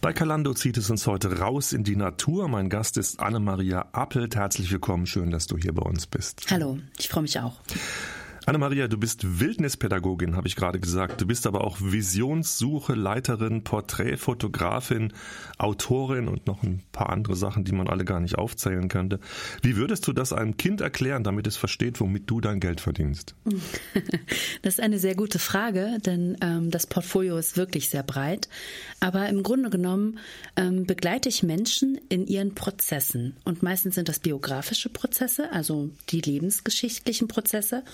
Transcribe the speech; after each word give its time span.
Bei 0.00 0.12
Kalando 0.12 0.54
zieht 0.54 0.76
es 0.76 0.90
uns 0.90 1.06
heute 1.08 1.40
raus 1.40 1.72
in 1.72 1.82
die 1.82 1.96
Natur. 1.96 2.46
Mein 2.46 2.68
Gast 2.68 2.96
ist 2.96 3.18
Anne-Maria 3.18 3.88
Appelt. 3.92 4.36
Herzlich 4.36 4.70
willkommen. 4.70 5.06
Schön, 5.06 5.30
dass 5.30 5.48
du 5.48 5.58
hier 5.58 5.72
bei 5.72 5.82
uns 5.82 6.06
bist. 6.06 6.46
Hallo, 6.50 6.78
ich 6.98 7.08
freue 7.08 7.22
mich 7.22 7.40
auch. 7.40 7.54
Anna-Maria, 8.48 8.88
du 8.88 8.96
bist 8.96 9.40
Wildnispädagogin, 9.40 10.34
habe 10.34 10.48
ich 10.48 10.56
gerade 10.56 10.80
gesagt. 10.80 11.20
Du 11.20 11.26
bist 11.26 11.46
aber 11.46 11.64
auch 11.64 11.82
Visionssuche, 11.82 12.94
Leiterin, 12.94 13.62
Porträtfotografin, 13.62 15.12
Autorin 15.58 16.28
und 16.28 16.46
noch 16.46 16.62
ein 16.62 16.82
paar 16.90 17.10
andere 17.10 17.36
Sachen, 17.36 17.64
die 17.64 17.72
man 17.72 17.88
alle 17.88 18.06
gar 18.06 18.20
nicht 18.20 18.38
aufzählen 18.38 18.88
könnte. 18.88 19.20
Wie 19.60 19.76
würdest 19.76 20.06
du 20.08 20.14
das 20.14 20.32
einem 20.32 20.56
Kind 20.56 20.80
erklären, 20.80 21.24
damit 21.24 21.46
es 21.46 21.58
versteht, 21.58 22.00
womit 22.00 22.30
du 22.30 22.40
dein 22.40 22.58
Geld 22.58 22.80
verdienst? 22.80 23.34
Das 24.62 24.74
ist 24.74 24.80
eine 24.80 24.98
sehr 24.98 25.14
gute 25.14 25.38
Frage, 25.38 25.98
denn 26.04 26.36
ähm, 26.40 26.70
das 26.70 26.86
Portfolio 26.86 27.36
ist 27.38 27.56
wirklich 27.56 27.88
sehr 27.88 28.02
breit. 28.02 28.48
Aber 29.00 29.28
im 29.28 29.42
Grunde 29.42 29.70
genommen 29.70 30.18
ähm, 30.56 30.84
begleite 30.84 31.28
ich 31.28 31.42
Menschen 31.42 31.98
in 32.08 32.26
ihren 32.26 32.54
Prozessen. 32.54 33.36
Und 33.44 33.62
meistens 33.62 33.94
sind 33.94 34.08
das 34.08 34.18
biografische 34.18 34.88
Prozesse, 34.88 35.52
also 35.52 35.90
die 36.10 36.20
lebensgeschichtlichen 36.20 37.28
Prozesse 37.28 37.84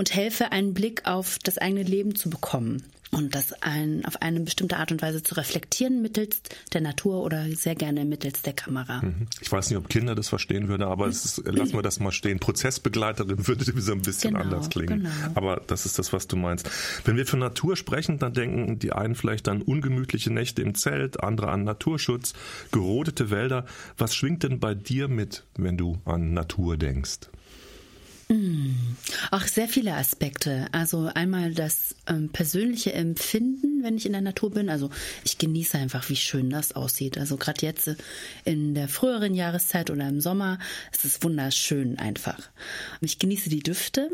und 0.00 0.14
helfe, 0.14 0.50
einen 0.50 0.72
Blick 0.72 1.02
auf 1.04 1.38
das 1.44 1.58
eigene 1.58 1.82
Leben 1.82 2.14
zu 2.14 2.30
bekommen 2.30 2.82
und 3.10 3.34
das 3.34 3.52
ein, 3.62 4.02
auf 4.06 4.22
eine 4.22 4.40
bestimmte 4.40 4.78
Art 4.78 4.92
und 4.92 5.02
Weise 5.02 5.22
zu 5.22 5.34
reflektieren 5.34 6.00
mittels 6.00 6.40
der 6.72 6.80
Natur 6.80 7.22
oder 7.22 7.44
sehr 7.50 7.74
gerne 7.74 8.06
mittels 8.06 8.40
der 8.40 8.54
Kamera. 8.54 9.02
Mhm. 9.02 9.26
Ich 9.42 9.52
weiß 9.52 9.68
nicht, 9.68 9.76
ob 9.76 9.90
Kinder 9.90 10.14
das 10.14 10.30
verstehen 10.30 10.68
würden, 10.68 10.84
aber 10.84 11.06
ist, 11.06 11.42
lassen 11.44 11.74
wir 11.74 11.82
das 11.82 12.00
mal 12.00 12.12
stehen. 12.12 12.38
Prozessbegleiterin 12.38 13.46
würde 13.46 13.64
so 13.82 13.92
ein 13.92 14.00
bisschen 14.00 14.32
genau, 14.32 14.44
anders 14.44 14.70
klingen. 14.70 15.02
Genau. 15.02 15.10
Aber 15.34 15.60
das 15.66 15.84
ist 15.84 15.98
das, 15.98 16.14
was 16.14 16.28
du 16.28 16.36
meinst. 16.36 16.70
Wenn 17.04 17.18
wir 17.18 17.26
von 17.26 17.40
Natur 17.40 17.76
sprechen, 17.76 18.18
dann 18.18 18.32
denken 18.32 18.78
die 18.78 18.92
einen 18.92 19.14
vielleicht 19.14 19.48
an 19.48 19.60
ungemütliche 19.60 20.32
Nächte 20.32 20.62
im 20.62 20.74
Zelt, 20.74 21.22
andere 21.22 21.50
an 21.50 21.64
Naturschutz, 21.64 22.32
gerodete 22.72 23.30
Wälder. 23.30 23.66
Was 23.98 24.14
schwingt 24.14 24.44
denn 24.44 24.60
bei 24.60 24.74
dir 24.74 25.08
mit, 25.08 25.44
wenn 25.58 25.76
du 25.76 26.00
an 26.06 26.32
Natur 26.32 26.78
denkst? 26.78 27.28
Ach, 29.32 29.48
sehr 29.48 29.68
viele 29.68 29.94
Aspekte. 29.94 30.68
Also 30.70 31.10
einmal 31.12 31.52
das 31.52 31.96
ähm, 32.06 32.28
persönliche 32.28 32.92
Empfinden, 32.92 33.82
wenn 33.82 33.96
ich 33.96 34.06
in 34.06 34.12
der 34.12 34.20
Natur 34.20 34.52
bin. 34.52 34.68
Also 34.68 34.90
ich 35.24 35.38
genieße 35.38 35.76
einfach, 35.76 36.08
wie 36.08 36.16
schön 36.16 36.48
das 36.48 36.72
aussieht. 36.72 37.18
Also 37.18 37.36
gerade 37.36 37.66
jetzt 37.66 37.90
in 38.44 38.74
der 38.74 38.88
früheren 38.88 39.34
Jahreszeit 39.34 39.90
oder 39.90 40.08
im 40.08 40.20
Sommer, 40.20 40.60
es 40.92 41.04
ist 41.04 41.24
wunderschön 41.24 41.98
einfach. 41.98 42.38
Ich 43.00 43.18
genieße 43.18 43.50
die 43.50 43.64
Düfte. 43.64 44.10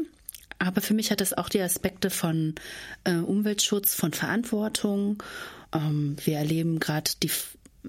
Aber 0.58 0.80
für 0.80 0.94
mich 0.94 1.10
hat 1.10 1.20
es 1.20 1.34
auch 1.34 1.50
die 1.50 1.60
Aspekte 1.60 2.08
von 2.08 2.54
äh, 3.04 3.16
Umweltschutz, 3.16 3.94
von 3.94 4.14
Verantwortung. 4.14 5.22
Ähm, 5.74 6.16
wir 6.24 6.38
erleben 6.38 6.80
gerade 6.80 7.10
die 7.22 7.30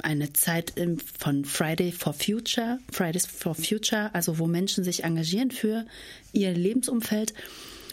eine 0.02 0.34
Zeit 0.34 0.74
von 1.18 1.46
Friday 1.46 1.92
for 1.92 2.14
Future, 2.14 2.80
Fridays 2.92 3.26
for 3.26 3.56
Future, 3.56 4.14
also 4.14 4.40
wo 4.40 4.48
Menschen 4.48 4.84
sich 4.84 5.04
engagieren 5.04 5.52
für 5.52 5.86
ihr 6.34 6.54
Lebensumfeld. 6.54 7.34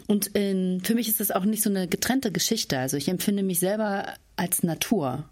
Und 0.06 0.28
in, 0.28 0.82
für 0.82 0.94
mich 0.94 1.08
ist 1.08 1.20
das 1.20 1.30
auch 1.30 1.44
nicht 1.44 1.62
so 1.62 1.70
eine 1.70 1.88
getrennte 1.88 2.30
Geschichte. 2.30 2.78
Also 2.78 2.96
ich 2.96 3.08
empfinde 3.08 3.42
mich 3.42 3.58
selber 3.58 4.14
als 4.36 4.62
Natur. 4.62 5.24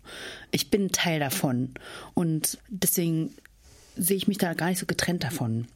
Ich 0.50 0.70
bin 0.70 0.90
Teil 0.92 1.20
davon. 1.20 1.74
Und 2.14 2.58
deswegen 2.68 3.34
sehe 3.96 4.16
ich 4.16 4.28
mich 4.28 4.38
da 4.38 4.54
gar 4.54 4.68
nicht 4.68 4.78
so 4.78 4.86
getrennt 4.86 5.24
davon. 5.24 5.66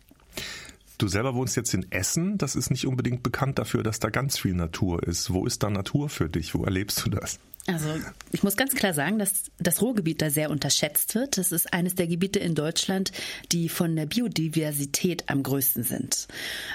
Du 0.98 1.08
selber 1.08 1.34
wohnst 1.34 1.56
jetzt 1.56 1.74
in 1.74 1.90
Essen. 1.92 2.38
Das 2.38 2.56
ist 2.56 2.70
nicht 2.70 2.86
unbedingt 2.86 3.22
bekannt 3.22 3.58
dafür, 3.58 3.82
dass 3.82 4.00
da 4.00 4.08
ganz 4.08 4.38
viel 4.38 4.54
Natur 4.54 5.02
ist. 5.02 5.30
Wo 5.30 5.44
ist 5.44 5.62
da 5.62 5.68
Natur 5.68 6.08
für 6.08 6.30
dich? 6.30 6.54
Wo 6.54 6.64
erlebst 6.64 7.04
du 7.04 7.10
das? 7.10 7.38
Also 7.68 7.88
ich 8.30 8.44
muss 8.44 8.56
ganz 8.56 8.74
klar 8.74 8.94
sagen, 8.94 9.18
dass 9.18 9.50
das 9.58 9.82
Ruhrgebiet 9.82 10.22
da 10.22 10.30
sehr 10.30 10.50
unterschätzt 10.50 11.16
wird. 11.16 11.36
Das 11.36 11.50
ist 11.50 11.72
eines 11.72 11.96
der 11.96 12.06
Gebiete 12.06 12.38
in 12.38 12.54
Deutschland, 12.54 13.10
die 13.50 13.68
von 13.68 13.96
der 13.96 14.06
Biodiversität 14.06 15.24
am 15.28 15.42
größten 15.42 15.82
sind. 15.82 16.28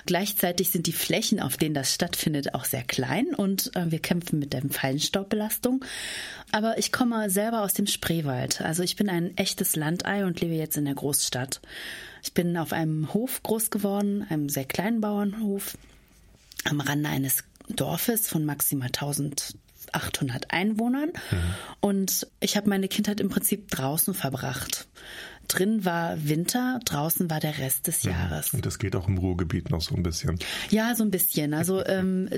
Gleichzeitig 0.05 0.71
sind 0.71 0.87
die 0.87 0.93
Flächen, 0.93 1.39
auf 1.39 1.55
denen 1.55 1.75
das 1.75 1.93
stattfindet, 1.93 2.53
auch 2.55 2.65
sehr 2.65 2.83
klein 2.83 3.33
und 3.33 3.73
äh, 3.75 3.89
wir 3.89 3.99
kämpfen 3.99 4.39
mit 4.39 4.51
der 4.51 4.63
Feinstaubbelastung. 4.69 5.85
Aber 6.51 6.77
ich 6.77 6.91
komme 6.91 7.29
selber 7.29 7.61
aus 7.61 7.73
dem 7.73 7.87
Spreewald. 7.87 8.61
Also 8.61 8.83
ich 8.83 8.97
bin 8.97 9.09
ein 9.09 9.37
echtes 9.37 9.77
Landei 9.77 10.25
und 10.25 10.41
lebe 10.41 10.55
jetzt 10.55 10.75
in 10.75 10.85
der 10.85 10.95
Großstadt. 10.95 11.61
Ich 12.21 12.33
bin 12.33 12.57
auf 12.57 12.73
einem 12.73 13.13
Hof 13.13 13.41
groß 13.43 13.69
geworden, 13.69 14.25
einem 14.29 14.49
sehr 14.49 14.65
kleinen 14.65 14.99
Bauernhof 14.99 15.77
am 16.65 16.81
Rande 16.81 17.09
eines 17.09 17.45
Dorfes 17.69 18.27
von 18.27 18.43
maximal 18.43 18.87
1000 18.87 19.55
800 19.93 20.51
Einwohnern. 20.51 21.09
Mhm. 21.31 21.55
Und 21.79 22.27
ich 22.39 22.57
habe 22.57 22.69
meine 22.69 22.87
Kindheit 22.87 23.19
im 23.19 23.29
Prinzip 23.29 23.69
draußen 23.69 24.13
verbracht. 24.13 24.87
Drin 25.51 25.83
war 25.83 26.15
Winter, 26.23 26.79
draußen 26.85 27.29
war 27.29 27.41
der 27.41 27.57
Rest 27.57 27.87
des 27.87 28.03
Jahres. 28.03 28.53
Und 28.53 28.65
das 28.65 28.79
geht 28.79 28.95
auch 28.95 29.09
im 29.09 29.17
Ruhrgebiet 29.17 29.69
noch 29.69 29.81
so 29.81 29.95
ein 29.95 30.01
bisschen. 30.01 30.39
Ja, 30.69 30.95
so 30.95 31.03
ein 31.03 31.11
bisschen. 31.11 31.53
Also 31.53 31.85
ähm, 31.85 32.29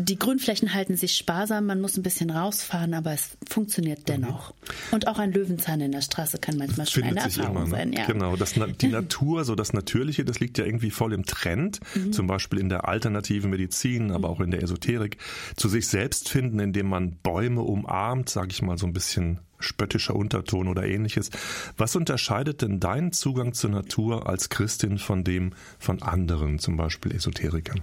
die 0.00 0.18
Grünflächen 0.18 0.74
halten 0.74 0.96
sich 0.96 1.14
sparsam, 1.14 1.66
man 1.66 1.80
muss 1.80 1.96
ein 1.96 2.02
bisschen 2.02 2.30
rausfahren, 2.30 2.94
aber 2.94 3.12
es 3.12 3.36
funktioniert 3.48 4.00
mhm. 4.00 4.04
dennoch. 4.06 4.50
Mhm. 4.50 4.66
Und 4.90 5.06
auch 5.06 5.20
ein 5.20 5.32
Löwenzahn 5.32 5.80
in 5.80 5.92
der 5.92 6.00
Straße 6.00 6.38
kann 6.38 6.56
manchmal 6.56 6.88
schon 6.88 7.04
eine 7.04 7.20
Erfahrung 7.20 7.50
immer, 7.50 7.64
ne? 7.64 7.70
sein. 7.70 7.92
Ja. 7.92 8.06
Genau, 8.06 8.34
das, 8.34 8.54
die 8.54 8.88
Natur, 8.88 9.44
so 9.44 9.54
das 9.54 9.72
Natürliche, 9.72 10.24
das 10.24 10.40
liegt 10.40 10.58
ja 10.58 10.64
irgendwie 10.64 10.90
voll 10.90 11.12
im 11.12 11.26
Trend, 11.26 11.78
mhm. 11.94 12.12
zum 12.12 12.26
Beispiel 12.26 12.58
in 12.58 12.68
der 12.68 12.88
alternativen 12.88 13.50
Medizin, 13.50 14.10
aber 14.10 14.30
auch 14.30 14.40
in 14.40 14.50
der 14.50 14.64
Esoterik, 14.64 15.18
zu 15.54 15.68
sich 15.68 15.86
selbst 15.86 16.28
finden, 16.28 16.58
indem 16.58 16.88
man 16.88 17.12
Bäume 17.22 17.62
umarmt, 17.62 18.28
sage 18.28 18.48
ich 18.50 18.62
mal 18.62 18.78
so 18.78 18.86
ein 18.86 18.92
bisschen 18.92 19.38
spöttischer 19.58 20.14
Unterton 20.14 20.68
oder 20.68 20.84
ähnliches. 20.84 21.30
Was 21.76 21.96
unterscheidet 21.96 22.62
denn 22.62 22.80
deinen 22.80 23.12
Zugang 23.12 23.52
zur 23.54 23.70
Natur 23.70 24.28
als 24.28 24.48
Christin 24.48 24.98
von 24.98 25.24
dem 25.24 25.52
von 25.78 26.02
anderen, 26.02 26.58
zum 26.58 26.76
Beispiel 26.76 27.14
Esoterikern? 27.14 27.82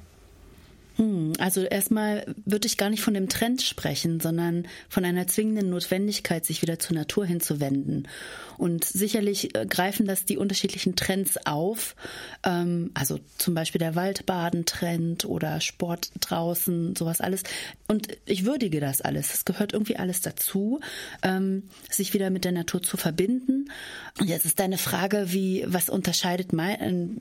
Hm, 0.97 1.33
also 1.39 1.61
erstmal 1.61 2.33
würde 2.45 2.67
ich 2.67 2.78
gar 2.78 2.89
nicht 2.89 3.01
von 3.01 3.13
dem 3.13 3.28
Trend 3.28 3.61
sprechen, 3.61 4.19
sondern 4.22 4.67
von 4.88 5.03
einer 5.03 5.28
zwingenden 5.28 5.69
Notwendigkeit, 5.69 6.45
sich 6.45 6.61
wieder 6.61 6.79
zur 6.79 6.95
Natur 6.95 7.25
hinzuwenden. 7.25 8.07
Und 8.57 8.85
sicherlich 8.85 9.55
äh, 9.55 9.66
greifen 9.66 10.05
das 10.05 10.23
die 10.23 10.38
unterschiedlichen 10.38 10.95
Trends 10.95 11.38
auf. 11.45 11.95
Ähm, 12.44 12.91
also 12.94 13.19
zum 13.38 13.53
Beispiel 13.55 13.79
der 13.79 13.95
Waldbaden-Trend 13.95 15.25
oder 15.25 15.59
Sport 15.59 16.11
draußen, 16.22 16.95
sowas 16.95 17.19
alles. 17.19 17.44
Und 17.88 18.07
ich 18.25 18.45
würdige 18.45 18.79
das 18.79 19.01
alles. 19.01 19.34
Es 19.34 19.45
gehört 19.45 19.73
irgendwie 19.73 19.97
alles 19.97 20.22
dazu, 20.22 20.79
ähm, 21.23 21.63
sich 21.89 22.13
wieder 22.13 22.29
mit 22.29 22.45
der 22.45 22.53
Natur 22.53 22.81
zu 22.81 22.95
verbinden. 22.95 23.69
Und 24.19 24.29
jetzt 24.29 24.45
ist 24.45 24.59
deine 24.59 24.78
Frage, 24.78 25.34
wie, 25.34 25.66
was 25.67 25.89
unterscheidet 25.89 26.53
mein, 26.53 27.19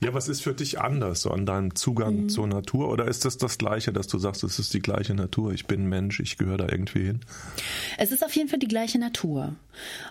ja, 0.00 0.12
was 0.12 0.28
ist 0.28 0.42
für 0.42 0.52
dich 0.52 0.78
anders 0.78 1.22
so 1.22 1.30
an 1.30 1.46
deinem 1.46 1.74
Zugang 1.74 2.24
mhm. 2.24 2.28
zur 2.28 2.46
Natur? 2.46 2.90
Oder 2.90 3.06
ist 3.06 3.24
das 3.24 3.38
das 3.38 3.56
Gleiche, 3.56 3.92
dass 3.92 4.06
du 4.06 4.18
sagst, 4.18 4.44
es 4.44 4.58
ist 4.58 4.74
die 4.74 4.80
gleiche 4.80 5.14
Natur, 5.14 5.52
ich 5.52 5.66
bin 5.66 5.86
Mensch, 5.88 6.20
ich 6.20 6.36
gehöre 6.36 6.58
da 6.58 6.68
irgendwie 6.68 7.04
hin? 7.04 7.20
Es 7.96 8.12
ist 8.12 8.22
auf 8.22 8.36
jeden 8.36 8.48
Fall 8.48 8.58
die 8.58 8.68
gleiche 8.68 8.98
Natur. 8.98 9.56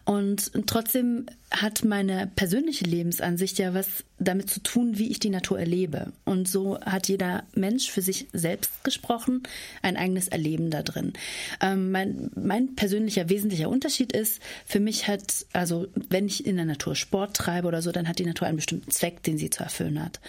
Und 0.04 0.52
trotzdem 0.66 1.28
hat 1.52 1.86
meine 1.86 2.32
persönliche 2.36 2.86
Lebensansicht 2.86 3.60
ja 3.60 3.76
was 3.76 4.04
damit 4.18 4.50
zu 4.50 4.62
tun, 4.62 4.98
wie 4.98 5.12
ich 5.12 5.20
die 5.20 5.30
Natur 5.30 5.60
erlebe. 5.60 6.14
Und 6.24 6.48
so 6.48 6.80
hat 6.80 7.08
jeder 7.08 7.44
Mensch 7.54 7.90
für 7.90 8.02
sich 8.02 8.28
selbst 8.32 8.84
gesprochen 8.84 9.44
ein 9.82 9.98
eigenes 9.98 10.30
Erleben 10.30 10.72
da 10.72 10.84
drin. 10.84 11.14
Ähm, 11.62 11.92
mein, 11.92 12.32
mein 12.36 12.76
persönlicher 12.76 13.30
wesentlicher 13.30 13.70
Unterschied 13.70 14.14
ist, 14.14 14.42
für 14.66 14.80
mich 14.80 15.08
hat, 15.08 15.46
also 15.52 15.88
wenn 16.10 16.28
ich 16.28 16.46
in 16.46 16.56
der 16.56 16.66
Natur 16.66 16.96
Sport 16.96 17.36
treibe 17.36 17.68
oder 17.68 17.82
so, 17.82 17.92
dann 17.92 18.08
hat 18.08 18.20
die 18.20 18.26
Natur 18.26 18.48
einen 18.48 18.58
bestimmten 18.58 18.92
Zweck, 18.92 19.22
den 19.24 19.38
sie 19.38 19.50
zu 19.50 19.64
erfüllen 19.64 20.02
hat. 20.02 20.22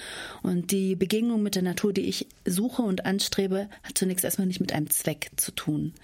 Und 0.42 0.72
die 0.72 0.96
Begegnung 0.96 1.42
mit 1.42 1.54
der 1.54 1.62
Natur, 1.62 1.92
die 1.92 2.08
ich 2.08 2.26
suche 2.44 2.82
und 2.82 3.06
anstrebe, 3.06 3.68
hat 3.84 3.96
zunächst 3.96 4.24
erstmal 4.24 4.48
nicht 4.48 4.60
mit 4.60 4.72
einem 4.72 4.90
Zweck 4.90 5.30
zu 5.36 5.52
tun, 5.52 5.94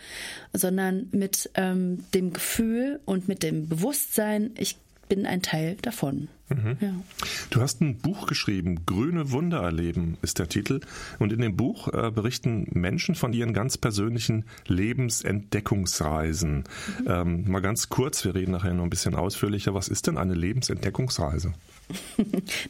sondern 0.53 1.09
mit 1.11 1.51
ähm, 1.55 2.05
dem 2.15 2.33
Gefühl 2.33 3.01
und 3.05 3.27
mit 3.27 3.43
dem 3.43 3.69
Bewusstsein, 3.69 4.53
ich 4.57 4.77
bin 5.09 5.27
ein 5.27 5.43
Teil 5.43 5.77
davon. 5.83 6.29
Mhm. 6.49 6.77
Ja. 6.81 6.95
Du 7.51 7.61
hast 7.61 7.81
ein 7.81 7.99
Buch 7.99 8.27
geschrieben, 8.27 8.85
Grüne 8.87 9.31
Wunder 9.31 9.63
erleben 9.63 10.17
ist 10.23 10.39
der 10.39 10.49
Titel. 10.49 10.81
Und 11.19 11.33
in 11.33 11.41
dem 11.41 11.57
Buch 11.57 11.89
äh, 11.89 12.11
berichten 12.11 12.67
Menschen 12.73 13.15
von 13.15 13.33
ihren 13.33 13.55
ganz 13.55 13.79
persönlichen 13.79 14.45
Lebensentdeckungsreisen. 14.67 16.65
Mhm. 17.01 17.07
Ähm, 17.07 17.51
mal 17.51 17.61
ganz 17.61 17.89
kurz, 17.89 18.25
wir 18.25 18.35
reden 18.35 18.53
nachher 18.53 18.75
noch 18.75 18.85
ein 18.85 18.91
bisschen 18.91 19.15
ausführlicher. 19.15 19.75
Was 19.75 19.89
ist 19.89 20.07
denn 20.07 20.19
eine 20.19 20.35
Lebensentdeckungsreise? 20.35 21.53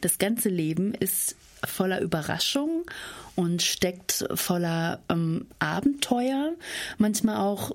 Das 0.01 0.17
ganze 0.17 0.49
Leben 0.49 0.93
ist 0.93 1.37
voller 1.63 2.01
Überraschung 2.01 2.83
und 3.35 3.61
steckt 3.61 4.25
voller 4.33 4.99
ähm, 5.09 5.45
Abenteuer, 5.59 6.53
manchmal 6.97 7.37
auch 7.37 7.71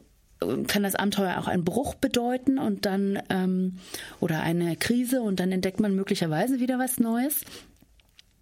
kann 0.67 0.82
das 0.82 0.94
Abenteuer 0.94 1.38
auch 1.38 1.49
einen 1.49 1.64
Bruch 1.64 1.94
bedeuten 1.94 2.58
und 2.58 2.87
dann 2.87 3.20
ähm, 3.29 3.79
oder 4.20 4.40
eine 4.43 4.76
Krise 4.76 5.23
und 5.23 5.40
dann 5.40 5.52
entdeckt 5.52 5.81
man 5.81 5.94
möglicherweise 5.94 6.61
wieder 6.61 6.79
was 6.79 6.99
Neues. 6.99 7.43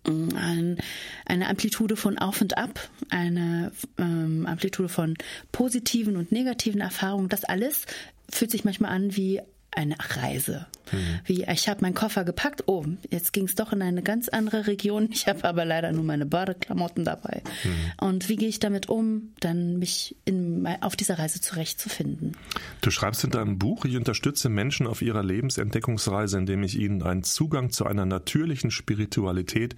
Ein, 0.04 0.78
eine 1.24 1.48
Amplitude 1.48 1.96
von 1.96 2.16
Auf 2.18 2.40
und 2.40 2.56
Ab, 2.58 2.88
eine 3.10 3.72
ähm, 3.98 4.46
Amplitude 4.46 4.88
von 4.88 5.14
positiven 5.50 6.16
und 6.16 6.30
negativen 6.30 6.80
Erfahrungen, 6.80 7.28
das 7.28 7.44
alles 7.44 7.86
fühlt 8.30 8.50
sich 8.50 8.64
manchmal 8.64 8.92
an 8.92 9.16
wie 9.16 9.40
eine 9.76 9.96
Reise. 9.98 10.66
Mhm. 10.92 11.20
Wie 11.24 11.44
ich 11.44 11.68
habe 11.68 11.82
meinen 11.82 11.94
Koffer 11.94 12.24
gepackt, 12.24 12.64
oh, 12.66 12.84
jetzt 13.10 13.32
ging 13.32 13.44
es 13.44 13.54
doch 13.54 13.72
in 13.72 13.82
eine 13.82 14.02
ganz 14.02 14.28
andere 14.28 14.66
Region. 14.66 15.08
Ich 15.10 15.26
habe 15.26 15.44
aber 15.44 15.64
leider 15.64 15.92
nur 15.92 16.04
meine 16.04 16.26
Badeklamotten 16.26 17.04
dabei. 17.04 17.42
Mhm. 17.64 18.06
Und 18.06 18.28
wie 18.28 18.36
gehe 18.36 18.48
ich 18.48 18.60
damit 18.60 18.88
um, 18.88 19.34
dann 19.40 19.78
mich 19.78 20.16
in, 20.24 20.66
auf 20.80 20.96
dieser 20.96 21.18
Reise 21.18 21.40
zurechtzufinden? 21.40 22.36
Du 22.80 22.90
schreibst 22.90 23.24
in 23.24 23.30
deinem 23.30 23.58
Buch, 23.58 23.84
ich 23.84 23.96
unterstütze 23.96 24.48
Menschen 24.48 24.86
auf 24.86 25.02
ihrer 25.02 25.22
Lebensentdeckungsreise, 25.22 26.38
indem 26.38 26.62
ich 26.62 26.78
ihnen 26.78 27.02
einen 27.02 27.22
Zugang 27.22 27.70
zu 27.70 27.86
einer 27.86 28.06
natürlichen 28.06 28.70
Spiritualität 28.70 29.76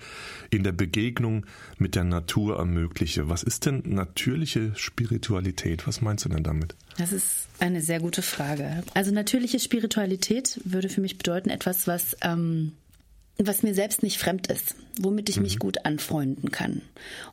in 0.50 0.62
der 0.62 0.72
Begegnung 0.72 1.46
mit 1.78 1.94
der 1.94 2.04
Natur 2.04 2.58
ermögliche. 2.58 3.28
Was 3.28 3.42
ist 3.42 3.66
denn 3.66 3.82
natürliche 3.86 4.72
Spiritualität? 4.76 5.86
Was 5.86 6.00
meinst 6.00 6.24
du 6.24 6.28
denn 6.28 6.44
damit? 6.44 6.76
Das 6.98 7.12
ist 7.12 7.47
eine 7.60 7.81
sehr 7.81 8.00
gute 8.00 8.22
Frage. 8.22 8.82
Also 8.94 9.12
natürliche 9.12 9.58
Spiritualität 9.58 10.60
würde 10.64 10.88
für 10.88 11.00
mich 11.00 11.19
bedeuten 11.19 11.50
etwas, 11.50 11.87
was 11.87 12.16
ähm, 12.22 12.72
was 13.38 13.62
mir 13.62 13.72
selbst 13.72 14.02
nicht 14.02 14.19
fremd 14.19 14.49
ist, 14.49 14.75
womit 14.99 15.28
ich 15.28 15.37
mhm. 15.37 15.44
mich 15.44 15.58
gut 15.60 15.87
anfreunden 15.87 16.50
kann. 16.50 16.82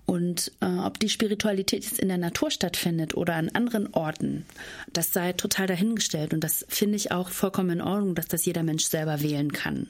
Und 0.05 0.51
äh, 0.61 0.67
ob 0.67 0.99
die 0.99 1.09
Spiritualität 1.09 1.83
jetzt 1.83 1.99
in 1.99 2.09
der 2.09 2.19
Natur 2.19 2.51
stattfindet 2.51 3.15
oder 3.15 3.33
an 3.33 3.49
anderen 3.49 3.91
Orten, 3.91 4.45
das 4.93 5.13
sei 5.13 5.33
total 5.33 5.65
dahingestellt. 5.65 6.33
Und 6.33 6.43
das 6.43 6.63
finde 6.69 6.95
ich 6.95 7.11
auch 7.11 7.29
vollkommen 7.29 7.71
in 7.71 7.81
Ordnung, 7.81 8.13
dass 8.13 8.27
das 8.27 8.45
jeder 8.45 8.61
Mensch 8.61 8.85
selber 8.85 9.21
wählen 9.21 9.51
kann. 9.51 9.87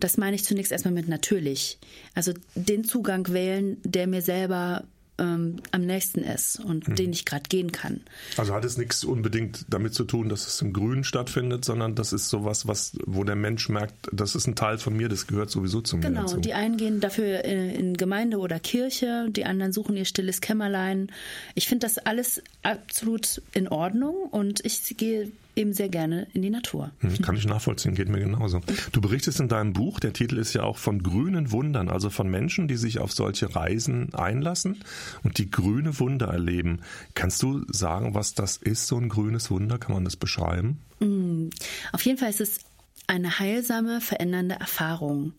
Das 0.00 0.16
meine 0.16 0.36
ich 0.36 0.44
zunächst 0.44 0.72
erstmal 0.72 0.94
mit 0.94 1.08
natürlich. 1.08 1.78
Also 2.14 2.32
den 2.54 2.84
Zugang 2.84 3.28
wählen, 3.28 3.76
der 3.84 4.06
mir 4.06 4.22
selber 4.22 4.84
ähm, 5.18 5.56
am 5.70 5.82
nächsten 5.82 6.20
ist 6.20 6.58
und 6.60 6.88
mhm. 6.88 6.94
den 6.96 7.12
ich 7.12 7.24
gerade 7.24 7.44
gehen 7.48 7.72
kann. 7.72 8.00
Also 8.36 8.54
hat 8.54 8.64
es 8.64 8.78
nichts 8.78 9.04
unbedingt 9.04 9.66
damit 9.68 9.94
zu 9.94 10.04
tun, 10.04 10.28
dass 10.28 10.46
es 10.46 10.60
im 10.62 10.72
Grünen 10.72 11.04
stattfindet, 11.04 11.64
sondern 11.64 11.94
das 11.94 12.12
ist 12.12 12.28
sowas, 12.28 12.66
was, 12.66 12.96
wo 13.06 13.22
der 13.24 13.36
Mensch 13.36 13.68
merkt, 13.68 13.94
das 14.12 14.34
ist 14.34 14.46
ein 14.46 14.56
Teil 14.56 14.78
von 14.78 14.96
mir, 14.96 15.08
das 15.08 15.26
gehört 15.26 15.50
sowieso 15.50 15.80
zu 15.80 15.96
mir. 15.96 16.02
Genau, 16.02 16.22
dazu. 16.22 16.40
die 16.40 16.54
einen 16.54 16.76
gehen 16.76 17.00
dafür 17.00 17.44
in, 17.44 17.70
in 17.70 17.96
Gemeinde 17.96 18.38
oder 18.38 18.58
Kirche, 18.58 19.28
die 19.30 19.44
anderen 19.44 19.72
suchen 19.72 19.96
ihr 19.96 20.06
stilles 20.06 20.40
Kämmerlein. 20.40 21.12
Ich 21.54 21.68
finde 21.68 21.86
das 21.86 21.98
alles 21.98 22.42
absolut 22.62 23.42
in 23.52 23.68
Ordnung 23.68 24.14
und 24.30 24.64
ich 24.64 24.96
gehe 24.96 25.30
eben 25.56 25.72
sehr 25.72 25.88
gerne 25.88 26.26
in 26.32 26.42
die 26.42 26.50
Natur. 26.50 26.92
Hm, 27.00 27.18
kann 27.18 27.36
ich 27.36 27.46
nachvollziehen, 27.46 27.94
geht 27.94 28.08
mir 28.08 28.20
genauso. 28.20 28.60
Du 28.92 29.00
berichtest 29.00 29.40
in 29.40 29.48
deinem 29.48 29.72
Buch, 29.72 30.00
der 30.00 30.12
Titel 30.12 30.38
ist 30.38 30.54
ja 30.54 30.62
auch 30.62 30.78
von 30.78 31.02
grünen 31.02 31.50
Wundern, 31.50 31.88
also 31.88 32.10
von 32.10 32.28
Menschen, 32.28 32.68
die 32.68 32.76
sich 32.76 32.98
auf 32.98 33.12
solche 33.12 33.54
Reisen 33.54 34.14
einlassen 34.14 34.82
und 35.22 35.38
die 35.38 35.50
grüne 35.50 35.98
Wunder 35.98 36.28
erleben. 36.28 36.80
Kannst 37.14 37.42
du 37.42 37.64
sagen, 37.68 38.14
was 38.14 38.34
das 38.34 38.56
ist, 38.56 38.86
so 38.86 38.96
ein 38.96 39.08
grünes 39.08 39.50
Wunder? 39.50 39.78
Kann 39.78 39.94
man 39.94 40.04
das 40.04 40.16
beschreiben? 40.16 40.80
Hm, 41.00 41.50
auf 41.92 42.02
jeden 42.02 42.18
Fall 42.18 42.30
ist 42.30 42.40
es 42.40 42.60
eine 43.06 43.38
heilsame, 43.38 44.00
verändernde 44.00 44.54
Erfahrung. 44.54 45.34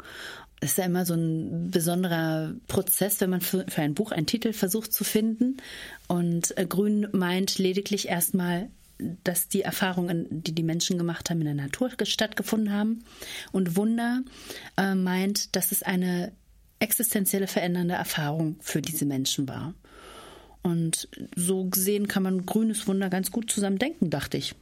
Es 0.59 0.71
ist 0.71 0.77
ja 0.77 0.85
immer 0.85 1.05
so 1.05 1.13
ein 1.13 1.71
besonderer 1.71 2.53
Prozess, 2.67 3.19
wenn 3.19 3.31
man 3.31 3.41
für, 3.41 3.65
ein 3.75 3.95
Buch 3.95 4.11
einen 4.11 4.27
Titel 4.27 4.53
versucht 4.53 4.93
zu 4.93 5.03
finden. 5.03 5.57
Und 6.07 6.57
äh, 6.57 6.65
Grün 6.65 7.07
meint 7.11 7.57
lediglich 7.57 8.07
erstmal 8.07 8.69
dass 9.23 9.47
die 9.47 9.61
Erfahrungen, 9.61 10.27
die 10.29 10.53
die 10.53 10.63
Menschen 10.63 10.97
gemacht 10.97 11.29
haben, 11.29 11.39
in 11.41 11.45
der 11.45 11.55
Natur 11.55 11.91
stattgefunden 12.03 12.73
haben. 12.73 13.03
Und 13.51 13.75
Wunder 13.75 14.21
äh, 14.77 14.95
meint, 14.95 15.55
dass 15.55 15.71
es 15.71 15.83
eine 15.83 16.31
existenzielle 16.79 17.47
verändernde 17.47 17.93
Erfahrung 17.93 18.57
für 18.59 18.81
diese 18.81 19.05
Menschen 19.05 19.47
war. 19.47 19.73
Und 20.61 21.09
so 21.35 21.65
gesehen 21.65 22.07
kann 22.07 22.23
man 22.23 22.45
grünes 22.45 22.87
Wunder 22.87 23.09
ganz 23.09 23.31
gut 23.31 23.51
zusammen 23.51 23.77
denken, 23.77 24.09
dachte 24.09 24.37
ich. 24.37 24.55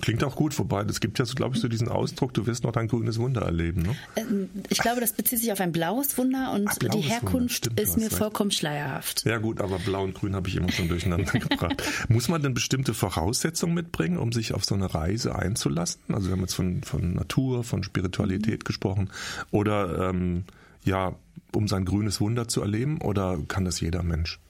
Klingt 0.00 0.24
auch 0.24 0.34
gut, 0.34 0.58
wobei 0.58 0.82
es 0.82 1.00
gibt 1.00 1.18
ja, 1.18 1.24
so, 1.24 1.34
glaube 1.34 1.54
ich, 1.54 1.62
so 1.62 1.68
diesen 1.68 1.88
Ausdruck, 1.88 2.34
du 2.34 2.46
wirst 2.46 2.64
noch 2.64 2.72
dein 2.72 2.88
grünes 2.88 3.18
Wunder 3.18 3.42
erleben. 3.42 3.82
Ne? 3.82 3.96
Ähm, 4.16 4.50
ich 4.68 4.78
glaube, 4.78 5.00
das 5.00 5.12
bezieht 5.12 5.38
sich 5.38 5.52
auf 5.52 5.60
ein 5.60 5.72
blaues 5.72 6.18
Wunder 6.18 6.52
und 6.52 6.68
Ach, 6.68 6.78
blaues 6.78 6.96
die 6.96 7.02
Herkunft 7.02 7.56
Stimmt, 7.56 7.80
ist 7.80 7.96
mir 7.96 8.10
vollkommen 8.10 8.50
schleierhaft. 8.50 9.24
Ja 9.24 9.38
gut, 9.38 9.60
aber 9.60 9.78
blau 9.78 10.02
und 10.02 10.14
grün 10.14 10.34
habe 10.34 10.48
ich 10.48 10.56
immer 10.56 10.72
schon 10.72 10.88
durcheinander 10.88 11.32
gebracht. 11.38 11.82
Muss 12.08 12.28
man 12.28 12.42
denn 12.42 12.54
bestimmte 12.54 12.94
Voraussetzungen 12.94 13.74
mitbringen, 13.74 14.18
um 14.18 14.32
sich 14.32 14.54
auf 14.54 14.64
so 14.64 14.74
eine 14.74 14.92
Reise 14.92 15.36
einzulassen? 15.36 16.00
Also 16.08 16.28
wir 16.28 16.32
haben 16.32 16.40
jetzt 16.40 16.54
von, 16.54 16.82
von 16.82 17.14
Natur, 17.14 17.62
von 17.62 17.84
Spiritualität 17.84 18.60
mhm. 18.60 18.64
gesprochen. 18.64 19.10
Oder 19.50 20.10
ähm, 20.10 20.44
ja, 20.84 21.14
um 21.54 21.68
sein 21.68 21.84
grünes 21.84 22.20
Wunder 22.20 22.48
zu 22.48 22.60
erleben? 22.60 23.00
Oder 23.00 23.38
kann 23.46 23.64
das 23.64 23.80
jeder 23.80 24.02
Mensch? 24.02 24.40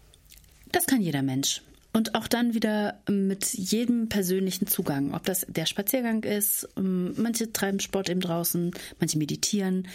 Das 0.70 0.86
kann 0.86 1.02
jeder 1.02 1.22
Mensch. 1.22 1.60
Und 1.94 2.14
auch 2.14 2.26
dann 2.26 2.54
wieder 2.54 3.00
mit 3.06 3.52
jedem 3.52 4.08
persönlichen 4.08 4.66
Zugang, 4.66 5.12
ob 5.12 5.24
das 5.24 5.46
der 5.48 5.66
Spaziergang 5.66 6.22
ist, 6.22 6.66
ähm, 6.76 7.12
manche 7.16 7.52
treiben 7.52 7.80
Sport 7.80 8.08
eben 8.08 8.20
draußen, 8.20 8.70
manche 8.98 9.18
meditieren. 9.18 9.88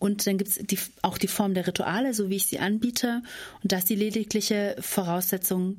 Und 0.00 0.26
dann 0.26 0.38
gibt 0.38 0.50
es 0.50 0.90
auch 1.02 1.18
die 1.18 1.28
Form 1.28 1.54
der 1.54 1.66
Rituale, 1.66 2.14
so 2.14 2.30
wie 2.30 2.36
ich 2.36 2.46
sie 2.46 2.58
anbiete. 2.58 3.22
Und 3.62 3.70
da 3.70 3.78
ist 3.78 3.88
die 3.88 3.94
ledigliche 3.94 4.74
Voraussetzung 4.80 5.76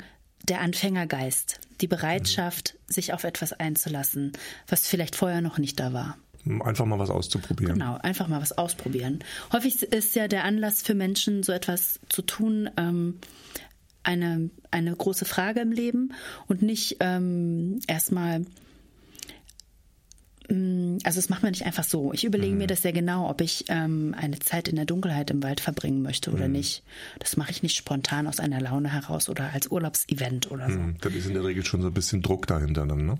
der 0.48 0.62
Anfängergeist, 0.62 1.60
die 1.82 1.88
Bereitschaft, 1.88 2.76
mhm. 2.76 2.94
sich 2.94 3.14
auf 3.14 3.26
etwas 3.26 3.52
einzulassen, 3.52 4.32
was 4.68 4.88
vielleicht 4.88 5.16
vorher 5.18 5.42
noch 5.42 5.58
nicht 5.58 5.80
da 5.80 5.92
war. 5.92 6.18
Einfach 6.62 6.86
mal 6.86 6.98
was 6.98 7.10
auszuprobieren. 7.10 7.74
Genau, 7.74 7.98
einfach 7.98 8.30
mal 8.30 8.40
was 8.40 8.58
ausprobieren. 8.58 9.20
Häufig 9.52 9.84
ist 9.84 10.16
ja 10.16 10.30
der 10.30 10.46
Anlass 10.46 10.82
für 10.82 10.94
Menschen, 10.94 11.44
so 11.44 11.52
etwas 11.52 12.00
zu 12.08 12.22
tun, 12.22 12.70
ähm, 12.78 13.20
eine, 14.08 14.50
eine 14.72 14.96
große 14.96 15.26
Frage 15.26 15.60
im 15.60 15.72
Leben 15.72 16.14
und 16.48 16.62
nicht 16.62 16.98
ähm, 17.02 17.80
erstmal 17.88 18.46
mm, 20.50 20.98
also 21.04 21.18
das 21.20 21.30
macht 21.30 21.44
man 21.44 21.52
nicht 21.52 21.66
einfach 21.66 21.84
so. 21.84 22.14
Ich 22.14 22.24
überlege 22.24 22.54
mhm. 22.54 22.60
mir 22.60 22.68
das 22.68 22.82
sehr 22.82 22.94
genau, 22.94 23.30
ob 23.30 23.42
ich 23.42 23.66
ähm, 23.68 24.16
eine 24.18 24.40
Zeit 24.40 24.70
in 24.70 24.78
der 24.78 24.86
Dunkelheit 24.86 25.30
im 25.30 25.44
Wald 25.44 25.60
verbringen 25.60 26.02
möchte 26.02 26.32
oder 26.32 26.48
mhm. 26.48 26.54
nicht. 26.54 26.84
Das 27.20 27.36
mache 27.36 27.52
ich 27.52 27.64
nicht 27.64 27.76
spontan 27.76 28.28
aus 28.28 28.40
einer 28.40 28.62
Laune 28.62 28.94
heraus 28.94 29.28
oder 29.28 29.52
als 29.54 29.68
Urlaubsevent 29.68 30.50
oder 30.50 30.72
so. 30.72 30.80
Mhm. 30.80 30.96
Da 31.02 31.10
ist 31.10 31.28
in 31.28 31.34
der 31.34 31.44
Regel 31.44 31.66
schon 31.66 31.82
so 31.82 31.88
ein 31.88 31.94
bisschen 31.94 32.22
Druck 32.22 32.48
dahinter 32.48 32.86
dann, 32.86 33.06
ne? 33.06 33.20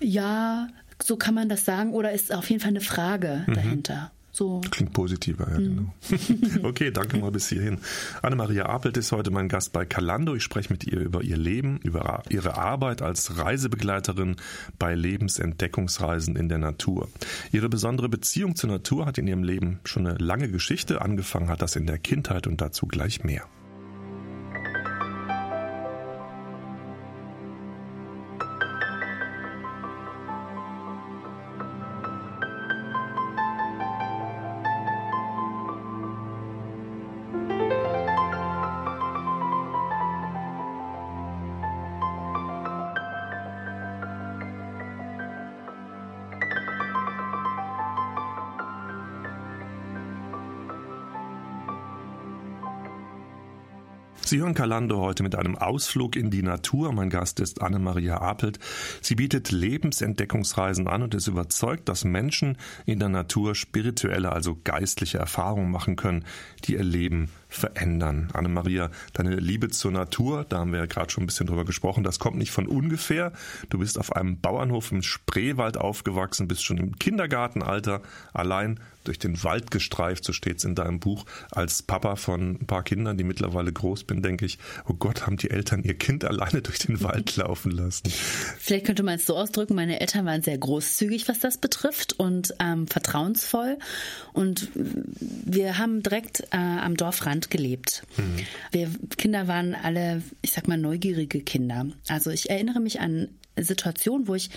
Ja, 0.00 0.68
so 1.02 1.16
kann 1.16 1.34
man 1.34 1.48
das 1.48 1.64
sagen. 1.64 1.92
Oder 1.94 2.12
ist 2.12 2.32
auf 2.32 2.48
jeden 2.50 2.60
Fall 2.60 2.70
eine 2.70 2.80
Frage 2.80 3.44
mhm. 3.46 3.54
dahinter. 3.54 4.12
So. 4.38 4.60
Klingt 4.70 4.92
positiver, 4.92 5.50
ja, 5.50 5.58
mhm. 5.58 5.90
genau. 6.60 6.68
okay, 6.68 6.92
danke 6.92 7.18
mal 7.18 7.32
bis 7.32 7.48
hierhin. 7.48 7.80
Annemaria 8.22 8.66
Apelt 8.66 8.96
ist 8.96 9.10
heute 9.10 9.32
mein 9.32 9.48
Gast 9.48 9.72
bei 9.72 9.84
Calando. 9.84 10.36
Ich 10.36 10.44
spreche 10.44 10.72
mit 10.72 10.84
ihr 10.84 11.00
über 11.00 11.24
ihr 11.24 11.36
Leben, 11.36 11.78
über 11.78 12.22
ihre 12.28 12.56
Arbeit 12.56 13.02
als 13.02 13.36
Reisebegleiterin 13.36 14.36
bei 14.78 14.94
Lebensentdeckungsreisen 14.94 16.36
in 16.36 16.48
der 16.48 16.58
Natur. 16.58 17.08
Ihre 17.50 17.68
besondere 17.68 18.08
Beziehung 18.08 18.54
zur 18.54 18.70
Natur 18.70 19.06
hat 19.06 19.18
in 19.18 19.26
ihrem 19.26 19.42
Leben 19.42 19.80
schon 19.82 20.06
eine 20.06 20.18
lange 20.18 20.48
Geschichte. 20.48 21.02
Angefangen 21.02 21.48
hat 21.48 21.60
das 21.60 21.74
in 21.74 21.88
der 21.88 21.98
Kindheit 21.98 22.46
und 22.46 22.60
dazu 22.60 22.86
gleich 22.86 23.24
mehr. 23.24 23.42
Sie 54.28 54.40
hören 54.40 54.52
Kalando 54.52 54.98
heute 54.98 55.22
mit 55.22 55.34
einem 55.36 55.56
Ausflug 55.56 56.14
in 56.14 56.30
die 56.30 56.42
Natur. 56.42 56.92
Mein 56.92 57.08
Gast 57.08 57.40
ist 57.40 57.62
Anne-Maria 57.62 58.20
Apelt. 58.20 58.58
Sie 59.00 59.14
bietet 59.14 59.50
Lebensentdeckungsreisen 59.50 60.86
an 60.86 61.02
und 61.02 61.14
ist 61.14 61.28
überzeugt, 61.28 61.88
dass 61.88 62.04
Menschen 62.04 62.58
in 62.84 62.98
der 62.98 63.08
Natur 63.08 63.54
spirituelle, 63.54 64.30
also 64.30 64.58
geistliche 64.64 65.16
Erfahrungen 65.16 65.70
machen 65.70 65.96
können, 65.96 66.26
die 66.64 66.74
ihr 66.74 66.84
Leben 66.84 67.30
verändern. 67.48 68.28
Anne-Maria, 68.34 68.90
deine 69.14 69.36
Liebe 69.36 69.70
zur 69.70 69.92
Natur, 69.92 70.44
da 70.46 70.58
haben 70.58 70.72
wir 70.72 70.80
ja 70.80 70.86
gerade 70.86 71.10
schon 71.10 71.24
ein 71.24 71.26
bisschen 71.26 71.46
drüber 71.46 71.64
gesprochen, 71.64 72.04
das 72.04 72.18
kommt 72.18 72.36
nicht 72.36 72.50
von 72.50 72.66
ungefähr. 72.66 73.32
Du 73.70 73.78
bist 73.78 73.98
auf 73.98 74.14
einem 74.14 74.38
Bauernhof 74.38 74.92
im 74.92 75.00
Spreewald 75.00 75.78
aufgewachsen, 75.78 76.48
bist 76.48 76.66
schon 76.66 76.76
im 76.76 76.98
Kindergartenalter 76.98 78.02
allein 78.34 78.78
durch 79.08 79.18
den 79.18 79.42
Wald 79.42 79.70
gestreift, 79.70 80.24
so 80.24 80.32
steht 80.32 80.58
es 80.58 80.64
in 80.64 80.74
deinem 80.74 81.00
Buch. 81.00 81.24
Als 81.50 81.82
Papa 81.82 82.16
von 82.16 82.58
ein 82.60 82.66
paar 82.66 82.84
Kindern, 82.84 83.16
die 83.16 83.24
mittlerweile 83.24 83.72
groß 83.72 84.04
bin, 84.04 84.22
denke 84.22 84.44
ich, 84.44 84.58
oh 84.86 84.94
Gott, 84.94 85.26
haben 85.26 85.36
die 85.36 85.50
Eltern 85.50 85.82
ihr 85.82 85.94
Kind 85.94 86.24
alleine 86.26 86.62
durch 86.62 86.78
den 86.78 87.02
Wald 87.02 87.36
laufen 87.36 87.70
lassen. 87.70 88.08
Vielleicht 88.58 88.86
könnte 88.86 89.02
man 89.02 89.16
es 89.16 89.26
so 89.26 89.36
ausdrücken, 89.36 89.74
meine 89.74 90.00
Eltern 90.00 90.26
waren 90.26 90.42
sehr 90.42 90.58
großzügig, 90.58 91.28
was 91.28 91.40
das 91.40 91.58
betrifft 91.58 92.18
und 92.18 92.54
ähm, 92.60 92.86
vertrauensvoll. 92.86 93.78
Und 94.32 94.68
wir 94.74 95.78
haben 95.78 96.02
direkt 96.02 96.42
äh, 96.52 96.56
am 96.56 96.96
Dorfrand 96.96 97.50
gelebt. 97.50 98.02
Mhm. 98.16 98.46
Wir 98.70 98.90
Kinder 99.16 99.48
waren 99.48 99.74
alle, 99.74 100.22
ich 100.42 100.52
sag 100.52 100.68
mal, 100.68 100.78
neugierige 100.78 101.40
Kinder. 101.40 101.86
Also 102.08 102.30
ich 102.30 102.50
erinnere 102.50 102.80
mich 102.80 103.00
an 103.00 103.28
Situationen, 103.56 104.28
wo 104.28 104.34
ich 104.34 104.50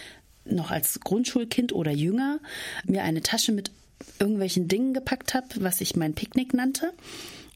noch 0.45 0.71
als 0.71 0.99
Grundschulkind 0.99 1.73
oder 1.73 1.91
jünger 1.91 2.39
mir 2.85 3.03
eine 3.03 3.21
Tasche 3.21 3.51
mit 3.51 3.71
irgendwelchen 4.19 4.67
Dingen 4.67 4.93
gepackt 4.93 5.33
habe, 5.33 5.47
was 5.59 5.81
ich 5.81 5.95
mein 5.95 6.13
Picknick 6.13 6.53
nannte. 6.53 6.93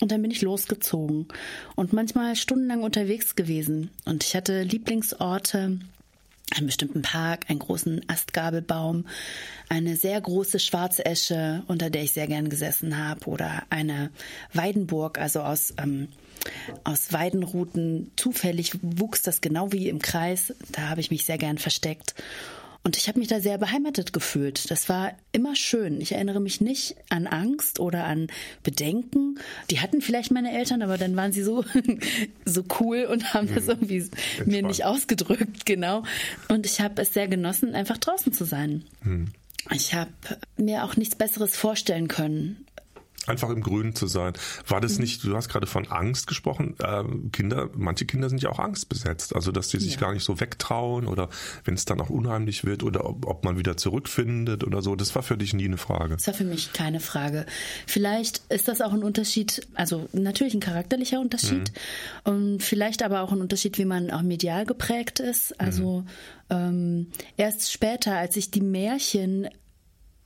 Und 0.02 0.12
dann 0.12 0.22
bin 0.22 0.32
ich 0.32 0.42
losgezogen 0.42 1.28
und 1.76 1.94
manchmal 1.94 2.36
stundenlang 2.36 2.84
unterwegs 2.84 3.36
gewesen. 3.36 3.92
Und 4.04 4.26
ich 4.26 4.36
hatte 4.36 4.64
Lieblingsorte, 4.64 5.80
einen 6.54 6.66
bestimmten 6.66 7.02
Park, 7.02 7.46
einen 7.50 7.60
großen 7.60 8.02
Astgabelbaum, 8.08 9.06
eine 9.70 9.96
sehr 9.96 10.20
große 10.20 10.60
schwarze 10.60 11.06
Esche, 11.06 11.64
unter 11.68 11.90
der 11.90 12.04
ich 12.04 12.12
sehr 12.12 12.28
gern 12.28 12.50
gesessen 12.50 12.98
habe, 12.98 13.26
oder 13.28 13.64
eine 13.70 14.12
Weidenburg, 14.54 15.18
also 15.18 15.42
aus, 15.42 15.74
ähm, 15.78 16.10
aus 16.84 17.12
Weidenruten. 17.14 18.12
Zufällig 18.16 18.78
wuchs 18.82 19.22
das 19.22 19.42
genau 19.42 19.72
wie 19.72 19.90
im 19.90 20.00
Kreis. 20.00 20.54
Da 20.72 20.90
habe 20.90 21.02
ich 21.02 21.10
mich 21.10 21.26
sehr 21.26 21.38
gern 21.38 21.58
versteckt. 21.58 22.16
Und 22.86 22.98
ich 22.98 23.08
habe 23.08 23.18
mich 23.18 23.28
da 23.28 23.40
sehr 23.40 23.58
beheimatet 23.58 24.14
gefühlt. 24.14 24.70
Das 24.70 24.90
war 24.90 25.14
immer 25.32 25.56
schön. 25.56 26.00
Ich 26.02 26.12
erinnere 26.12 26.40
mich 26.40 26.62
nicht 26.62 26.96
an 27.10 27.26
Angst 27.26 27.80
oder 27.80 28.04
an 28.04 28.28
Bedenken. 28.62 29.40
Die 29.72 29.80
hatten 29.80 30.02
vielleicht 30.02 30.32
meine 30.32 30.52
Eltern, 30.52 30.84
aber 30.84 31.00
dann 31.00 31.16
waren 31.16 31.32
sie 31.32 31.42
so, 31.42 31.66
so 32.46 32.64
cool 32.80 33.06
und 33.06 33.34
haben 33.34 33.48
das 33.48 33.64
mhm. 33.64 33.70
irgendwie 33.72 33.98
Entspannt. 33.98 34.48
mir 34.48 34.62
nicht 34.62 34.86
ausgedrückt, 34.86 35.66
genau. 35.66 36.04
Und 36.48 36.68
ich 36.68 36.80
habe 36.80 37.02
es 37.02 37.12
sehr 37.12 37.28
genossen, 37.28 37.74
einfach 37.74 37.98
draußen 37.98 38.32
zu 38.34 38.46
sein. 38.46 38.84
Hm. 39.02 39.30
Ich 39.74 39.96
habe 39.96 40.12
mir 40.58 40.84
auch 40.84 40.96
nichts 40.96 41.16
Besseres 41.16 41.56
vorstellen 41.56 42.08
können, 42.08 42.65
Einfach 43.28 43.50
im 43.50 43.62
Grünen 43.62 43.96
zu 43.96 44.08
sein. 44.08 44.34
War 44.68 44.82
das 44.82 44.96
mhm. 44.96 45.02
nicht, 45.02 45.24
du 45.24 45.36
hast 45.36 45.50
gerade 45.50 45.68
von 45.68 45.88
Angst 45.88 46.28
gesprochen, 46.28 46.76
äh, 46.80 47.04
Kinder, 47.32 47.70
manche 47.76 48.06
Kinder 48.06 48.30
sind 48.30 48.42
ja 48.42 48.50
auch 48.50 48.60
angstbesetzt, 48.60 49.36
also 49.36 49.52
dass 49.52 49.70
die 49.70 49.80
sich 49.80 49.96
ja. 49.96 50.00
gar 50.00 50.14
nicht 50.14 50.24
so 50.24 50.40
wegtrauen 50.40 51.08
oder 51.08 51.30
wenn 51.64 51.74
es 51.74 51.86
dann 51.86 52.00
auch 52.02 52.10
unheimlich 52.10 52.66
wird 52.66 52.84
oder 52.84 53.06
ob, 53.06 53.26
ob, 53.26 53.44
man 53.46 53.58
wieder 53.58 53.78
zurückfindet 53.78 54.64
oder 54.64 54.82
so, 54.82 54.96
das 54.96 55.14
war 55.16 55.24
für 55.24 55.38
dich 55.38 55.54
nie 55.54 55.66
eine 55.66 55.78
Frage. 55.78 56.16
Das 56.16 56.28
war 56.28 56.34
für 56.34 56.44
mich 56.44 56.74
keine 56.74 57.00
Frage. 57.00 57.46
Vielleicht 57.86 58.42
ist 58.50 58.68
das 58.68 58.82
auch 58.82 58.94
ein 58.94 59.04
Unterschied, 59.04 59.68
also 59.74 60.08
natürlich 60.14 60.54
ein 60.54 60.60
charakterlicher 60.60 61.20
Unterschied 61.20 61.72
mhm. 62.26 62.34
und 62.34 62.64
vielleicht 62.64 63.04
aber 63.04 63.22
auch 63.22 63.32
ein 63.32 63.42
Unterschied, 63.42 63.78
wie 63.78 63.86
man 63.86 64.12
auch 64.12 64.22
medial 64.22 64.66
geprägt 64.66 65.20
ist. 65.20 65.60
Also 65.60 66.02
mhm. 66.02 66.08
ähm, 66.50 67.08
erst 67.38 67.72
später, 67.72 68.16
als 68.16 68.38
ich 68.38 68.52
die 68.52 68.62
Märchen 68.62 69.48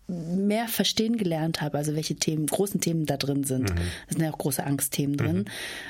mehr 0.10 0.68
verstehen 0.68 1.18
gelernt 1.18 1.62
habe, 1.62 1.78
also 1.78 1.96
welche 1.96 2.16
Themen, 2.16 2.48
großen 2.48 2.82
Themen 2.82 3.06
da 3.06 3.18
drin 3.18 3.44
sind. 3.44 3.70
Mhm. 3.70 3.76
Da 4.08 4.14
sind 4.14 4.22
ja 4.22 4.32
auch 4.32 4.38
große 4.38 4.64
Angstthemen 4.66 5.18
drin. 5.18 5.38
Mhm. 5.38 5.46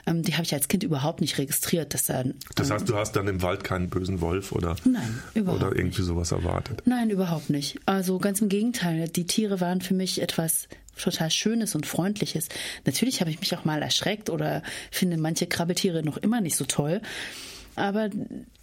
Ähm, 0.05 0.23
die 0.23 0.33
habe 0.33 0.43
ich 0.43 0.53
als 0.53 0.67
Kind 0.67 0.83
überhaupt 0.83 1.21
nicht 1.21 1.37
registriert. 1.37 1.93
Dass 1.93 2.05
da, 2.05 2.23
das 2.55 2.69
heißt, 2.69 2.87
du 2.89 2.95
hast 2.95 3.13
dann 3.15 3.27
im 3.27 3.41
Wald 3.41 3.63
keinen 3.63 3.89
bösen 3.89 4.21
Wolf 4.21 4.51
oder, 4.51 4.75
Nein, 4.83 5.19
überhaupt 5.33 5.63
oder 5.63 5.75
irgendwie 5.75 6.01
nicht. 6.01 6.07
sowas 6.07 6.31
erwartet? 6.31 6.83
Nein, 6.85 7.09
überhaupt 7.09 7.49
nicht. 7.49 7.79
Also 7.85 8.19
ganz 8.19 8.41
im 8.41 8.49
Gegenteil. 8.49 9.07
Die 9.07 9.25
Tiere 9.25 9.61
waren 9.61 9.81
für 9.81 9.93
mich 9.93 10.21
etwas 10.21 10.67
total 10.99 11.31
Schönes 11.31 11.75
und 11.75 11.85
Freundliches. 11.85 12.49
Natürlich 12.85 13.21
habe 13.21 13.31
ich 13.31 13.39
mich 13.39 13.55
auch 13.55 13.63
mal 13.63 13.81
erschreckt 13.81 14.29
oder 14.29 14.63
finde 14.91 15.17
manche 15.17 15.47
Krabbeltiere 15.47 16.03
noch 16.03 16.17
immer 16.17 16.41
nicht 16.41 16.57
so 16.57 16.65
toll 16.65 17.01
aber 17.75 18.09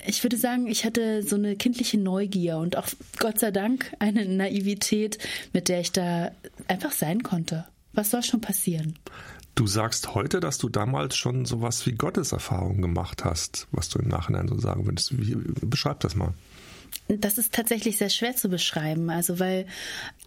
ich 0.06 0.22
würde 0.22 0.36
sagen, 0.36 0.66
ich 0.66 0.84
hatte 0.84 1.22
so 1.22 1.36
eine 1.36 1.56
kindliche 1.56 1.98
Neugier 1.98 2.58
und 2.58 2.76
auch 2.76 2.88
Gott 3.18 3.38
sei 3.38 3.50
Dank 3.50 3.94
eine 3.98 4.26
Naivität, 4.26 5.18
mit 5.52 5.68
der 5.68 5.80
ich 5.80 5.92
da 5.92 6.30
einfach 6.68 6.92
sein 6.92 7.22
konnte. 7.22 7.64
Was 7.92 8.10
soll 8.10 8.22
schon 8.22 8.40
passieren? 8.40 8.98
Du 9.54 9.66
sagst 9.66 10.14
heute, 10.14 10.40
dass 10.40 10.58
du 10.58 10.68
damals 10.68 11.16
schon 11.16 11.46
sowas 11.46 11.86
wie 11.86 11.92
Gotteserfahrung 11.92 12.82
gemacht 12.82 13.24
hast, 13.24 13.66
was 13.72 13.88
du 13.88 13.98
im 13.98 14.08
Nachhinein 14.08 14.48
so 14.48 14.58
sagen 14.58 14.84
würdest. 14.84 15.16
Wie, 15.18 15.34
beschreib 15.34 16.00
das 16.00 16.14
mal. 16.14 16.34
Das 17.08 17.38
ist 17.38 17.54
tatsächlich 17.54 17.96
sehr 17.96 18.10
schwer 18.10 18.36
zu 18.36 18.50
beschreiben. 18.50 19.08
Also, 19.08 19.38
weil, 19.38 19.66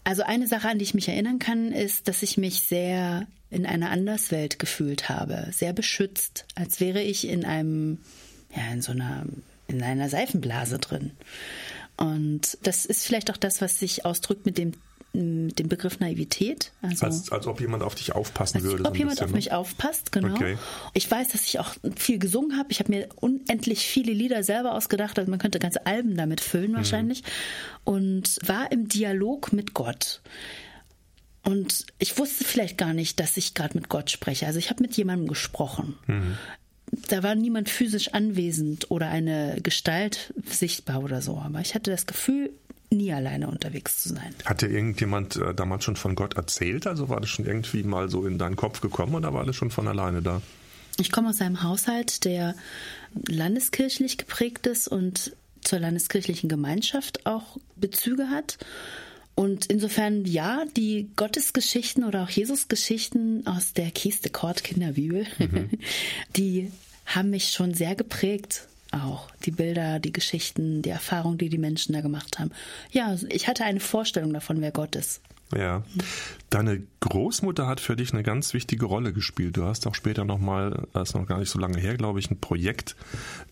also 0.04 0.24
eine 0.24 0.48
Sache, 0.48 0.70
an 0.70 0.80
die 0.80 0.84
ich 0.84 0.96
mich 0.96 1.10
erinnern 1.10 1.38
kann, 1.38 1.72
ist, 1.72 2.08
dass 2.08 2.24
ich 2.24 2.38
mich 2.38 2.62
sehr 2.64 3.28
in 3.52 3.66
einer 3.66 3.92
Anderswelt 3.92 4.58
gefühlt 4.60 5.10
habe, 5.10 5.48
sehr 5.52 5.74
beschützt, 5.74 6.46
als 6.56 6.80
wäre 6.80 7.02
ich 7.02 7.28
in 7.28 7.46
einem 7.46 8.00
ja, 8.56 8.72
in 8.74 8.82
so 8.82 8.91
einer, 8.91 9.25
in 9.68 9.82
einer 9.84 10.10
Seifenblase 10.10 10.79
drin. 10.79 11.12
Und 11.98 12.58
das 12.63 12.86
ist 12.86 13.06
vielleicht 13.06 13.29
auch 13.32 13.38
das, 13.38 13.62
was 13.62 13.79
sich 13.79 14.06
ausdrückt 14.06 14.46
mit 14.46 14.58
dem 14.58 14.74
mit 15.12 15.58
dem 15.58 15.68
Begriff 15.68 16.00
Naivität. 16.00 16.72
Also, 16.82 17.08
als, 17.08 17.32
als 17.32 17.48
ob 17.48 17.60
jemand 17.60 17.84
auf 17.84 17.96
dich 17.96 18.13
aufpassen 18.13 18.58
als 18.58 18.63
würde. 18.63 18.77
Als 18.84 18.89
ob 18.89 18.96
so 18.96 19.00
jemand 19.00 19.15
bisschen, 19.15 19.25
auf 19.25 19.32
ne? 19.32 19.38
mich 19.38 19.51
aufpasst, 19.51 20.12
genau. 20.12 20.36
Okay. 20.36 20.58
Ich 20.94 21.10
weiß, 21.10 21.29
dass 21.29 21.46
ich 21.46 21.60
auch 21.60 21.74
viel 21.96 22.20
gesungen 22.20 22.58
habe. 22.58 22.72
Ich 22.72 22.79
habe 22.79 22.91
mir 22.91 23.10
unendlich 23.15 23.86
viele 23.86 24.13
Lieder 24.13 24.44
selber 24.44 24.75
ausgedacht. 24.75 25.18
Also 25.18 25.29
man 25.29 25.39
könnte 25.39 25.60
ganze 25.60 25.86
Alben 25.86 26.15
damit 26.15 26.41
füllen 26.41 26.74
wahrscheinlich. 26.75 27.24
Mhm. 27.24 27.27
Und 27.86 28.39
war 28.46 28.72
im 28.72 28.88
Dialog 28.88 29.51
mit 29.51 29.74
Gott. 29.74 30.22
Und 31.44 31.88
ich 31.98 32.18
wusste 32.20 32.44
vielleicht 32.44 32.77
gar 32.77 32.94
nicht, 32.94 33.20
dass 33.20 33.36
ich 33.38 33.56
gerade 33.56 33.75
mit 33.75 33.89
Gott 33.89 34.12
spreche. 34.12 34.46
Also 34.46 34.60
ich 34.60 34.70
habe 34.70 34.84
mit 34.84 34.96
jemandem 34.96 35.27
gesprochen. 35.27 35.98
Mhm 36.06 36.38
da 36.91 37.24
war 37.24 37.36
niemand 37.36 37.69
physisch 37.69 38.13
anwesend 38.13 38.89
oder 38.91 39.10
eine 39.10 39.58
Gestalt 39.62 40.34
sichtbar 40.46 41.03
oder 41.03 41.22
so. 41.22 41.38
Aber 41.38 41.60
ich 41.62 41.75
hatte 41.75 41.91
das 41.91 42.05
Gefühl, 42.05 42.51
nie 42.91 43.13
alleine 43.13 43.48
unterwegs 43.48 44.01
zu 44.01 44.10
sein. 44.10 44.34
Hat 44.46 44.62
dir 44.62 44.69
irgendjemand 44.69 45.36
äh, 45.36 45.53
damals 45.53 45.84
schon 45.84 45.96
von 45.96 46.15
Gott 46.15 46.36
erzählt? 46.36 46.88
Also 46.88 47.10
war 47.10 47.19
das 47.19 47.29
schon 47.29 47.46
irgendwie 47.46 47.84
mal 47.84 48.10
so 48.10 48.25
in 48.25 48.38
deinen 48.38 48.55
Kopf 48.55 48.81
gekommen 48.81 49.15
oder 49.15 49.34
war 49.34 49.46
das 49.46 49.55
schon 49.55 49.72
von 49.72 49.88
alleine 49.88 50.22
da? 50.22 50.41
Ich 50.98 51.12
komme 51.12 51.29
aus 51.29 51.39
einem 51.39 51.63
Haushalt, 51.63 52.25
der 52.25 52.55
landeskirchlich 53.27 54.17
geprägt 54.17 54.67
ist 54.67 54.88
und 54.88 55.36
zur 55.62 55.79
landeskirchlichen 55.79 56.50
Gemeinschaft 56.50 57.25
auch 57.25 57.58
Bezüge 57.75 58.29
hat. 58.29 58.58
Und 59.39 59.67
insofern, 59.67 60.25
ja, 60.25 60.65
die 60.75 61.12
Gottesgeschichten 61.15 62.03
oder 62.03 62.24
auch 62.24 62.29
Jesusgeschichten 62.29 63.48
aus 63.48 63.72
der 63.72 63.89
Kiste 63.89 64.29
Kort 64.29 64.65
Kinderbibel, 64.65 65.25
mhm. 65.38 65.69
die 66.36 66.74
haben 67.05 67.29
mich 67.29 67.51
schon 67.51 67.74
sehr 67.74 67.96
geprägt. 67.96 68.67
Auch 68.91 69.31
die 69.46 69.51
Bilder, 69.51 70.00
die 70.00 70.12
Geschichten, 70.12 70.81
die 70.81 70.89
Erfahrungen, 70.89 71.38
die 71.38 71.48
die 71.48 71.58
Menschen 71.58 71.93
da 71.93 72.01
gemacht 72.01 72.38
haben. 72.38 72.51
Ja, 72.91 73.15
ich 73.29 73.48
hatte 73.48 73.63
eine 73.63 73.79
Vorstellung 73.79 74.34
davon, 74.34 74.60
wer 74.60 74.72
Gott 74.72 74.98
ist. 74.98 75.22
Ja. 75.56 75.84
Deine 76.50 76.84
Großmutter 77.00 77.68
hat 77.68 77.79
für 77.79 77.96
dich 77.96 78.13
eine 78.13 78.24
ganz 78.24 78.53
wichtige 78.53 78.86
Rolle 78.86 79.13
gespielt. 79.13 79.58
Du 79.58 79.65
hast 79.65 79.88
auch 79.88 79.96
später 79.96 80.25
nochmal, 80.25 80.88
das 80.94 81.10
ist 81.10 81.15
noch 81.15 81.27
gar 81.27 81.39
nicht 81.39 81.50
so 81.50 81.60
lange 81.60 81.79
her, 81.79 81.96
glaube 81.96 82.20
ich, 82.20 82.29
ein 82.29 82.39
Projekt 82.39 82.96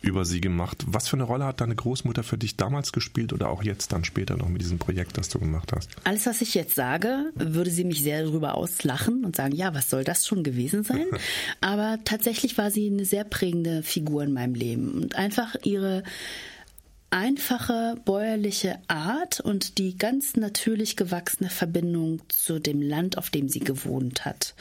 über 0.02 0.26
sie 0.26 0.42
gemacht. 0.42 0.84
Was 0.88 1.08
für 1.08 1.16
eine 1.16 1.24
Rolle 1.24 1.46
hat 1.46 1.62
deine 1.62 1.76
Großmutter 1.76 2.24
für 2.24 2.38
dich 2.38 2.56
damals 2.56 2.92
gespielt 2.92 3.34
oder 3.34 3.50
auch 3.50 3.64
jetzt 3.64 3.94
dann 3.94 4.04
später 4.04 4.38
noch 4.38 4.50
mit 4.50 4.62
diesem 4.62 4.80
Projekt, 4.80 5.18
das 5.18 5.30
du 5.30 5.40
gemacht 5.40 5.72
hast? 5.76 5.90
Alles, 6.04 6.26
was 6.26 6.42
ich 6.42 6.54
jetzt 6.54 6.76
sage, 6.76 7.32
würde 7.36 7.72
sie 7.72 7.84
mich 7.84 8.04
sehr 8.04 8.24
darüber 8.24 8.56
auslachen 8.56 9.26
und 9.26 9.36
sagen, 9.36 9.56
ja, 9.56 9.74
was 9.74 9.90
soll 9.90 10.04
das 10.04 10.26
schon 10.28 10.44
gewesen 10.44 10.84
sein? 10.84 11.06
Aber 11.62 12.00
tatsächlich 12.04 12.58
war 12.58 12.72
sie 12.72 12.88
eine 12.88 13.06
sehr 13.06 13.24
prägende 13.24 13.82
Figur 13.84 14.24
in 14.24 14.34
meinem 14.34 14.56
Leben 14.56 14.92
und 14.92 15.16
einfach 15.16 15.56
ihre 15.64 16.04
einfache 17.10 17.96
bäuerliche 18.04 18.80
Art 18.88 19.40
und 19.40 19.78
die 19.78 19.98
ganz 19.98 20.36
natürlich 20.36 20.98
gewachsene 20.98 21.50
Verbindung 21.50 22.22
zu 22.28 22.60
dem 22.60 22.82
Land, 22.82 23.18
auf 23.18 23.30
dem 23.30 23.48
sie 23.48 23.62
gewohnt 23.62 24.26
hat. 24.26 24.56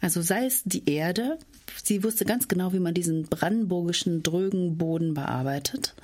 Also 0.00 0.22
sei 0.22 0.46
es 0.46 0.62
die 0.64 0.88
Erde, 0.88 1.38
sie 1.82 2.04
wusste 2.04 2.24
ganz 2.24 2.46
genau, 2.46 2.72
wie 2.72 2.78
man 2.78 2.94
diesen 2.94 3.24
brandenburgischen 3.24 4.22
drögen 4.22 4.78
Boden 4.78 5.14
bearbeitet. 5.14 5.94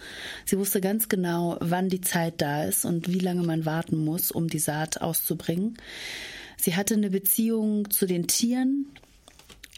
Sie 0.45 0.59
wusste 0.59 0.81
ganz 0.81 1.09
genau, 1.09 1.59
wann 1.61 1.89
die 1.89 2.01
Zeit 2.01 2.41
da 2.41 2.65
ist 2.65 2.85
und 2.85 3.09
wie 3.09 3.21
lange 3.21 3.43
man 3.45 3.65
warten 3.65 3.97
muss, 4.05 4.33
um 4.33 4.49
die 4.49 4.59
Saat 4.59 5.01
auszubringen. 5.01 5.79
Sie 6.57 6.75
hatte 6.75 6.95
eine 6.95 7.11
Beziehung 7.11 7.91
zu 7.91 8.07
den 8.07 8.27
Tieren, 8.27 8.87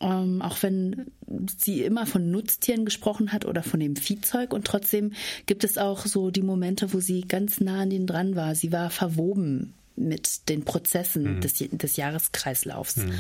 ähm, 0.00 0.40
auch 0.40 0.62
wenn 0.62 1.11
sie 1.59 1.83
immer 1.83 2.06
von 2.06 2.30
Nutztieren 2.30 2.85
gesprochen 2.85 3.33
hat 3.33 3.45
oder 3.45 3.62
von 3.62 3.80
dem 3.80 3.97
Viehzeug. 3.97 4.52
Und 4.52 4.66
trotzdem 4.66 5.12
gibt 5.47 5.64
es 5.64 5.78
auch 5.78 6.06
so 6.06 6.30
die 6.30 6.42
Momente, 6.42 6.92
wo 6.92 7.00
sie 7.00 7.23
ganz 7.23 7.61
nah 7.61 7.83
an 7.83 7.90
ihnen 7.90 8.06
dran 8.06 8.37
war. 8.37 8.54
Sie 8.54 8.73
war 8.73 8.90
verwoben 8.90 9.75
mit 9.97 10.49
den 10.49 10.64
Prozessen 10.64 11.37
mhm. 11.37 11.40
des, 11.40 11.54
des 11.59 11.97
Jahreskreislaufs. 11.97 12.97
Mhm. 12.99 13.12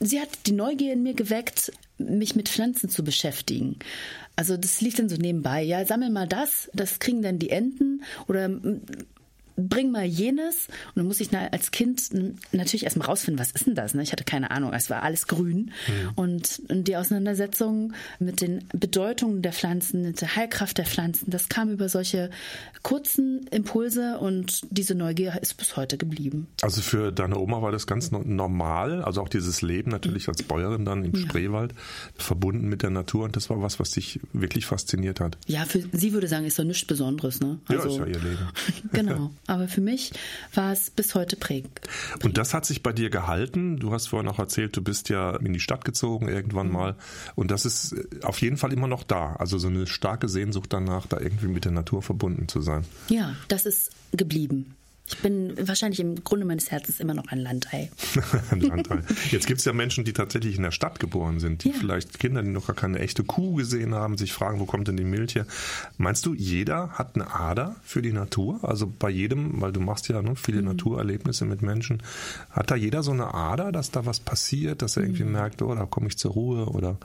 Sie 0.00 0.20
hat 0.20 0.30
die 0.46 0.52
Neugier 0.52 0.92
in 0.92 1.04
mir 1.04 1.14
geweckt, 1.14 1.72
mich 1.98 2.34
mit 2.34 2.48
Pflanzen 2.48 2.90
zu 2.90 3.04
beschäftigen. 3.04 3.76
Also 4.34 4.56
das 4.56 4.80
lief 4.80 4.96
dann 4.96 5.08
so 5.08 5.16
nebenbei. 5.16 5.62
Ja, 5.62 5.84
sammel 5.84 6.10
mal 6.10 6.26
das, 6.26 6.70
das 6.74 6.98
kriegen 6.98 7.22
dann 7.22 7.38
die 7.38 7.50
Enten 7.50 8.02
oder 8.26 8.50
bring 9.56 9.90
mal 9.90 10.04
jenes. 10.04 10.68
Und 10.88 10.96
dann 10.96 11.06
muss 11.06 11.20
ich 11.20 11.30
als 11.36 11.70
Kind 11.70 12.10
natürlich 12.52 12.84
erstmal 12.84 13.08
rausfinden, 13.08 13.40
was 13.40 13.52
ist 13.52 13.66
denn 13.66 13.74
das? 13.74 13.94
Ne? 13.94 14.02
Ich 14.02 14.12
hatte 14.12 14.24
keine 14.24 14.50
Ahnung, 14.50 14.72
es 14.72 14.90
war 14.90 15.02
alles 15.02 15.26
grün. 15.26 15.72
Mhm. 15.86 16.10
Und 16.14 16.62
die 16.70 16.96
Auseinandersetzung 16.96 17.92
mit 18.18 18.40
den 18.40 18.64
Bedeutungen 18.72 19.42
der 19.42 19.52
Pflanzen, 19.52 20.02
mit 20.02 20.20
der 20.20 20.36
Heilkraft 20.36 20.78
der 20.78 20.86
Pflanzen, 20.86 21.30
das 21.30 21.48
kam 21.48 21.70
über 21.70 21.88
solche 21.88 22.30
kurzen 22.82 23.46
Impulse 23.50 24.18
und 24.18 24.62
diese 24.70 24.94
Neugier 24.94 25.38
ist 25.40 25.56
bis 25.56 25.76
heute 25.76 25.96
geblieben. 25.96 26.48
Also 26.62 26.80
für 26.82 27.12
deine 27.12 27.38
Oma 27.38 27.62
war 27.62 27.72
das 27.72 27.86
ganz 27.86 28.10
normal, 28.10 29.02
also 29.02 29.22
auch 29.22 29.28
dieses 29.28 29.62
Leben 29.62 29.90
natürlich 29.90 30.28
als 30.28 30.42
Bäuerin 30.42 30.84
dann 30.84 31.04
im 31.04 31.14
ja. 31.14 31.20
Spreewald, 31.20 31.74
verbunden 32.16 32.68
mit 32.68 32.82
der 32.82 32.90
Natur 32.90 33.24
und 33.24 33.36
das 33.36 33.50
war 33.50 33.62
was, 33.62 33.78
was 33.78 33.92
dich 33.92 34.20
wirklich 34.32 34.66
fasziniert 34.66 35.20
hat. 35.20 35.38
Ja, 35.46 35.64
für 35.64 35.82
sie 35.92 36.12
würde 36.12 36.26
sagen, 36.26 36.44
ist 36.44 36.58
doch 36.58 36.64
nichts 36.64 36.86
Besonderes. 36.86 37.40
Ne? 37.40 37.58
Also, 37.68 37.88
ja, 37.88 37.94
ist 37.94 37.98
ja 37.98 38.06
ihr 38.06 38.30
Leben. 38.30 38.48
genau. 38.92 39.30
Aber 39.46 39.66
für 39.66 39.80
mich 39.80 40.12
war 40.54 40.72
es 40.72 40.90
bis 40.90 41.14
heute 41.14 41.36
prägend. 41.36 41.80
Und 42.22 42.38
das 42.38 42.54
hat 42.54 42.64
sich 42.64 42.82
bei 42.82 42.92
dir 42.92 43.10
gehalten. 43.10 43.78
Du 43.78 43.92
hast 43.92 44.06
vorhin 44.06 44.28
auch 44.28 44.38
erzählt, 44.38 44.76
du 44.76 44.82
bist 44.82 45.08
ja 45.08 45.36
in 45.36 45.52
die 45.52 45.60
Stadt 45.60 45.84
gezogen 45.84 46.28
irgendwann 46.28 46.68
mhm. 46.68 46.72
mal. 46.72 46.96
Und 47.34 47.50
das 47.50 47.64
ist 47.64 47.94
auf 48.22 48.40
jeden 48.40 48.56
Fall 48.56 48.72
immer 48.72 48.86
noch 48.86 49.02
da. 49.02 49.34
Also 49.36 49.58
so 49.58 49.68
eine 49.68 49.86
starke 49.86 50.28
Sehnsucht 50.28 50.72
danach, 50.72 51.06
da 51.06 51.18
irgendwie 51.18 51.48
mit 51.48 51.64
der 51.64 51.72
Natur 51.72 52.02
verbunden 52.02 52.46
zu 52.48 52.60
sein. 52.60 52.84
Ja, 53.08 53.34
das 53.48 53.66
ist 53.66 53.90
geblieben. 54.12 54.76
Ich 55.04 55.18
bin 55.18 55.54
wahrscheinlich 55.68 56.00
im 56.00 56.22
Grunde 56.22 56.46
meines 56.46 56.70
Herzens 56.70 57.00
immer 57.00 57.12
noch 57.12 57.26
ein 57.26 57.38
Landei. 57.38 57.90
ein 58.50 58.60
Landei. 58.60 59.02
Jetzt 59.30 59.46
gibt 59.46 59.58
es 59.58 59.64
ja 59.64 59.72
Menschen, 59.72 60.04
die 60.04 60.12
tatsächlich 60.12 60.56
in 60.56 60.62
der 60.62 60.70
Stadt 60.70 61.00
geboren 61.00 61.40
sind, 61.40 61.64
die 61.64 61.70
ja. 61.70 61.74
vielleicht 61.78 62.18
Kinder, 62.18 62.42
die 62.42 62.48
noch 62.48 62.66
gar 62.66 62.76
keine 62.76 63.00
echte 63.00 63.24
Kuh 63.24 63.54
gesehen 63.54 63.94
haben, 63.94 64.16
sich 64.16 64.32
fragen, 64.32 64.60
wo 64.60 64.64
kommt 64.64 64.88
denn 64.88 64.96
die 64.96 65.04
Milch 65.04 65.34
her? 65.34 65.46
Meinst 65.98 66.24
du, 66.24 66.34
jeder 66.34 66.90
hat 66.90 67.16
eine 67.16 67.34
Ader 67.34 67.76
für 67.82 68.00
die 68.00 68.12
Natur? 68.12 68.60
Also 68.62 68.92
bei 68.98 69.10
jedem, 69.10 69.60
weil 69.60 69.72
du 69.72 69.80
machst 69.80 70.08
ja 70.08 70.22
ne, 70.22 70.36
viele 70.36 70.62
mhm. 70.62 70.68
Naturerlebnisse 70.68 71.44
mit 71.44 71.62
Menschen, 71.62 72.02
hat 72.50 72.70
da 72.70 72.76
jeder 72.76 73.02
so 73.02 73.10
eine 73.10 73.34
Ader, 73.34 73.72
dass 73.72 73.90
da 73.90 74.06
was 74.06 74.20
passiert, 74.20 74.82
dass 74.82 74.96
er 74.96 75.02
irgendwie 75.02 75.24
mhm. 75.24 75.32
merkt, 75.32 75.62
oh, 75.62 75.74
da 75.74 75.84
komme 75.84 76.08
ich 76.08 76.16
zur 76.16 76.32
Ruhe 76.32 76.66
oder 76.66 76.96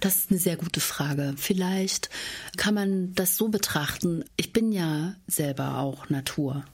das 0.00 0.16
ist 0.16 0.30
eine 0.30 0.40
sehr 0.40 0.56
gute 0.56 0.80
Frage. 0.80 1.34
Vielleicht 1.36 2.10
kann 2.56 2.74
man 2.74 3.14
das 3.14 3.36
so 3.36 3.48
betrachten. 3.48 4.24
Ich 4.36 4.52
bin 4.52 4.72
ja 4.72 5.14
selber 5.28 5.78
auch 5.78 6.08
Natur. 6.08 6.64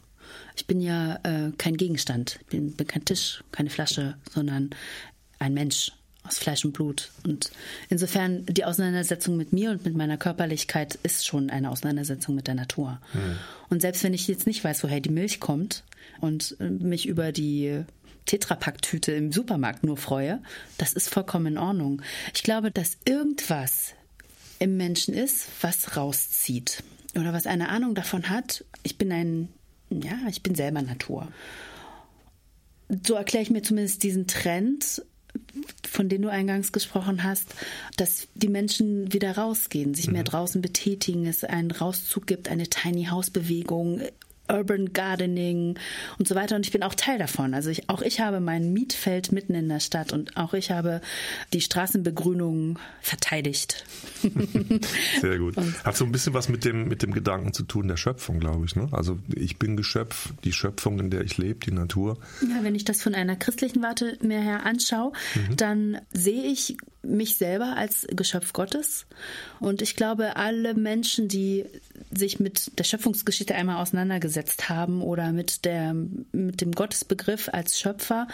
Ich 0.56 0.66
bin 0.66 0.80
ja 0.80 1.18
äh, 1.22 1.52
kein 1.58 1.76
Gegenstand. 1.76 2.38
Ich 2.40 2.46
bin, 2.46 2.72
bin 2.72 2.86
kein 2.86 3.04
Tisch, 3.04 3.44
keine 3.52 3.70
Flasche, 3.70 4.16
sondern 4.30 4.70
ein 5.38 5.54
Mensch 5.54 5.92
aus 6.26 6.38
Fleisch 6.38 6.64
und 6.64 6.72
Blut. 6.72 7.10
Und 7.24 7.50
insofern 7.88 8.44
die 8.46 8.64
Auseinandersetzung 8.64 9.36
mit 9.36 9.52
mir 9.52 9.70
und 9.70 9.84
mit 9.84 9.94
meiner 9.94 10.16
Körperlichkeit 10.16 10.98
ist 11.02 11.26
schon 11.26 11.50
eine 11.50 11.70
Auseinandersetzung 11.70 12.34
mit 12.34 12.46
der 12.46 12.54
Natur. 12.54 13.00
Mhm. 13.12 13.38
Und 13.68 13.82
selbst 13.82 14.02
wenn 14.02 14.14
ich 14.14 14.26
jetzt 14.26 14.46
nicht 14.46 14.64
weiß, 14.64 14.82
woher 14.82 15.00
die 15.00 15.10
Milch 15.10 15.40
kommt 15.40 15.84
und 16.20 16.56
äh, 16.58 16.70
mich 16.70 17.06
über 17.06 17.32
die 17.32 17.84
Tetrapack-Tüte 18.26 19.12
im 19.12 19.32
Supermarkt 19.32 19.84
nur 19.84 19.96
freue, 19.96 20.42
das 20.78 20.92
ist 20.92 21.08
vollkommen 21.08 21.46
in 21.46 21.58
Ordnung. 21.58 22.02
Ich 22.34 22.42
glaube, 22.42 22.70
dass 22.70 22.98
irgendwas 23.04 23.94
im 24.58 24.76
Menschen 24.76 25.14
ist, 25.14 25.48
was 25.60 25.96
rauszieht 25.96 26.82
oder 27.14 27.32
was 27.32 27.46
eine 27.46 27.68
Ahnung 27.68 27.94
davon 27.94 28.28
hat, 28.28 28.64
ich 28.82 28.98
bin 28.98 29.12
ein 29.12 29.48
ja, 29.90 30.18
ich 30.28 30.42
bin 30.42 30.54
selber 30.54 30.82
Natur. 30.82 31.28
So 33.04 33.14
erkläre 33.14 33.42
ich 33.42 33.50
mir 33.50 33.62
zumindest 33.62 34.02
diesen 34.02 34.26
Trend, 34.26 35.02
von 35.88 36.08
dem 36.08 36.22
du 36.22 36.30
eingangs 36.30 36.72
gesprochen 36.72 37.24
hast, 37.24 37.54
dass 37.96 38.28
die 38.34 38.48
Menschen 38.48 39.12
wieder 39.12 39.36
rausgehen, 39.36 39.94
sich 39.94 40.10
mehr 40.10 40.22
mhm. 40.22 40.26
draußen 40.26 40.62
betätigen, 40.62 41.26
es 41.26 41.44
einen 41.44 41.70
Rauszug 41.70 42.26
gibt, 42.26 42.48
eine 42.48 42.68
Tiny 42.68 43.06
House 43.06 43.30
Bewegung, 43.30 44.00
Urban 44.48 44.92
Gardening 44.92 45.78
und 46.18 46.28
so 46.28 46.34
weiter. 46.34 46.56
Und 46.56 46.66
ich 46.66 46.72
bin 46.72 46.82
auch 46.82 46.94
Teil 46.94 47.18
davon. 47.18 47.54
Also 47.54 47.70
ich, 47.70 47.88
auch 47.88 48.02
ich 48.02 48.20
habe 48.20 48.40
mein 48.40 48.72
Mietfeld 48.72 49.32
mitten 49.32 49.54
in 49.54 49.68
der 49.68 49.80
Stadt 49.80 50.12
und 50.12 50.36
auch 50.36 50.54
ich 50.54 50.70
habe 50.70 51.00
die 51.52 51.60
Straßenbegrünung 51.60 52.78
verteidigt. 53.00 53.84
Sehr 55.20 55.38
gut. 55.38 55.56
Und 55.56 55.84
Hat 55.84 55.96
so 55.96 56.04
ein 56.04 56.12
bisschen 56.12 56.34
was 56.34 56.48
mit 56.48 56.64
dem, 56.64 56.88
mit 56.88 57.02
dem 57.02 57.12
Gedanken 57.12 57.52
zu 57.52 57.62
tun 57.64 57.88
der 57.88 57.96
Schöpfung, 57.96 58.40
glaube 58.40 58.66
ich. 58.66 58.76
Ne? 58.76 58.88
Also 58.92 59.18
ich 59.34 59.58
bin 59.58 59.76
Geschöpf, 59.76 60.32
die 60.44 60.52
Schöpfung, 60.52 60.98
in 61.00 61.10
der 61.10 61.22
ich 61.22 61.38
lebe, 61.38 61.60
die 61.64 61.72
Natur. 61.72 62.18
Ja, 62.42 62.62
wenn 62.62 62.74
ich 62.74 62.84
das 62.84 63.02
von 63.02 63.14
einer 63.14 63.36
christlichen 63.36 63.82
Warte 63.82 64.18
mehr 64.22 64.40
her 64.40 64.64
anschaue, 64.64 65.12
mhm. 65.34 65.56
dann 65.56 66.00
sehe 66.12 66.44
ich 66.44 66.76
mich 67.02 67.36
selber 67.36 67.76
als 67.76 68.06
Geschöpf 68.10 68.52
Gottes. 68.52 69.06
Und 69.60 69.80
ich 69.80 69.96
glaube, 69.96 70.36
alle 70.36 70.74
Menschen, 70.74 71.28
die 71.28 71.64
sich 72.10 72.40
mit 72.40 72.78
der 72.78 72.84
Schöpfungsgeschichte 72.84 73.54
einmal 73.54 73.80
auseinandergesetzt 73.80 74.35
haben 74.68 75.02
oder 75.02 75.32
mit, 75.32 75.64
der, 75.64 75.94
mit 75.94 76.60
dem 76.60 76.72
Gottesbegriff 76.72 77.48
als 77.52 77.78
Schöpfer, 77.78 78.28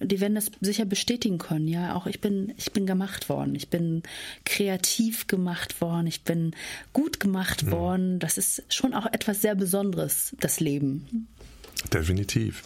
die 0.00 0.20
werden 0.20 0.34
das 0.34 0.50
sicher 0.60 0.84
bestätigen 0.84 1.38
können. 1.38 1.68
Ja, 1.68 1.94
auch 1.94 2.06
ich 2.06 2.20
bin, 2.20 2.52
ich 2.56 2.72
bin 2.72 2.86
gemacht 2.86 3.28
worden. 3.28 3.54
Ich 3.54 3.68
bin 3.68 4.02
kreativ 4.44 5.26
gemacht 5.26 5.80
worden. 5.80 6.06
Ich 6.06 6.22
bin 6.22 6.52
gut 6.92 7.20
gemacht 7.20 7.64
mhm. 7.64 7.70
worden. 7.70 8.18
Das 8.18 8.38
ist 8.38 8.62
schon 8.72 8.94
auch 8.94 9.06
etwas 9.06 9.42
sehr 9.42 9.54
Besonderes, 9.54 10.34
das 10.40 10.60
Leben. 10.60 11.28
Definitiv. 11.92 12.64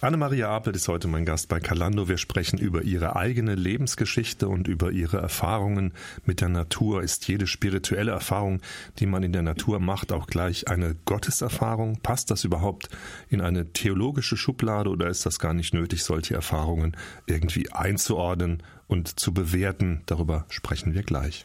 Anne-Maria 0.00 0.48
Apelt 0.48 0.76
ist 0.76 0.86
heute 0.86 1.08
mein 1.08 1.24
Gast 1.24 1.48
bei 1.48 1.60
Calando. 1.60 2.08
Wir 2.08 2.18
sprechen 2.18 2.58
über 2.58 2.82
ihre 2.82 3.16
eigene 3.16 3.54
Lebensgeschichte 3.54 4.48
und 4.48 4.68
über 4.68 4.92
ihre 4.92 5.16
Erfahrungen 5.16 5.92
mit 6.24 6.40
der 6.40 6.50
Natur. 6.50 7.02
Ist 7.02 7.26
jede 7.26 7.46
spirituelle 7.46 8.12
Erfahrung, 8.12 8.60
die 8.98 9.06
man 9.06 9.22
in 9.22 9.32
der 9.32 9.42
Natur 9.42 9.80
macht, 9.80 10.12
auch 10.12 10.26
gleich 10.26 10.68
eine 10.68 10.94
Gotteserfahrung? 11.06 12.00
Passt 12.02 12.30
das 12.30 12.44
überhaupt 12.44 12.90
in 13.28 13.40
eine 13.40 13.72
theologische 13.72 14.36
Schublade 14.36 14.90
oder 14.90 15.08
ist 15.08 15.24
das 15.24 15.38
gar 15.38 15.54
nicht 15.54 15.72
nötig, 15.72 16.04
solche 16.04 16.34
Erfahrungen 16.34 16.96
irgendwie 17.26 17.72
einzuordnen 17.72 18.62
und 18.86 19.18
zu 19.18 19.32
bewerten? 19.32 20.02
Darüber 20.06 20.44
sprechen 20.48 20.94
wir 20.94 21.02
gleich. 21.02 21.44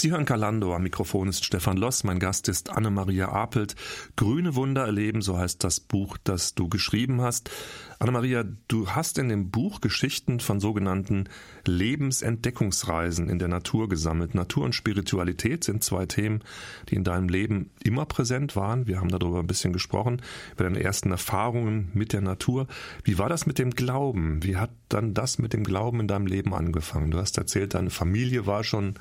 Sie 0.00 0.12
hören 0.12 0.24
Kalando, 0.24 0.74
am 0.74 0.84
Mikrofon 0.84 1.28
ist 1.28 1.44
Stefan 1.44 1.76
Loss, 1.76 2.04
mein 2.04 2.20
Gast 2.20 2.48
ist 2.48 2.70
Anne-Maria 2.70 3.32
Apelt. 3.32 3.74
Grüne 4.16 4.54
Wunder 4.54 4.86
erleben, 4.86 5.20
so 5.20 5.36
heißt 5.36 5.62
das 5.62 5.78
Buch, 5.78 6.16
das 6.24 6.54
du 6.54 6.70
geschrieben 6.70 7.20
hast. 7.20 7.50
Anne-Maria, 7.98 8.44
du 8.68 8.88
hast 8.88 9.18
in 9.18 9.28
dem 9.28 9.50
Buch 9.50 9.82
Geschichten 9.82 10.40
von 10.40 10.58
sogenannten 10.58 11.28
Lebensentdeckungsreisen 11.66 13.28
in 13.28 13.38
der 13.38 13.48
Natur 13.48 13.90
gesammelt. 13.90 14.34
Natur 14.34 14.64
und 14.64 14.74
Spiritualität 14.74 15.64
sind 15.64 15.84
zwei 15.84 16.06
Themen, 16.06 16.40
die 16.88 16.94
in 16.94 17.04
deinem 17.04 17.28
Leben 17.28 17.68
immer 17.84 18.06
präsent 18.06 18.56
waren. 18.56 18.86
Wir 18.86 19.00
haben 19.00 19.10
darüber 19.10 19.40
ein 19.40 19.46
bisschen 19.46 19.74
gesprochen, 19.74 20.22
über 20.54 20.64
deine 20.64 20.82
ersten 20.82 21.10
Erfahrungen 21.10 21.90
mit 21.92 22.14
der 22.14 22.22
Natur. 22.22 22.68
Wie 23.04 23.18
war 23.18 23.28
das 23.28 23.44
mit 23.44 23.58
dem 23.58 23.72
Glauben? 23.72 24.42
Wie 24.44 24.56
hat 24.56 24.70
dann 24.88 25.12
das 25.12 25.38
mit 25.38 25.52
dem 25.52 25.62
Glauben 25.62 26.00
in 26.00 26.08
deinem 26.08 26.26
Leben 26.26 26.54
angefangen? 26.54 27.10
Du 27.10 27.18
hast 27.18 27.36
erzählt, 27.36 27.74
deine 27.74 27.90
Familie 27.90 28.46
war 28.46 28.64
schon 28.64 28.94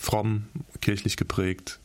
fromm, 0.00 0.48
kirchlich 0.80 1.18
geprägt. 1.18 1.78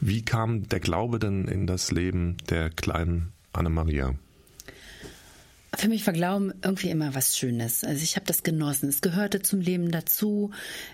Wie 0.00 0.24
kam 0.24 0.68
der 0.68 0.80
Glaube 0.80 1.18
denn 1.18 1.48
in 1.48 1.66
das 1.66 1.90
Leben 1.90 2.36
der 2.48 2.70
kleinen 2.70 3.32
Anne-Maria? 3.52 4.14
Für 5.74 5.88
mich 5.88 6.06
war 6.06 6.12
Glauben 6.12 6.52
irgendwie 6.62 6.90
immer 6.90 7.14
was 7.14 7.36
Schönes. 7.36 7.82
Also 7.82 8.02
ich 8.04 8.14
habe 8.16 8.26
das 8.26 8.42
genossen. 8.42 8.90
Es 8.90 9.00
gehörte 9.00 9.40
zum 9.40 9.60
Leben 9.60 9.90
dazu. 9.90 10.50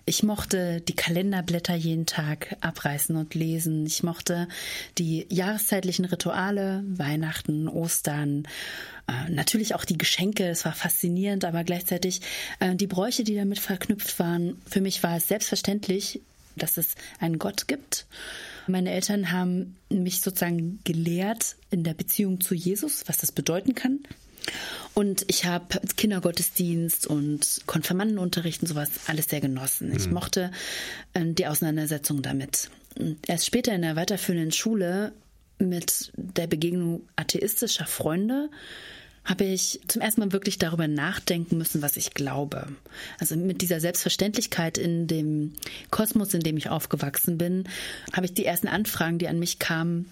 Ich 0.07 0.23
mochte 0.23 0.81
die 0.81 0.95
Kalenderblätter 0.95 1.75
jeden 1.75 2.07
Tag 2.07 2.57
abreißen 2.61 3.17
und 3.17 3.35
lesen. 3.35 3.85
Ich 3.85 4.03
mochte 4.03 4.47
die 4.97 5.27
jahreszeitlichen 5.31 6.05
Rituale, 6.05 6.85
Weihnachten, 6.87 7.69
Ostern, 7.69 8.47
äh, 9.09 9.31
natürlich 9.31 9.75
auch 9.75 9.85
die 9.85 9.99
Geschenke. 9.99 10.49
Es 10.49 10.65
war 10.65 10.75
faszinierend, 10.75 11.45
aber 11.45 11.65
gleichzeitig 11.65 12.21
äh, 12.61 12.77
die 12.77 12.87
Bräuche, 12.87 13.25
die 13.25 13.35
damit 13.35 13.59
verknüpft 13.59 14.19
waren. 14.21 14.61
Für 14.65 14.81
mich 14.81 15.03
war 15.03 15.17
es 15.17 15.27
selbstverständlich, 15.27 16.21
dass 16.59 16.77
es 16.77 16.95
einen 17.19 17.39
Gott 17.39 17.69
gibt. 17.69 18.07
Meine 18.67 18.93
Eltern 18.93 19.33
haben 19.33 19.77
mich 19.89 20.21
sozusagen 20.21 20.81
gelehrt 20.85 21.57
in 21.71 21.85
der 21.85 21.95
Beziehung 21.95 22.41
zu 22.41 22.55
Jesus, 22.55 23.05
was 23.07 23.17
das 23.19 23.33
bedeuten 23.33 23.75
kann. 23.75 24.01
Und 24.95 25.25
ich 25.29 25.45
habe 25.45 25.81
Kindergottesdienst 25.97 27.07
und 27.07 27.63
Konfirmandenunterricht 27.67 28.63
und 28.63 28.69
sowas 28.69 28.91
alles 29.07 29.27
sehr 29.27 29.41
genossen. 29.41 29.95
Ich 29.95 30.07
mhm. 30.07 30.15
mochte 30.15 30.51
äh, 31.15 31.25
die 31.25 31.47
Auseinandersetzung 31.47 32.23
damit. 32.23 32.71
Erst 33.27 33.47
später 33.47 33.75
in 33.75 33.83
der 33.83 33.97
weiterführenden 33.97 34.53
Schule 34.53 35.13
mit 35.59 36.13
der 36.17 36.47
Begegnung 36.47 37.03
atheistischer 37.17 37.87
Freunde 37.87 38.49
habe 39.29 39.45
ich 39.45 39.81
zum 39.89 40.01
ersten 40.01 40.23
Mal 40.23 40.33
wirklich 40.33 40.59
darüber 40.59 40.89
nachdenken 40.89 41.59
müssen, 41.59 41.83
was 41.83 41.97
ich 41.99 42.15
glaube. 42.15 42.67
Also 43.19 43.37
mit 43.37 43.61
dieser 43.61 43.79
Selbstverständlichkeit 43.79 44.79
in 44.79 45.07
dem 45.07 45.53
Kosmos, 45.91 46.33
in 46.33 46.41
dem 46.41 46.57
ich 46.57 46.71
aufgewachsen 46.71 47.37
bin, 47.37 47.69
habe 48.15 48.25
ich 48.25 48.33
die 48.33 48.47
ersten 48.47 48.69
Anfragen, 48.69 49.19
die 49.19 49.29
an 49.29 49.39
mich 49.39 49.59
kamen, 49.59 50.07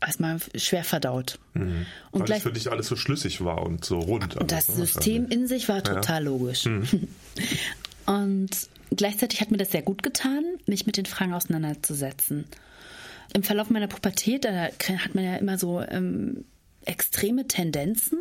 erstmal 0.00 0.38
schwer 0.56 0.82
verdaut. 0.82 1.38
Mhm. 1.54 1.86
Und 2.10 2.20
Weil 2.20 2.26
gleich, 2.26 2.38
es 2.38 2.42
für 2.42 2.52
dich 2.52 2.70
alles 2.72 2.88
so 2.88 2.96
schlüssig 2.96 3.44
war 3.44 3.62
und 3.62 3.84
so 3.84 4.00
rund. 4.00 4.36
Und 4.36 4.50
das 4.50 4.66
System 4.66 5.28
in 5.28 5.46
sich 5.46 5.68
war 5.68 5.84
total 5.84 6.24
ja. 6.24 6.30
logisch. 6.30 6.64
Mhm. 6.66 6.86
Und 8.06 8.50
gleichzeitig 8.94 9.40
hat 9.40 9.50
mir 9.50 9.56
das 9.56 9.70
sehr 9.70 9.80
gut 9.80 10.02
getan, 10.02 10.44
mich 10.66 10.84
mit 10.84 10.98
den 10.98 11.06
Fragen 11.06 11.32
auseinanderzusetzen. 11.32 12.44
Im 13.32 13.42
Verlauf 13.42 13.70
meiner 13.70 13.86
Pubertät, 13.86 14.44
da 14.44 14.64
hat 14.64 15.14
man 15.14 15.24
ja 15.24 15.36
immer 15.36 15.56
so 15.56 15.80
ähm, 15.80 16.44
extreme 16.86 17.46
Tendenzen 17.46 18.18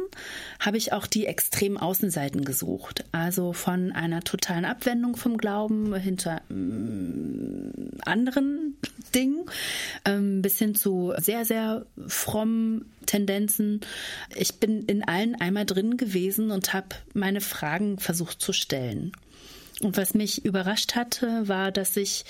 habe 0.60 0.78
ich 0.78 0.94
auch 0.94 1.08
die 1.08 1.26
extremen 1.26 1.78
Außenseiten 1.78 2.46
gesucht. 2.46 3.06
Also 3.12 3.54
von 3.54 3.92
einer 3.92 4.22
totalen 4.22 4.66
Abwendung 4.66 5.16
vom 5.16 5.38
Glauben 5.38 5.96
hinter 5.96 6.42
ähm, 6.50 7.92
anderen 8.06 8.78
Dingen 9.14 9.46
ähm, 10.06 10.42
bis 10.42 10.58
hin 10.58 10.76
zu 10.76 11.14
sehr, 11.18 11.46
sehr 11.46 11.86
frommen 12.08 12.86
Tendenzen. 13.06 13.82
Ich 14.36 14.56
bin 14.56 14.84
in 14.86 15.04
allen 15.04 15.36
einmal 15.36 15.66
drin 15.66 15.98
gewesen 15.98 16.52
und 16.52 16.74
habe 16.74 16.88
meine 17.14 17.42
Fragen 17.42 18.00
versucht 18.00 18.42
zu 18.42 18.54
stellen. 18.54 19.12
Und 19.82 19.98
was 19.98 20.14
mich 20.14 20.46
überrascht 20.46 20.96
hatte, 20.96 21.48
war, 21.48 21.72
dass 21.72 21.98
ich 21.98 22.26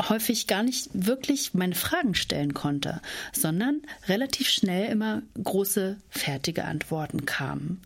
häufig 0.00 0.46
gar 0.46 0.62
nicht 0.62 0.90
wirklich 0.92 1.54
meine 1.54 1.74
Fragen 1.74 2.14
stellen 2.14 2.54
konnte, 2.54 3.00
sondern 3.32 3.82
relativ 4.08 4.48
schnell 4.48 4.90
immer 4.90 5.22
große, 5.42 5.98
fertige 6.10 6.64
Antworten 6.64 7.26
kamen. 7.26 7.82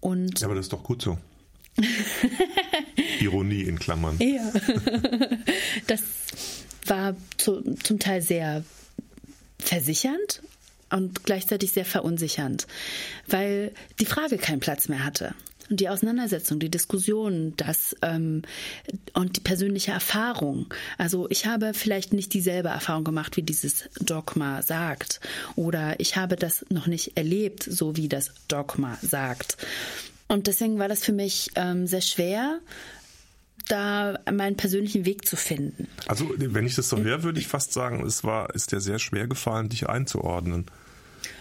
Und 0.00 0.40
ja, 0.40 0.46
aber 0.46 0.54
das 0.54 0.66
ist 0.66 0.72
doch 0.72 0.84
gut 0.84 1.02
so. 1.02 1.18
Ironie 3.20 3.62
in 3.62 3.78
Klammern. 3.78 4.18
Ja. 4.20 4.52
Das 5.86 6.02
war 6.86 7.16
zu, 7.36 7.74
zum 7.82 7.98
Teil 7.98 8.22
sehr 8.22 8.64
versichernd 9.58 10.42
und 10.90 11.24
gleichzeitig 11.24 11.72
sehr 11.72 11.84
verunsichernd, 11.84 12.66
weil 13.26 13.72
die 13.98 14.06
Frage 14.06 14.38
keinen 14.38 14.60
Platz 14.60 14.88
mehr 14.88 15.04
hatte. 15.04 15.34
Und 15.70 15.80
die 15.80 15.88
Auseinandersetzung, 15.88 16.58
die 16.58 16.70
Diskussion, 16.70 17.54
das 17.56 17.96
ähm, 18.02 18.42
und 19.14 19.36
die 19.36 19.40
persönliche 19.40 19.92
Erfahrung. 19.92 20.72
Also 20.98 21.26
ich 21.30 21.46
habe 21.46 21.72
vielleicht 21.74 22.12
nicht 22.12 22.34
dieselbe 22.34 22.68
Erfahrung 22.68 23.04
gemacht, 23.04 23.36
wie 23.36 23.42
dieses 23.42 23.88
Dogma 24.00 24.62
sagt, 24.62 25.20
oder 25.56 25.98
ich 26.00 26.16
habe 26.16 26.36
das 26.36 26.66
noch 26.68 26.86
nicht 26.86 27.16
erlebt, 27.16 27.62
so 27.62 27.96
wie 27.96 28.08
das 28.08 28.32
Dogma 28.48 28.98
sagt. 29.00 29.56
Und 30.28 30.46
deswegen 30.46 30.78
war 30.78 30.88
das 30.88 31.04
für 31.04 31.12
mich 31.12 31.50
ähm, 31.54 31.86
sehr 31.86 32.00
schwer, 32.00 32.60
da 33.68 34.18
meinen 34.30 34.56
persönlichen 34.56 35.04
Weg 35.04 35.26
zu 35.26 35.36
finden. 35.36 35.88
Also 36.06 36.30
wenn 36.36 36.66
ich 36.66 36.74
das 36.74 36.88
so 36.88 36.98
höre, 36.98 37.22
würde 37.22 37.40
ich 37.40 37.46
fast 37.46 37.72
sagen, 37.72 38.04
es 38.04 38.24
war, 38.24 38.54
ist 38.54 38.72
dir 38.72 38.80
sehr 38.80 38.98
schwer 38.98 39.26
gefallen, 39.26 39.68
dich 39.68 39.88
einzuordnen. 39.88 40.66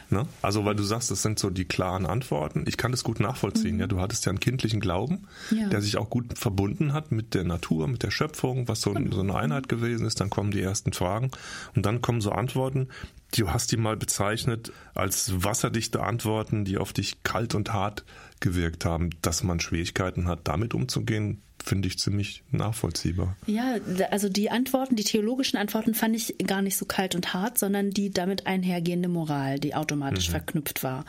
Ne? 0.10 0.28
Also, 0.42 0.66
weil 0.66 0.76
du 0.76 0.84
sagst, 0.84 1.12
das 1.12 1.22
sind 1.22 1.40
so 1.40 1.50
die 1.50 1.66
klaren 1.66 2.06
Antworten. 2.06 2.66
Ich 2.68 2.78
kann 2.78 2.92
das 2.92 3.04
gut 3.04 3.20
nachvollziehen. 3.20 3.76
Mhm. 3.76 3.82
Ja, 3.82 3.88
du 3.88 4.00
hattest 4.00 4.26
ja 4.26 4.30
einen 4.32 4.40
kindlichen 4.40 4.80
Glauben, 4.80 5.28
ja. 5.52 5.68
der 5.70 5.82
sich 5.82 5.98
auch 5.98 6.10
gut 6.10 6.38
verbunden 6.38 6.94
hat 6.94 7.12
mit 7.12 7.34
der 7.34 7.44
Natur, 7.44 7.88
mit 7.88 8.04
der 8.04 8.12
Schöpfung, 8.12 8.68
was 8.68 8.82
so, 8.82 8.94
so 9.12 9.20
eine 9.22 9.36
Einheit 9.36 9.70
gewesen 9.70 10.06
ist. 10.06 10.20
Dann 10.20 10.30
kommen 10.30 10.52
die 10.52 10.62
ersten 10.62 10.94
Fragen 10.94 11.32
und 11.76 11.86
dann 11.86 12.02
kommen 12.02 12.22
so 12.22 12.32
Antworten. 12.32 12.90
Du 13.36 13.50
hast 13.50 13.72
die 13.72 13.78
mal 13.78 13.98
bezeichnet 13.98 14.72
als 14.94 15.44
wasserdichte 15.44 16.04
Antworten, 16.04 16.66
die 16.66 16.78
auf 16.78 16.94
dich 16.94 17.24
kalt 17.24 17.56
und 17.56 17.74
hart 17.74 18.06
gewirkt 18.40 18.86
haben, 18.86 19.10
dass 19.22 19.44
man 19.44 19.60
Schwierigkeiten 19.60 20.28
hat, 20.28 20.42
damit 20.44 20.74
umzugehen 20.74 21.42
finde 21.64 21.88
ich 21.88 21.98
ziemlich 21.98 22.44
nachvollziehbar. 22.52 23.38
Ja, 23.48 23.78
also 24.12 24.30
die 24.30 24.52
Antworten, 24.52 24.96
die 24.96 25.04
theologischen 25.04 25.58
Antworten 25.58 25.94
fand 25.94 26.16
ich 26.16 26.36
gar 26.46 26.62
nicht 26.62 26.78
so 26.78 26.86
kalt 26.86 27.16
und 27.16 27.34
hart, 27.34 27.58
sondern 27.58 27.92
die 27.92 28.12
damit 28.12 28.46
einhergehende 28.48 29.08
Moral, 29.08 29.60
die 29.60 29.74
automatisch 29.74 30.28
mhm. 30.28 30.32
verknüpft 30.32 30.84
war. 30.84 31.06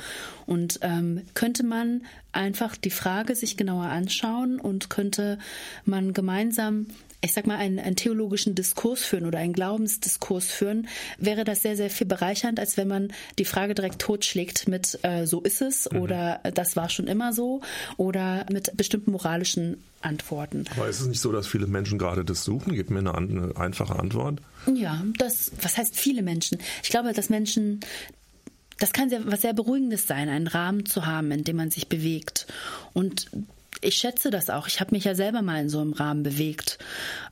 Und 0.47 0.79
ähm, 0.83 1.23
könnte 1.35 1.65
man 1.65 2.03
einfach 2.33 2.77
die 2.77 2.91
Frage 2.91 3.35
sich 3.35 3.57
genauer 3.57 3.87
anschauen 3.87 4.61
und 4.61 4.91
könnte 4.91 5.39
man 5.85 6.13
gemeinsam 6.13 6.87
ich 7.25 7.33
sag 7.33 7.47
mal, 7.47 7.57
einen, 7.57 7.79
einen 7.79 7.97
theologischen 7.97 8.55
Diskurs 8.55 9.03
führen 9.03 9.25
oder 9.25 9.39
einen 9.39 9.55
Glaubensdiskurs 9.55 10.47
führen, 10.47 10.89
wäre 11.19 11.45
das 11.45 11.63
sehr, 11.63 11.77
sehr 11.77 11.91
viel 11.91 12.07
bereichernd, 12.07 12.61
als 12.61 12.77
wenn 12.77 12.89
man 12.89 13.13
die 13.39 13.45
Frage 13.45 13.75
direkt 13.75 14.01
totschlägt 14.01 14.69
mit 14.69 14.99
äh, 15.03 15.27
so 15.27 15.41
ist 15.41 15.63
es 15.63 15.89
mhm. 15.91 16.01
oder 16.01 16.41
das 16.55 16.77
war 16.77 16.91
schon 16.91 17.07
immer 17.07 17.33
so 17.33 17.63
oder 17.97 18.45
mit 18.53 18.77
bestimmten 18.77 19.11
moralischen 19.13 19.83
Antworten. 20.03 20.65
Aber 20.77 20.89
ist 20.89 21.01
es 21.01 21.07
nicht 21.07 21.21
so, 21.21 21.33
dass 21.33 21.47
viele 21.47 21.67
Menschen 21.67 21.99
gerade 21.99 22.25
das 22.25 22.45
suchen? 22.45 22.75
Gib 22.75 22.91
mir 22.91 22.99
eine, 22.99 23.15
eine 23.15 23.57
einfache 23.57 23.99
Antwort. 23.99 24.41
Ja, 24.73 25.03
das, 25.19 25.51
was 25.63 25.79
heißt 25.79 25.97
viele 25.97 26.23
Menschen? 26.23 26.59
Ich 26.83 26.91
glaube, 26.91 27.13
dass 27.13 27.31
Menschen 27.31 27.81
das 28.79 28.93
kann 28.93 29.09
sehr, 29.09 29.21
was 29.25 29.43
sehr 29.43 29.55
Beruhigendes 29.55 30.09
sein, 30.09 30.29
einen 30.29 30.49
Rahmen 30.49 30.85
zu 30.85 31.07
haben, 31.07 31.31
in 31.31 31.45
dem 31.45 31.57
man 31.57 31.71
sich 31.71 31.89
bewegt. 31.89 32.49
Und 32.93 33.31
ich 33.85 33.97
schätze 33.97 34.31
das 34.31 34.51
auch. 34.51 34.67
Ich 34.67 34.81
habe 34.81 34.95
mich 34.95 35.05
ja 35.05 35.15
selber 35.15 35.43
mal 35.43 35.61
in 35.61 35.69
so 35.69 35.81
einem 35.81 35.93
Rahmen 35.93 36.23
bewegt. 36.23 36.79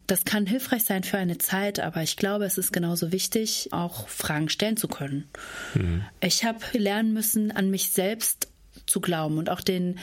Das 0.06 0.24
kann 0.24 0.46
hilfreich 0.46 0.84
sein 0.84 1.04
für 1.04 1.18
eine 1.18 1.38
Zeit, 1.38 1.80
aber 1.80 2.02
ich 2.02 2.16
glaube, 2.16 2.44
es 2.44 2.58
ist 2.58 2.72
genauso 2.72 3.12
wichtig, 3.12 3.68
auch 3.72 4.08
Fragen 4.08 4.48
stellen 4.48 4.76
zu 4.76 4.88
können. 4.88 5.28
Mhm. 5.74 6.04
Ich 6.20 6.44
habe 6.44 6.58
lernen 6.72 7.12
müssen, 7.12 7.50
an 7.52 7.70
mich 7.70 7.92
selbst 7.92 8.48
zu 8.86 9.00
glauben 9.00 9.38
und 9.38 9.48
auch 9.48 9.60
den 9.60 9.98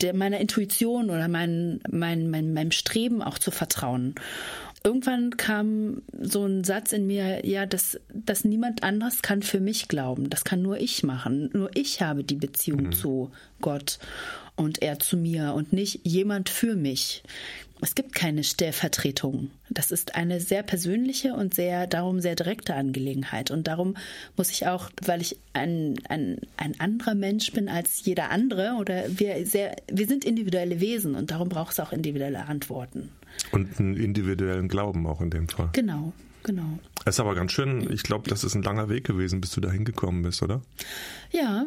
der, 0.00 0.14
meiner 0.14 0.38
Intuition 0.40 1.10
oder 1.10 1.28
mein, 1.28 1.80
mein, 1.90 2.30
mein, 2.30 2.52
meinem 2.52 2.70
Streben 2.70 3.22
auch 3.22 3.38
zu 3.38 3.50
vertrauen. 3.50 4.14
Irgendwann 4.82 5.36
kam 5.36 6.00
so 6.18 6.46
ein 6.46 6.64
Satz 6.64 6.92
in 6.92 7.06
mir, 7.06 7.46
ja, 7.46 7.66
dass, 7.66 8.00
dass 8.14 8.44
niemand 8.44 8.82
anders 8.82 9.20
kann 9.20 9.42
für 9.42 9.60
mich 9.60 9.88
glauben. 9.88 10.30
Das 10.30 10.44
kann 10.44 10.62
nur 10.62 10.78
ich 10.78 11.02
machen. 11.02 11.50
Nur 11.52 11.70
ich 11.74 12.00
habe 12.00 12.24
die 12.24 12.36
Beziehung 12.36 12.84
mhm. 12.84 12.92
zu 12.92 13.30
Gott 13.60 13.98
und 14.60 14.82
er 14.82 14.98
zu 14.98 15.16
mir 15.16 15.54
und 15.54 15.72
nicht 15.72 16.00
jemand 16.04 16.50
für 16.50 16.76
mich. 16.76 17.22
Es 17.80 17.94
gibt 17.94 18.14
keine 18.14 18.44
Stellvertretung. 18.44 19.50
Das 19.70 19.90
ist 19.90 20.14
eine 20.14 20.38
sehr 20.38 20.62
persönliche 20.62 21.32
und 21.32 21.54
sehr 21.54 21.86
darum 21.86 22.20
sehr 22.20 22.34
direkte 22.34 22.74
Angelegenheit. 22.74 23.50
Und 23.50 23.68
darum 23.68 23.96
muss 24.36 24.50
ich 24.50 24.66
auch, 24.66 24.90
weil 25.02 25.22
ich 25.22 25.38
ein, 25.54 25.94
ein, 26.10 26.36
ein 26.58 26.78
anderer 26.78 27.14
Mensch 27.14 27.52
bin 27.52 27.70
als 27.70 28.04
jeder 28.04 28.30
andere, 28.30 28.74
oder 28.78 29.04
wir 29.08 29.46
sehr, 29.46 29.76
wir 29.90 30.06
sind 30.06 30.26
individuelle 30.26 30.78
Wesen 30.80 31.14
und 31.14 31.30
darum 31.30 31.48
braucht 31.48 31.72
es 31.72 31.80
auch 31.80 31.92
individuelle 31.92 32.44
Antworten. 32.44 33.08
Und 33.52 33.80
einen 33.80 33.96
individuellen 33.96 34.68
Glauben 34.68 35.06
auch 35.06 35.22
in 35.22 35.30
dem 35.30 35.48
Fall. 35.48 35.70
Genau, 35.72 36.12
genau. 36.42 36.78
Es 37.06 37.14
ist 37.14 37.20
aber 37.20 37.34
ganz 37.34 37.52
schön, 37.52 37.90
ich 37.90 38.02
glaube, 38.02 38.28
das 38.28 38.44
ist 38.44 38.54
ein 38.54 38.62
langer 38.62 38.90
Weg 38.90 39.06
gewesen, 39.06 39.40
bis 39.40 39.52
du 39.52 39.62
da 39.62 39.70
hingekommen 39.70 40.20
bist, 40.20 40.42
oder? 40.42 40.60
Ja, 41.30 41.64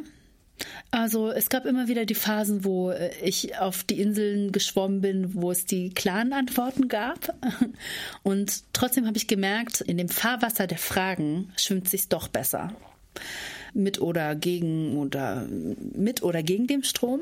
also 0.91 1.31
es 1.31 1.49
gab 1.49 1.65
immer 1.65 1.87
wieder 1.87 2.05
die 2.05 2.15
Phasen, 2.15 2.63
wo 2.63 2.91
äh, 2.91 3.11
ich 3.23 3.57
auf 3.57 3.83
die 3.83 3.99
Inseln 3.99 4.51
geschwommen 4.51 5.01
bin, 5.01 5.33
wo 5.33 5.51
es 5.51 5.65
die 5.65 5.89
klaren 5.89 6.33
Antworten 6.33 6.87
gab. 6.87 7.35
Und 8.23 8.63
trotzdem 8.73 9.07
habe 9.07 9.17
ich 9.17 9.27
gemerkt, 9.27 9.81
in 9.81 9.97
dem 9.97 10.09
Fahrwasser 10.09 10.67
der 10.67 10.77
Fragen 10.77 11.51
schwimmt 11.57 11.89
sich 11.89 12.09
doch 12.09 12.27
besser. 12.27 12.73
Mit 13.73 13.99
oder 13.99 14.35
gegen 14.35 14.97
oder 14.97 15.47
mit 15.47 16.21
oder 16.21 16.43
gegen 16.43 16.67
dem 16.67 16.83
Strom. 16.83 17.21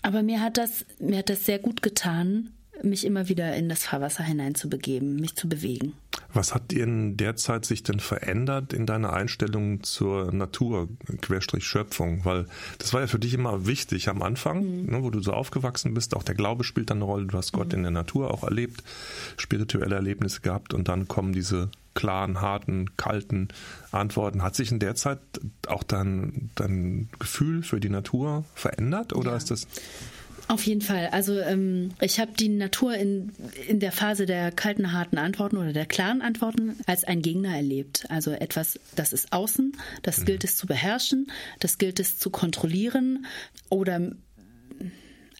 Aber 0.00 0.22
mir 0.22 0.40
hat 0.40 0.56
das, 0.56 0.86
mir 0.98 1.18
hat 1.18 1.28
das 1.28 1.44
sehr 1.44 1.58
gut 1.58 1.82
getan, 1.82 2.50
mich 2.82 3.04
immer 3.04 3.28
wieder 3.28 3.54
in 3.54 3.68
das 3.68 3.84
Fahrwasser 3.84 4.22
hineinzubegeben, 4.22 5.16
mich 5.16 5.36
zu 5.36 5.48
bewegen. 5.48 5.92
Was 6.32 6.54
hat 6.54 6.70
dir 6.70 6.84
in 6.84 7.16
der 7.16 7.36
Zeit 7.36 7.64
sich 7.64 7.82
denn 7.82 8.00
verändert 8.00 8.72
in 8.72 8.86
deiner 8.86 9.12
Einstellung 9.12 9.82
zur 9.82 10.32
Natur, 10.32 10.88
Querstrich 11.20 11.64
Schöpfung? 11.64 12.24
Weil 12.24 12.46
das 12.78 12.92
war 12.92 13.00
ja 13.00 13.06
für 13.06 13.18
dich 13.18 13.34
immer 13.34 13.66
wichtig 13.66 14.08
am 14.08 14.22
Anfang, 14.22 14.64
mhm. 14.64 14.86
ne, 14.90 15.02
wo 15.02 15.10
du 15.10 15.20
so 15.20 15.32
aufgewachsen 15.32 15.94
bist. 15.94 16.14
Auch 16.14 16.22
der 16.22 16.34
Glaube 16.34 16.64
spielt 16.64 16.90
dann 16.90 16.98
eine 16.98 17.04
Rolle. 17.04 17.26
Du 17.26 17.36
hast 17.36 17.52
Gott 17.52 17.68
mhm. 17.68 17.74
in 17.74 17.82
der 17.82 17.92
Natur 17.92 18.32
auch 18.32 18.44
erlebt, 18.44 18.84
spirituelle 19.36 19.96
Erlebnisse 19.96 20.40
gehabt 20.40 20.74
und 20.74 20.88
dann 20.88 21.08
kommen 21.08 21.32
diese 21.32 21.70
klaren, 21.94 22.40
harten, 22.40 22.96
kalten 22.96 23.48
Antworten. 23.90 24.42
Hat 24.42 24.54
sich 24.54 24.70
in 24.70 24.78
der 24.78 24.94
Zeit 24.94 25.18
auch 25.66 25.82
dein, 25.82 26.50
dein 26.54 27.08
Gefühl 27.18 27.62
für 27.62 27.80
die 27.80 27.88
Natur 27.88 28.44
verändert 28.54 29.12
oder 29.12 29.32
ja. 29.32 29.36
ist 29.36 29.50
das? 29.50 29.66
Auf 30.50 30.66
jeden 30.66 30.80
Fall. 30.80 31.06
Also 31.12 31.38
ähm, 31.38 31.92
ich 32.00 32.18
habe 32.18 32.32
die 32.36 32.48
Natur 32.48 32.96
in, 32.96 33.30
in 33.68 33.78
der 33.78 33.92
Phase 33.92 34.26
der 34.26 34.50
kalten, 34.50 34.90
harten 34.92 35.16
Antworten 35.16 35.56
oder 35.56 35.72
der 35.72 35.86
klaren 35.86 36.22
Antworten 36.22 36.76
als 36.86 37.04
ein 37.04 37.22
Gegner 37.22 37.54
erlebt. 37.54 38.04
Also 38.08 38.32
etwas, 38.32 38.80
das 38.96 39.12
ist 39.12 39.32
außen, 39.32 39.76
das 40.02 40.18
mhm. 40.18 40.24
gilt 40.24 40.42
es 40.42 40.56
zu 40.56 40.66
beherrschen, 40.66 41.30
das 41.60 41.78
gilt 41.78 42.00
es 42.00 42.18
zu 42.18 42.30
kontrollieren 42.30 43.26
oder 43.68 44.10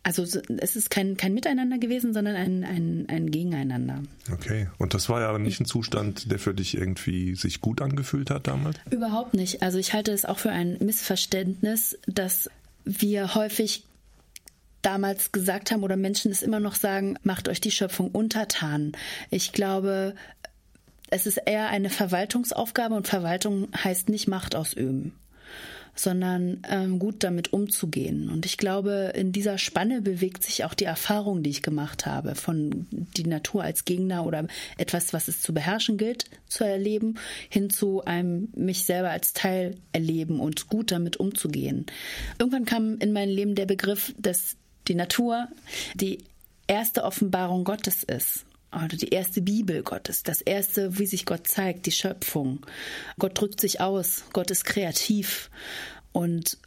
also 0.05 0.23
es 0.23 0.77
ist 0.77 0.90
kein, 0.90 1.16
kein 1.16 1.35
Miteinander 1.35 1.79
gewesen, 1.79 2.14
sondern 2.14 2.37
ein, 2.37 2.62
ein, 2.62 3.07
ein 3.09 3.33
Gegeneinander. 3.33 4.05
Okay. 4.33 4.68
Und 4.79 4.94
das 4.94 5.09
war 5.09 5.20
ja 5.20 5.37
nicht 5.38 5.61
ein 5.61 5.66
Zustand, 5.66 6.31
der 6.31 6.38
für 6.38 6.55
dich 6.55 6.77
irgendwie 6.77 7.35
sich 7.35 7.61
gut 7.61 7.83
angefühlt 7.83 8.31
hat 8.31 8.46
damals? 8.46 8.79
Überhaupt 8.90 9.35
nicht. 9.35 9.61
Also 9.61 9.79
ich 9.79 9.92
halte 9.92 10.12
es 10.12 10.25
auch 10.25 10.38
für 10.38 10.51
ein 10.51 10.79
Missverständnis, 10.79 11.99
dass 12.07 12.49
wir 12.85 13.35
häufig 13.35 13.83
damals 14.83 15.33
gesagt 15.33 15.71
haben 15.71 15.83
oder 15.83 15.97
Menschen 15.97 16.31
es 16.31 16.43
immer 16.43 16.61
noch 16.61 16.75
sagen, 16.75 17.19
macht 17.23 17.49
euch 17.49 17.61
die 17.61 17.71
Schöpfung 17.71 18.11
untertan. 18.11 18.93
Ich 19.31 19.53
glaube, 19.53 20.14
es 21.11 21.27
ist 21.27 21.38
eher 21.38 21.69
eine 21.69 21.90
Verwaltungsaufgabe 21.90 22.95
und 22.95 23.09
Verwaltung 23.09 23.69
heißt 23.77 24.09
nicht 24.09 24.29
Macht 24.29 24.55
ausüben 24.55 25.14
sondern 25.95 26.62
ähm, 26.69 26.99
gut 26.99 27.23
damit 27.23 27.53
umzugehen. 27.53 28.31
Und 28.31 28.47
ich 28.47 28.57
glaube, 28.57 29.12
in 29.14 29.33
dieser 29.33 29.59
Spanne 29.59 30.01
bewegt 30.01 30.43
sich 30.43 30.64
auch 30.64 30.75
die 30.75 30.85
Erfahrung, 30.85 31.43
die 31.43 31.51
ich 31.51 31.62
gemacht 31.62 32.07
habe, 32.07 32.35
von 32.35 32.87
die 32.90 33.27
Natur 33.27 33.62
als 33.62 33.85
Gegner 33.85 34.27
oder 34.27 34.47
etwas, 34.79 35.12
was 35.12 35.29
es 35.29 35.43
zu 35.43 35.53
beherrschen 35.53 35.99
gilt, 35.99 36.25
zu 36.47 36.64
erleben, 36.64 37.16
hin 37.49 37.71
zu 37.71 38.05
einem 38.05 38.49
mich 38.55 38.85
selber 38.85 39.11
als 39.11 39.33
Teil 39.33 39.77
erleben 39.93 40.40
und 40.40 40.69
gut 40.69 40.90
damit 40.90 41.19
umzugehen. 41.19 41.87
Irgendwann 42.38 42.64
kam 42.64 42.99
in 42.99 43.12
mein 43.12 43.29
Leben 43.29 43.55
der 43.55 43.66
Begriff, 43.66 44.14
dass 44.19 44.57
die 44.90 44.96
Natur 44.96 45.48
die 45.94 46.18
erste 46.66 47.05
Offenbarung 47.05 47.64
Gottes 47.64 48.03
ist 48.03 48.44
oder 48.72 48.88
die 48.88 49.09
erste 49.09 49.40
Bibel 49.40 49.83
Gottes, 49.83 50.22
das 50.22 50.40
erste, 50.40 50.98
wie 50.98 51.07
sich 51.07 51.24
Gott 51.24 51.46
zeigt, 51.46 51.87
die 51.87 51.92
Schöpfung. 51.92 52.66
Gott 53.18 53.40
drückt 53.40 53.61
sich 53.61 53.81
aus, 53.81 54.24
Gott 54.33 54.50
ist 54.50 54.64
kreativ 54.64 55.50
und 56.12 56.59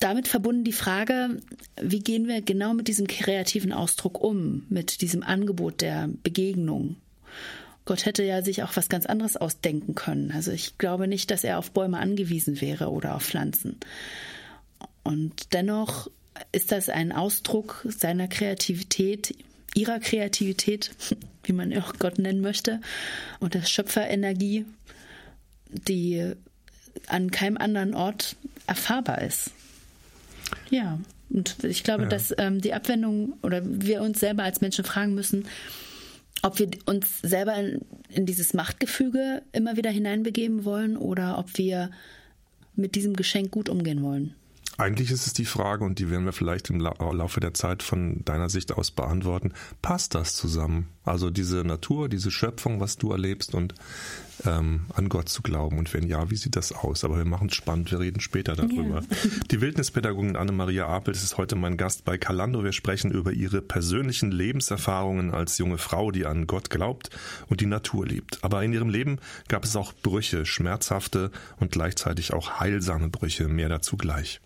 damit 0.00 0.28
verbunden 0.28 0.64
die 0.64 0.72
Frage, 0.72 1.40
wie 1.80 2.00
gehen 2.00 2.28
wir 2.28 2.42
genau 2.42 2.74
mit 2.74 2.88
diesem 2.88 3.06
kreativen 3.06 3.72
Ausdruck 3.72 4.20
um, 4.20 4.66
mit 4.68 5.00
diesem 5.00 5.22
Angebot 5.22 5.80
der 5.80 6.08
Begegnung. 6.22 6.96
Gott 7.86 8.06
hätte 8.06 8.24
ja 8.24 8.42
sich 8.42 8.62
auch 8.62 8.76
was 8.76 8.88
ganz 8.88 9.06
anderes 9.06 9.36
ausdenken 9.36 9.94
können. 9.94 10.30
Also 10.32 10.52
ich 10.52 10.78
glaube 10.78 11.08
nicht, 11.08 11.30
dass 11.30 11.44
er 11.44 11.58
auf 11.58 11.70
Bäume 11.70 11.98
angewiesen 11.98 12.60
wäre 12.60 12.90
oder 12.90 13.14
auf 13.14 13.22
Pflanzen. 13.24 13.78
Und 15.02 15.52
dennoch 15.52 16.10
ist 16.52 16.72
das 16.72 16.88
ein 16.88 17.12
Ausdruck 17.12 17.86
seiner 17.88 18.28
Kreativität, 18.28 19.34
ihrer 19.74 20.00
Kreativität, 20.00 20.90
wie 21.44 21.52
man 21.52 21.76
auch 21.76 21.94
Gott 21.98 22.18
nennen 22.18 22.40
möchte, 22.40 22.80
und 23.40 23.54
der 23.54 23.62
Schöpferenergie, 23.62 24.66
die 25.68 26.32
an 27.08 27.30
keinem 27.30 27.56
anderen 27.56 27.94
Ort 27.94 28.36
erfahrbar 28.66 29.22
ist. 29.22 29.50
Ja, 30.70 30.98
und 31.30 31.64
ich 31.64 31.82
glaube, 31.82 32.04
ja. 32.04 32.08
dass 32.08 32.34
ähm, 32.38 32.60
die 32.60 32.74
Abwendung 32.74 33.34
oder 33.42 33.60
wir 33.64 34.02
uns 34.02 34.20
selber 34.20 34.44
als 34.44 34.60
Menschen 34.60 34.84
fragen 34.84 35.14
müssen, 35.14 35.46
ob 36.42 36.58
wir 36.58 36.68
uns 36.86 37.20
selber 37.22 37.54
in, 37.56 37.80
in 38.08 38.26
dieses 38.26 38.54
Machtgefüge 38.54 39.42
immer 39.52 39.76
wieder 39.76 39.90
hineinbegeben 39.90 40.64
wollen 40.64 40.96
oder 40.96 41.38
ob 41.38 41.56
wir 41.58 41.90
mit 42.76 42.94
diesem 42.94 43.16
Geschenk 43.16 43.50
gut 43.50 43.68
umgehen 43.68 44.02
wollen. 44.02 44.34
Eigentlich 44.76 45.12
ist 45.12 45.26
es 45.26 45.32
die 45.32 45.44
Frage, 45.44 45.84
und 45.84 45.98
die 45.98 46.10
werden 46.10 46.24
wir 46.24 46.32
vielleicht 46.32 46.68
im 46.70 46.80
Laufe 46.80 47.38
der 47.38 47.54
Zeit 47.54 47.82
von 47.82 48.24
deiner 48.24 48.48
Sicht 48.48 48.72
aus 48.72 48.90
beantworten, 48.90 49.52
passt 49.82 50.14
das 50.14 50.34
zusammen? 50.34 50.88
Also 51.04 51.30
diese 51.30 51.64
Natur, 51.64 52.08
diese 52.08 52.30
Schöpfung, 52.30 52.80
was 52.80 52.96
du 52.96 53.12
erlebst 53.12 53.54
und 53.54 53.74
ähm, 54.44 54.86
an 54.94 55.08
Gott 55.08 55.28
zu 55.28 55.42
glauben? 55.42 55.78
Und 55.78 55.92
wenn 55.94 56.08
ja, 56.08 56.30
wie 56.30 56.36
sieht 56.36 56.56
das 56.56 56.72
aus? 56.72 57.04
Aber 57.04 57.18
wir 57.18 57.24
machen 57.24 57.48
es 57.48 57.54
spannend, 57.54 57.92
wir 57.92 58.00
reden 58.00 58.20
später 58.20 58.56
darüber. 58.56 59.00
Ja. 59.00 59.18
Die 59.50 59.60
Wildnispädagogin 59.60 60.36
Anne-Maria 60.36 60.88
Apel 60.88 61.14
ist 61.14 61.36
heute 61.36 61.54
mein 61.54 61.76
Gast 61.76 62.04
bei 62.04 62.18
Kalando. 62.18 62.64
Wir 62.64 62.72
sprechen 62.72 63.12
über 63.12 63.32
ihre 63.32 63.62
persönlichen 63.62 64.32
Lebenserfahrungen 64.32 65.32
als 65.32 65.58
junge 65.58 65.78
Frau, 65.78 66.10
die 66.10 66.26
an 66.26 66.46
Gott 66.46 66.70
glaubt 66.70 67.10
und 67.48 67.60
die 67.60 67.66
Natur 67.66 68.06
liebt. 68.06 68.42
Aber 68.42 68.64
in 68.64 68.72
ihrem 68.72 68.88
Leben 68.88 69.18
gab 69.48 69.64
es 69.64 69.76
auch 69.76 69.92
Brüche, 69.92 70.46
schmerzhafte 70.46 71.30
und 71.60 71.70
gleichzeitig 71.70 72.32
auch 72.32 72.58
heilsame 72.58 73.08
Brüche. 73.08 73.46
Mehr 73.46 73.68
dazu 73.68 73.96
gleich. 73.96 74.40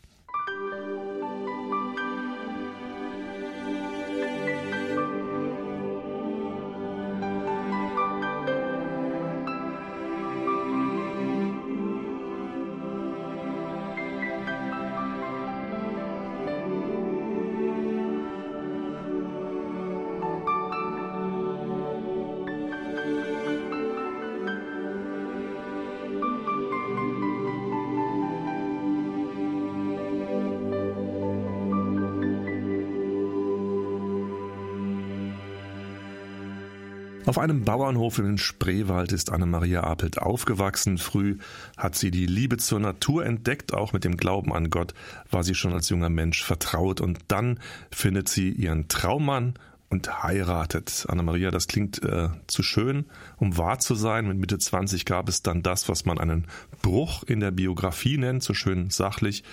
Auf 37.28 37.36
einem 37.36 37.62
Bauernhof 37.62 38.18
in 38.20 38.38
Spreewald 38.38 39.12
ist 39.12 39.30
Anne-Maria 39.30 39.82
Apelt 39.82 40.16
aufgewachsen. 40.16 40.96
Früh 40.96 41.36
hat 41.76 41.94
sie 41.94 42.10
die 42.10 42.24
Liebe 42.24 42.56
zur 42.56 42.80
Natur 42.80 43.26
entdeckt, 43.26 43.74
auch 43.74 43.92
mit 43.92 44.04
dem 44.04 44.16
Glauben 44.16 44.54
an 44.54 44.70
Gott 44.70 44.94
war 45.30 45.44
sie 45.44 45.54
schon 45.54 45.74
als 45.74 45.90
junger 45.90 46.08
Mensch 46.08 46.42
vertraut 46.42 47.02
und 47.02 47.18
dann 47.28 47.60
findet 47.90 48.30
sie 48.30 48.48
ihren 48.48 48.88
Traummann 48.88 49.52
und 49.90 50.22
heiratet. 50.22 51.04
Anna-Maria, 51.06 51.50
das 51.50 51.66
klingt 51.66 52.02
äh, 52.02 52.30
zu 52.46 52.62
schön, 52.62 53.04
um 53.36 53.58
wahr 53.58 53.78
zu 53.78 53.94
sein. 53.94 54.26
Mit 54.26 54.38
Mitte 54.38 54.58
20 54.58 55.04
gab 55.04 55.28
es 55.28 55.42
dann 55.42 55.62
das, 55.62 55.90
was 55.90 56.06
man 56.06 56.16
einen 56.16 56.46
Bruch 56.80 57.24
in 57.24 57.40
der 57.40 57.50
Biografie 57.50 58.16
nennt, 58.16 58.42
so 58.42 58.54
schön 58.54 58.88
sachlich. 58.88 59.44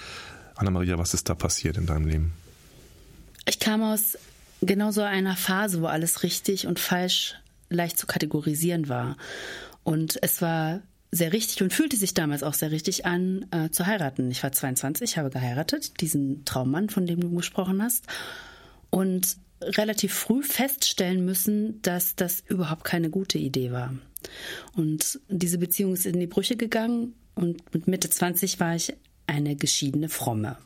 Anna-Maria, 0.55 0.97
was 0.97 1.13
ist 1.13 1.27
da 1.27 1.35
passiert 1.35 1.75
in 1.75 1.87
deinem 1.87 2.07
Leben? 2.07 2.31
Ich 3.45 3.59
kam 3.59 3.83
aus 3.83 4.17
genau 4.61 4.91
so 4.91 5.01
einer 5.01 5.35
Phase, 5.35 5.81
wo 5.81 5.87
alles 5.87 6.23
richtig 6.23 6.67
und 6.67 6.79
falsch 6.79 7.35
leicht 7.69 7.97
zu 7.97 8.07
kategorisieren 8.07 8.89
war. 8.89 9.17
Und 9.83 10.17
es 10.21 10.41
war 10.41 10.81
sehr 11.11 11.31
richtig 11.31 11.61
und 11.61 11.73
fühlte 11.73 11.95
sich 11.95 12.13
damals 12.13 12.43
auch 12.43 12.53
sehr 12.53 12.71
richtig 12.71 13.05
an, 13.05 13.45
äh, 13.51 13.69
zu 13.69 13.85
heiraten. 13.85 14.29
Ich 14.31 14.43
war 14.43 14.51
22, 14.51 15.17
habe 15.17 15.29
geheiratet, 15.29 16.01
diesen 16.01 16.43
Traummann, 16.45 16.89
von 16.89 17.05
dem 17.05 17.21
du 17.21 17.29
gesprochen 17.31 17.81
hast. 17.81 18.05
Und 18.89 19.37
relativ 19.61 20.13
früh 20.13 20.43
feststellen 20.43 21.23
müssen, 21.25 21.81
dass 21.81 22.15
das 22.15 22.43
überhaupt 22.47 22.83
keine 22.83 23.09
gute 23.09 23.37
Idee 23.37 23.71
war. 23.71 23.93
Und 24.75 25.19
diese 25.29 25.57
Beziehung 25.57 25.93
ist 25.93 26.05
in 26.05 26.19
die 26.19 26.27
Brüche 26.27 26.57
gegangen 26.57 27.13
und 27.35 27.73
mit 27.73 27.87
Mitte 27.87 28.09
20 28.09 28.59
war 28.59 28.75
ich 28.75 28.93
eine 29.27 29.55
geschiedene 29.55 30.09
Fromme. 30.09 30.57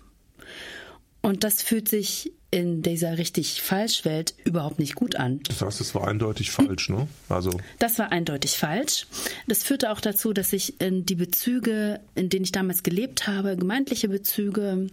Und 1.21 1.43
das 1.43 1.61
fühlt 1.61 1.89
sich 1.89 2.31
in 2.51 2.81
dieser 2.81 3.17
richtig 3.17 3.61
falsch 3.61 4.05
Welt 4.05 4.33
überhaupt 4.43 4.79
nicht 4.79 4.95
gut 4.95 5.15
an. 5.15 5.41
Das 5.47 5.61
heißt, 5.61 5.81
es 5.81 5.93
war 5.93 6.07
eindeutig 6.07 6.49
falsch, 6.49 6.89
ne? 6.89 7.07
Also 7.27 7.51
das 7.77 7.99
war 7.99 8.11
eindeutig 8.11 8.57
falsch. 8.57 9.05
Das 9.47 9.63
führte 9.63 9.91
auch 9.91 10.01
dazu, 10.01 10.33
dass 10.33 10.51
ich 10.53 10.81
in 10.81 11.05
die 11.05 11.15
Bezüge, 11.15 11.99
in 12.15 12.29
denen 12.29 12.45
ich 12.45 12.51
damals 12.51 12.81
gelebt 12.81 13.27
habe, 13.27 13.55
gemeindliche 13.55 14.09
Bezüge, 14.09 14.87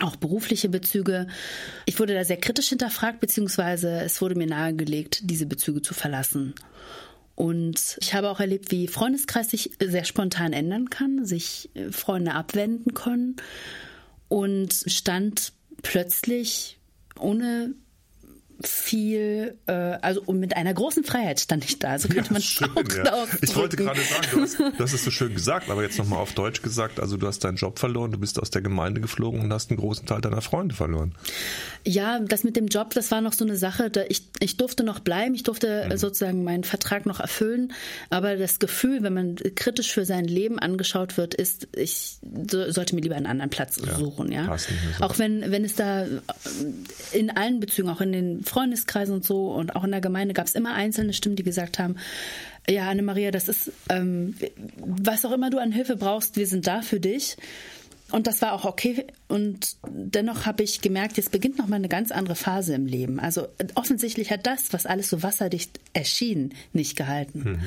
auch 0.00 0.16
berufliche 0.16 0.68
Bezüge. 0.68 1.26
Ich 1.84 1.98
wurde 1.98 2.14
da 2.14 2.24
sehr 2.24 2.38
kritisch 2.38 2.68
hinterfragt, 2.68 3.20
beziehungsweise 3.20 4.00
es 4.00 4.22
wurde 4.22 4.36
mir 4.36 4.46
nahegelegt, 4.46 5.20
diese 5.24 5.44
Bezüge 5.44 5.82
zu 5.82 5.92
verlassen. 5.92 6.54
Und 7.34 7.98
ich 8.00 8.14
habe 8.14 8.30
auch 8.30 8.40
erlebt, 8.40 8.70
wie 8.70 8.88
Freundeskreis 8.88 9.50
sich 9.50 9.72
sehr 9.78 10.04
spontan 10.04 10.52
ändern 10.52 10.88
kann, 10.88 11.24
sich 11.24 11.70
Freunde 11.90 12.32
abwenden 12.34 12.94
können 12.94 13.36
und 14.28 14.72
stand 14.86 15.52
plötzlich 15.82 16.78
ohne 17.18 17.74
viel, 18.64 19.56
äh, 19.66 19.72
also 19.72 20.20
und 20.22 20.40
mit 20.40 20.56
einer 20.56 20.74
großen 20.74 21.04
Freiheit 21.04 21.38
stand 21.38 21.64
ich 21.64 21.78
da. 21.78 21.98
So 21.98 22.08
könnte 22.08 22.28
ja, 22.28 22.32
man 22.32 22.42
schön, 22.42 22.68
ja. 23.04 23.26
Ich 23.40 23.54
wollte 23.54 23.76
gerade 23.76 24.00
sagen, 24.00 24.26
du 24.32 24.40
hast, 24.40 24.58
hast 24.78 24.92
es 24.94 25.04
so 25.04 25.10
schön 25.10 25.32
gesagt, 25.32 25.70
aber 25.70 25.82
jetzt 25.82 25.98
nochmal 25.98 26.18
auf 26.18 26.32
Deutsch 26.32 26.62
gesagt, 26.62 26.98
also 26.98 27.16
du 27.16 27.26
hast 27.26 27.44
deinen 27.44 27.56
Job 27.56 27.78
verloren, 27.78 28.10
du 28.10 28.18
bist 28.18 28.40
aus 28.40 28.50
der 28.50 28.62
Gemeinde 28.62 29.00
geflogen 29.00 29.40
und 29.40 29.52
hast 29.52 29.70
einen 29.70 29.78
großen 29.78 30.06
Teil 30.06 30.20
deiner 30.20 30.40
Freunde 30.40 30.74
verloren. 30.74 31.14
Ja, 31.84 32.18
das 32.18 32.42
mit 32.42 32.56
dem 32.56 32.66
Job, 32.66 32.94
das 32.94 33.10
war 33.12 33.20
noch 33.20 33.32
so 33.32 33.44
eine 33.44 33.56
Sache, 33.56 33.90
da 33.90 34.02
ich, 34.08 34.28
ich 34.40 34.56
durfte 34.56 34.82
noch 34.82 34.98
bleiben, 34.98 35.34
ich 35.34 35.44
durfte 35.44 35.86
mhm. 35.88 35.96
sozusagen 35.96 36.42
meinen 36.42 36.64
Vertrag 36.64 37.06
noch 37.06 37.20
erfüllen, 37.20 37.72
aber 38.10 38.36
das 38.36 38.58
Gefühl, 38.58 39.04
wenn 39.04 39.14
man 39.14 39.36
kritisch 39.54 39.92
für 39.92 40.04
sein 40.04 40.24
Leben 40.24 40.58
angeschaut 40.58 41.16
wird, 41.16 41.34
ist, 41.34 41.68
ich 41.76 42.18
so, 42.50 42.70
sollte 42.72 42.96
mir 42.96 43.02
lieber 43.02 43.14
einen 43.14 43.26
anderen 43.26 43.50
Platz 43.50 43.80
ja, 43.84 43.94
suchen, 43.94 44.32
ja. 44.32 44.56
Auch 45.00 45.18
wenn, 45.18 45.52
wenn 45.52 45.64
es 45.64 45.76
da 45.76 46.06
in 47.12 47.30
allen 47.30 47.60
Bezügen, 47.60 47.88
auch 47.88 48.00
in 48.00 48.12
den 48.12 48.44
Freundeskreisen 48.48 49.14
und 49.14 49.24
so 49.24 49.52
und 49.52 49.76
auch 49.76 49.84
in 49.84 49.90
der 49.90 50.00
Gemeinde 50.00 50.34
gab 50.34 50.46
es 50.46 50.54
immer 50.54 50.74
einzelne 50.74 51.12
Stimmen, 51.12 51.36
die 51.36 51.42
gesagt 51.42 51.78
haben, 51.78 51.96
ja, 52.68 52.88
Anne-Maria, 52.88 53.30
das 53.30 53.48
ist, 53.48 53.72
ähm, 53.88 54.34
was 54.76 55.24
auch 55.24 55.32
immer 55.32 55.50
du 55.50 55.58
an 55.58 55.72
Hilfe 55.72 55.96
brauchst, 55.96 56.36
wir 56.36 56.46
sind 56.46 56.66
da 56.66 56.82
für 56.82 57.00
dich. 57.00 57.36
Und 58.10 58.26
das 58.26 58.40
war 58.40 58.54
auch 58.54 58.64
okay. 58.64 59.06
Und 59.28 59.76
dennoch 59.86 60.46
habe 60.46 60.62
ich 60.62 60.80
gemerkt, 60.80 61.18
jetzt 61.18 61.30
beginnt 61.30 61.58
nochmal 61.58 61.78
eine 61.78 61.88
ganz 61.88 62.10
andere 62.10 62.36
Phase 62.36 62.74
im 62.74 62.86
Leben. 62.86 63.20
Also 63.20 63.48
offensichtlich 63.74 64.30
hat 64.30 64.46
das, 64.46 64.72
was 64.72 64.86
alles 64.86 65.10
so 65.10 65.22
wasserdicht 65.22 65.78
erschien, 65.92 66.54
nicht 66.72 66.96
gehalten. 66.96 67.38
Mhm. 67.38 67.60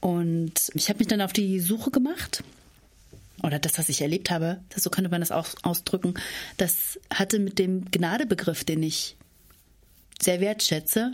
Und 0.00 0.52
ich 0.74 0.88
habe 0.88 0.98
mich 0.98 1.08
dann 1.08 1.22
auf 1.22 1.32
die 1.32 1.60
Suche 1.60 1.90
gemacht 1.90 2.42
oder 3.42 3.58
das, 3.58 3.78
was 3.78 3.88
ich 3.88 4.02
erlebt 4.02 4.30
habe, 4.30 4.60
so 4.74 4.90
könnte 4.90 5.10
man 5.10 5.20
das 5.20 5.32
auch 5.32 5.48
ausdrücken, 5.62 6.14
das 6.58 6.98
hatte 7.12 7.38
mit 7.38 7.58
dem 7.58 7.90
Gnadebegriff, 7.90 8.64
den 8.64 8.82
ich 8.82 9.16
sehr 10.24 10.40
wertschätze, 10.40 11.12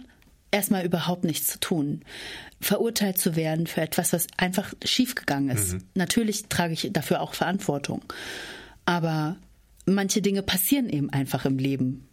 erstmal 0.51 0.85
überhaupt 0.85 1.25
nichts 1.25 1.49
zu 1.49 1.61
tun. 1.61 2.03
Verurteilt 2.61 3.19
zu 3.19 3.37
werden 3.37 3.67
für 3.67 3.81
etwas, 3.81 4.13
was 4.13 4.27
einfach 4.37 4.73
schiefgegangen 4.85 5.57
ist. 5.57 5.75
Mhm. 5.75 5.83
Natürlich 5.95 6.47
trage 6.49 6.73
ich 6.73 6.91
dafür 6.93 7.21
auch 7.21 7.35
Verantwortung. 7.35 8.03
Aber 8.85 9.37
manche 9.87 10.23
Dinge 10.23 10.43
passieren 10.43 10.89
eben 10.89 11.11
einfach 11.11 11.45
im 11.45 11.59
Leben. 11.59 12.09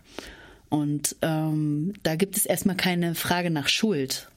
Und 0.70 1.16
ähm, 1.22 1.94
da 2.04 2.16
gibt 2.16 2.38
es 2.38 2.46
erstmal 2.46 2.76
keine 2.76 3.16
Frage 3.16 3.50
nach 3.50 3.70
Schuld, 3.70 4.30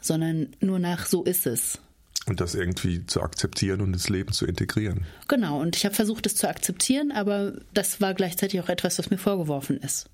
sondern 0.00 0.48
nur 0.60 0.78
nach 0.78 1.06
so 1.06 1.24
ist 1.24 1.46
es. 1.46 1.78
Und 2.26 2.40
das 2.40 2.54
irgendwie 2.54 3.04
zu 3.06 3.20
akzeptieren 3.22 3.80
und 3.80 3.92
ins 3.92 4.08
Leben 4.08 4.32
zu 4.32 4.46
integrieren. 4.46 5.06
Genau, 5.26 5.60
und 5.60 5.74
ich 5.76 5.84
habe 5.84 5.94
versucht, 5.94 6.26
es 6.26 6.36
zu 6.36 6.48
akzeptieren, 6.48 7.10
aber 7.10 7.54
das 7.74 8.00
war 8.00 8.14
gleichzeitig 8.14 8.60
auch 8.60 8.68
etwas, 8.68 8.98
was 8.98 9.10
mir 9.10 9.18
vorgeworfen 9.18 9.78
ist. 9.78 10.08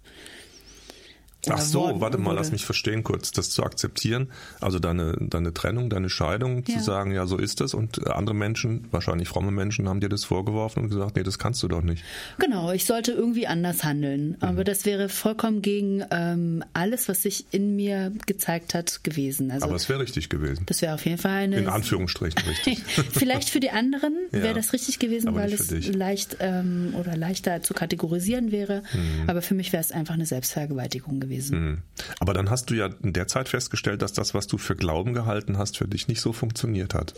Ach 1.50 1.60
so, 1.60 2.00
warte 2.00 2.18
mal, 2.18 2.32
lass 2.32 2.52
mich 2.52 2.64
verstehen 2.64 3.02
kurz, 3.02 3.32
das 3.32 3.50
zu 3.50 3.62
akzeptieren, 3.62 4.28
also 4.60 4.78
deine, 4.78 5.16
deine 5.20 5.52
Trennung, 5.54 5.90
deine 5.90 6.10
Scheidung, 6.10 6.64
ja. 6.66 6.78
zu 6.78 6.84
sagen, 6.84 7.12
ja, 7.12 7.26
so 7.26 7.36
ist 7.38 7.60
es 7.60 7.74
und 7.74 8.06
andere 8.08 8.34
Menschen, 8.34 8.86
wahrscheinlich 8.90 9.28
fromme 9.28 9.50
Menschen, 9.50 9.88
haben 9.88 10.00
dir 10.00 10.08
das 10.08 10.24
vorgeworfen 10.24 10.84
und 10.84 10.90
gesagt, 10.90 11.16
nee, 11.16 11.22
das 11.22 11.38
kannst 11.38 11.62
du 11.62 11.68
doch 11.68 11.82
nicht. 11.82 12.04
Genau, 12.38 12.72
ich 12.72 12.84
sollte 12.84 13.12
irgendwie 13.12 13.46
anders 13.46 13.84
handeln, 13.84 14.36
aber 14.40 14.60
mhm. 14.60 14.64
das 14.64 14.84
wäre 14.84 15.08
vollkommen 15.08 15.62
gegen 15.62 16.04
ähm, 16.10 16.64
alles, 16.72 17.08
was 17.08 17.22
sich 17.22 17.46
in 17.50 17.76
mir 17.76 18.12
gezeigt 18.26 18.74
hat, 18.74 19.02
gewesen. 19.04 19.50
Also, 19.50 19.66
aber 19.66 19.76
es 19.76 19.88
wäre 19.88 20.00
richtig 20.00 20.28
gewesen. 20.28 20.64
Das 20.66 20.82
wäre 20.82 20.94
auf 20.94 21.04
jeden 21.04 21.18
Fall 21.18 21.32
eine... 21.32 21.58
In 21.58 21.68
Anführungsstrichen 21.68 22.42
richtig. 22.48 22.82
Vielleicht 23.12 23.50
für 23.50 23.60
die 23.60 23.70
anderen 23.70 24.14
ja, 24.32 24.42
wäre 24.42 24.54
das 24.54 24.72
richtig 24.72 24.98
gewesen, 24.98 25.34
weil 25.34 25.52
es 25.52 25.70
leicht 25.88 26.36
ähm, 26.40 26.94
oder 26.98 27.16
leichter 27.16 27.62
zu 27.62 27.74
kategorisieren 27.74 28.52
wäre, 28.52 28.82
mhm. 28.92 29.28
aber 29.28 29.42
für 29.42 29.54
mich 29.54 29.72
wäre 29.72 29.82
es 29.82 29.92
einfach 29.92 30.14
eine 30.14 30.26
Selbstvergewaltigung 30.26 31.20
gewesen 31.20 31.37
gewesen. 31.38 31.60
Mhm. 31.60 31.82
Aber 32.20 32.34
dann 32.34 32.50
hast 32.50 32.70
du 32.70 32.74
ja 32.74 32.90
in 33.02 33.12
der 33.12 33.28
Zeit 33.28 33.48
festgestellt, 33.48 34.02
dass 34.02 34.12
das, 34.12 34.34
was 34.34 34.46
du 34.46 34.58
für 34.58 34.76
Glauben 34.76 35.14
gehalten 35.14 35.58
hast, 35.58 35.78
für 35.78 35.88
dich 35.88 36.08
nicht 36.08 36.20
so 36.20 36.32
funktioniert 36.32 36.94
hat. 36.94 37.14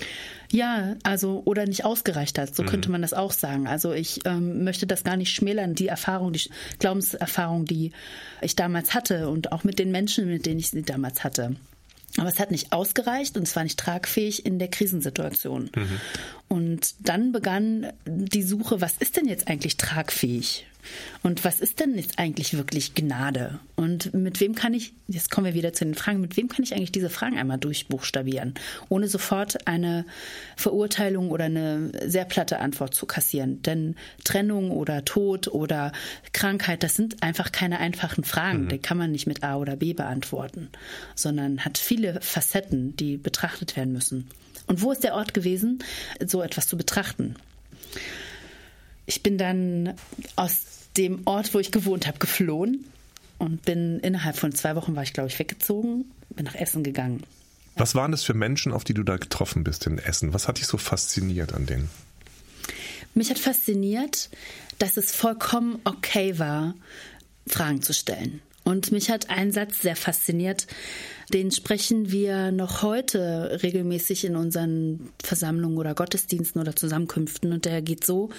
Ja, 0.50 0.96
also 1.02 1.42
oder 1.44 1.66
nicht 1.66 1.84
ausgereicht 1.84 2.38
hat, 2.38 2.54
so 2.54 2.62
mhm. 2.62 2.66
könnte 2.66 2.90
man 2.90 3.02
das 3.02 3.12
auch 3.12 3.32
sagen. 3.32 3.66
Also 3.66 3.92
ich 3.92 4.20
ähm, 4.24 4.64
möchte 4.64 4.86
das 4.86 5.04
gar 5.04 5.16
nicht 5.16 5.32
schmälern, 5.32 5.74
die 5.74 5.88
Erfahrung, 5.88 6.32
die 6.32 6.50
Glaubenserfahrung, 6.78 7.64
die 7.64 7.92
ich 8.40 8.56
damals 8.56 8.94
hatte 8.94 9.28
und 9.28 9.52
auch 9.52 9.64
mit 9.64 9.78
den 9.78 9.90
Menschen, 9.90 10.26
mit 10.26 10.46
denen 10.46 10.60
ich 10.60 10.70
sie 10.70 10.82
damals 10.82 11.24
hatte. 11.24 11.56
Aber 12.16 12.28
es 12.28 12.40
hat 12.40 12.50
nicht 12.50 12.72
ausgereicht 12.72 13.36
und 13.36 13.44
es 13.44 13.54
war 13.54 13.62
nicht 13.62 13.78
tragfähig 13.78 14.44
in 14.44 14.58
der 14.58 14.68
Krisensituation. 14.68 15.70
Mhm. 15.74 16.00
Und 16.48 16.94
dann 16.98 17.30
begann 17.30 17.92
die 18.04 18.42
Suche, 18.42 18.80
was 18.80 18.94
ist 18.98 19.16
denn 19.16 19.28
jetzt 19.28 19.46
eigentlich 19.46 19.76
tragfähig? 19.76 20.66
Und 21.22 21.44
was 21.44 21.60
ist 21.60 21.80
denn 21.80 21.96
jetzt 21.96 22.18
eigentlich 22.18 22.56
wirklich 22.56 22.94
Gnade? 22.94 23.58
Und 23.76 24.14
mit 24.14 24.40
wem 24.40 24.54
kann 24.54 24.74
ich, 24.74 24.92
jetzt 25.08 25.30
kommen 25.30 25.46
wir 25.46 25.54
wieder 25.54 25.72
zu 25.72 25.84
den 25.84 25.94
Fragen, 25.94 26.20
mit 26.20 26.36
wem 26.36 26.48
kann 26.48 26.62
ich 26.62 26.74
eigentlich 26.74 26.92
diese 26.92 27.10
Fragen 27.10 27.38
einmal 27.38 27.58
durchbuchstabieren, 27.58 28.54
ohne 28.88 29.08
sofort 29.08 29.66
eine 29.66 30.04
Verurteilung 30.56 31.30
oder 31.30 31.44
eine 31.44 31.92
sehr 32.06 32.24
platte 32.24 32.60
Antwort 32.60 32.94
zu 32.94 33.06
kassieren? 33.06 33.62
Denn 33.62 33.96
Trennung 34.24 34.70
oder 34.70 35.04
Tod 35.04 35.48
oder 35.48 35.92
Krankheit, 36.32 36.82
das 36.82 36.94
sind 36.94 37.22
einfach 37.22 37.52
keine 37.52 37.78
einfachen 37.78 38.24
Fragen. 38.24 38.64
Mhm. 38.64 38.68
Die 38.68 38.78
kann 38.78 38.98
man 38.98 39.12
nicht 39.12 39.26
mit 39.26 39.42
A 39.42 39.56
oder 39.56 39.76
B 39.76 39.92
beantworten, 39.92 40.68
sondern 41.14 41.64
hat 41.64 41.78
viele 41.78 42.20
Facetten, 42.20 42.96
die 42.96 43.16
betrachtet 43.16 43.76
werden 43.76 43.92
müssen. 43.92 44.28
Und 44.66 44.82
wo 44.82 44.92
ist 44.92 45.02
der 45.02 45.14
Ort 45.14 45.34
gewesen, 45.34 45.80
so 46.24 46.42
etwas 46.42 46.68
zu 46.68 46.76
betrachten? 46.76 47.34
Ich 49.06 49.22
bin 49.22 49.38
dann 49.38 49.94
aus 50.36 50.62
dem 50.96 51.22
Ort, 51.24 51.54
wo 51.54 51.58
ich 51.58 51.70
gewohnt 51.70 52.06
habe, 52.06 52.18
geflohen 52.18 52.84
und 53.38 53.64
bin 53.64 54.00
innerhalb 54.00 54.36
von 54.36 54.52
zwei 54.52 54.76
Wochen 54.76 54.96
war 54.96 55.02
ich, 55.02 55.12
glaube 55.12 55.28
ich, 55.28 55.38
weggezogen, 55.38 56.04
bin 56.30 56.44
nach 56.44 56.54
Essen 56.54 56.82
gegangen. 56.82 57.22
Was 57.76 57.94
waren 57.94 58.10
das 58.10 58.24
für 58.24 58.34
Menschen, 58.34 58.72
auf 58.72 58.84
die 58.84 58.94
du 58.94 59.02
da 59.02 59.16
getroffen 59.16 59.64
bist 59.64 59.86
in 59.86 59.98
Essen? 59.98 60.34
Was 60.34 60.48
hat 60.48 60.58
dich 60.58 60.66
so 60.66 60.76
fasziniert 60.76 61.54
an 61.54 61.66
denen? 61.66 61.88
Mich 63.14 63.30
hat 63.30 63.38
fasziniert, 63.38 64.30
dass 64.78 64.96
es 64.96 65.12
vollkommen 65.12 65.80
okay 65.84 66.38
war, 66.38 66.74
Fragen 67.46 67.82
zu 67.82 67.92
stellen. 67.92 68.40
Und 68.62 68.92
mich 68.92 69.10
hat 69.10 69.30
ein 69.30 69.52
Satz 69.52 69.80
sehr 69.80 69.96
fasziniert, 69.96 70.66
den 71.32 71.50
sprechen 71.50 72.10
wir 72.10 72.52
noch 72.52 72.82
heute 72.82 73.60
regelmäßig 73.62 74.24
in 74.24 74.36
unseren 74.36 75.08
Versammlungen 75.22 75.78
oder 75.78 75.94
Gottesdiensten 75.94 76.60
oder 76.60 76.76
Zusammenkünften. 76.76 77.52
Und 77.52 77.64
der 77.64 77.82
geht 77.82 78.04
so, 78.04 78.30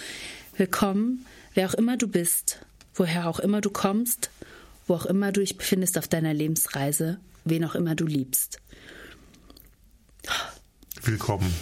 willkommen, 0.57 1.25
wer 1.53 1.69
auch 1.69 1.73
immer 1.73 1.97
du 1.97 2.07
bist, 2.07 2.59
woher 2.95 3.27
auch 3.27 3.39
immer 3.39 3.61
du 3.61 3.69
kommst, 3.69 4.29
wo 4.87 4.95
auch 4.95 5.05
immer 5.05 5.31
du 5.31 5.41
dich 5.41 5.57
befindest 5.57 5.97
auf 5.97 6.07
deiner 6.07 6.33
Lebensreise, 6.33 7.19
wen 7.45 7.65
auch 7.65 7.75
immer 7.75 7.95
du 7.95 8.05
liebst. 8.05 8.59
Willkommen. 11.03 11.53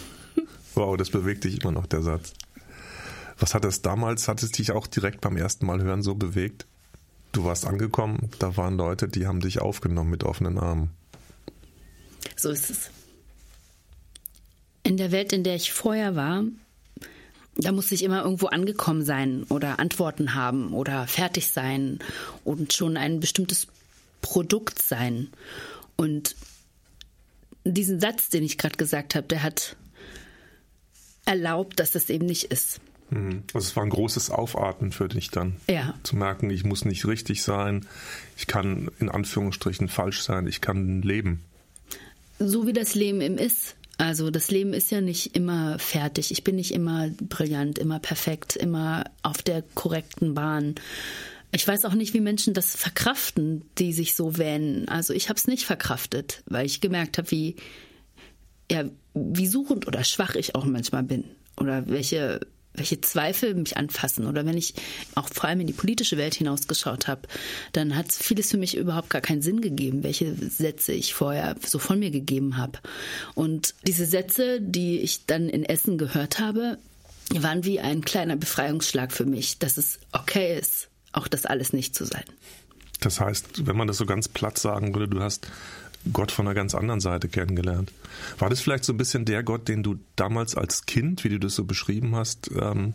Wow, 0.74 0.96
das 0.96 1.10
bewegt 1.10 1.44
dich 1.44 1.62
immer 1.62 1.72
noch, 1.72 1.86
der 1.86 2.02
Satz. 2.02 2.34
Was 3.38 3.54
hat 3.54 3.64
es 3.64 3.82
damals, 3.82 4.28
hat 4.28 4.42
es 4.42 4.52
dich 4.52 4.72
auch 4.72 4.86
direkt 4.86 5.20
beim 5.20 5.36
ersten 5.36 5.66
Mal 5.66 5.82
hören 5.82 6.02
so 6.02 6.14
bewegt? 6.14 6.66
Du 7.32 7.44
warst 7.44 7.64
angekommen, 7.64 8.30
da 8.38 8.56
waren 8.56 8.76
Leute, 8.76 9.08
die 9.08 9.26
haben 9.26 9.40
dich 9.40 9.60
aufgenommen 9.60 10.10
mit 10.10 10.24
offenen 10.24 10.58
Armen. 10.58 10.90
So 12.36 12.50
ist 12.50 12.70
es. 12.70 12.90
In 14.82 14.96
der 14.96 15.12
Welt, 15.12 15.32
in 15.32 15.44
der 15.44 15.54
ich 15.54 15.72
vorher 15.72 16.16
war, 16.16 16.44
da 17.56 17.72
musste 17.72 17.94
ich 17.94 18.02
immer 18.02 18.22
irgendwo 18.22 18.46
angekommen 18.46 19.04
sein 19.04 19.44
oder 19.48 19.78
Antworten 19.78 20.34
haben 20.34 20.72
oder 20.72 21.06
fertig 21.06 21.48
sein 21.48 21.98
und 22.44 22.72
schon 22.72 22.96
ein 22.96 23.20
bestimmtes 23.20 23.66
Produkt 24.22 24.82
sein. 24.82 25.28
Und 25.96 26.36
diesen 27.64 28.00
Satz, 28.00 28.28
den 28.28 28.42
ich 28.42 28.58
gerade 28.58 28.76
gesagt 28.76 29.14
habe, 29.14 29.26
der 29.26 29.42
hat 29.42 29.76
erlaubt, 31.26 31.80
dass 31.80 31.90
das 31.90 32.08
eben 32.08 32.26
nicht 32.26 32.44
ist. 32.44 32.80
Mhm. 33.10 33.42
Also 33.52 33.68
es 33.68 33.76
war 33.76 33.84
ein 33.84 33.90
großes 33.90 34.30
Aufatmen 34.30 34.92
für 34.92 35.08
dich 35.08 35.30
dann. 35.30 35.56
Ja. 35.68 35.94
Zu 36.02 36.16
merken, 36.16 36.50
ich 36.50 36.64
muss 36.64 36.84
nicht 36.84 37.06
richtig 37.06 37.42
sein, 37.42 37.86
ich 38.36 38.46
kann 38.46 38.90
in 39.00 39.08
Anführungsstrichen 39.08 39.88
falsch 39.88 40.22
sein, 40.22 40.46
ich 40.46 40.60
kann 40.60 41.02
leben. 41.02 41.44
So 42.38 42.66
wie 42.66 42.72
das 42.72 42.94
Leben 42.94 43.20
eben 43.20 43.36
ist. 43.36 43.76
Also 44.00 44.30
das 44.30 44.50
Leben 44.50 44.72
ist 44.72 44.90
ja 44.90 45.02
nicht 45.02 45.36
immer 45.36 45.78
fertig. 45.78 46.30
Ich 46.30 46.42
bin 46.42 46.56
nicht 46.56 46.72
immer 46.72 47.10
brillant, 47.20 47.78
immer 47.78 47.98
perfekt, 47.98 48.56
immer 48.56 49.04
auf 49.22 49.42
der 49.42 49.60
korrekten 49.74 50.32
Bahn. 50.32 50.76
Ich 51.52 51.68
weiß 51.68 51.84
auch 51.84 51.92
nicht, 51.92 52.14
wie 52.14 52.20
Menschen 52.20 52.54
das 52.54 52.74
verkraften, 52.74 53.62
die 53.76 53.92
sich 53.92 54.14
so 54.16 54.38
wähnen. 54.38 54.88
Also 54.88 55.12
ich 55.12 55.28
habe 55.28 55.36
es 55.36 55.46
nicht 55.46 55.66
verkraftet, 55.66 56.42
weil 56.46 56.64
ich 56.64 56.80
gemerkt 56.80 57.18
habe, 57.18 57.30
wie 57.30 57.56
ja, 58.72 58.84
wie 59.12 59.46
suchend 59.46 59.86
oder 59.86 60.02
schwach 60.02 60.34
ich 60.34 60.54
auch 60.54 60.64
manchmal 60.64 61.02
bin 61.02 61.24
oder 61.58 61.86
welche 61.86 62.40
welche 62.74 63.00
Zweifel 63.00 63.54
mich 63.54 63.76
anfassen 63.76 64.26
oder 64.26 64.46
wenn 64.46 64.56
ich 64.56 64.74
auch 65.14 65.28
vor 65.28 65.48
allem 65.48 65.60
in 65.60 65.66
die 65.66 65.72
politische 65.72 66.16
Welt 66.16 66.34
hinausgeschaut 66.34 67.08
habe, 67.08 67.22
dann 67.72 67.96
hat 67.96 68.12
vieles 68.12 68.50
für 68.50 68.58
mich 68.58 68.76
überhaupt 68.76 69.10
gar 69.10 69.20
keinen 69.20 69.42
Sinn 69.42 69.60
gegeben, 69.60 70.02
welche 70.02 70.34
Sätze 70.34 70.92
ich 70.92 71.14
vorher 71.14 71.56
so 71.66 71.78
von 71.78 71.98
mir 71.98 72.10
gegeben 72.10 72.56
habe. 72.56 72.78
Und 73.34 73.74
diese 73.86 74.06
Sätze, 74.06 74.60
die 74.60 75.00
ich 75.00 75.26
dann 75.26 75.48
in 75.48 75.64
Essen 75.64 75.98
gehört 75.98 76.38
habe, 76.38 76.78
waren 77.34 77.64
wie 77.64 77.80
ein 77.80 78.02
kleiner 78.02 78.36
Befreiungsschlag 78.36 79.12
für 79.12 79.24
mich, 79.24 79.58
dass 79.58 79.76
es 79.76 79.98
okay 80.12 80.58
ist, 80.58 80.88
auch 81.12 81.28
das 81.28 81.46
alles 81.46 81.72
nicht 81.72 81.94
zu 81.94 82.04
sein. 82.04 82.24
Das 83.00 83.20
heißt, 83.20 83.66
wenn 83.66 83.76
man 83.76 83.88
das 83.88 83.96
so 83.96 84.06
ganz 84.06 84.28
platt 84.28 84.58
sagen 84.58 84.94
würde, 84.94 85.08
du 85.08 85.20
hast 85.20 85.48
Gott 86.12 86.32
von 86.32 86.46
einer 86.46 86.54
ganz 86.54 86.74
anderen 86.74 87.00
Seite 87.00 87.28
kennengelernt. 87.28 87.92
War 88.38 88.48
das 88.48 88.60
vielleicht 88.60 88.84
so 88.84 88.92
ein 88.92 88.96
bisschen 88.96 89.24
der 89.24 89.42
Gott, 89.42 89.68
den 89.68 89.82
du 89.82 89.96
damals 90.16 90.54
als 90.54 90.86
Kind, 90.86 91.24
wie 91.24 91.28
du 91.28 91.38
das 91.38 91.54
so 91.54 91.64
beschrieben 91.64 92.16
hast, 92.16 92.50
ähm, 92.58 92.94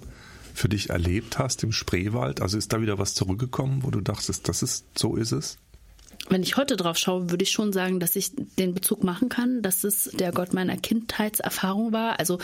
für 0.54 0.70
dich 0.70 0.90
erlebt 0.90 1.38
hast 1.38 1.64
im 1.64 1.72
Spreewald? 1.72 2.42
Also 2.42 2.58
ist 2.58 2.74
da 2.74 2.82
wieder 2.82 2.98
was 2.98 3.14
zurückgekommen, 3.14 3.84
wo 3.84 3.92
du 3.92 4.02
dachtest, 4.02 4.48
das 4.48 4.64
ist, 4.64 4.86
so 4.98 5.16
ist 5.16 5.32
es? 5.32 5.58
Wenn 6.30 6.42
ich 6.42 6.58
heute 6.58 6.76
drauf 6.76 6.98
schaue, 6.98 7.30
würde 7.30 7.44
ich 7.44 7.52
schon 7.52 7.72
sagen, 7.72 8.00
dass 8.00 8.16
ich 8.16 8.32
den 8.58 8.74
Bezug 8.74 9.04
machen 9.04 9.30
kann, 9.30 9.62
dass 9.62 9.84
es 9.84 10.10
der 10.14 10.32
Gott 10.32 10.54
meiner 10.54 10.76
Kindheitserfahrung 10.76 11.92
war. 11.92 12.20
Also 12.20 12.40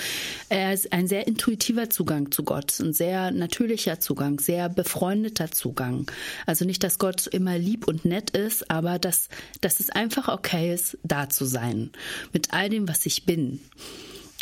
er 0.50 0.74
ist 0.74 0.94
ein 0.94 1.08
sehr 1.08 1.28
intuitiver 1.28 1.90
Zugang 1.90 2.32
zu 2.32 2.44
Gott, 2.44 2.80
ein 2.80 2.94
sehr 2.94 3.32
natürlicher 3.32 4.00
Zugang, 4.00 4.40
sehr 4.40 4.70
befreundeter 4.70 5.52
Zugang. 5.52 6.10
Also 6.46 6.66
nicht, 6.66 6.84
dass 6.84 7.00
Gott 7.00 7.28
immer 7.28 7.58
lieb 7.58 7.88
und 7.88 8.06
nett 8.06 8.32
ist, 8.32 8.70
aber 8.70 9.00
dass, 9.00 9.30
dass 9.62 9.80
es 9.80 9.90
einfach 9.90 10.28
okay 10.28 10.74
ist, 10.74 10.98
da 11.04 11.30
zu 11.30 11.46
sein. 11.46 11.92
Mit 12.34 12.54
all 12.54 12.70
dem, 12.70 12.88
was 12.88 13.06
ich 13.06 13.26
bin. 13.26 13.60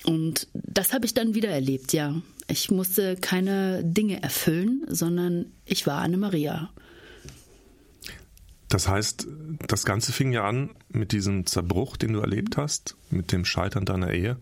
Und 0.06 0.48
das 0.54 0.94
habe 0.94 1.06
ich 1.06 1.14
dann 1.14 1.34
wieder 1.34 1.50
erlebt, 1.50 1.94
ja. 1.94 2.22
Ich 2.48 2.72
musste 2.72 3.16
keine 3.16 3.84
Dinge 3.84 4.24
erfüllen, 4.24 4.84
sondern 4.88 5.52
ich 5.66 5.86
war 5.86 6.02
Anne 6.02 6.18
Maria. 6.18 6.72
Das 8.70 8.88
heißt, 8.88 9.28
Das 9.68 9.84
Ganze 9.84 10.14
fing 10.14 10.32
ja 10.32 10.48
an 10.48 10.70
mit 10.90 11.12
diesem 11.12 11.46
Zerbruch, 11.46 11.98
den 11.98 12.14
du 12.14 12.20
erlebt 12.22 12.56
hast, 12.56 12.96
mit 13.10 13.32
dem 13.32 13.44
Scheitern 13.46 13.84
deiner 13.84 14.12
Ehe. 14.14 14.38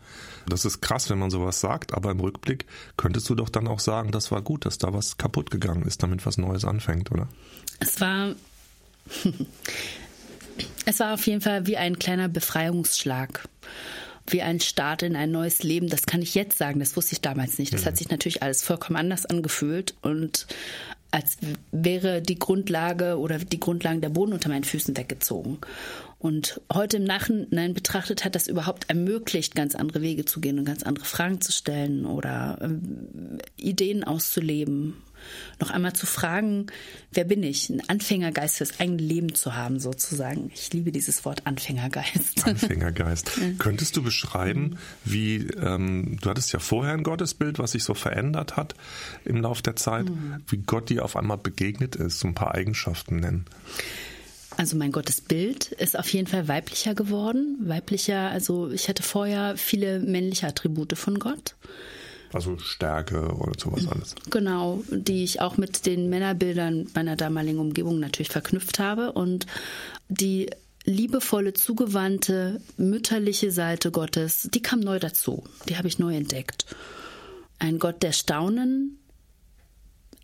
Das 0.48 0.64
ist 0.66 0.82
krass, 0.82 1.10
wenn 1.10 1.18
man 1.18 1.32
sowas 1.32 1.60
sagt, 1.60 1.94
aber 1.94 2.12
im 2.12 2.20
Rückblick 2.20 2.66
könntest 2.98 3.30
du 3.30 3.36
doch 3.36 3.50
dann 3.50 3.68
auch 3.68 3.80
sagen, 3.80 4.12
das 4.12 4.32
war 4.32 4.42
gut, 4.42 4.66
dass 4.66 4.78
da 4.78 4.94
was 4.94 5.18
kaputt 5.18 5.50
gegangen 5.50 5.84
ist, 5.84 6.04
damit 6.04 6.26
was 6.26 6.38
Neues 6.38 6.66
anfängt, 6.66 7.12
oder? 7.12 7.28
Es 7.80 8.00
war. 8.00 8.36
es 10.86 11.00
war 11.00 11.14
auf 11.14 11.26
jeden 11.26 11.42
Fall 11.42 11.66
wie 11.66 11.78
ein 11.78 11.98
kleiner 11.98 12.28
Befreiungsschlag 12.28 13.48
wie 14.30 14.42
ein 14.42 14.60
Start 14.60 15.04
in 15.04 15.16
ein 15.16 15.32
neues 15.32 15.64
Leben. 15.64 15.90
Das 15.90 16.06
kann 16.06 16.22
ich 16.22 16.36
jetzt 16.36 16.58
sagen, 16.58 16.80
das 16.80 16.96
wusste 16.98 17.14
ich 17.14 17.22
damals 17.22 17.60
nicht. 17.60 17.74
Das 17.74 17.86
hat 17.86 17.94
mhm. 17.94 17.98
sich 17.98 18.10
natürlich 18.10 18.44
alles 18.44 18.64
vollkommen 18.64 18.98
anders 18.98 19.26
angefühlt 19.26 19.96
und 20.02 20.48
als 21.12 21.38
wäre 21.72 22.22
die 22.22 22.40
Grundlage 22.40 23.18
oder 23.18 23.40
die 23.40 23.60
Grundlagen 23.60 24.02
der 24.02 24.10
Boden 24.10 24.34
unter 24.34 24.50
meinen 24.50 24.64
Füßen 24.64 24.98
weggezogen. 24.98 25.60
Und 26.20 26.62
heute 26.74 26.98
im 26.98 27.04
Nachhinein 27.04 27.74
betrachtet 27.74 28.26
hat 28.26 28.36
das 28.36 28.48
überhaupt 28.48 28.90
ermöglicht, 28.90 29.56
ganz 29.56 29.76
andere 29.76 30.02
Wege 30.02 30.26
zu 30.26 30.42
gehen 30.42 30.58
und 30.58 30.66
ganz 30.66 30.84
andere 30.84 31.06
Fragen 31.06 31.42
zu 31.42 31.52
stellen 31.52 32.06
oder 32.06 32.58
ähm, 32.62 33.38
Ideen 33.56 34.04
auszuleben 34.04 34.96
noch 35.60 35.72
einmal 35.72 35.94
zu 35.94 36.06
fragen, 36.06 36.68
wer 37.12 37.24
bin 37.24 37.44
ich? 37.44 37.70
Ein 37.70 37.82
Anfängergeist 37.88 38.58
fürs 38.58 38.80
eigene 38.80 39.02
Leben 39.02 39.36
zu 39.36 39.56
haben, 39.56 39.80
sozusagen. 39.80 40.52
Ich 40.54 40.72
liebe 40.74 40.92
dieses 40.92 41.26
Wort 41.26 41.46
Anfängergeist. 41.46 42.46
Anfängergeist. 42.46 43.32
Könntest 43.60 43.96
du 43.98 44.04
beschreiben, 44.04 44.78
wie, 45.04 45.48
ähm, 45.62 46.18
du 46.22 46.30
hattest 46.30 46.54
ja 46.54 46.60
vorher 46.60 46.94
ein 46.94 47.04
Gottesbild, 47.04 47.60
was 47.60 47.72
sich 47.72 47.84
so 47.84 47.94
verändert 47.94 48.58
hat 48.58 48.76
im 49.26 49.42
Laufe 49.42 49.64
der 49.64 49.76
Zeit, 49.76 50.10
mhm. 50.10 50.44
wie 50.48 50.58
Gott 50.58 50.90
dir 50.90 51.04
auf 51.04 51.16
einmal 51.16 51.38
begegnet 51.38 51.96
ist, 51.96 52.20
so 52.20 52.28
ein 52.28 52.36
paar 52.36 52.56
Eigenschaften 52.56 53.18
nennen? 53.18 53.46
Also 54.58 54.76
mein 54.76 54.92
Gottesbild 54.92 55.72
ist 55.72 55.98
auf 55.98 56.12
jeden 56.12 56.26
Fall 56.26 56.48
weiblicher 56.48 56.96
geworden. 56.96 57.58
Weiblicher, 57.62 58.32
also 58.32 58.72
ich 58.72 58.90
hatte 58.90 59.04
vorher 59.04 59.56
viele 59.56 60.00
männliche 60.00 60.48
Attribute 60.48 60.98
von 60.98 61.20
Gott. 61.20 61.56
Also 62.34 62.58
Stärke 62.58 63.34
oder 63.36 63.54
sowas 63.58 63.88
alles. 63.88 64.16
Genau, 64.30 64.84
die 64.90 65.24
ich 65.24 65.42
auch 65.42 65.58
mit 65.58 65.86
den 65.86 66.10
Männerbildern 66.10 66.88
meiner 66.94 67.16
damaligen 67.16 67.60
Umgebung 67.60 68.00
natürlich 68.00 68.30
verknüpft 68.30 68.80
habe. 68.80 69.14
Und 69.14 69.46
die 70.10 70.50
liebevolle, 70.84 71.54
zugewandte, 71.54 72.62
mütterliche 72.78 73.52
Seite 73.52 73.92
Gottes, 73.92 74.50
die 74.54 74.62
kam 74.62 74.80
neu 74.80 75.00
dazu. 75.00 75.44
Die 75.68 75.78
habe 75.78 75.88
ich 75.88 76.00
neu 76.00 76.16
entdeckt. 76.16 76.66
Ein 77.60 77.80
Gott 77.80 78.04
der 78.04 78.14
Staunen 78.14 79.00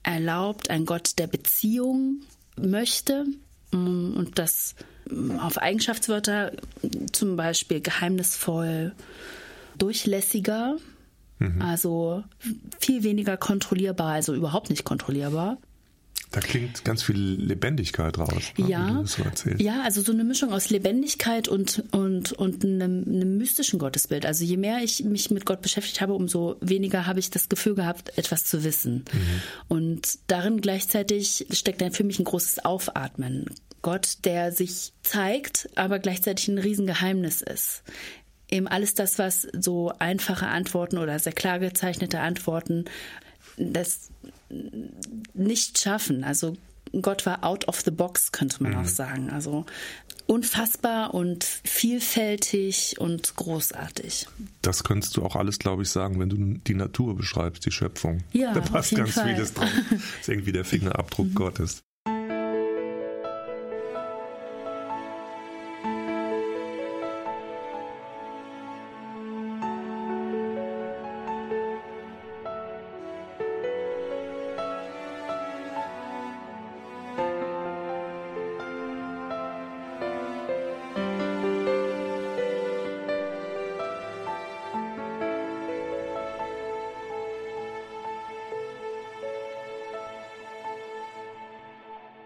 erlaubt, 0.04 0.70
ein 0.70 0.86
Gott 0.86 1.18
der 1.18 1.28
Beziehung 1.28 2.22
möchte 2.56 3.26
und 3.72 4.32
das 4.36 4.76
auf 5.40 5.58
Eigenschaftswörter 5.58 6.54
zum 7.12 7.36
Beispiel 7.36 7.82
geheimnisvoll, 7.82 8.94
durchlässiger, 9.78 10.78
Mhm. 11.44 11.62
Also 11.62 12.24
viel 12.80 13.04
weniger 13.04 13.38
kontrollierbar, 13.38 14.14
also 14.14 14.34
überhaupt 14.34 14.70
nicht 14.70 14.84
kontrollierbar. 14.84 15.58
Da 16.34 16.40
klingt 16.40 16.84
ganz 16.84 17.04
viel 17.04 17.16
Lebendigkeit 17.16 18.18
raus. 18.18 18.54
Ne, 18.58 18.68
ja, 18.68 19.04
so 19.06 19.22
ja, 19.58 19.84
also 19.84 20.02
so 20.02 20.12
eine 20.12 20.24
Mischung 20.24 20.52
aus 20.52 20.72
Lebendigkeit 20.72 21.48
und, 21.48 21.84
und, 21.92 22.32
und 22.32 22.66
einem, 22.66 23.04
einem, 23.08 23.38
mystischen 23.38 23.78
Gottesbild. 23.78 24.26
Also 24.26 24.44
je 24.44 24.58
mehr 24.58 24.80
ich 24.84 25.04
mich 25.04 25.30
mit 25.30 25.46
Gott 25.46 25.62
beschäftigt 25.62 26.02
habe, 26.02 26.14
umso 26.14 26.56
weniger 26.60 27.06
habe 27.06 27.20
ich 27.20 27.30
das 27.30 27.50
Gefühl 27.50 27.76
gehabt, 27.76 28.18
etwas 28.18 28.46
zu 28.46 28.64
wissen. 28.64 29.06
Mhm. 29.14 29.42
Und 29.68 30.20
darin 30.26 30.60
gleichzeitig 30.60 31.46
steckt 31.52 31.82
dann 31.82 31.92
für 31.92 32.04
mich 32.04 32.18
ein 32.18 32.26
großes 32.26 32.66
Aufatmen. 32.66 33.46
Gott, 33.84 34.18
der 34.24 34.52
sich 34.52 34.94
zeigt, 35.04 35.70
aber 35.76 36.00
gleichzeitig 36.00 36.48
ein 36.48 36.58
Riesengeheimnis 36.58 37.44
ist 37.44 37.84
eben 38.54 38.68
alles 38.68 38.94
das, 38.94 39.20
was 39.20 39.48
so 39.54 39.92
einfache 40.00 40.48
Antworten 40.48 40.98
oder 40.98 41.18
sehr 41.20 41.34
klar 41.34 41.60
gezeichnete 41.60 42.20
Antworten 42.20 42.86
das 43.58 44.12
nicht 45.34 45.80
schaffen. 45.80 46.24
Also 46.24 46.56
Gott 47.02 47.26
war 47.26 47.44
out 47.44 47.68
of 47.68 47.82
the 47.82 47.92
box, 47.92 48.32
könnte 48.32 48.62
man 48.62 48.74
mhm. 48.74 48.80
auch 48.80 48.86
sagen. 48.86 49.30
Also 49.30 49.66
unfassbar 50.28 51.14
und 51.14 51.44
vielfältig 51.44 52.96
und 53.00 53.36
großartig. 53.36 54.28
Das 54.62 54.84
könntest 54.84 55.18
du 55.18 55.24
auch 55.24 55.36
alles, 55.36 55.60
glaube 55.60 55.84
ich, 55.84 55.90
sagen, 55.90 56.20
wenn 56.20 56.30
du 56.30 56.60
die 56.60 56.76
Natur 56.76 57.16
beschreibst, 57.16 57.66
die 57.66 57.72
Schöpfung. 57.72 58.24
Ja, 58.32 58.54
da 58.54 58.62
passt 58.62 58.96
ganz 58.96 59.14
Fall. 59.14 59.34
vieles 59.34 59.54
drauf. 59.54 59.70
Das 59.90 60.00
ist 60.22 60.30
irgendwie 60.30 60.52
der 60.52 60.66
Fingerabdruck 60.66 61.28
mhm. 61.28 61.36
Gottes. 61.36 61.84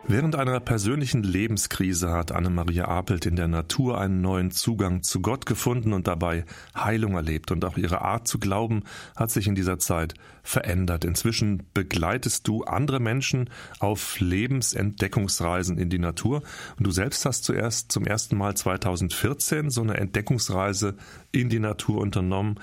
Während 0.09 0.37
einer 0.37 0.61
persönlichen 0.61 1.21
Lebenskrise 1.21 2.13
hat 2.13 2.31
Annemaria 2.31 2.87
Apelt 2.87 3.25
in 3.25 3.35
der 3.35 3.49
Natur 3.49 3.99
einen 3.99 4.21
neuen 4.21 4.51
Zugang 4.51 5.03
zu 5.03 5.21
Gott 5.21 5.45
gefunden 5.45 5.91
und 5.91 6.07
dabei 6.07 6.45
Heilung 6.73 7.15
erlebt. 7.15 7.51
Und 7.51 7.65
auch 7.65 7.75
ihre 7.75 8.03
Art 8.03 8.25
zu 8.25 8.39
glauben 8.39 8.83
hat 9.17 9.31
sich 9.31 9.47
in 9.47 9.55
dieser 9.55 9.79
Zeit 9.79 10.13
verändert. 10.43 11.03
Inzwischen 11.03 11.63
begleitest 11.73 12.47
du 12.47 12.63
andere 12.63 13.01
Menschen 13.01 13.49
auf 13.79 14.21
Lebensentdeckungsreisen 14.21 15.77
in 15.77 15.89
die 15.89 15.99
Natur. 15.99 16.41
Und 16.77 16.87
du 16.87 16.91
selbst 16.91 17.25
hast 17.25 17.43
zuerst 17.43 17.91
zum 17.91 18.05
ersten 18.05 18.37
Mal 18.37 18.55
2014 18.55 19.69
so 19.69 19.81
eine 19.81 19.97
Entdeckungsreise 19.97 20.95
in 21.33 21.49
die 21.49 21.59
Natur 21.59 21.99
unternommen. 21.99 22.61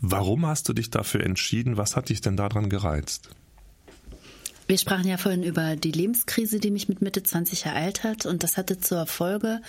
Warum 0.00 0.46
hast 0.46 0.70
du 0.70 0.72
dich 0.72 0.88
dafür 0.88 1.22
entschieden? 1.22 1.76
Was 1.76 1.96
hat 1.96 2.08
dich 2.08 2.22
denn 2.22 2.38
daran 2.38 2.70
gereizt? 2.70 3.28
Wir 4.68 4.76
sprachen 4.76 5.08
ja 5.08 5.16
vorhin 5.16 5.42
über 5.42 5.76
die 5.76 5.92
Lebenskrise, 5.92 6.60
die 6.60 6.70
mich 6.70 6.90
mit 6.90 7.00
Mitte 7.00 7.22
20 7.22 7.64
ereilt 7.64 8.04
hat. 8.04 8.26
Und 8.26 8.42
das 8.42 8.58
hatte 8.58 8.78
zur 8.78 9.06
Folge, 9.06 9.62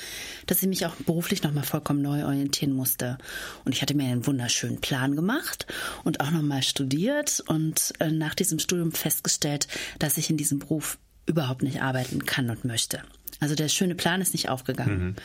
dass 0.45 0.62
ich 0.62 0.68
mich 0.68 0.86
auch 0.86 0.95
beruflich 0.95 1.41
nochmal 1.41 1.64
vollkommen 1.64 2.02
neu 2.02 2.26
orientieren 2.26 2.74
musste. 2.74 3.18
Und 3.64 3.74
ich 3.74 3.82
hatte 3.82 3.95
mir 3.95 4.12
einen 4.12 4.28
wunderschönen 4.28 4.82
Plan 4.82 5.16
gemacht 5.16 5.68
und 6.04 6.20
auch 6.20 6.32
nochmal 6.32 6.64
studiert 6.64 7.41
und 7.47 7.93
äh, 8.00 8.12
nach 8.12 8.36
diesem 8.36 8.60
Studium 8.60 8.91
festgestellt, 8.91 9.70
dass 10.00 10.18
ich 10.18 10.30
in 10.30 10.36
diesem 10.36 10.60
Beruf 10.60 10.97
überhaupt 11.26 11.64
nicht 11.64 11.82
arbeiten 11.82 12.26
kann 12.26 12.50
und 12.50 12.66
möchte. 12.66 13.02
Also 13.39 13.56
der 13.56 13.70
schöne 13.70 13.95
Plan 13.95 14.20
ist 14.20 14.34
nicht 14.34 14.50
aufgegangen. 14.50 15.00
Mhm. 15.00 15.16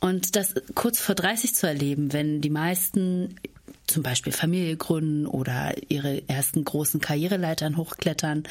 Und 0.00 0.36
das 0.36 0.54
kurz 0.74 0.98
vor 0.98 1.14
30 1.14 1.54
zu 1.54 1.66
erleben, 1.66 2.14
wenn 2.14 2.40
die 2.40 2.48
meisten 2.48 3.36
zum 3.86 4.02
Beispiel 4.02 4.32
Familie 4.32 4.76
gründen 4.76 5.26
oder 5.26 5.74
ihre 5.88 6.28
ersten 6.28 6.64
großen 6.64 7.00
Karriereleitern 7.00 7.76
hochklettern, 7.76 8.44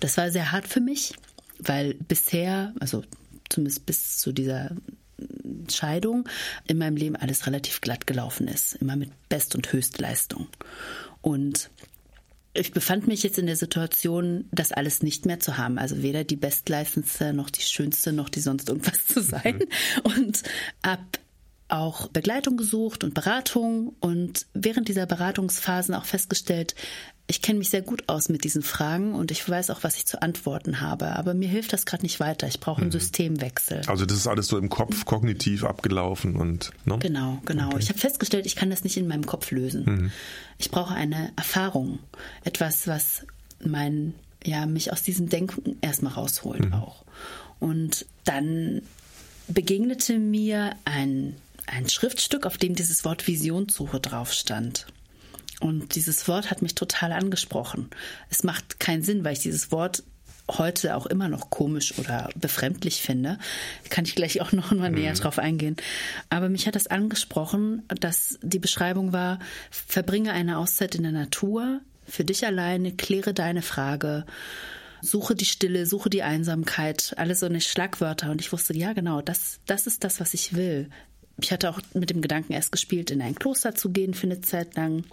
das 0.00 0.16
war 0.16 0.30
sehr 0.30 0.52
hart 0.52 0.66
für 0.66 0.80
mich, 0.80 1.14
weil 1.58 1.94
bisher, 1.94 2.72
also 2.80 3.04
zumindest 3.48 3.86
bis 3.86 4.18
zu 4.18 4.32
dieser 4.32 4.70
Scheidung, 5.70 6.28
in 6.66 6.78
meinem 6.78 6.96
Leben 6.96 7.16
alles 7.16 7.46
relativ 7.46 7.80
glatt 7.80 8.06
gelaufen 8.06 8.48
ist. 8.48 8.74
Immer 8.76 8.96
mit 8.96 9.10
Best- 9.28 9.54
und 9.54 9.72
Höchstleistung. 9.72 10.48
Und 11.20 11.70
ich 12.54 12.72
befand 12.72 13.06
mich 13.06 13.22
jetzt 13.22 13.38
in 13.38 13.46
der 13.46 13.56
Situation, 13.56 14.46
das 14.50 14.72
alles 14.72 15.02
nicht 15.02 15.24
mehr 15.24 15.40
zu 15.40 15.56
haben. 15.56 15.78
Also 15.78 16.02
weder 16.02 16.24
die 16.24 16.36
Bestleistendste 16.36 17.32
noch 17.32 17.50
die 17.50 17.62
schönste 17.62 18.12
noch 18.12 18.28
die 18.28 18.40
sonst 18.40 18.68
irgendwas 18.68 19.06
zu 19.06 19.22
sein. 19.22 19.58
Mhm. 19.58 20.18
Und 20.18 20.42
ab 20.82 21.18
auch 21.72 22.08
Begleitung 22.08 22.56
gesucht 22.56 23.02
und 23.02 23.14
Beratung 23.14 23.94
und 24.00 24.46
während 24.52 24.88
dieser 24.88 25.06
Beratungsphasen 25.06 25.94
auch 25.94 26.04
festgestellt, 26.04 26.74
ich 27.28 27.40
kenne 27.40 27.60
mich 27.60 27.70
sehr 27.70 27.80
gut 27.80 28.08
aus 28.08 28.28
mit 28.28 28.44
diesen 28.44 28.62
Fragen 28.62 29.14
und 29.14 29.30
ich 29.30 29.48
weiß 29.48 29.70
auch, 29.70 29.82
was 29.82 29.96
ich 29.96 30.04
zu 30.04 30.20
antworten 30.20 30.82
habe. 30.82 31.16
Aber 31.16 31.32
mir 31.32 31.48
hilft 31.48 31.72
das 31.72 31.86
gerade 31.86 32.02
nicht 32.02 32.20
weiter. 32.20 32.46
Ich 32.46 32.60
brauche 32.60 32.82
einen 32.82 32.88
mhm. 32.88 32.92
Systemwechsel. 32.92 33.82
Also 33.86 34.04
das 34.04 34.18
ist 34.18 34.26
alles 34.26 34.48
so 34.48 34.58
im 34.58 34.68
Kopf 34.68 35.06
kognitiv 35.06 35.64
abgelaufen 35.64 36.36
und 36.36 36.72
ne? 36.84 36.98
genau, 36.98 37.40
genau. 37.46 37.68
Okay. 37.68 37.78
Ich 37.78 37.88
habe 37.88 37.98
festgestellt, 37.98 38.44
ich 38.44 38.56
kann 38.56 38.68
das 38.68 38.84
nicht 38.84 38.98
in 38.98 39.06
meinem 39.06 39.24
Kopf 39.24 39.50
lösen. 39.50 39.84
Mhm. 39.84 40.12
Ich 40.58 40.70
brauche 40.70 40.94
eine 40.94 41.32
Erfahrung, 41.36 42.00
etwas, 42.44 42.86
was 42.86 43.24
mein 43.64 44.14
ja 44.44 44.66
mich 44.66 44.92
aus 44.92 45.02
diesem 45.02 45.28
Denken 45.30 45.78
erstmal 45.80 46.12
rausholt 46.12 46.66
mhm. 46.66 46.74
auch. 46.74 47.04
Und 47.60 48.04
dann 48.24 48.82
begegnete 49.48 50.18
mir 50.18 50.74
ein 50.84 51.36
ein 51.72 51.88
Schriftstück, 51.88 52.46
auf 52.46 52.58
dem 52.58 52.74
dieses 52.74 53.04
Wort 53.04 53.26
Visionssuche 53.26 53.98
drauf 53.98 54.32
stand. 54.32 54.86
Und 55.60 55.94
dieses 55.94 56.28
Wort 56.28 56.50
hat 56.50 56.60
mich 56.60 56.74
total 56.74 57.12
angesprochen. 57.12 57.88
Es 58.30 58.42
macht 58.42 58.80
keinen 58.80 59.02
Sinn, 59.02 59.24
weil 59.24 59.34
ich 59.34 59.38
dieses 59.40 59.70
Wort 59.70 60.02
heute 60.50 60.96
auch 60.96 61.06
immer 61.06 61.28
noch 61.28 61.50
komisch 61.50 61.98
oder 61.98 62.28
befremdlich 62.34 63.00
finde. 63.00 63.38
Kann 63.88 64.04
ich 64.04 64.14
gleich 64.14 64.40
auch 64.40 64.52
noch 64.52 64.72
mal 64.72 64.90
mhm. 64.90 64.96
näher 64.96 65.14
drauf 65.14 65.38
eingehen. 65.38 65.76
Aber 66.28 66.48
mich 66.48 66.66
hat 66.66 66.74
das 66.74 66.88
angesprochen, 66.88 67.82
dass 68.00 68.38
die 68.42 68.58
Beschreibung 68.58 69.12
war, 69.12 69.38
verbringe 69.70 70.32
eine 70.32 70.58
Auszeit 70.58 70.94
in 70.94 71.04
der 71.04 71.12
Natur, 71.12 71.80
für 72.06 72.24
dich 72.24 72.44
alleine, 72.44 72.92
kläre 72.92 73.32
deine 73.32 73.62
Frage, 73.62 74.26
suche 75.00 75.34
die 75.34 75.46
Stille, 75.46 75.86
suche 75.86 76.10
die 76.10 76.24
Einsamkeit, 76.24 77.14
alles 77.16 77.40
so 77.40 77.46
eine 77.46 77.60
Schlagwörter. 77.60 78.30
Und 78.30 78.40
ich 78.40 78.52
wusste, 78.52 78.76
ja, 78.76 78.92
genau, 78.92 79.22
das, 79.22 79.60
das 79.66 79.86
ist 79.86 80.02
das, 80.04 80.20
was 80.20 80.34
ich 80.34 80.54
will. 80.54 80.90
Ich 81.42 81.52
hatte 81.52 81.70
auch 81.70 81.80
mit 81.94 82.10
dem 82.10 82.22
Gedanken 82.22 82.52
erst 82.52 82.72
gespielt, 82.72 83.10
in 83.10 83.22
ein 83.22 83.34
Kloster 83.34 83.74
zu 83.74 83.90
gehen 83.90 84.14
für 84.14 84.26
eine 84.26 84.40
Zeit 84.40 84.76
lang. 84.76 85.04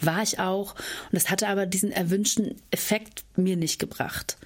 War 0.00 0.22
ich 0.22 0.38
auch. 0.38 0.74
Und 0.74 1.12
das 1.12 1.30
hatte 1.30 1.48
aber 1.48 1.66
diesen 1.66 1.90
erwünschten 1.90 2.56
Effekt 2.70 3.24
mir 3.36 3.56
nicht 3.56 3.78
gebracht. 3.78 4.36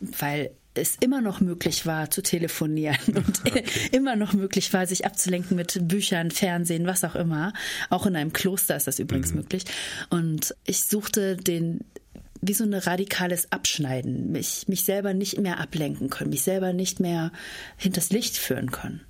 Weil 0.00 0.50
es 0.74 0.96
immer 1.00 1.20
noch 1.20 1.40
möglich 1.40 1.86
war 1.86 2.10
zu 2.10 2.22
telefonieren 2.22 2.98
und 3.08 3.40
okay. 3.46 3.64
immer 3.92 4.16
noch 4.16 4.32
möglich 4.32 4.72
war, 4.72 4.86
sich 4.86 5.04
abzulenken 5.04 5.56
mit 5.56 5.78
Büchern, 5.88 6.30
Fernsehen, 6.30 6.86
was 6.86 7.04
auch 7.04 7.14
immer. 7.14 7.52
Auch 7.90 8.06
in 8.06 8.16
einem 8.16 8.32
Kloster 8.32 8.76
ist 8.76 8.86
das 8.86 8.98
übrigens 8.98 9.30
mhm. 9.30 9.38
möglich. 9.38 9.64
Und 10.10 10.54
ich 10.64 10.84
suchte 10.84 11.36
den 11.36 11.80
wie 12.40 12.54
so 12.54 12.62
ein 12.62 12.74
radikales 12.74 13.50
Abschneiden, 13.50 14.30
mich, 14.30 14.66
mich 14.68 14.84
selber 14.84 15.12
nicht 15.12 15.40
mehr 15.40 15.58
ablenken 15.58 16.08
können, 16.08 16.30
mich 16.30 16.42
selber 16.42 16.72
nicht 16.72 17.00
mehr 17.00 17.32
hinters 17.76 18.10
Licht 18.10 18.36
führen 18.36 18.70
können. 18.70 19.00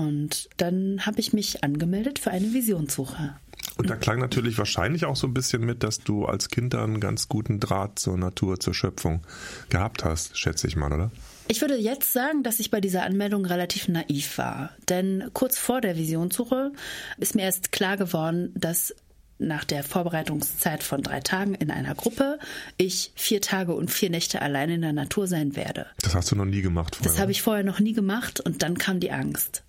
Und 0.00 0.48
dann 0.56 1.04
habe 1.04 1.20
ich 1.20 1.34
mich 1.34 1.62
angemeldet 1.62 2.18
für 2.18 2.30
eine 2.30 2.54
Visionssuche. 2.54 3.36
Und 3.76 3.90
da 3.90 3.96
klang 3.96 4.18
natürlich 4.18 4.56
wahrscheinlich 4.56 5.04
auch 5.04 5.14
so 5.14 5.26
ein 5.26 5.34
bisschen 5.34 5.62
mit, 5.62 5.82
dass 5.82 5.98
du 5.98 6.24
als 6.24 6.48
Kind 6.48 6.72
dann 6.72 6.84
einen 6.84 7.00
ganz 7.00 7.28
guten 7.28 7.60
Draht 7.60 7.98
zur 7.98 8.16
Natur, 8.16 8.58
zur 8.58 8.72
Schöpfung 8.72 9.20
gehabt 9.68 10.02
hast, 10.02 10.38
schätze 10.38 10.66
ich 10.66 10.76
mal, 10.76 10.90
oder? 10.90 11.10
Ich 11.48 11.60
würde 11.60 11.76
jetzt 11.76 12.14
sagen, 12.14 12.42
dass 12.42 12.60
ich 12.60 12.70
bei 12.70 12.80
dieser 12.80 13.02
Anmeldung 13.02 13.44
relativ 13.44 13.88
naiv 13.88 14.38
war. 14.38 14.70
Denn 14.88 15.28
kurz 15.34 15.58
vor 15.58 15.82
der 15.82 15.98
Visionssuche 15.98 16.72
ist 17.18 17.34
mir 17.34 17.42
erst 17.42 17.70
klar 17.70 17.98
geworden, 17.98 18.54
dass 18.54 18.94
nach 19.40 19.64
der 19.64 19.82
Vorbereitungszeit 19.82 20.82
von 20.82 21.02
drei 21.02 21.20
Tagen 21.20 21.54
in 21.54 21.70
einer 21.70 21.94
Gruppe 21.94 22.38
ich 22.76 23.12
vier 23.16 23.40
Tage 23.40 23.74
und 23.74 23.90
vier 23.90 24.10
Nächte 24.10 24.42
allein 24.42 24.70
in 24.70 24.82
der 24.82 24.92
Natur 24.92 25.26
sein 25.26 25.56
werde. 25.56 25.86
Das 26.02 26.14
hast 26.14 26.30
du 26.30 26.36
noch 26.36 26.44
nie 26.44 26.62
gemacht 26.62 26.96
vorher? 26.96 27.12
Das 27.12 27.20
habe 27.20 27.32
ich 27.32 27.42
vorher 27.42 27.64
noch 27.64 27.80
nie 27.80 27.92
gemacht 27.92 28.40
und 28.40 28.62
dann 28.62 28.78
kam 28.78 29.00
die 29.00 29.10
Angst. 29.10 29.64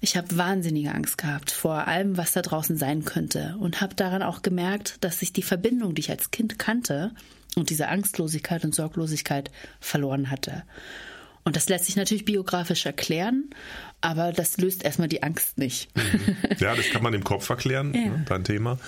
Ich 0.00 0.16
habe 0.16 0.36
wahnsinnige 0.36 0.92
Angst 0.92 1.18
gehabt 1.18 1.50
vor 1.50 1.86
allem, 1.86 2.16
was 2.16 2.32
da 2.32 2.42
draußen 2.42 2.76
sein 2.76 3.04
könnte 3.04 3.56
und 3.58 3.80
habe 3.80 3.94
daran 3.94 4.22
auch 4.22 4.42
gemerkt, 4.42 5.02
dass 5.02 5.18
sich 5.18 5.32
die 5.32 5.42
Verbindung, 5.42 5.94
die 5.94 6.00
ich 6.00 6.10
als 6.10 6.30
Kind 6.30 6.58
kannte 6.58 7.12
und 7.56 7.70
diese 7.70 7.88
Angstlosigkeit 7.88 8.64
und 8.64 8.74
Sorglosigkeit 8.74 9.50
verloren 9.80 10.30
hatte. 10.30 10.62
Und 11.46 11.54
das 11.54 11.68
lässt 11.68 11.84
sich 11.84 11.94
natürlich 11.94 12.24
biografisch 12.24 12.86
erklären, 12.86 13.50
aber 14.00 14.32
das 14.32 14.56
löst 14.58 14.84
erstmal 14.84 15.08
die 15.08 15.22
Angst 15.22 15.58
nicht. 15.58 15.88
Mhm. 15.96 16.36
Ja, 16.58 16.74
das 16.74 16.90
kann 16.90 17.02
man 17.02 17.12
im 17.14 17.24
Kopf 17.24 17.48
erklären, 17.50 17.92
ja. 17.94 18.00
ne, 18.06 18.24
dein 18.28 18.44
Thema. 18.44 18.78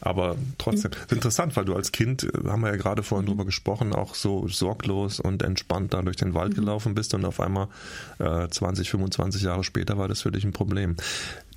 Aber 0.00 0.36
trotzdem, 0.58 0.92
mhm. 0.92 1.16
interessant, 1.16 1.56
weil 1.56 1.64
du 1.64 1.74
als 1.74 1.92
Kind, 1.92 2.24
äh, 2.24 2.48
haben 2.48 2.62
wir 2.62 2.70
ja 2.70 2.76
gerade 2.76 3.02
vorhin 3.02 3.24
mhm. 3.24 3.30
drüber 3.30 3.44
gesprochen, 3.44 3.92
auch 3.92 4.14
so 4.14 4.48
sorglos 4.48 5.20
und 5.20 5.42
entspannt 5.42 5.92
da 5.92 6.02
durch 6.02 6.16
den 6.16 6.34
Wald 6.34 6.54
gelaufen 6.54 6.94
bist 6.94 7.14
und 7.14 7.24
auf 7.24 7.40
einmal 7.40 7.68
äh, 8.18 8.48
20, 8.48 8.90
25 8.90 9.42
Jahre 9.42 9.64
später 9.64 9.98
war 9.98 10.08
das 10.08 10.22
für 10.22 10.32
dich 10.32 10.44
ein 10.44 10.52
Problem. 10.52 10.96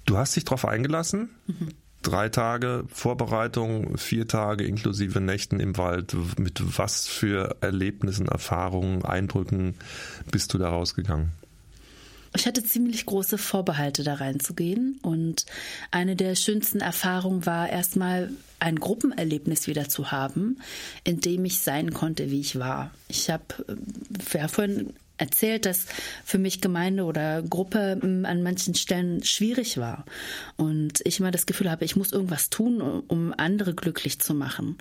Du 0.05 0.17
hast 0.17 0.35
dich 0.35 0.43
darauf 0.43 0.65
eingelassen, 0.65 1.29
mhm 1.47 1.69
drei 2.03 2.29
Tage 2.29 2.83
Vorbereitung, 2.89 3.97
vier 3.97 4.27
Tage 4.27 4.65
inklusive 4.65 5.19
Nächten 5.19 5.59
im 5.59 5.77
Wald. 5.77 6.15
Mit 6.37 6.61
was 6.77 7.07
für 7.07 7.55
Erlebnissen, 7.61 8.27
Erfahrungen, 8.27 9.03
Eindrücken 9.03 9.75
bist 10.29 10.53
du 10.53 10.57
da 10.57 10.69
rausgegangen? 10.69 11.31
Ich 12.35 12.47
hatte 12.47 12.63
ziemlich 12.63 13.05
große 13.05 13.37
Vorbehalte, 13.37 14.03
da 14.03 14.15
reinzugehen. 14.15 14.99
Und 15.01 15.45
eine 15.91 16.15
der 16.15 16.35
schönsten 16.35 16.79
Erfahrungen 16.79 17.45
war 17.45 17.69
erstmal 17.69 18.31
ein 18.59 18.79
Gruppenerlebnis 18.79 19.67
wieder 19.67 19.89
zu 19.89 20.11
haben, 20.11 20.57
in 21.03 21.19
dem 21.19 21.45
ich 21.45 21.59
sein 21.59 21.93
konnte, 21.93 22.31
wie 22.31 22.39
ich 22.39 22.57
war. 22.57 22.91
Ich 23.07 23.29
habe 23.29 23.43
ja, 24.33 24.47
vorhin 24.47 24.93
erzählt, 25.17 25.65
dass 25.65 25.85
für 26.25 26.37
mich 26.37 26.61
Gemeinde 26.61 27.03
oder 27.03 27.41
Gruppe 27.43 27.99
hm, 28.01 28.25
an 28.25 28.41
manchen 28.41 28.73
Stellen 28.75 29.23
schwierig 29.23 29.77
war. 29.77 30.05
Und 30.57 31.01
ich 31.05 31.19
immer 31.19 31.31
das 31.31 31.45
Gefühl 31.45 31.69
habe, 31.69 31.85
ich 31.85 31.95
muss 31.95 32.11
irgendwas 32.11 32.49
tun, 32.49 32.81
um 32.81 33.33
andere 33.37 33.73
glücklich 33.73 34.19
zu 34.19 34.33
machen. 34.33 34.77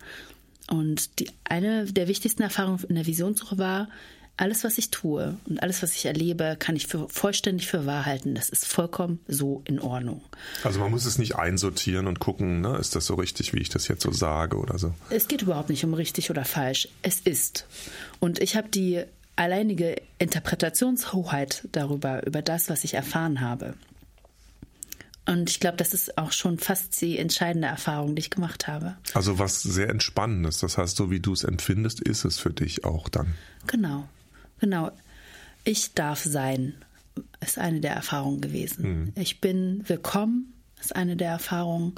Und 0.70 1.18
die, 1.18 1.28
eine 1.44 1.86
der 1.86 2.08
wichtigsten 2.08 2.42
Erfahrungen 2.42 2.82
in 2.88 2.94
der 2.94 3.06
Visionssuche 3.06 3.58
war, 3.58 3.88
alles, 4.36 4.64
was 4.64 4.78
ich 4.78 4.90
tue 4.90 5.36
und 5.48 5.62
alles, 5.62 5.82
was 5.82 5.94
ich 5.94 6.06
erlebe, 6.06 6.56
kann 6.58 6.74
ich 6.74 6.86
für, 6.86 7.08
vollständig 7.08 7.68
für 7.68 7.86
wahr 7.86 8.06
halten. 8.06 8.34
Das 8.34 8.48
ist 8.48 8.66
vollkommen 8.66 9.20
so 9.28 9.62
in 9.66 9.78
Ordnung. 9.78 10.22
Also 10.64 10.80
man 10.80 10.90
muss 10.90 11.04
es 11.04 11.18
nicht 11.18 11.36
einsortieren 11.36 12.06
und 12.06 12.18
gucken, 12.18 12.60
ne? 12.60 12.76
ist 12.78 12.96
das 12.96 13.06
so 13.06 13.14
richtig, 13.14 13.52
wie 13.52 13.60
ich 13.60 13.68
das 13.68 13.88
jetzt 13.88 14.02
so 14.02 14.10
sage 14.10 14.56
oder 14.56 14.78
so? 14.78 14.94
Es 15.10 15.28
geht 15.28 15.42
überhaupt 15.42 15.68
nicht 15.68 15.84
um 15.84 15.94
richtig 15.94 16.30
oder 16.30 16.44
falsch. 16.44 16.88
Es 17.02 17.20
ist. 17.20 17.66
Und 18.20 18.40
ich 18.40 18.56
habe 18.56 18.68
die 18.68 19.04
alleinige 19.36 19.96
Interpretationshoheit 20.18 21.68
darüber, 21.72 22.26
über 22.26 22.42
das, 22.42 22.68
was 22.68 22.84
ich 22.84 22.94
erfahren 22.94 23.40
habe. 23.40 23.74
Und 25.24 25.50
ich 25.50 25.60
glaube, 25.60 25.76
das 25.76 25.94
ist 25.94 26.18
auch 26.18 26.32
schon 26.32 26.58
fast 26.58 27.00
die 27.00 27.16
entscheidende 27.16 27.68
Erfahrung, 27.68 28.16
die 28.16 28.20
ich 28.20 28.30
gemacht 28.30 28.66
habe. 28.66 28.96
Also 29.14 29.38
was 29.38 29.62
sehr 29.62 29.88
Entspannendes. 29.88 30.58
Das 30.58 30.78
heißt, 30.78 30.96
so 30.96 31.10
wie 31.10 31.20
du 31.20 31.32
es 31.32 31.44
empfindest, 31.44 32.00
ist 32.00 32.24
es 32.24 32.38
für 32.38 32.50
dich 32.50 32.84
auch 32.84 33.08
dann. 33.08 33.34
Genau, 33.68 34.08
genau. 34.62 34.90
Ich 35.64 35.92
darf 35.92 36.22
sein, 36.22 36.74
ist 37.40 37.58
eine 37.58 37.80
der 37.80 37.92
Erfahrungen 37.92 38.40
gewesen. 38.40 38.82
Mhm. 38.82 39.12
Ich 39.20 39.42
bin 39.42 39.84
willkommen, 39.86 40.54
ist 40.80 40.96
eine 40.96 41.16
der 41.16 41.30
Erfahrungen 41.30 41.94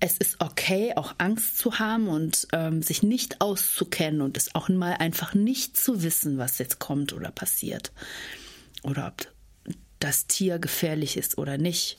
es 0.00 0.16
ist 0.16 0.36
okay, 0.40 0.92
auch 0.94 1.14
Angst 1.18 1.58
zu 1.58 1.78
haben 1.78 2.08
und 2.08 2.46
ähm, 2.52 2.82
sich 2.82 3.02
nicht 3.02 3.40
auszukennen 3.40 4.20
und 4.20 4.36
es 4.36 4.54
auch 4.54 4.68
mal 4.68 4.94
einfach 4.94 5.34
nicht 5.34 5.76
zu 5.76 6.02
wissen, 6.02 6.38
was 6.38 6.58
jetzt 6.58 6.78
kommt 6.78 7.12
oder 7.12 7.30
passiert. 7.30 7.92
Oder 8.82 9.08
ob 9.08 9.26
das 9.98 10.28
Tier 10.28 10.60
gefährlich 10.60 11.16
ist 11.16 11.38
oder 11.38 11.58
nicht. 11.58 11.98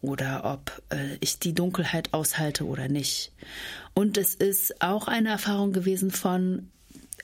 Oder 0.00 0.44
ob 0.44 0.82
äh, 0.90 1.16
ich 1.20 1.40
die 1.40 1.54
Dunkelheit 1.54 2.14
aushalte 2.14 2.64
oder 2.64 2.88
nicht. 2.88 3.32
Und 3.94 4.16
es 4.16 4.36
ist 4.36 4.80
auch 4.80 5.08
eine 5.08 5.30
Erfahrung 5.30 5.72
gewesen 5.72 6.12
von 6.12 6.70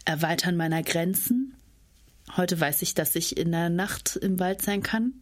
Erweitern 0.04 0.56
meiner 0.56 0.82
Grenzen. 0.82 1.54
Heute 2.36 2.60
weiß 2.60 2.82
ich, 2.82 2.94
dass 2.94 3.14
ich 3.14 3.36
in 3.36 3.52
der 3.52 3.70
Nacht 3.70 4.16
im 4.16 4.38
Wald 4.38 4.62
sein 4.62 4.82
kann. 4.82 5.14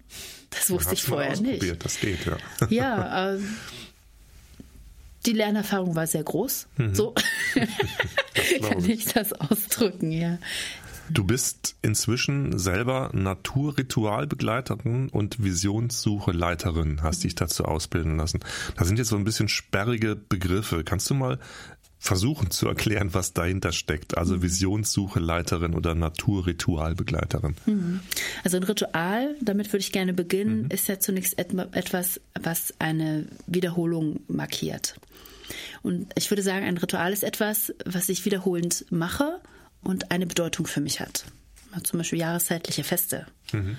Das 0.51 0.71
wusste 0.71 0.95
ich 0.95 1.03
vorher 1.03 1.41
nicht. 1.41 1.85
Das 1.85 2.01
geht, 2.01 2.27
ja. 2.27 2.37
Ja, 2.69 3.35
äh, 3.35 3.39
die 5.27 5.33
Lernerfahrung 5.33 5.95
war 5.95 6.07
sehr 6.07 6.23
groß. 6.23 6.69
Mhm. 6.77 6.95
So 6.95 7.15
kann 8.63 8.85
ich 8.89 9.07
das 9.07 9.33
ausdrücken, 9.33 10.13
ja. 10.13 10.39
Du 11.09 11.25
bist 11.25 11.77
inzwischen 11.83 12.59
selber 12.59 13.11
Naturritualbegleiterin 13.13 15.09
und 15.09 15.43
Visionssucheleiterin, 15.43 17.03
hast 17.03 17.23
dich 17.23 17.37
dazu 17.37 17.65
ausbilden 17.65 18.17
lassen. 18.17 18.41
Da 18.77 18.85
sind 18.85 18.99
jetzt 18.99 19.11
so 19.11 19.17
ein 19.17 19.23
bisschen 19.23 19.49
sperrige 19.49 20.17
Begriffe. 20.17 20.83
Kannst 20.83 21.09
du 21.09 21.15
mal 21.15 21.39
versuchen 21.99 22.51
zu 22.51 22.69
erklären, 22.69 23.15
was 23.15 23.33
dahinter 23.33 23.73
steckt. 23.73 24.17
Also 24.17 24.37
mhm. 24.37 24.43
Visionssucheleiterin 24.43 25.75
oder 25.75 25.95
Naturritualbegleiterin. 25.95 27.57
Mhm. 27.67 28.01
Also 28.45 28.59
ein 28.59 28.63
Ritual, 28.63 29.35
damit 29.41 29.73
würde 29.73 29.81
ich 29.81 29.93
gerne 29.93 30.13
beginnen, 30.13 30.65
mhm. 30.65 30.71
ist 30.71 30.89
ja 30.89 31.01
zunächst 31.01 31.39
etwas, 31.39 32.21
was 32.41 32.75
eine 32.79 33.27
Wiederholung 33.47 34.21
markiert. 34.29 34.95
Und 35.83 36.13
ich 36.17 36.31
würde 36.31 36.43
sagen, 36.43 36.67
ein 36.67 36.79
Ritual 36.79 37.13
ist 37.13 37.23
etwas, 37.23 37.73
was 37.85 38.09
ich 38.09 38.25
wiederholend 38.25 38.85
mache 38.91 39.41
und 39.83 40.11
eine 40.11 40.27
Bedeutung 40.27 40.67
für 40.67 40.81
mich 40.81 41.01
hat. 41.01 41.25
Zum 41.83 41.99
Beispiel 41.99 42.19
jahreszeitliche 42.19 42.85
Feste. 42.85 43.27
Mhm. 43.53 43.77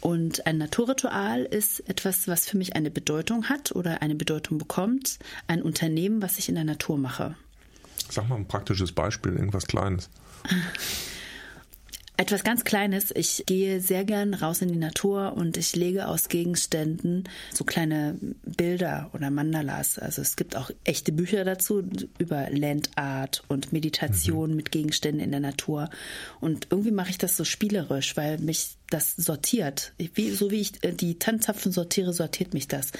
Und 0.00 0.46
ein 0.46 0.58
Naturritual 0.58 1.44
ist 1.44 1.80
etwas, 1.88 2.26
was 2.26 2.46
für 2.46 2.56
mich 2.56 2.74
eine 2.74 2.90
Bedeutung 2.90 3.48
hat 3.48 3.72
oder 3.72 4.02
eine 4.02 4.14
Bedeutung 4.14 4.58
bekommt. 4.58 5.18
Ein 5.46 5.62
Unternehmen, 5.62 6.22
was 6.22 6.38
ich 6.38 6.48
in 6.48 6.56
der 6.56 6.64
Natur 6.64 6.98
mache. 6.98 7.36
Sag 8.12 8.28
mal 8.28 8.36
ein 8.36 8.46
praktisches 8.46 8.92
Beispiel, 8.92 9.32
irgendwas 9.32 9.66
Kleines. 9.66 10.10
Etwas 12.18 12.44
ganz 12.44 12.64
Kleines. 12.64 13.10
Ich 13.14 13.44
gehe 13.46 13.80
sehr 13.80 14.04
gern 14.04 14.34
raus 14.34 14.60
in 14.60 14.68
die 14.68 14.78
Natur 14.78 15.32
und 15.34 15.56
ich 15.56 15.74
lege 15.74 16.08
aus 16.08 16.28
Gegenständen 16.28 17.24
so 17.54 17.64
kleine 17.64 18.18
Bilder 18.44 19.10
oder 19.14 19.30
Mandalas. 19.30 19.98
Also 19.98 20.20
es 20.20 20.36
gibt 20.36 20.54
auch 20.54 20.70
echte 20.84 21.10
Bücher 21.10 21.44
dazu 21.44 21.82
über 22.18 22.50
Landart 22.50 23.42
und 23.48 23.72
Meditation 23.72 24.50
mhm. 24.50 24.56
mit 24.56 24.70
Gegenständen 24.70 25.24
in 25.24 25.30
der 25.30 25.40
Natur. 25.40 25.88
Und 26.38 26.66
irgendwie 26.70 26.90
mache 26.90 27.10
ich 27.10 27.18
das 27.18 27.36
so 27.36 27.44
spielerisch, 27.44 28.14
weil 28.16 28.38
mich 28.38 28.76
das 28.90 29.16
sortiert. 29.16 29.94
Wie, 29.96 30.30
so 30.32 30.50
wie 30.50 30.60
ich 30.60 30.84
äh, 30.84 30.92
die 30.92 31.18
Tannenzapfen 31.18 31.72
sortiere, 31.72 32.12
sortiert 32.12 32.52
mich 32.52 32.68
das. 32.68 32.92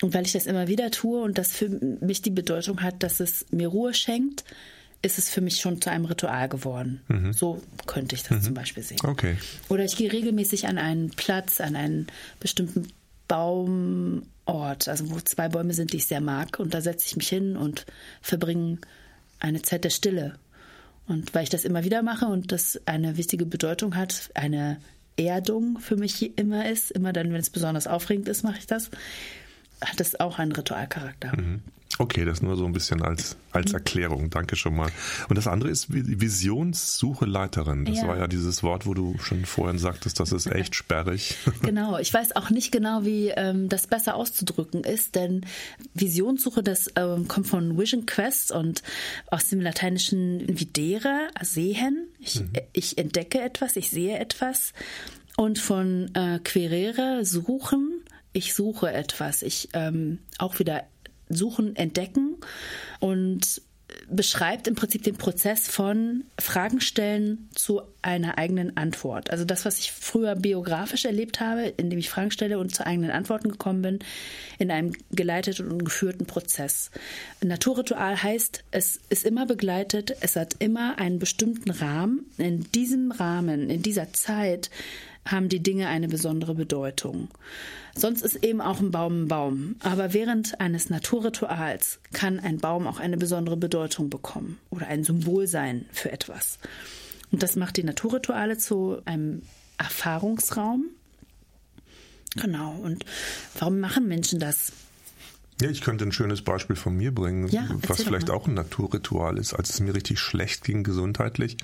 Und 0.00 0.14
weil 0.14 0.26
ich 0.26 0.32
das 0.32 0.46
immer 0.46 0.68
wieder 0.68 0.92
tue 0.92 1.20
und 1.22 1.38
das 1.38 1.52
für 1.52 1.68
mich 1.68 2.22
die 2.22 2.30
Bedeutung 2.30 2.82
hat, 2.82 3.02
dass 3.02 3.18
es 3.18 3.46
mir 3.50 3.68
Ruhe 3.68 3.94
schenkt, 3.94 4.44
ist 5.04 5.18
es 5.18 5.28
für 5.28 5.40
mich 5.40 5.60
schon 5.60 5.80
zu 5.80 5.90
einem 5.90 6.06
Ritual 6.06 6.48
geworden. 6.48 7.02
Mhm. 7.08 7.32
So 7.32 7.62
könnte 7.86 8.14
ich 8.14 8.22
das 8.22 8.38
mhm. 8.38 8.42
zum 8.42 8.54
Beispiel 8.54 8.82
sehen. 8.82 8.98
Okay. 9.04 9.36
Oder 9.68 9.84
ich 9.84 9.96
gehe 9.96 10.10
regelmäßig 10.10 10.66
an 10.66 10.78
einen 10.78 11.10
Platz, 11.10 11.60
an 11.60 11.76
einen 11.76 12.06
bestimmten 12.40 12.88
Baumort, 13.28 14.88
also 14.88 15.10
wo 15.10 15.20
zwei 15.20 15.48
Bäume 15.48 15.74
sind, 15.74 15.92
die 15.92 15.98
ich 15.98 16.06
sehr 16.06 16.22
mag. 16.22 16.58
Und 16.58 16.72
da 16.72 16.80
setze 16.80 17.06
ich 17.06 17.16
mich 17.16 17.28
hin 17.28 17.56
und 17.56 17.84
verbringe 18.22 18.78
eine 19.40 19.60
Zeit 19.60 19.84
der 19.84 19.90
Stille. 19.90 20.38
Und 21.06 21.34
weil 21.34 21.42
ich 21.42 21.50
das 21.50 21.66
immer 21.66 21.84
wieder 21.84 22.02
mache 22.02 22.26
und 22.26 22.50
das 22.50 22.80
eine 22.86 23.18
wichtige 23.18 23.44
Bedeutung 23.44 23.96
hat, 23.96 24.30
eine 24.32 24.78
Erdung 25.16 25.78
für 25.80 25.96
mich 25.96 26.38
immer 26.38 26.68
ist, 26.68 26.90
immer 26.90 27.12
dann, 27.12 27.30
wenn 27.30 27.40
es 27.40 27.50
besonders 27.50 27.86
aufregend 27.86 28.26
ist, 28.28 28.42
mache 28.42 28.58
ich 28.58 28.66
das, 28.66 28.90
hat 29.82 30.00
es 30.00 30.18
auch 30.18 30.38
einen 30.38 30.52
Ritualcharakter. 30.52 31.36
Mhm. 31.36 31.62
Okay, 31.98 32.24
das 32.24 32.42
nur 32.42 32.56
so 32.56 32.64
ein 32.64 32.72
bisschen 32.72 33.02
als, 33.02 33.36
als 33.52 33.70
mhm. 33.70 33.76
Erklärung. 33.76 34.30
Danke 34.30 34.56
schon 34.56 34.74
mal. 34.74 34.90
Und 35.28 35.36
das 35.36 35.46
andere 35.46 35.70
ist 35.70 35.86
Visionssucheleiterin. 35.90 37.84
Das 37.84 37.98
ja. 37.98 38.08
war 38.08 38.18
ja 38.18 38.26
dieses 38.26 38.64
Wort, 38.64 38.84
wo 38.86 38.94
du 38.94 39.16
schon 39.18 39.44
vorhin 39.44 39.78
sagtest, 39.78 40.18
das 40.18 40.32
ist 40.32 40.46
echt 40.46 40.74
sperrig. 40.74 41.36
Genau. 41.62 41.98
Ich 41.98 42.12
weiß 42.12 42.36
auch 42.36 42.50
nicht 42.50 42.72
genau, 42.72 43.04
wie 43.04 43.28
ähm, 43.28 43.68
das 43.68 43.86
besser 43.86 44.16
auszudrücken 44.16 44.84
ist, 44.84 45.14
denn 45.14 45.46
Visionssuche, 45.94 46.62
das 46.62 46.88
ähm, 46.96 47.26
kommt 47.26 47.46
von 47.46 47.78
Vision 47.78 48.06
Quest 48.06 48.52
und 48.52 48.82
aus 49.28 49.48
dem 49.48 49.60
lateinischen 49.60 50.42
videre, 50.58 51.28
sehen. 51.42 52.08
Ich, 52.18 52.40
mhm. 52.40 52.52
ich 52.72 52.98
entdecke 52.98 53.40
etwas, 53.40 53.76
ich 53.76 53.90
sehe 53.90 54.18
etwas. 54.18 54.72
Und 55.36 55.58
von 55.58 56.14
äh, 56.14 56.38
querere, 56.40 57.24
suchen 57.24 58.04
ich 58.34 58.52
suche 58.52 58.92
etwas. 58.92 59.42
Ich 59.42 59.68
ähm, 59.74 60.18
auch 60.38 60.58
wieder 60.58 60.82
suchen, 61.28 61.76
entdecken 61.76 62.36
und 63.00 63.62
beschreibt 64.08 64.66
im 64.66 64.74
Prinzip 64.74 65.02
den 65.02 65.16
Prozess 65.16 65.68
von 65.68 66.24
Fragen 66.38 66.80
stellen 66.80 67.48
zu 67.54 67.82
einer 68.02 68.38
eigenen 68.38 68.76
Antwort. 68.76 69.30
Also 69.30 69.44
das, 69.44 69.64
was 69.64 69.78
ich 69.78 69.92
früher 69.92 70.36
biografisch 70.36 71.04
erlebt 71.04 71.40
habe, 71.40 71.66
indem 71.76 71.98
ich 71.98 72.10
Fragen 72.10 72.30
stelle 72.30 72.58
und 72.58 72.74
zu 72.74 72.86
eigenen 72.86 73.10
Antworten 73.10 73.50
gekommen 73.50 73.82
bin, 73.82 73.98
in 74.58 74.70
einem 74.70 74.92
geleiteten 75.10 75.70
und 75.70 75.84
geführten 75.84 76.26
Prozess. 76.26 76.90
Naturritual 77.42 78.22
heißt, 78.22 78.64
es 78.70 79.00
ist 79.08 79.24
immer 79.24 79.46
begleitet, 79.46 80.16
es 80.20 80.36
hat 80.36 80.56
immer 80.58 80.98
einen 80.98 81.18
bestimmten 81.18 81.70
Rahmen. 81.70 82.30
In 82.38 82.70
diesem 82.72 83.10
Rahmen, 83.12 83.70
in 83.70 83.82
dieser 83.82 84.12
Zeit 84.12 84.70
haben 85.26 85.48
die 85.48 85.62
Dinge 85.62 85.88
eine 85.88 86.08
besondere 86.08 86.54
Bedeutung. 86.54 87.28
Sonst 87.94 88.22
ist 88.22 88.44
eben 88.44 88.60
auch 88.60 88.80
ein 88.80 88.90
Baum 88.90 89.24
ein 89.24 89.28
Baum. 89.28 89.76
Aber 89.80 90.12
während 90.12 90.60
eines 90.60 90.90
Naturrituals 90.90 92.00
kann 92.12 92.40
ein 92.40 92.58
Baum 92.58 92.86
auch 92.86 93.00
eine 93.00 93.16
besondere 93.16 93.56
Bedeutung 93.56 94.10
bekommen 94.10 94.58
oder 94.70 94.86
ein 94.88 95.04
Symbol 95.04 95.46
sein 95.46 95.86
für 95.92 96.12
etwas. 96.12 96.58
Und 97.30 97.42
das 97.42 97.56
macht 97.56 97.76
die 97.76 97.84
Naturrituale 97.84 98.58
zu 98.58 98.98
einem 99.04 99.42
Erfahrungsraum. 99.78 100.84
Genau. 102.36 102.76
Und 102.82 103.04
warum 103.58 103.80
machen 103.80 104.08
Menschen 104.08 104.40
das? 104.40 104.72
Ja, 105.60 105.70
ich 105.70 105.82
könnte 105.82 106.04
ein 106.04 106.10
schönes 106.10 106.42
Beispiel 106.42 106.74
von 106.74 106.96
mir 106.96 107.14
bringen, 107.14 107.46
ja, 107.46 107.68
was 107.86 108.02
vielleicht 108.02 108.28
auch 108.28 108.48
ein 108.48 108.54
Naturritual 108.54 109.38
ist. 109.38 109.54
Als 109.54 109.70
es 109.70 109.80
mir 109.80 109.94
richtig 109.94 110.18
schlecht 110.18 110.64
ging 110.64 110.82
gesundheitlich 110.82 111.58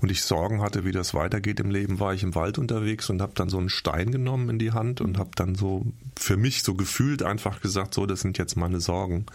und 0.00 0.12
ich 0.12 0.22
Sorgen 0.22 0.62
hatte, 0.62 0.84
wie 0.84 0.92
das 0.92 1.12
weitergeht 1.12 1.58
im 1.58 1.70
Leben, 1.70 1.98
war 1.98 2.14
ich 2.14 2.22
im 2.22 2.36
Wald 2.36 2.56
unterwegs 2.56 3.10
und 3.10 3.20
habe 3.20 3.32
dann 3.34 3.48
so 3.48 3.58
einen 3.58 3.68
Stein 3.68 4.12
genommen 4.12 4.48
in 4.48 4.58
die 4.60 4.70
Hand 4.70 5.00
und 5.00 5.18
habe 5.18 5.30
dann 5.34 5.56
so 5.56 5.84
für 6.16 6.36
mich 6.36 6.62
so 6.62 6.74
gefühlt 6.74 7.24
einfach 7.24 7.60
gesagt, 7.60 7.94
so, 7.94 8.06
das 8.06 8.20
sind 8.20 8.38
jetzt 8.38 8.56
meine 8.56 8.78
Sorgen. 8.78 9.26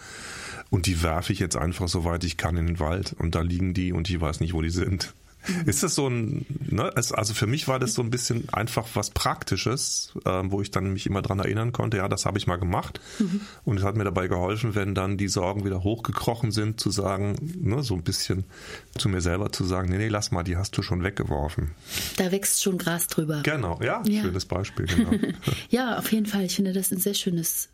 Und 0.70 0.86
die 0.86 1.02
werfe 1.02 1.34
ich 1.34 1.38
jetzt 1.38 1.56
einfach 1.56 1.88
so 1.88 2.04
weit 2.04 2.24
ich 2.24 2.38
kann 2.38 2.56
in 2.56 2.66
den 2.66 2.80
Wald. 2.80 3.14
Und 3.18 3.34
da 3.34 3.42
liegen 3.42 3.74
die 3.74 3.92
und 3.92 4.08
ich 4.08 4.18
weiß 4.18 4.40
nicht, 4.40 4.54
wo 4.54 4.62
die 4.62 4.70
sind. 4.70 5.12
Ist 5.66 5.82
das 5.82 5.94
so 5.94 6.08
ein, 6.08 6.46
ne, 6.70 6.92
also 6.94 7.34
für 7.34 7.46
mich 7.46 7.68
war 7.68 7.78
das 7.78 7.94
so 7.94 8.02
ein 8.02 8.10
bisschen 8.10 8.48
einfach 8.50 8.86
was 8.94 9.10
Praktisches, 9.10 10.12
äh, 10.24 10.42
wo 10.44 10.62
ich 10.62 10.70
dann 10.70 10.92
mich 10.92 11.06
immer 11.06 11.22
dran 11.22 11.38
erinnern 11.38 11.72
konnte, 11.72 11.98
ja, 11.98 12.08
das 12.08 12.26
habe 12.26 12.38
ich 12.38 12.46
mal 12.46 12.56
gemacht. 12.56 13.00
Mhm. 13.18 13.40
Und 13.64 13.78
es 13.78 13.84
hat 13.84 13.96
mir 13.96 14.04
dabei 14.04 14.28
geholfen, 14.28 14.74
wenn 14.74 14.94
dann 14.94 15.16
die 15.16 15.28
Sorgen 15.28 15.64
wieder 15.64 15.82
hochgekrochen 15.82 16.52
sind, 16.52 16.80
zu 16.80 16.90
sagen, 16.90 17.36
ne, 17.60 17.82
so 17.82 17.94
ein 17.94 18.02
bisschen 18.02 18.44
zu 18.96 19.08
mir 19.08 19.20
selber 19.20 19.52
zu 19.52 19.64
sagen, 19.64 19.90
nee, 19.90 19.98
nee, 19.98 20.08
lass 20.08 20.30
mal, 20.30 20.42
die 20.42 20.56
hast 20.56 20.76
du 20.76 20.82
schon 20.82 21.02
weggeworfen. 21.02 21.72
Da 22.16 22.30
wächst 22.30 22.62
schon 22.62 22.78
Gras 22.78 23.06
drüber. 23.08 23.40
Genau, 23.42 23.80
ja, 23.82 24.02
ja. 24.06 24.22
schönes 24.22 24.44
Beispiel, 24.44 24.86
genau. 24.86 25.10
ja, 25.70 25.98
auf 25.98 26.12
jeden 26.12 26.26
Fall. 26.26 26.44
Ich 26.44 26.56
finde 26.56 26.72
das 26.72 26.90
ein 26.92 26.98
sehr 26.98 27.14
schönes 27.14 27.68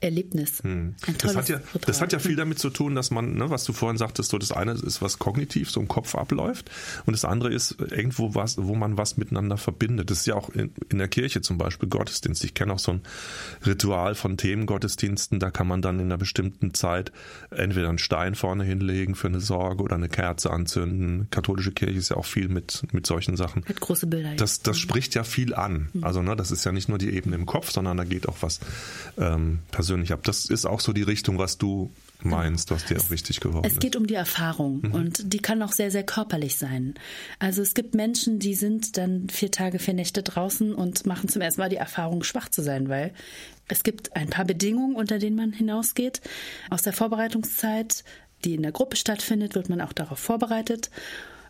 Erlebnis. 0.00 0.62
Hm. 0.62 0.94
das, 1.18 1.36
hat 1.36 1.48
ja, 1.48 1.60
das 1.86 2.00
hat 2.00 2.12
ja 2.12 2.18
viel 2.18 2.36
damit 2.36 2.58
zu 2.58 2.70
tun, 2.70 2.94
dass 2.94 3.10
man, 3.10 3.34
ne, 3.34 3.50
was 3.50 3.64
du 3.64 3.72
vorhin 3.72 3.98
sagtest, 3.98 4.30
so 4.30 4.38
das 4.38 4.52
eine 4.52 4.72
ist, 4.72 5.02
was 5.02 5.18
kognitiv 5.18 5.70
so 5.70 5.80
im 5.80 5.88
Kopf 5.88 6.14
abläuft 6.14 6.70
und 7.06 7.12
das 7.12 7.24
andere 7.24 7.52
ist 7.52 7.76
irgendwo 7.80 8.34
was, 8.34 8.58
wo 8.58 8.74
man 8.74 8.98
was 8.98 9.16
miteinander 9.16 9.56
verbindet. 9.56 10.10
Das 10.10 10.20
ist 10.20 10.26
ja 10.26 10.34
auch 10.34 10.50
in, 10.50 10.72
in 10.90 10.98
der 10.98 11.08
Kirche 11.08 11.40
zum 11.40 11.58
Beispiel 11.58 11.88
Gottesdienst. 11.88 12.44
Ich 12.44 12.54
kenne 12.54 12.72
auch 12.72 12.78
so 12.78 12.92
ein 12.92 13.00
Ritual 13.64 14.14
von 14.14 14.36
Themengottesdiensten, 14.36 15.40
da 15.40 15.50
kann 15.50 15.66
man 15.66 15.82
dann 15.82 15.98
in 15.98 16.06
einer 16.06 16.18
bestimmten 16.18 16.74
Zeit 16.74 17.12
entweder 17.50 17.88
einen 17.88 17.98
Stein 17.98 18.34
vorne 18.34 18.64
hinlegen 18.64 19.14
für 19.14 19.28
eine 19.28 19.40
Sorge 19.40 19.82
oder 19.82 19.96
eine 19.96 20.08
Kerze 20.08 20.50
anzünden. 20.50 21.28
Katholische 21.30 21.72
Kirche 21.72 21.98
ist 21.98 22.08
ja 22.10 22.16
auch 22.16 22.26
viel 22.26 22.48
mit, 22.48 22.82
mit 22.92 23.06
solchen 23.06 23.36
Sachen. 23.36 23.64
Mit 23.66 23.80
große 23.80 24.06
Bilder. 24.06 24.34
Das, 24.36 24.60
das 24.60 24.78
spricht 24.78 25.14
ja 25.14 25.24
viel 25.24 25.54
an. 25.54 25.88
Mhm. 25.92 26.04
Also, 26.04 26.22
ne, 26.22 26.36
das 26.36 26.50
ist 26.50 26.64
ja 26.64 26.72
nicht 26.72 26.88
nur 26.88 26.98
die 26.98 27.10
Ebene 27.10 27.36
im 27.36 27.46
Kopf, 27.46 27.70
sondern 27.70 27.96
da 27.96 28.04
geht 28.04 28.28
auch 28.28 28.36
was 28.40 28.60
ähm, 29.18 29.60
persönlich 29.86 30.12
ab. 30.12 30.24
Das 30.24 30.46
ist 30.46 30.66
auch 30.66 30.80
so 30.80 30.92
die 30.92 31.04
Richtung, 31.04 31.38
was 31.38 31.58
du 31.58 31.92
meinst, 32.22 32.72
was 32.72 32.84
dir 32.84 32.98
auch 32.98 33.10
wichtig 33.10 33.38
geworden 33.38 33.64
ist. 33.64 33.74
Es 33.74 33.78
geht 33.78 33.94
um 33.94 34.08
die 34.08 34.14
Erfahrung 34.14 34.80
mhm. 34.82 34.92
und 34.92 35.32
die 35.32 35.38
kann 35.38 35.62
auch 35.62 35.70
sehr, 35.70 35.92
sehr 35.92 36.02
körperlich 36.02 36.56
sein. 36.56 36.94
Also 37.38 37.62
es 37.62 37.74
gibt 37.74 37.94
Menschen, 37.94 38.40
die 38.40 38.54
sind 38.54 38.96
dann 38.96 39.28
vier 39.28 39.52
Tage, 39.52 39.78
vier 39.78 39.94
Nächte 39.94 40.24
draußen 40.24 40.74
und 40.74 41.06
machen 41.06 41.28
zum 41.28 41.40
ersten 41.40 41.60
Mal 41.60 41.68
die 41.68 41.76
Erfahrung, 41.76 42.24
schwach 42.24 42.48
zu 42.48 42.62
sein, 42.62 42.88
weil 42.88 43.12
es 43.68 43.84
gibt 43.84 44.16
ein 44.16 44.28
paar 44.28 44.44
Bedingungen, 44.44 44.96
unter 44.96 45.20
denen 45.20 45.36
man 45.36 45.52
hinausgeht. 45.52 46.20
Aus 46.68 46.82
der 46.82 46.92
Vorbereitungszeit, 46.92 48.02
die 48.44 48.54
in 48.54 48.62
der 48.62 48.72
Gruppe 48.72 48.96
stattfindet, 48.96 49.54
wird 49.54 49.68
man 49.68 49.80
auch 49.80 49.92
darauf 49.92 50.18
vorbereitet. 50.18 50.90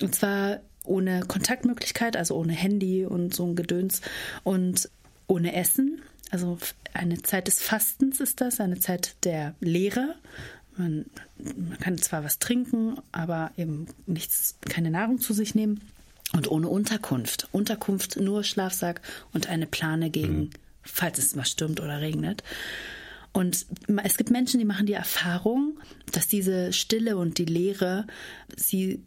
Und 0.02 0.14
zwar 0.14 0.60
ohne 0.84 1.20
Kontaktmöglichkeit, 1.20 2.18
also 2.18 2.36
ohne 2.36 2.52
Handy 2.52 3.06
und 3.06 3.34
so 3.34 3.46
ein 3.46 3.56
Gedöns 3.56 4.02
und 4.44 4.90
ohne 5.26 5.54
Essen. 5.54 6.02
Also 6.30 6.58
eine 6.92 7.22
Zeit 7.22 7.46
des 7.46 7.60
Fastens 7.60 8.20
ist 8.20 8.40
das, 8.40 8.60
eine 8.60 8.78
Zeit 8.78 9.16
der 9.24 9.54
Lehre. 9.60 10.14
Man, 10.76 11.06
man 11.38 11.78
kann 11.78 11.98
zwar 11.98 12.24
was 12.24 12.38
trinken, 12.38 12.98
aber 13.12 13.52
eben 13.56 13.86
nichts, 14.06 14.56
keine 14.68 14.90
Nahrung 14.90 15.18
zu 15.18 15.32
sich 15.32 15.54
nehmen. 15.54 15.80
Und 16.32 16.50
ohne 16.50 16.68
Unterkunft. 16.68 17.48
Unterkunft, 17.52 18.16
nur 18.16 18.44
Schlafsack 18.44 19.00
und 19.32 19.48
eine 19.48 19.66
Plane 19.66 20.10
gegen, 20.10 20.38
mhm. 20.38 20.50
falls 20.82 21.18
es 21.18 21.36
mal 21.36 21.44
stürmt 21.44 21.80
oder 21.80 22.00
regnet. 22.00 22.42
Und 23.32 23.66
es 24.02 24.16
gibt 24.16 24.30
Menschen, 24.30 24.58
die 24.58 24.64
machen 24.64 24.86
die 24.86 24.94
Erfahrung, 24.94 25.78
dass 26.10 26.26
diese 26.26 26.72
Stille 26.72 27.18
und 27.18 27.36
die 27.36 27.44
Leere 27.44 28.06
sie 28.56 29.02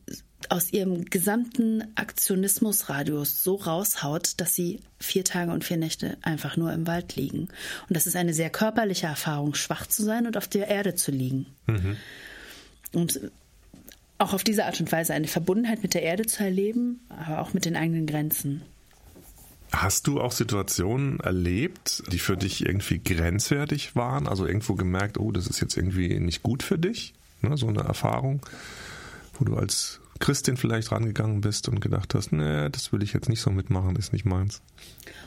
aus 0.47 0.71
ihrem 0.71 1.05
gesamten 1.05 1.83
Aktionismusradius 1.95 3.43
so 3.43 3.55
raushaut, 3.55 4.39
dass 4.39 4.55
sie 4.55 4.79
vier 4.99 5.25
Tage 5.25 5.51
und 5.51 5.65
vier 5.65 5.77
Nächte 5.77 6.17
einfach 6.21 6.55
nur 6.55 6.71
im 6.71 6.87
Wald 6.87 7.15
liegen. 7.15 7.49
Und 7.87 7.95
das 7.95 8.07
ist 8.07 8.15
eine 8.15 8.33
sehr 8.33 8.49
körperliche 8.49 9.07
Erfahrung, 9.07 9.53
schwach 9.53 9.85
zu 9.87 10.03
sein 10.03 10.27
und 10.27 10.37
auf 10.37 10.47
der 10.47 10.67
Erde 10.69 10.95
zu 10.95 11.11
liegen. 11.11 11.45
Mhm. 11.67 11.97
Und 12.93 13.19
auch 14.17 14.33
auf 14.33 14.43
diese 14.43 14.65
Art 14.65 14.79
und 14.79 14.91
Weise 14.91 15.13
eine 15.13 15.27
Verbundenheit 15.27 15.81
mit 15.81 15.93
der 15.93 16.03
Erde 16.03 16.25
zu 16.25 16.43
erleben, 16.43 17.01
aber 17.09 17.41
auch 17.41 17.53
mit 17.53 17.65
den 17.65 17.75
eigenen 17.75 18.05
Grenzen. 18.05 18.61
Hast 19.71 20.07
du 20.07 20.19
auch 20.19 20.31
Situationen 20.31 21.19
erlebt, 21.19 22.03
die 22.11 22.19
für 22.19 22.35
dich 22.35 22.65
irgendwie 22.65 22.99
grenzwertig 22.99 23.95
waren? 23.95 24.27
Also 24.27 24.47
irgendwo 24.47 24.73
gemerkt, 24.73 25.19
oh, 25.19 25.31
das 25.31 25.47
ist 25.47 25.61
jetzt 25.61 25.77
irgendwie 25.77 26.19
nicht 26.19 26.41
gut 26.41 26.63
für 26.63 26.79
dich? 26.79 27.13
Ne, 27.41 27.55
so 27.55 27.67
eine 27.67 27.81
Erfahrung, 27.81 28.45
wo 29.37 29.45
du 29.45 29.55
als 29.55 30.01
Christin 30.19 30.57
vielleicht 30.57 30.91
rangegangen 30.91 31.41
bist 31.41 31.69
und 31.69 31.79
gedacht 31.79 32.13
hast, 32.13 32.31
nee, 32.31 32.69
das 32.69 32.91
will 32.91 33.01
ich 33.03 33.13
jetzt 33.13 33.29
nicht 33.29 33.41
so 33.41 33.49
mitmachen, 33.49 33.95
ist 33.95 34.11
nicht 34.11 34.25
meins? 34.25 34.61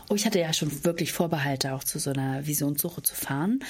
Oh, 0.08 0.14
ich 0.14 0.26
hatte 0.26 0.38
ja 0.38 0.52
schon 0.52 0.84
wirklich 0.84 1.12
Vorbehalte, 1.12 1.72
auch 1.72 1.84
zu 1.84 1.98
so 1.98 2.10
einer 2.10 2.46
Visionssuche 2.46 3.02
zu 3.02 3.14
fahren. 3.14 3.60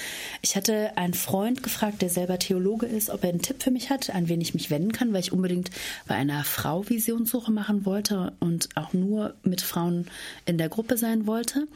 Ich 0.41 0.57
hatte 0.57 0.97
einen 0.97 1.15
Freund 1.15 1.63
gefragt, 1.63 2.03
der 2.03 2.11
selber 2.11 2.39
Theologe 2.39 2.87
ist, 2.87 3.11
ob 3.11 3.23
er 3.23 3.31
einen 3.31 3.43
Tipp 3.43 3.63
für 3.63 3.71
mich 3.71 3.91
hat, 3.91 4.11
an 4.11 4.29
wen 4.29 4.41
ich 4.41 4.55
mich 4.55 4.71
wenden 4.71 4.93
kann, 4.93 5.13
weil 5.13 5.21
ich 5.21 5.33
unbedingt 5.33 5.71
bei 6.07 6.17
einer 6.17 6.43
Frau 6.43 6.89
Visionssuche 6.89 7.53
machen 7.53 7.87
wollte 7.87 8.33
und 8.41 8.71
auch 8.75 8.93
nur 8.93 9.35
mit 9.45 9.61
Frauen 9.61 10.07
in 10.45 10.59
der 10.59 10.69
Gruppe 10.69 10.97
sein 10.97 11.27
wollte. 11.27 11.69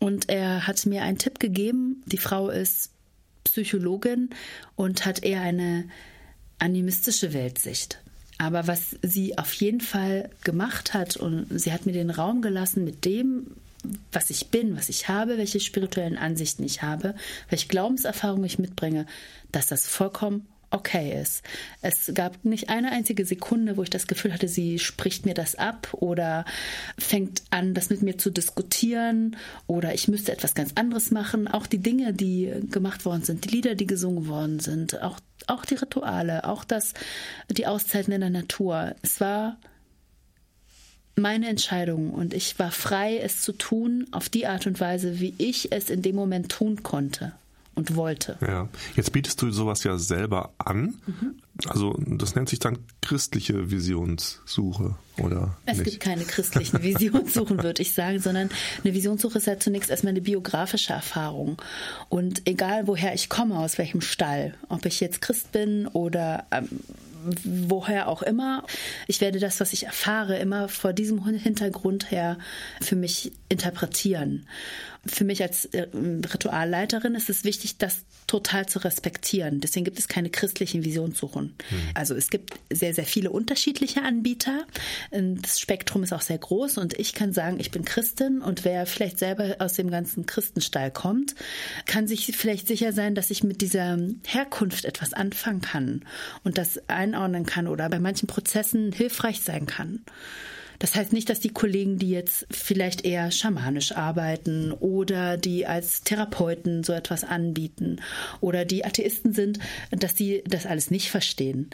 Und 0.00 0.28
er 0.28 0.66
hat 0.66 0.84
mir 0.86 1.02
einen 1.02 1.18
Tipp 1.18 1.38
gegeben. 1.38 2.02
Die 2.06 2.18
Frau 2.18 2.50
ist 2.50 2.90
Psychologin 3.44 4.30
und 4.74 5.06
hat 5.06 5.22
eher 5.22 5.42
eine 5.42 5.84
animistische 6.58 7.32
Weltsicht. 7.32 8.00
Aber 8.44 8.66
was 8.66 8.96
sie 9.00 9.38
auf 9.38 9.54
jeden 9.54 9.80
Fall 9.80 10.28
gemacht 10.42 10.92
hat, 10.92 11.16
und 11.16 11.46
sie 11.50 11.72
hat 11.72 11.86
mir 11.86 11.92
den 11.92 12.10
Raum 12.10 12.42
gelassen 12.42 12.84
mit 12.84 13.06
dem, 13.06 13.46
was 14.12 14.28
ich 14.28 14.48
bin, 14.48 14.76
was 14.76 14.90
ich 14.90 15.08
habe, 15.08 15.38
welche 15.38 15.60
spirituellen 15.60 16.18
Ansichten 16.18 16.62
ich 16.62 16.82
habe, 16.82 17.14
welche 17.48 17.68
Glaubenserfahrungen 17.68 18.44
ich 18.44 18.58
mitbringe, 18.58 19.06
dass 19.50 19.66
das 19.66 19.86
vollkommen 19.86 20.46
okay 20.74 21.20
ist. 21.20 21.42
Es 21.82 22.10
gab 22.14 22.44
nicht 22.44 22.68
eine 22.68 22.90
einzige 22.90 23.24
Sekunde, 23.24 23.76
wo 23.76 23.82
ich 23.82 23.90
das 23.90 24.06
Gefühl 24.06 24.32
hatte, 24.32 24.48
sie 24.48 24.78
spricht 24.78 25.24
mir 25.24 25.34
das 25.34 25.54
ab 25.54 25.88
oder 25.92 26.44
fängt 26.98 27.42
an, 27.50 27.74
das 27.74 27.90
mit 27.90 28.02
mir 28.02 28.18
zu 28.18 28.30
diskutieren 28.30 29.36
oder 29.66 29.94
ich 29.94 30.08
müsste 30.08 30.32
etwas 30.32 30.54
ganz 30.54 30.72
anderes 30.74 31.10
machen. 31.10 31.48
Auch 31.48 31.66
die 31.66 31.78
Dinge, 31.78 32.12
die 32.12 32.52
gemacht 32.70 33.04
worden 33.04 33.22
sind, 33.22 33.44
die 33.44 33.50
Lieder, 33.50 33.76
die 33.76 33.86
gesungen 33.86 34.26
worden 34.26 34.58
sind, 34.58 35.00
auch, 35.00 35.20
auch 35.46 35.64
die 35.64 35.76
Rituale, 35.76 36.44
auch 36.44 36.64
das, 36.64 36.92
die 37.48 37.66
Auszeiten 37.66 38.12
in 38.12 38.20
der 38.20 38.30
Natur. 38.30 38.96
Es 39.02 39.20
war 39.20 39.56
meine 41.16 41.48
Entscheidung 41.48 42.10
und 42.10 42.34
ich 42.34 42.58
war 42.58 42.72
frei, 42.72 43.18
es 43.18 43.40
zu 43.40 43.52
tun 43.52 44.08
auf 44.10 44.28
die 44.28 44.48
Art 44.48 44.66
und 44.66 44.80
Weise, 44.80 45.20
wie 45.20 45.34
ich 45.38 45.70
es 45.70 45.88
in 45.88 46.02
dem 46.02 46.16
Moment 46.16 46.50
tun 46.50 46.82
konnte 46.82 47.32
und 47.74 47.96
wollte. 47.96 48.38
Ja, 48.40 48.68
jetzt 48.96 49.12
bietest 49.12 49.40
du 49.42 49.50
sowas 49.50 49.84
ja 49.84 49.98
selber 49.98 50.52
an. 50.58 50.94
Mhm. 51.06 51.34
Also 51.66 51.96
das 52.06 52.34
nennt 52.34 52.48
sich 52.48 52.58
dann 52.58 52.78
christliche 53.00 53.70
Visionssuche, 53.70 54.96
oder? 55.18 55.56
Es 55.66 55.78
nicht? 55.78 55.90
gibt 55.90 56.00
keine 56.00 56.24
christlichen 56.24 56.82
Visionssuchen, 56.82 57.62
würde 57.62 57.82
ich 57.82 57.94
sagen, 57.94 58.20
sondern 58.20 58.50
eine 58.82 58.94
Visionssuche 58.94 59.38
ist 59.38 59.46
ja 59.46 59.58
zunächst 59.58 59.90
erstmal 59.90 60.12
eine 60.12 60.20
biografische 60.20 60.92
Erfahrung. 60.92 61.60
Und 62.08 62.42
egal 62.46 62.86
woher 62.86 63.14
ich 63.14 63.28
komme, 63.28 63.58
aus 63.58 63.78
welchem 63.78 64.00
Stall, 64.00 64.54
ob 64.68 64.84
ich 64.86 65.00
jetzt 65.00 65.20
Christ 65.20 65.52
bin 65.52 65.86
oder 65.86 66.46
ähm, 66.50 66.68
woher 67.44 68.08
auch 68.08 68.22
immer. 68.22 68.64
Ich 69.06 69.20
werde 69.20 69.38
das, 69.38 69.60
was 69.60 69.72
ich 69.72 69.84
erfahre, 69.86 70.38
immer 70.38 70.68
vor 70.68 70.92
diesem 70.92 71.24
Hintergrund 71.24 72.10
her 72.10 72.38
für 72.80 72.96
mich 72.96 73.32
interpretieren 73.48 74.46
für 75.06 75.24
mich 75.24 75.42
als 75.42 75.66
äh, 75.66 75.86
Ritualleiterin 75.92 77.14
ist 77.14 77.28
es 77.28 77.44
wichtig, 77.44 77.78
das 77.78 78.04
total 78.26 78.66
zu 78.66 78.78
respektieren. 78.78 79.60
Deswegen 79.60 79.84
gibt 79.84 79.98
es 79.98 80.08
keine 80.08 80.30
christlichen 80.30 80.84
Visionssuchen. 80.84 81.54
Mhm. 81.70 81.76
Also 81.94 82.14
es 82.14 82.30
gibt 82.30 82.54
sehr, 82.70 82.94
sehr 82.94 83.04
viele 83.04 83.30
unterschiedliche 83.30 84.02
Anbieter. 84.02 84.64
Ähm, 85.12 85.40
das 85.40 85.60
Spektrum 85.60 86.02
ist 86.02 86.12
auch 86.12 86.22
sehr 86.22 86.38
groß 86.38 86.78
und 86.78 86.98
ich 86.98 87.12
kann 87.12 87.32
sagen, 87.32 87.60
ich 87.60 87.70
bin 87.70 87.84
Christin 87.84 88.40
und 88.40 88.64
wer 88.64 88.86
vielleicht 88.86 89.18
selber 89.18 89.56
aus 89.58 89.74
dem 89.74 89.90
ganzen 89.90 90.26
Christenstall 90.26 90.90
kommt, 90.90 91.34
kann 91.86 92.06
sich 92.06 92.26
vielleicht 92.36 92.66
sicher 92.66 92.92
sein, 92.92 93.14
dass 93.14 93.30
ich 93.30 93.44
mit 93.44 93.60
dieser 93.60 93.98
Herkunft 94.26 94.84
etwas 94.84 95.12
anfangen 95.12 95.60
kann 95.60 96.04
und 96.42 96.58
das 96.58 96.88
einordnen 96.88 97.46
kann 97.46 97.68
oder 97.68 97.88
bei 97.88 97.98
manchen 97.98 98.26
Prozessen 98.26 98.92
hilfreich 98.92 99.42
sein 99.42 99.66
kann. 99.66 100.00
Das 100.78 100.94
heißt 100.94 101.12
nicht, 101.12 101.28
dass 101.30 101.40
die 101.40 101.52
Kollegen, 101.52 101.98
die 101.98 102.10
jetzt 102.10 102.46
vielleicht 102.50 103.04
eher 103.04 103.30
schamanisch 103.30 103.92
arbeiten 103.92 104.72
oder 104.72 105.36
die 105.36 105.66
als 105.66 106.02
Therapeuten 106.02 106.84
so 106.84 106.92
etwas 106.92 107.24
anbieten 107.24 108.00
oder 108.40 108.64
die 108.64 108.84
Atheisten 108.84 109.32
sind, 109.32 109.58
dass 109.90 110.14
die 110.14 110.42
das 110.46 110.66
alles 110.66 110.90
nicht 110.90 111.10
verstehen. 111.10 111.70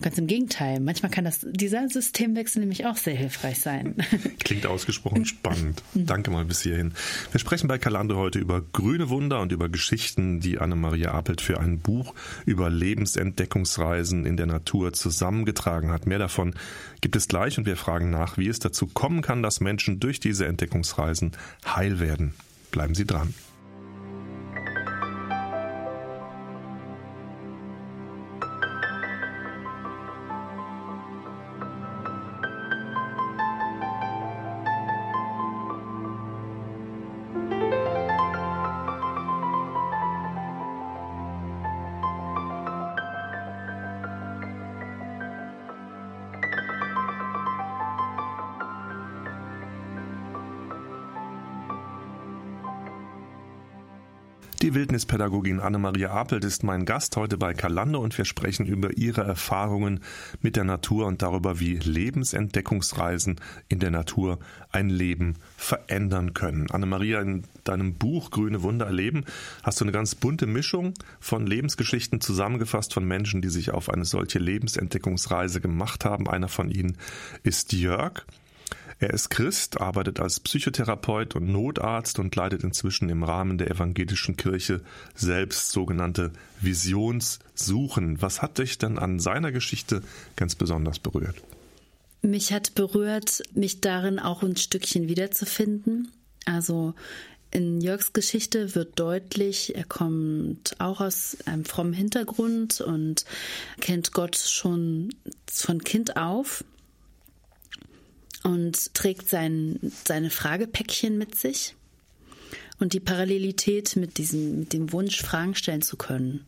Ganz 0.00 0.16
im 0.16 0.28
Gegenteil. 0.28 0.78
Manchmal 0.78 1.10
kann 1.10 1.24
das, 1.24 1.40
dieser 1.42 1.88
Systemwechsel 1.88 2.60
nämlich 2.60 2.86
auch 2.86 2.96
sehr 2.96 3.16
hilfreich 3.16 3.58
sein. 3.58 3.96
Klingt 4.44 4.64
ausgesprochen 4.64 5.24
spannend. 5.24 5.82
Danke 5.92 6.30
mal 6.30 6.44
bis 6.44 6.62
hierhin. 6.62 6.94
Wir 7.32 7.40
sprechen 7.40 7.66
bei 7.66 7.78
Kalande 7.78 8.16
heute 8.16 8.38
über 8.38 8.60
grüne 8.60 9.08
Wunder 9.08 9.40
und 9.40 9.50
über 9.50 9.68
Geschichten, 9.68 10.38
die 10.38 10.58
Anne-Maria 10.58 11.10
Apelt 11.10 11.40
für 11.40 11.58
ein 11.58 11.80
Buch 11.80 12.14
über 12.46 12.70
Lebensentdeckungsreisen 12.70 14.24
in 14.24 14.36
der 14.36 14.46
Natur 14.46 14.92
zusammengetragen 14.92 15.90
hat. 15.90 16.06
Mehr 16.06 16.20
davon 16.20 16.54
gibt 17.00 17.16
es 17.16 17.26
gleich 17.26 17.58
und 17.58 17.66
wir 17.66 17.76
fragen 17.76 18.10
nach, 18.10 18.38
wie 18.38 18.48
es 18.48 18.60
dazu 18.60 18.86
kommen 18.86 19.20
kann, 19.20 19.42
dass 19.42 19.60
Menschen 19.60 19.98
durch 19.98 20.20
diese 20.20 20.46
Entdeckungsreisen 20.46 21.32
heil 21.66 21.98
werden. 21.98 22.34
Bleiben 22.70 22.94
Sie 22.94 23.04
dran. 23.04 23.34
Die 54.98 55.02
Wildnispädagogin 55.02 55.60
Annemaria 55.60 56.10
Apelt 56.10 56.42
ist 56.42 56.64
mein 56.64 56.84
Gast 56.84 57.16
heute 57.16 57.38
bei 57.38 57.54
Kalando 57.54 58.00
und 58.00 58.18
wir 58.18 58.24
sprechen 58.24 58.66
über 58.66 58.96
ihre 58.96 59.22
Erfahrungen 59.22 60.00
mit 60.42 60.56
der 60.56 60.64
Natur 60.64 61.06
und 61.06 61.22
darüber, 61.22 61.60
wie 61.60 61.76
Lebensentdeckungsreisen 61.76 63.40
in 63.68 63.78
der 63.78 63.92
Natur 63.92 64.40
ein 64.72 64.90
Leben 64.90 65.36
verändern 65.56 66.34
können. 66.34 66.68
Annemaria, 66.72 67.20
in 67.20 67.44
deinem 67.62 67.94
Buch 67.94 68.32
Grüne 68.32 68.64
Wunder 68.64 68.86
erleben 68.86 69.24
hast 69.62 69.80
du 69.80 69.84
eine 69.84 69.92
ganz 69.92 70.16
bunte 70.16 70.46
Mischung 70.46 70.94
von 71.20 71.46
Lebensgeschichten 71.46 72.20
zusammengefasst 72.20 72.92
von 72.92 73.04
Menschen, 73.04 73.40
die 73.40 73.50
sich 73.50 73.70
auf 73.70 73.90
eine 73.90 74.04
solche 74.04 74.40
Lebensentdeckungsreise 74.40 75.60
gemacht 75.60 76.04
haben. 76.04 76.28
Einer 76.28 76.48
von 76.48 76.72
ihnen 76.72 76.98
ist 77.44 77.72
Jörg. 77.72 78.24
Er 79.00 79.10
ist 79.10 79.30
Christ, 79.30 79.80
arbeitet 79.80 80.18
als 80.18 80.40
Psychotherapeut 80.40 81.36
und 81.36 81.48
Notarzt 81.48 82.18
und 82.18 82.34
leitet 82.34 82.64
inzwischen 82.64 83.08
im 83.08 83.22
Rahmen 83.22 83.56
der 83.56 83.70
evangelischen 83.70 84.36
Kirche 84.36 84.80
selbst 85.14 85.70
sogenannte 85.70 86.32
Visionssuchen. 86.60 88.20
Was 88.20 88.42
hat 88.42 88.58
dich 88.58 88.76
denn 88.78 88.98
an 88.98 89.20
seiner 89.20 89.52
Geschichte 89.52 90.02
ganz 90.34 90.56
besonders 90.56 90.98
berührt? 90.98 91.36
Mich 92.22 92.52
hat 92.52 92.74
berührt, 92.74 93.42
mich 93.54 93.80
darin 93.80 94.18
auch 94.18 94.42
ein 94.42 94.56
Stückchen 94.56 95.06
wiederzufinden. 95.06 96.10
Also 96.44 96.94
in 97.52 97.80
Jörgs 97.80 98.12
Geschichte 98.12 98.74
wird 98.74 98.98
deutlich, 98.98 99.76
er 99.76 99.84
kommt 99.84 100.74
auch 100.80 101.00
aus 101.00 101.36
einem 101.46 101.64
frommen 101.64 101.92
Hintergrund 101.92 102.80
und 102.80 103.24
kennt 103.80 104.12
Gott 104.12 104.36
schon 104.36 105.14
von 105.46 105.82
Kind 105.84 106.16
auf 106.16 106.64
und 108.44 108.94
trägt 108.94 109.28
sein, 109.28 109.78
seine 110.04 110.30
Fragepäckchen 110.30 111.18
mit 111.18 111.34
sich 111.34 111.74
und 112.78 112.92
die 112.92 113.00
Parallelität 113.00 113.96
mit 113.96 114.18
diesem, 114.18 114.60
mit 114.60 114.72
dem 114.72 114.92
Wunsch, 114.92 115.20
Fragen 115.20 115.54
stellen 115.54 115.82
zu 115.82 115.96
können, 115.96 116.46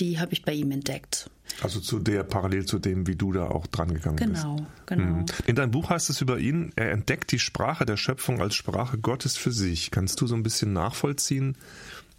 die 0.00 0.18
habe 0.18 0.32
ich 0.32 0.44
bei 0.44 0.52
ihm 0.52 0.70
entdeckt. 0.70 1.30
Also 1.60 1.80
zu 1.80 1.98
der 1.98 2.24
parallel 2.24 2.66
zu 2.66 2.78
dem, 2.78 3.06
wie 3.06 3.16
du 3.16 3.32
da 3.32 3.46
auch 3.46 3.66
dran 3.66 3.92
gegangen 3.94 4.16
genau, 4.16 4.56
bist. 4.56 4.66
Genau, 4.86 5.04
genau. 5.04 5.24
In 5.46 5.56
deinem 5.56 5.70
Buch 5.70 5.90
heißt 5.90 6.10
es 6.10 6.20
über 6.20 6.38
ihn, 6.38 6.72
er 6.74 6.90
entdeckt 6.90 7.30
die 7.32 7.38
Sprache 7.38 7.86
der 7.86 7.96
Schöpfung 7.96 8.40
als 8.40 8.54
Sprache 8.54 8.98
Gottes 8.98 9.36
für 9.36 9.52
sich. 9.52 9.90
Kannst 9.90 10.20
du 10.20 10.26
so 10.26 10.34
ein 10.34 10.42
bisschen 10.42 10.72
nachvollziehen, 10.72 11.56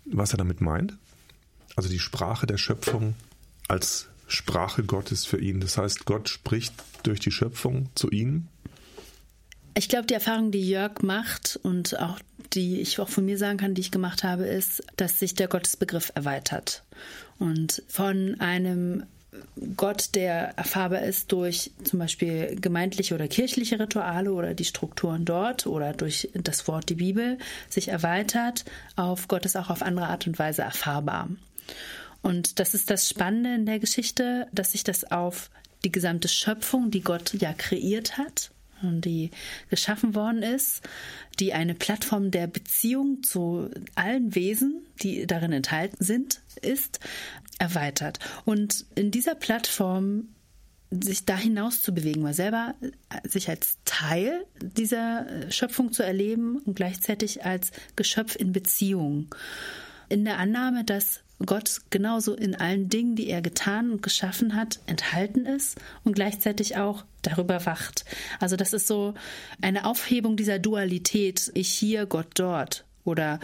was 0.06 0.34
er 0.34 0.38
damit 0.38 0.62
meint? 0.62 0.98
Also 1.76 1.90
die 1.90 2.00
Sprache 2.00 2.48
der 2.48 2.58
Schöpfung 2.58 3.16
als 3.68 4.08
Sprache 4.28 4.84
Gottes 4.84 5.26
für 5.26 5.40
ihn. 5.40 5.60
Das 5.60 5.78
heißt, 5.78 6.06
Gott 6.06 6.30
spricht 6.30 6.74
durch 7.04 7.20
die 7.20 7.32
Schöpfung 7.32 7.90
zu 7.96 8.10
ihm 8.10 8.48
ich 9.76 9.90
glaube, 9.90 10.08
die 10.08 10.14
Erfahrung, 10.14 10.52
die 10.52 10.68
Jörg 10.68 11.02
macht 11.02 11.60
und 11.62 12.00
auch 12.00 12.20
die 12.54 12.80
ich 12.80 13.00
auch 13.00 13.10
von 13.10 13.26
mir 13.26 13.38
sagen 13.38 13.58
kann, 13.58 13.74
die 13.74 13.82
ich 13.82 13.92
gemacht 13.92 14.24
habe, 14.24 14.46
ist, 14.46 14.84
dass 14.98 15.20
sich 15.20 15.36
der 15.36 15.48
Gottesbegriff 15.48 16.12
erweitert. 16.16 16.84
Und 17.38 17.84
von 17.88 18.40
einem 18.40 19.04
Gott, 19.76 20.16
der 20.16 20.58
erfahrbar 20.58 21.02
ist 21.02 21.32
durch 21.34 21.72
zum 21.84 22.00
Beispiel 22.00 22.56
gemeindliche 22.60 23.16
oder 23.16 23.28
kirchliche 23.28 23.80
Rituale 23.80 24.32
oder 24.32 24.54
die 24.54 24.64
Strukturen 24.64 25.26
dort 25.26 25.68
oder 25.68 25.92
durch 25.92 26.30
das 26.34 26.68
Wort, 26.70 26.88
die 26.90 26.96
Bibel, 26.96 27.38
sich 27.70 27.90
erweitert 27.90 28.64
auf 28.96 29.28
Gott 29.28 29.46
ist 29.46 29.58
auch 29.58 29.70
auf 29.70 29.82
andere 29.82 30.08
Art 30.08 30.26
und 30.28 30.40
Weise 30.40 30.62
erfahrbar. 30.62 31.30
Und 32.22 32.60
das 32.60 32.74
ist 32.74 32.90
das 32.90 33.10
Spannende 33.10 33.56
in 33.56 33.66
der 33.66 33.80
Geschichte, 33.80 34.48
dass 34.54 34.72
sich 34.72 34.84
das 34.86 35.12
auf 35.12 35.50
die 35.84 35.92
gesamte 35.92 36.28
Schöpfung, 36.28 36.90
die 36.90 37.02
Gott 37.02 37.34
ja 37.34 37.54
kreiert 37.54 38.18
hat, 38.18 38.52
die 38.82 39.32
geschaffen 39.70 40.16
worden 40.16 40.44
ist, 40.44 40.82
die 41.40 41.54
eine 41.54 41.76
Plattform 41.76 42.32
der 42.32 42.48
Beziehung 42.48 43.24
zu 43.24 43.70
allen 43.96 44.36
Wesen, 44.36 44.86
die 45.02 45.28
darin 45.28 45.54
enthalten 45.54 46.04
sind, 46.04 46.42
ist, 46.62 47.00
erweitert. 47.60 48.20
Und 48.46 48.86
in 48.96 49.12
dieser 49.12 49.36
Plattform 49.36 50.30
sich 50.92 51.26
da 51.26 51.38
hinaus 51.38 51.82
zu 51.82 51.94
bewegen, 51.94 52.22
mal 52.22 52.34
selber 52.34 52.76
sich 53.24 53.50
als 53.50 53.78
Teil 53.86 54.46
dieser 54.62 55.52
Schöpfung 55.52 55.92
zu 55.92 56.04
erleben 56.04 56.60
und 56.60 56.76
gleichzeitig 56.76 57.44
als 57.46 57.72
Geschöpf 57.96 58.36
in 58.36 58.52
Beziehung. 58.52 59.34
In 60.10 60.26
der 60.26 60.38
Annahme, 60.38 60.84
dass 60.84 61.22
Gott 61.44 61.82
genauso 61.90 62.34
in 62.34 62.56
allen 62.56 62.90
Dingen, 62.90 63.16
die 63.16 63.30
er 63.30 63.42
getan 63.42 63.92
und 63.92 64.02
geschaffen 64.02 64.56
hat, 64.56 64.80
enthalten 64.86 65.46
ist 65.46 65.78
und 66.04 66.14
gleichzeitig 66.14 66.78
auch 66.78 67.04
darüber 67.22 67.66
wacht. 67.66 68.06
Also 68.40 68.56
das 68.56 68.74
ist 68.74 68.88
so 68.88 69.14
eine 69.62 69.86
Aufhebung 69.86 70.38
dieser 70.38 70.60
Dualität, 70.60 71.52
ich 71.54 71.70
hier, 71.70 72.06
Gott 72.06 72.28
dort 72.36 72.86
oder 73.04 73.40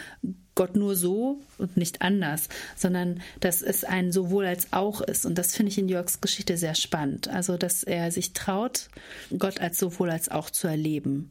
Gott 0.55 0.75
nur 0.75 0.95
so 0.95 1.39
und 1.57 1.77
nicht 1.77 2.01
anders, 2.01 2.49
sondern 2.75 3.21
dass 3.39 3.61
es 3.61 3.83
ein 3.83 4.11
sowohl 4.11 4.45
als 4.45 4.71
auch 4.71 5.01
ist. 5.01 5.25
Und 5.25 5.37
das 5.37 5.55
finde 5.55 5.71
ich 5.71 5.77
in 5.77 5.87
Jörgs 5.87 6.21
Geschichte 6.21 6.57
sehr 6.57 6.75
spannend. 6.75 7.27
Also, 7.29 7.57
dass 7.57 7.83
er 7.83 8.11
sich 8.11 8.33
traut, 8.33 8.89
Gott 9.37 9.61
als 9.61 9.79
sowohl 9.79 10.09
als 10.09 10.29
auch 10.29 10.49
zu 10.49 10.67
erleben. 10.67 11.29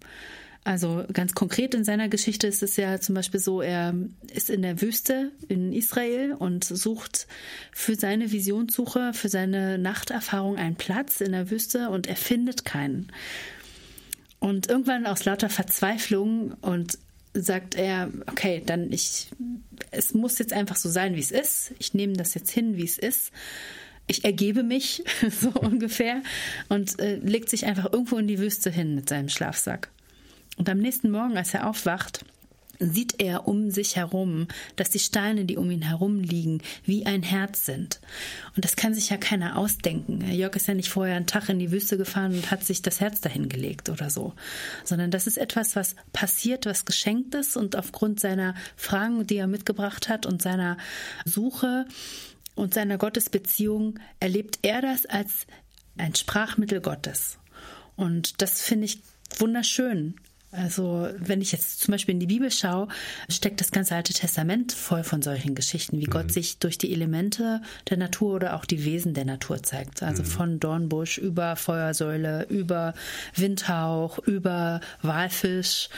Also 0.63 1.05
ganz 1.13 1.35
konkret 1.35 1.75
in 1.75 1.85
seiner 1.85 2.09
Geschichte 2.09 2.47
ist 2.47 2.63
es 2.63 2.77
ja 2.77 3.01
zum 3.01 3.15
Beispiel 3.15 3.41
so, 3.41 3.63
er 3.63 3.95
ist 4.33 4.51
in 4.51 4.61
der 4.61 4.83
Wüste 4.83 5.33
in 5.49 5.73
Israel 5.73 6.35
und 6.35 6.65
sucht 6.65 7.27
für 7.73 7.95
seine 7.95 8.31
Visionssuche, 8.31 9.13
für 9.15 9.31
seine 9.31 9.79
Nachterfahrung 9.79 10.57
einen 10.57 10.77
Platz 10.77 11.23
in 11.23 11.33
der 11.33 11.51
Wüste 11.51 11.89
und 11.89 12.07
er 12.07 12.17
findet 12.17 12.67
keinen. 12.67 13.11
Und 14.39 14.69
irgendwann 14.69 15.07
aus 15.07 15.25
lauter 15.25 15.49
Verzweiflung 15.49 16.53
und 16.61 16.99
sagt 17.33 17.75
er, 17.75 18.11
okay, 18.27 18.63
dann 18.65 18.93
ich, 18.93 19.29
es 19.91 20.13
muss 20.13 20.39
jetzt 20.39 20.53
einfach 20.53 20.77
so 20.77 20.91
sein, 20.91 21.15
wie 21.15 21.21
es 21.21 21.31
ist. 21.31 21.73
Ich 21.79 21.95
nehme 21.95 22.15
das 22.15 22.35
jetzt 22.35 22.51
hin, 22.51 22.77
wie 22.77 22.85
es 22.85 22.99
ist. 22.99 23.33
Ich 24.09 24.25
ergebe 24.25 24.63
mich, 24.63 25.05
so 25.31 25.51
ungefähr, 25.51 26.23
und 26.69 26.99
äh, 26.99 27.17
legt 27.17 27.49
sich 27.49 27.65
einfach 27.65 27.93
irgendwo 27.93 28.19
in 28.19 28.27
die 28.27 28.39
Wüste 28.39 28.71
hin 28.71 28.95
mit 28.95 29.09
seinem 29.09 29.29
Schlafsack. 29.29 29.91
Und 30.61 30.69
am 30.69 30.77
nächsten 30.77 31.11
Morgen, 31.11 31.39
als 31.39 31.55
er 31.55 31.67
aufwacht, 31.67 32.23
sieht 32.79 33.15
er 33.19 33.49
um 33.49 33.71
sich 33.71 33.97
herum, 33.97 34.47
dass 34.77 34.91
die 34.91 34.99
Steine, 34.99 35.47
die 35.47 35.57
um 35.57 35.71
ihn 35.71 35.81
herum 35.81 36.21
liegen, 36.21 36.61
wie 36.85 37.07
ein 37.07 37.23
Herz 37.23 37.65
sind. 37.65 37.99
Und 38.55 38.67
das 38.67 38.77
kann 38.77 38.93
sich 38.93 39.09
ja 39.09 39.17
keiner 39.17 39.57
ausdenken. 39.57 40.21
Jörg 40.31 40.55
ist 40.57 40.69
ja 40.69 40.75
nicht 40.75 40.91
vorher 40.91 41.17
einen 41.17 41.27
Tag 41.27 41.49
in 41.49 41.59
die 41.59 41.73
Wüste 41.73 41.97
gefahren 41.97 42.35
und 42.35 42.51
hat 42.51 42.63
sich 42.63 42.83
das 42.83 43.01
Herz 43.01 43.23
dahin 43.23 43.49
gelegt 43.49 43.89
oder 43.89 44.11
so, 44.11 44.35
sondern 44.85 45.11
das 45.11 45.27
ist 45.27 45.39
etwas, 45.39 45.77
was 45.77 45.97
passiert, 46.13 46.67
was 46.67 46.85
geschenkt 46.85 47.35
ist 47.35 47.57
und 47.57 47.75
aufgrund 47.75 48.21
seiner 48.21 48.55
Fragen, 48.77 49.27
die 49.27 49.39
er 49.39 49.47
mitgebracht 49.47 50.11
hat 50.11 50.27
und 50.27 50.43
seiner 50.43 50.77
Suche 51.25 51.87
und 52.55 52.75
seiner 52.75 52.99
Gottesbeziehung 52.99 53.99
erlebt 54.21 54.59
er 54.61 54.83
das 54.83 55.07
als 55.07 55.47
ein 55.97 56.15
Sprachmittel 56.15 56.83
Gottes. 56.83 57.39
Und 57.97 58.43
das 58.43 58.61
finde 58.61 58.85
ich 58.85 59.01
wunderschön. 59.39 60.17
Also, 60.53 61.09
wenn 61.17 61.41
ich 61.41 61.53
jetzt 61.53 61.81
zum 61.81 61.93
Beispiel 61.93 62.15
in 62.15 62.19
die 62.19 62.27
Bibel 62.27 62.51
schaue, 62.51 62.89
steckt 63.29 63.61
das 63.61 63.71
ganze 63.71 63.95
Alte 63.95 64.13
Testament 64.13 64.73
voll 64.73 65.05
von 65.05 65.23
solchen 65.23 65.55
Geschichten, 65.55 66.01
wie 66.01 66.07
mhm. 66.07 66.11
Gott 66.11 66.33
sich 66.33 66.59
durch 66.59 66.77
die 66.77 66.93
Elemente 66.93 67.63
der 67.89 67.97
Natur 67.97 68.35
oder 68.35 68.57
auch 68.57 68.65
die 68.65 68.85
Wesen 68.85 69.15
der 69.15 69.25
Natur 69.25 69.63
zeigt. 69.63 70.03
Also 70.03 70.23
mhm. 70.23 70.27
von 70.27 70.61
Dornbusch 70.61 71.19
über 71.19 71.55
Feuersäule, 71.55 72.47
über 72.49 72.95
Windhauch, 73.37 74.19
über 74.27 74.81
Walfisch, 75.03 75.89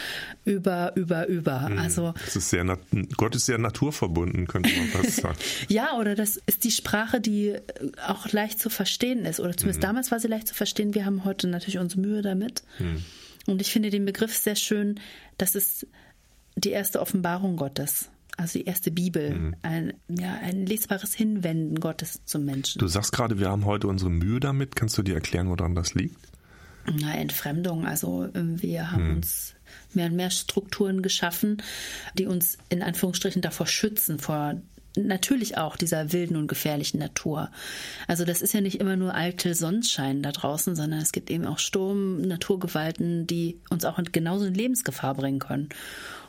über, 0.45 0.93
über, 0.97 1.29
über. 1.29 1.71
Mhm. 1.71 1.79
Also, 1.79 2.13
das 2.23 2.37
ist 2.37 2.51
sehr, 2.51 2.63
Gott 3.17 3.35
ist 3.35 3.47
sehr 3.47 3.57
naturverbunden, 3.59 4.47
könnte 4.49 4.71
man 4.77 4.89
fast 4.89 5.17
sagen. 5.23 5.39
ja, 5.69 5.97
oder 5.97 6.15
das 6.15 6.37
ist 6.45 6.65
die 6.65 6.73
Sprache, 6.73 7.23
die 7.23 7.57
auch 8.07 8.31
leicht 8.33 8.61
zu 8.61 8.69
verstehen 8.69 9.25
ist. 9.25 9.41
Oder 9.41 9.57
zumindest 9.57 9.81
mhm. 9.81 9.87
damals 9.87 10.11
war 10.11 10.21
sie 10.21 10.29
leicht 10.29 10.49
zu 10.49 10.55
verstehen. 10.55 10.95
Wir 10.95 11.07
haben 11.07 11.25
heute 11.25 11.47
natürlich 11.47 11.79
unsere 11.79 12.03
Mühe 12.03 12.21
damit. 12.21 12.63
Und 13.47 13.61
ich 13.61 13.71
finde 13.73 13.91
den 13.91 14.05
Begriff 14.05 14.37
sehr 14.37 14.57
schön, 14.57 15.01
das 15.39 15.55
ist 15.55 15.87
die 16.57 16.71
erste 16.71 17.01
Offenbarung 17.01 17.57
Gottes. 17.57 18.11
Also 18.37 18.59
die 18.59 18.65
erste 18.65 18.91
Bibel, 18.91 19.35
mhm. 19.35 19.57
ein, 19.63 19.93
ja, 20.09 20.35
ein 20.43 20.65
lesbares 20.65 21.15
Hinwenden 21.15 21.81
Gottes 21.81 22.21
zum 22.25 22.45
Menschen. 22.45 22.79
Du 22.79 22.89
sagst 22.89 23.13
gerade, 23.13 23.39
wir 23.39 23.51
haben 23.51 23.67
heute 23.67 23.89
unsere 23.89 24.11
Mühe 24.11 24.41
damit. 24.41 24.75
Kannst 24.75 24.97
du 24.97 25.03
dir 25.03 25.15
erklären, 25.15 25.49
woran 25.49 25.75
das 25.75 25.95
liegt? 25.95 26.17
Na, 26.87 27.15
Entfremdung. 27.15 27.87
Also 27.87 28.29
wir 28.33 28.91
haben 28.91 29.11
mhm. 29.11 29.17
uns 29.17 29.55
mehr 29.93 30.07
und 30.07 30.17
mehr 30.17 30.31
Strukturen 30.31 31.03
geschaffen, 31.03 31.63
die 32.19 32.27
uns 32.27 32.59
in 32.71 32.83
Anführungsstrichen 32.83 33.43
davor 33.43 33.67
schützen, 33.67 34.19
vor 34.19 34.61
natürlich 34.97 35.59
auch 35.59 35.77
dieser 35.77 36.13
wilden 36.13 36.37
und 36.37 36.49
gefährlichen 36.49 36.99
Natur. 36.99 37.51
Also 38.07 38.25
das 38.25 38.43
ist 38.43 38.55
ja 38.55 38.61
nicht 38.61 38.81
immer 38.81 38.97
nur 38.97 39.15
alte 39.15 39.55
Sonnenschein 39.55 40.23
da 40.23 40.33
draußen, 40.33 40.77
sondern 40.77 41.01
es 41.01 41.13
gibt 41.13 41.31
eben 41.31 41.47
auch 41.47 41.59
Sturm, 41.59 42.23
Naturgewalten, 42.23 43.27
die 43.27 43.59
uns 43.71 43.85
auch 43.85 43.99
genauso 44.13 44.47
in 44.47 44.55
Lebensgefahr 44.55 45.15
bringen 45.15 45.39
können. 45.39 45.69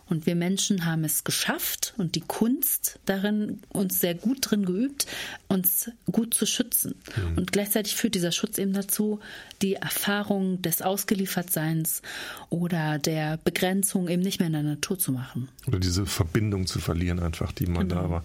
Und 0.06 0.26
wir 0.26 0.36
Menschen 0.36 0.86
haben 0.86 1.06
es 1.06 1.24
geschafft 1.24 1.94
und 1.98 2.16
die 2.16 2.22
Kunst 2.22 3.00
darin 3.06 3.62
uns 3.70 4.00
sehr 4.00 4.16
gut 4.16 4.40
drin 4.42 4.66
geübt, 4.66 5.08
uns 5.48 5.92
gut 6.12 6.34
zu 6.34 6.46
schützen. 6.46 6.96
Mhm. 7.16 7.38
Und 7.38 7.52
gleichzeitig 7.52 7.96
führt 7.96 8.16
dieser 8.16 8.34
Schutz 8.34 8.58
eben 8.58 8.74
dazu, 8.74 9.22
die 9.64 9.76
Erfahrung 9.76 10.62
des 10.62 10.82
Ausgeliefertseins 10.82 12.02
oder 12.50 13.00
der 13.00 13.38
Begrenzung 13.38 14.10
eben 14.10 14.22
nicht 14.22 14.40
mehr 14.40 14.48
in 14.48 14.54
der 14.54 14.64
Natur 14.64 15.00
zu 15.00 15.14
machen. 15.14 15.48
Oder 15.66 15.80
diese 15.80 16.06
Verbindung 16.06 16.68
zu 16.68 16.80
verlieren, 16.80 17.20
einfach, 17.20 17.54
die 17.54 17.66
man 17.66 17.88
genau. 17.88 18.02
da 18.02 18.10
war. 18.10 18.24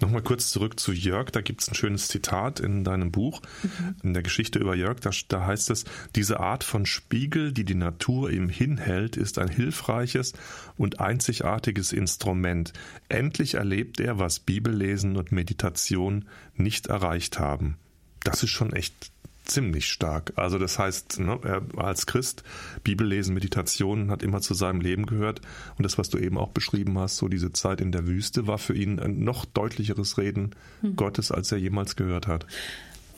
Nochmal 0.00 0.22
kurz 0.22 0.50
zurück 0.50 0.80
zu 0.80 0.92
Jörg. 0.92 1.30
Da 1.30 1.42
gibt 1.42 1.60
es 1.60 1.68
ein 1.68 1.74
schönes 1.74 2.08
Zitat 2.08 2.58
in 2.58 2.84
deinem 2.84 3.12
Buch, 3.12 3.42
mhm. 3.62 3.96
in 4.02 4.14
der 4.14 4.22
Geschichte 4.22 4.58
über 4.58 4.74
Jörg. 4.74 5.00
Da, 5.00 5.10
da 5.28 5.46
heißt 5.46 5.68
es, 5.68 5.84
diese 6.16 6.40
Art 6.40 6.64
von 6.64 6.86
Spiegel, 6.86 7.52
die 7.52 7.64
die 7.64 7.74
Natur 7.74 8.30
ihm 8.30 8.48
hinhält, 8.48 9.18
ist 9.18 9.38
ein 9.38 9.48
hilfreiches 9.48 10.32
und 10.78 11.00
einzigartiges 11.00 11.92
Instrument. 11.92 12.72
Endlich 13.10 13.54
erlebt 13.54 14.00
er, 14.00 14.18
was 14.18 14.40
Bibellesen 14.40 15.18
und 15.18 15.32
Meditation 15.32 16.24
nicht 16.54 16.86
erreicht 16.86 17.38
haben. 17.38 17.76
Das 18.24 18.42
ist 18.42 18.50
schon 18.50 18.72
echt 18.72 19.12
ziemlich 19.48 19.86
stark. 19.86 20.32
Also 20.36 20.58
das 20.58 20.78
heißt, 20.78 21.20
ne, 21.20 21.38
er 21.42 21.62
als 21.76 22.06
Christ, 22.06 22.42
Bibellesen, 22.84 23.34
Meditation 23.34 24.10
hat 24.10 24.22
immer 24.22 24.40
zu 24.40 24.54
seinem 24.54 24.80
Leben 24.80 25.06
gehört. 25.06 25.40
Und 25.76 25.84
das, 25.84 25.98
was 25.98 26.08
du 26.08 26.18
eben 26.18 26.38
auch 26.38 26.50
beschrieben 26.50 26.98
hast, 26.98 27.16
so 27.16 27.28
diese 27.28 27.52
Zeit 27.52 27.80
in 27.80 27.92
der 27.92 28.06
Wüste, 28.06 28.46
war 28.46 28.58
für 28.58 28.74
ihn 28.74 28.98
ein 28.98 29.24
noch 29.24 29.44
deutlicheres 29.44 30.18
Reden 30.18 30.50
hm. 30.80 30.96
Gottes, 30.96 31.32
als 31.32 31.50
er 31.52 31.58
jemals 31.58 31.96
gehört 31.96 32.26
hat. 32.26 32.46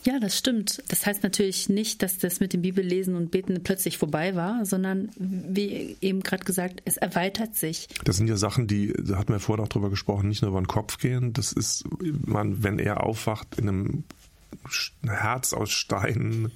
Ja, 0.05 0.19
das 0.19 0.39
stimmt. 0.39 0.83
Das 0.89 1.05
heißt 1.05 1.23
natürlich 1.23 1.69
nicht, 1.69 2.03
dass 2.03 2.17
das 2.17 2.41
mit 2.41 2.53
dem 2.53 2.63
Bibellesen 2.63 3.17
und 3.17 3.31
Beten 3.31 3.63
plötzlich 3.63 3.99
vorbei 3.99 4.35
war, 4.35 4.65
sondern 4.65 5.11
wie 5.17 5.97
eben 6.01 6.23
gerade 6.23 6.45
gesagt, 6.45 6.81
es 6.87 6.97
erweitert 6.97 7.55
sich. 7.55 7.89
Das 8.05 8.17
sind 8.17 8.27
ja 8.27 8.37
Sachen, 8.37 8.67
die, 8.67 8.95
da 8.95 9.19
hatten 9.19 9.33
wir 9.33 9.41
vorhin 9.41 9.65
auch 9.65 9.69
drüber 9.69 9.91
gesprochen, 9.91 10.29
nicht 10.29 10.41
nur 10.41 10.53
über 10.53 10.61
den 10.61 10.69
Kopf 10.69 10.99
gehen. 10.99 11.35
Das 11.35 11.53
ist, 11.53 11.85
man, 12.25 12.63
wenn 12.63 12.79
er 12.79 13.05
aufwacht 13.05 13.59
in 13.59 13.69
einem 13.69 14.05
Herz 15.05 15.53
aus 15.53 15.71
Stein, 15.71 16.51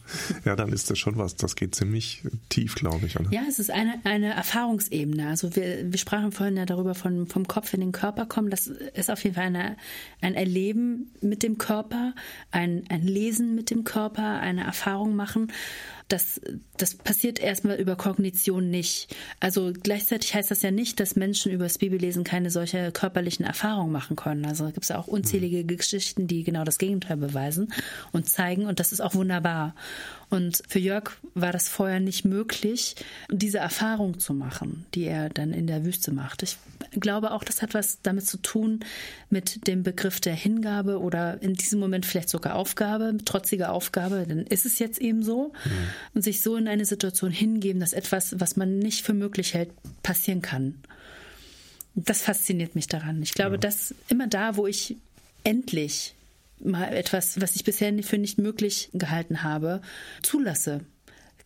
ja, 0.44 0.56
dann 0.56 0.72
ist 0.72 0.90
das 0.90 0.98
schon 0.98 1.16
was. 1.16 1.36
Das 1.36 1.56
geht 1.56 1.74
ziemlich 1.74 2.22
tief, 2.48 2.74
glaube 2.74 3.06
ich. 3.06 3.18
Oder? 3.18 3.30
Ja, 3.30 3.42
es 3.48 3.58
ist 3.58 3.70
eine, 3.70 4.00
eine 4.04 4.34
Erfahrungsebene. 4.34 5.28
Also 5.28 5.54
wir, 5.56 5.90
wir 5.90 5.98
sprachen 5.98 6.32
vorhin 6.32 6.56
ja 6.56 6.66
darüber, 6.66 6.94
von, 6.94 7.26
vom 7.26 7.48
Kopf 7.48 7.72
in 7.74 7.80
den 7.80 7.92
Körper 7.92 8.26
kommen. 8.26 8.50
Das 8.50 8.66
ist 8.66 9.10
auf 9.10 9.22
jeden 9.24 9.36
Fall 9.36 9.46
eine, 9.46 9.76
ein 10.20 10.34
Erleben 10.34 11.12
mit 11.20 11.42
dem 11.42 11.58
Körper, 11.58 12.14
ein, 12.50 12.84
ein 12.88 13.02
Lesen 13.02 13.54
mit 13.54 13.70
dem 13.70 13.84
Körper, 13.84 14.40
eine 14.40 14.64
Erfahrung 14.64 15.16
machen 15.16 15.52
das, 16.08 16.40
das 16.76 16.94
passiert 16.96 17.38
erstmal 17.38 17.76
über 17.76 17.96
Kognition 17.96 18.68
nicht. 18.68 19.14
Also 19.40 19.72
gleichzeitig 19.72 20.34
heißt 20.34 20.50
das 20.50 20.62
ja 20.62 20.70
nicht, 20.70 21.00
dass 21.00 21.16
Menschen 21.16 21.50
über 21.50 21.64
das 21.64 21.78
Bibellesen 21.78 22.24
keine 22.24 22.50
solche 22.50 22.92
körperlichen 22.92 23.44
Erfahrungen 23.44 23.92
machen 23.92 24.16
können. 24.16 24.44
Also 24.44 24.66
gibt 24.66 24.82
es 24.82 24.90
ja 24.90 24.98
auch 24.98 25.06
unzählige 25.06 25.62
mhm. 25.62 25.66
Geschichten, 25.66 26.26
die 26.26 26.44
genau 26.44 26.64
das 26.64 26.78
Gegenteil 26.78 27.16
beweisen 27.16 27.72
und 28.12 28.28
zeigen. 28.28 28.66
Und 28.66 28.80
das 28.80 28.92
ist 28.92 29.00
auch 29.00 29.14
wunderbar. 29.14 29.74
Und 30.34 30.64
für 30.66 30.80
Jörg 30.80 31.12
war 31.34 31.52
das 31.52 31.68
vorher 31.68 32.00
nicht 32.00 32.24
möglich, 32.24 32.96
diese 33.30 33.58
Erfahrung 33.58 34.18
zu 34.18 34.34
machen, 34.34 34.84
die 34.92 35.04
er 35.04 35.28
dann 35.28 35.52
in 35.52 35.68
der 35.68 35.84
Wüste 35.84 36.10
macht. 36.10 36.42
Ich 36.42 36.58
glaube 36.98 37.30
auch, 37.30 37.44
das 37.44 37.62
hat 37.62 37.72
was 37.72 38.02
damit 38.02 38.26
zu 38.26 38.38
tun 38.38 38.80
mit 39.30 39.68
dem 39.68 39.84
Begriff 39.84 40.18
der 40.18 40.34
Hingabe 40.34 40.98
oder 40.98 41.40
in 41.40 41.54
diesem 41.54 41.78
Moment 41.78 42.04
vielleicht 42.04 42.30
sogar 42.30 42.56
Aufgabe, 42.56 43.16
trotzige 43.24 43.68
Aufgabe, 43.68 44.26
dann 44.28 44.40
ist 44.40 44.66
es 44.66 44.80
jetzt 44.80 45.00
eben 45.00 45.22
so. 45.22 45.52
Mhm. 45.64 45.70
Und 46.14 46.22
sich 46.22 46.40
so 46.40 46.56
in 46.56 46.66
eine 46.66 46.84
Situation 46.84 47.30
hingeben, 47.30 47.78
dass 47.78 47.92
etwas, 47.92 48.40
was 48.40 48.56
man 48.56 48.80
nicht 48.80 49.04
für 49.04 49.14
möglich 49.14 49.54
hält, 49.54 49.70
passieren 50.02 50.42
kann. 50.42 50.74
Das 51.94 52.22
fasziniert 52.22 52.74
mich 52.74 52.88
daran. 52.88 53.22
Ich 53.22 53.34
glaube, 53.34 53.54
ja. 53.54 53.58
dass 53.58 53.94
immer 54.08 54.26
da, 54.26 54.56
wo 54.56 54.66
ich 54.66 54.96
endlich 55.44 56.16
mal 56.64 56.92
etwas, 56.92 57.40
was 57.40 57.56
ich 57.56 57.64
bisher 57.64 57.92
für 58.02 58.18
nicht 58.18 58.38
möglich 58.38 58.90
gehalten 58.92 59.42
habe, 59.42 59.80
zulasse, 60.22 60.80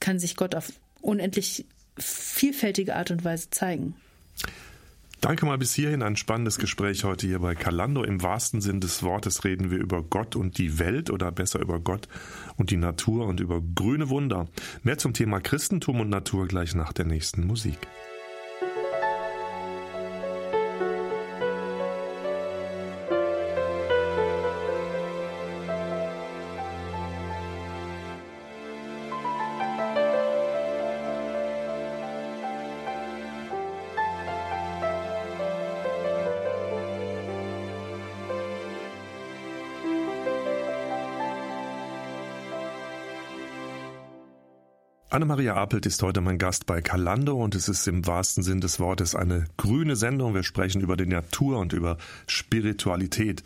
kann 0.01 0.19
sich 0.19 0.37
Gott 0.37 0.55
auf 0.55 0.73
unendlich 1.01 1.67
vielfältige 1.99 2.97
Art 2.97 3.11
und 3.11 3.25
Weise 3.25 3.51
zeigen. 3.51 3.95
Danke 5.21 5.47
mal 5.47 5.59
bis 5.59 5.75
hierhin 5.75 6.03
ein 6.03 6.15
spannendes 6.15 6.59
Gespräch 6.59 7.03
heute 7.03 7.27
hier 7.27 7.41
bei 7.41 7.57
Kalando. 7.57 8.05
Im 8.05 8.23
wahrsten 8.23 8.61
Sinn 8.61 8.81
des 8.81 9.03
Wortes 9.03 9.45
reden 9.45 9.73
wir 9.73 9.79
über 9.79 10.01
Gott 10.05 10.37
und 10.37 10.59
die 10.59 10.79
Welt 10.79 11.11
oder 11.11 11.33
besser 11.33 11.59
über 11.59 11.81
Gott 11.81 12.07
und 12.57 12.71
die 12.71 12.77
Natur 12.77 13.27
und 13.27 13.41
über 13.41 13.61
grüne 13.61 14.11
Wunder. 14.11 14.47
Mehr 14.85 14.97
zum 14.97 15.15
Thema 15.15 15.41
Christentum 15.41 16.01
und 16.01 16.09
Natur 16.09 16.47
gleich 16.47 16.77
nach 16.77 16.93
der 16.93 17.05
nächsten 17.05 17.45
Musik. 17.49 17.79
Anne-Maria 45.19 45.57
Apelt 45.57 45.85
ist 45.85 46.01
heute 46.05 46.21
mein 46.21 46.39
Gast 46.39 46.65
bei 46.67 46.81
Kalando 46.81 47.43
und 47.43 47.57
es 47.57 47.69
ist 47.69 47.89
im 47.89 48.07
wahrsten 48.07 48.45
Sinn 48.45 48.61
des 48.61 48.79
Wortes 48.79 49.17
eine 49.17 49.47
grüne 49.57 49.97
Sendung. 49.97 50.33
Wir 50.33 50.45
sprechen 50.45 50.81
über 50.81 50.97
die 50.97 51.07
Natur 51.07 51.59
und 51.59 51.73
über 51.73 51.99
Spiritualität. 52.29 53.43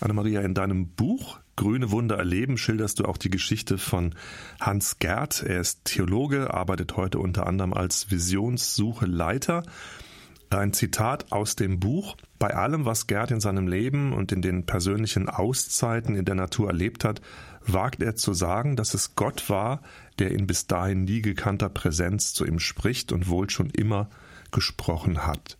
Anne-Maria, 0.00 0.42
in 0.42 0.52
deinem 0.52 0.88
Buch 0.88 1.38
Grüne 1.56 1.90
Wunder 1.90 2.18
erleben 2.18 2.58
schilderst 2.58 3.00
du 3.00 3.06
auch 3.06 3.16
die 3.16 3.30
Geschichte 3.30 3.78
von 3.78 4.14
Hans 4.60 4.98
Gerd. 4.98 5.42
Er 5.42 5.60
ist 5.60 5.86
Theologe, 5.86 6.52
arbeitet 6.52 6.94
heute 6.98 7.18
unter 7.18 7.46
anderem 7.46 7.72
als 7.72 8.10
Visionssucheleiter. 8.10 9.62
Ein 10.50 10.74
Zitat 10.74 11.32
aus 11.32 11.56
dem 11.56 11.80
Buch. 11.80 12.16
Bei 12.38 12.54
allem, 12.54 12.84
was 12.84 13.06
Gerd 13.06 13.30
in 13.30 13.40
seinem 13.40 13.66
Leben 13.66 14.12
und 14.12 14.30
in 14.30 14.42
den 14.42 14.66
persönlichen 14.66 15.30
Auszeiten 15.30 16.16
in 16.16 16.26
der 16.26 16.34
Natur 16.34 16.68
erlebt 16.68 17.02
hat, 17.02 17.22
wagt 17.66 18.02
er 18.02 18.16
zu 18.16 18.34
sagen, 18.34 18.76
dass 18.76 18.94
es 18.94 19.14
Gott 19.14 19.48
war, 19.48 19.82
der 20.18 20.30
in 20.30 20.46
bis 20.46 20.66
dahin 20.66 21.04
nie 21.04 21.22
gekannter 21.22 21.68
Präsenz 21.68 22.34
zu 22.34 22.44
ihm 22.44 22.58
spricht 22.58 23.12
und 23.12 23.28
wohl 23.28 23.50
schon 23.50 23.70
immer 23.70 24.08
gesprochen 24.50 25.26
hat. 25.26 25.56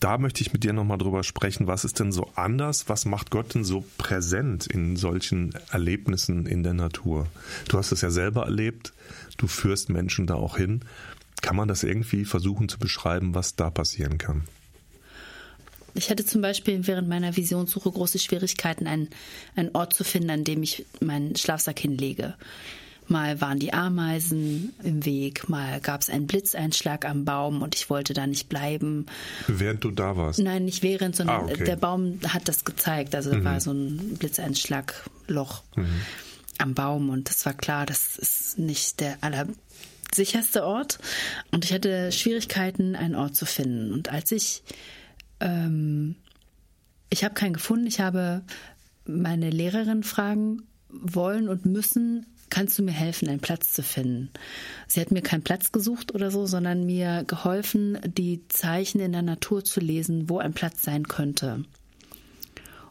Da 0.00 0.18
möchte 0.18 0.42
ich 0.42 0.52
mit 0.52 0.64
dir 0.64 0.72
nochmal 0.72 0.98
drüber 0.98 1.22
sprechen, 1.22 1.68
was 1.68 1.84
ist 1.84 2.00
denn 2.00 2.10
so 2.10 2.28
anders, 2.34 2.88
was 2.88 3.04
macht 3.04 3.30
Gott 3.30 3.54
denn 3.54 3.62
so 3.62 3.84
präsent 3.98 4.66
in 4.66 4.96
solchen 4.96 5.54
Erlebnissen 5.70 6.46
in 6.46 6.64
der 6.64 6.74
Natur? 6.74 7.28
Du 7.68 7.78
hast 7.78 7.92
es 7.92 8.00
ja 8.00 8.10
selber 8.10 8.44
erlebt, 8.44 8.92
du 9.36 9.46
führst 9.46 9.90
Menschen 9.90 10.26
da 10.26 10.34
auch 10.34 10.56
hin. 10.56 10.80
Kann 11.40 11.54
man 11.54 11.68
das 11.68 11.84
irgendwie 11.84 12.24
versuchen 12.24 12.68
zu 12.68 12.80
beschreiben, 12.80 13.36
was 13.36 13.54
da 13.54 13.70
passieren 13.70 14.18
kann? 14.18 14.42
Ich 15.94 16.10
hatte 16.10 16.24
zum 16.24 16.42
Beispiel 16.42 16.86
während 16.86 17.08
meiner 17.08 17.36
Visionssuche 17.36 17.90
große 17.90 18.18
Schwierigkeiten, 18.18 18.86
einen, 18.86 19.08
einen 19.56 19.70
Ort 19.74 19.94
zu 19.94 20.04
finden, 20.04 20.30
an 20.30 20.44
dem 20.44 20.62
ich 20.62 20.86
meinen 21.00 21.36
Schlafsack 21.36 21.78
hinlege. 21.78 22.34
Mal 23.08 23.40
waren 23.40 23.58
die 23.58 23.72
Ameisen 23.72 24.72
im 24.82 25.04
Weg, 25.04 25.48
mal 25.48 25.80
gab 25.80 26.00
es 26.00 26.08
einen 26.08 26.26
Blitzeinschlag 26.26 27.04
am 27.04 27.24
Baum 27.24 27.60
und 27.60 27.74
ich 27.74 27.90
wollte 27.90 28.14
da 28.14 28.26
nicht 28.26 28.48
bleiben. 28.48 29.06
Während 29.48 29.84
du 29.84 29.90
da 29.90 30.16
warst? 30.16 30.38
Nein, 30.38 30.64
nicht 30.64 30.82
während, 30.82 31.16
sondern 31.16 31.42
ah, 31.42 31.52
okay. 31.52 31.64
der 31.64 31.76
Baum 31.76 32.20
hat 32.28 32.48
das 32.48 32.64
gezeigt. 32.64 33.14
Also 33.14 33.30
mhm. 33.30 33.38
da 33.38 33.44
war 33.44 33.60
so 33.60 33.72
ein 33.72 34.16
Blitzeinschlagloch 34.18 35.62
mhm. 35.76 36.00
am 36.58 36.74
Baum 36.74 37.10
und 37.10 37.28
es 37.28 37.44
war 37.44 37.54
klar, 37.54 37.86
das 37.86 38.16
ist 38.16 38.58
nicht 38.58 39.00
der 39.00 39.18
allersicherste 39.20 40.64
Ort. 40.64 40.98
Und 41.50 41.64
ich 41.64 41.72
hatte 41.72 42.12
Schwierigkeiten, 42.12 42.94
einen 42.94 43.16
Ort 43.16 43.34
zu 43.34 43.46
finden. 43.46 43.92
Und 43.92 44.10
als 44.10 44.30
ich 44.30 44.62
ähm, 45.42 46.16
ich 47.10 47.24
habe 47.24 47.34
keinen 47.34 47.52
gefunden. 47.52 47.86
Ich 47.86 48.00
habe 48.00 48.42
meine 49.04 49.50
Lehrerin 49.50 50.02
fragen 50.02 50.62
wollen 50.88 51.48
und 51.48 51.66
müssen, 51.66 52.26
kannst 52.50 52.78
du 52.78 52.82
mir 52.82 52.92
helfen, 52.92 53.28
einen 53.28 53.40
Platz 53.40 53.72
zu 53.72 53.82
finden? 53.82 54.30
Sie 54.86 55.00
hat 55.00 55.10
mir 55.10 55.22
keinen 55.22 55.42
Platz 55.42 55.72
gesucht 55.72 56.14
oder 56.14 56.30
so, 56.30 56.46
sondern 56.46 56.84
mir 56.84 57.24
geholfen, 57.26 57.98
die 58.04 58.46
Zeichen 58.48 59.00
in 59.00 59.12
der 59.12 59.22
Natur 59.22 59.64
zu 59.64 59.80
lesen, 59.80 60.28
wo 60.28 60.38
ein 60.38 60.54
Platz 60.54 60.82
sein 60.82 61.08
könnte. 61.08 61.64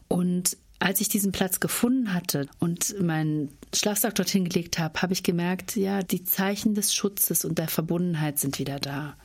Und 0.08 0.56
als 0.78 1.00
ich 1.00 1.08
diesen 1.08 1.32
Platz 1.32 1.60
gefunden 1.60 2.12
hatte 2.12 2.48
und 2.58 3.00
meinen 3.00 3.56
Schlafsack 3.74 4.16
dorthin 4.16 4.48
gelegt 4.48 4.78
habe, 4.78 5.00
habe 5.00 5.12
ich 5.12 5.22
gemerkt, 5.22 5.76
ja, 5.76 6.02
die 6.02 6.24
Zeichen 6.24 6.74
des 6.74 6.92
Schutzes 6.92 7.44
und 7.44 7.58
der 7.58 7.68
Verbundenheit 7.68 8.38
sind 8.38 8.58
wieder 8.58 8.80
da. 8.80 9.16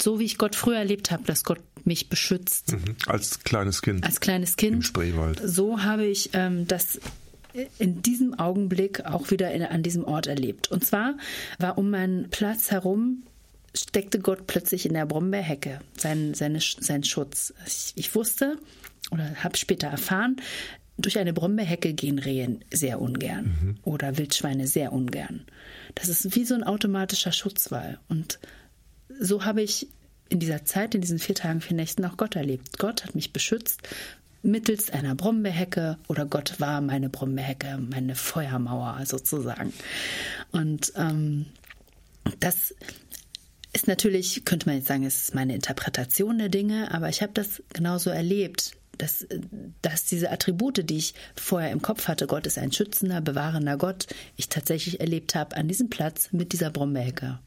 So 0.00 0.18
wie 0.18 0.24
ich 0.24 0.38
Gott 0.38 0.56
früher 0.56 0.78
erlebt 0.78 1.10
habe, 1.10 1.24
dass 1.24 1.44
Gott 1.44 1.60
mich 1.84 2.08
beschützt. 2.08 2.72
Mhm. 2.72 2.96
Als 3.06 3.40
kleines 3.40 3.82
Kind. 3.82 4.04
Als 4.04 4.20
kleines 4.20 4.56
Kind. 4.56 4.76
Im 4.76 4.82
Spreewald. 4.82 5.40
So 5.44 5.82
habe 5.82 6.04
ich 6.04 6.30
ähm, 6.32 6.66
das 6.66 7.00
in 7.78 8.02
diesem 8.02 8.38
Augenblick 8.38 9.04
auch 9.04 9.30
wieder 9.30 9.52
in, 9.52 9.62
an 9.62 9.82
diesem 9.82 10.04
Ort 10.04 10.26
erlebt. 10.26 10.70
Und 10.70 10.84
zwar 10.84 11.16
war 11.58 11.76
um 11.78 11.90
meinen 11.90 12.30
Platz 12.30 12.70
herum 12.70 13.24
steckte 13.74 14.18
Gott 14.20 14.46
plötzlich 14.46 14.86
in 14.86 14.94
der 14.94 15.06
Brombeerhecke, 15.06 15.80
sein, 15.96 16.34
seine, 16.34 16.60
sein 16.60 17.04
Schutz. 17.04 17.54
Ich, 17.66 17.92
ich 17.96 18.14
wusste 18.14 18.58
oder 19.10 19.34
habe 19.42 19.56
später 19.56 19.88
erfahren, 19.88 20.36
durch 20.98 21.18
eine 21.18 21.32
Brombeerhecke 21.32 21.94
gehen 21.94 22.18
Rehen 22.18 22.64
sehr 22.70 23.00
ungern 23.00 23.56
mhm. 23.60 23.76
oder 23.82 24.18
Wildschweine 24.18 24.66
sehr 24.66 24.92
ungern. 24.92 25.46
Das 25.94 26.08
ist 26.08 26.36
wie 26.36 26.44
so 26.44 26.54
ein 26.54 26.64
automatischer 26.64 27.32
Schutzwall. 27.32 27.98
Und 28.08 28.38
so 29.22 29.44
habe 29.44 29.62
ich 29.62 29.88
in 30.28 30.40
dieser 30.40 30.64
Zeit, 30.64 30.94
in 30.94 31.00
diesen 31.00 31.18
vier 31.18 31.34
Tagen, 31.34 31.60
vier 31.60 31.76
Nächten 31.76 32.04
auch 32.04 32.16
Gott 32.16 32.36
erlebt. 32.36 32.78
Gott 32.78 33.04
hat 33.04 33.14
mich 33.14 33.32
beschützt 33.32 33.80
mittels 34.42 34.90
einer 34.90 35.14
Brombeerhecke 35.14 35.98
oder 36.08 36.26
Gott 36.26 36.58
war 36.58 36.80
meine 36.80 37.08
Brombeerhecke, 37.08 37.78
meine 37.78 38.16
Feuermauer 38.16 38.98
sozusagen. 39.06 39.72
Und 40.50 40.92
ähm, 40.96 41.46
das 42.40 42.74
ist 43.72 43.86
natürlich, 43.86 44.44
könnte 44.44 44.66
man 44.66 44.76
jetzt 44.76 44.88
sagen, 44.88 45.04
es 45.04 45.24
ist 45.24 45.34
meine 45.34 45.54
Interpretation 45.54 46.38
der 46.38 46.48
Dinge, 46.48 46.92
aber 46.92 47.08
ich 47.08 47.22
habe 47.22 47.32
das 47.34 47.62
genauso 47.72 48.10
erlebt 48.10 48.72
dass, 48.98 49.26
dass 49.80 50.04
diese 50.04 50.30
Attribute, 50.30 50.88
die 50.88 50.98
ich 50.98 51.14
vorher 51.34 51.72
im 51.72 51.82
Kopf 51.82 52.08
hatte, 52.08 52.26
Gott 52.26 52.46
ist 52.46 52.58
ein 52.58 52.72
schützender, 52.72 53.20
bewahrender 53.20 53.76
Gott, 53.76 54.06
ich 54.36 54.48
tatsächlich 54.48 55.00
erlebt 55.00 55.34
habe 55.34 55.56
an 55.56 55.66
diesem 55.66 55.90
Platz 55.90 56.28
mit 56.32 56.52
dieser 56.52 56.70
Brombeerhecke. 56.70 57.38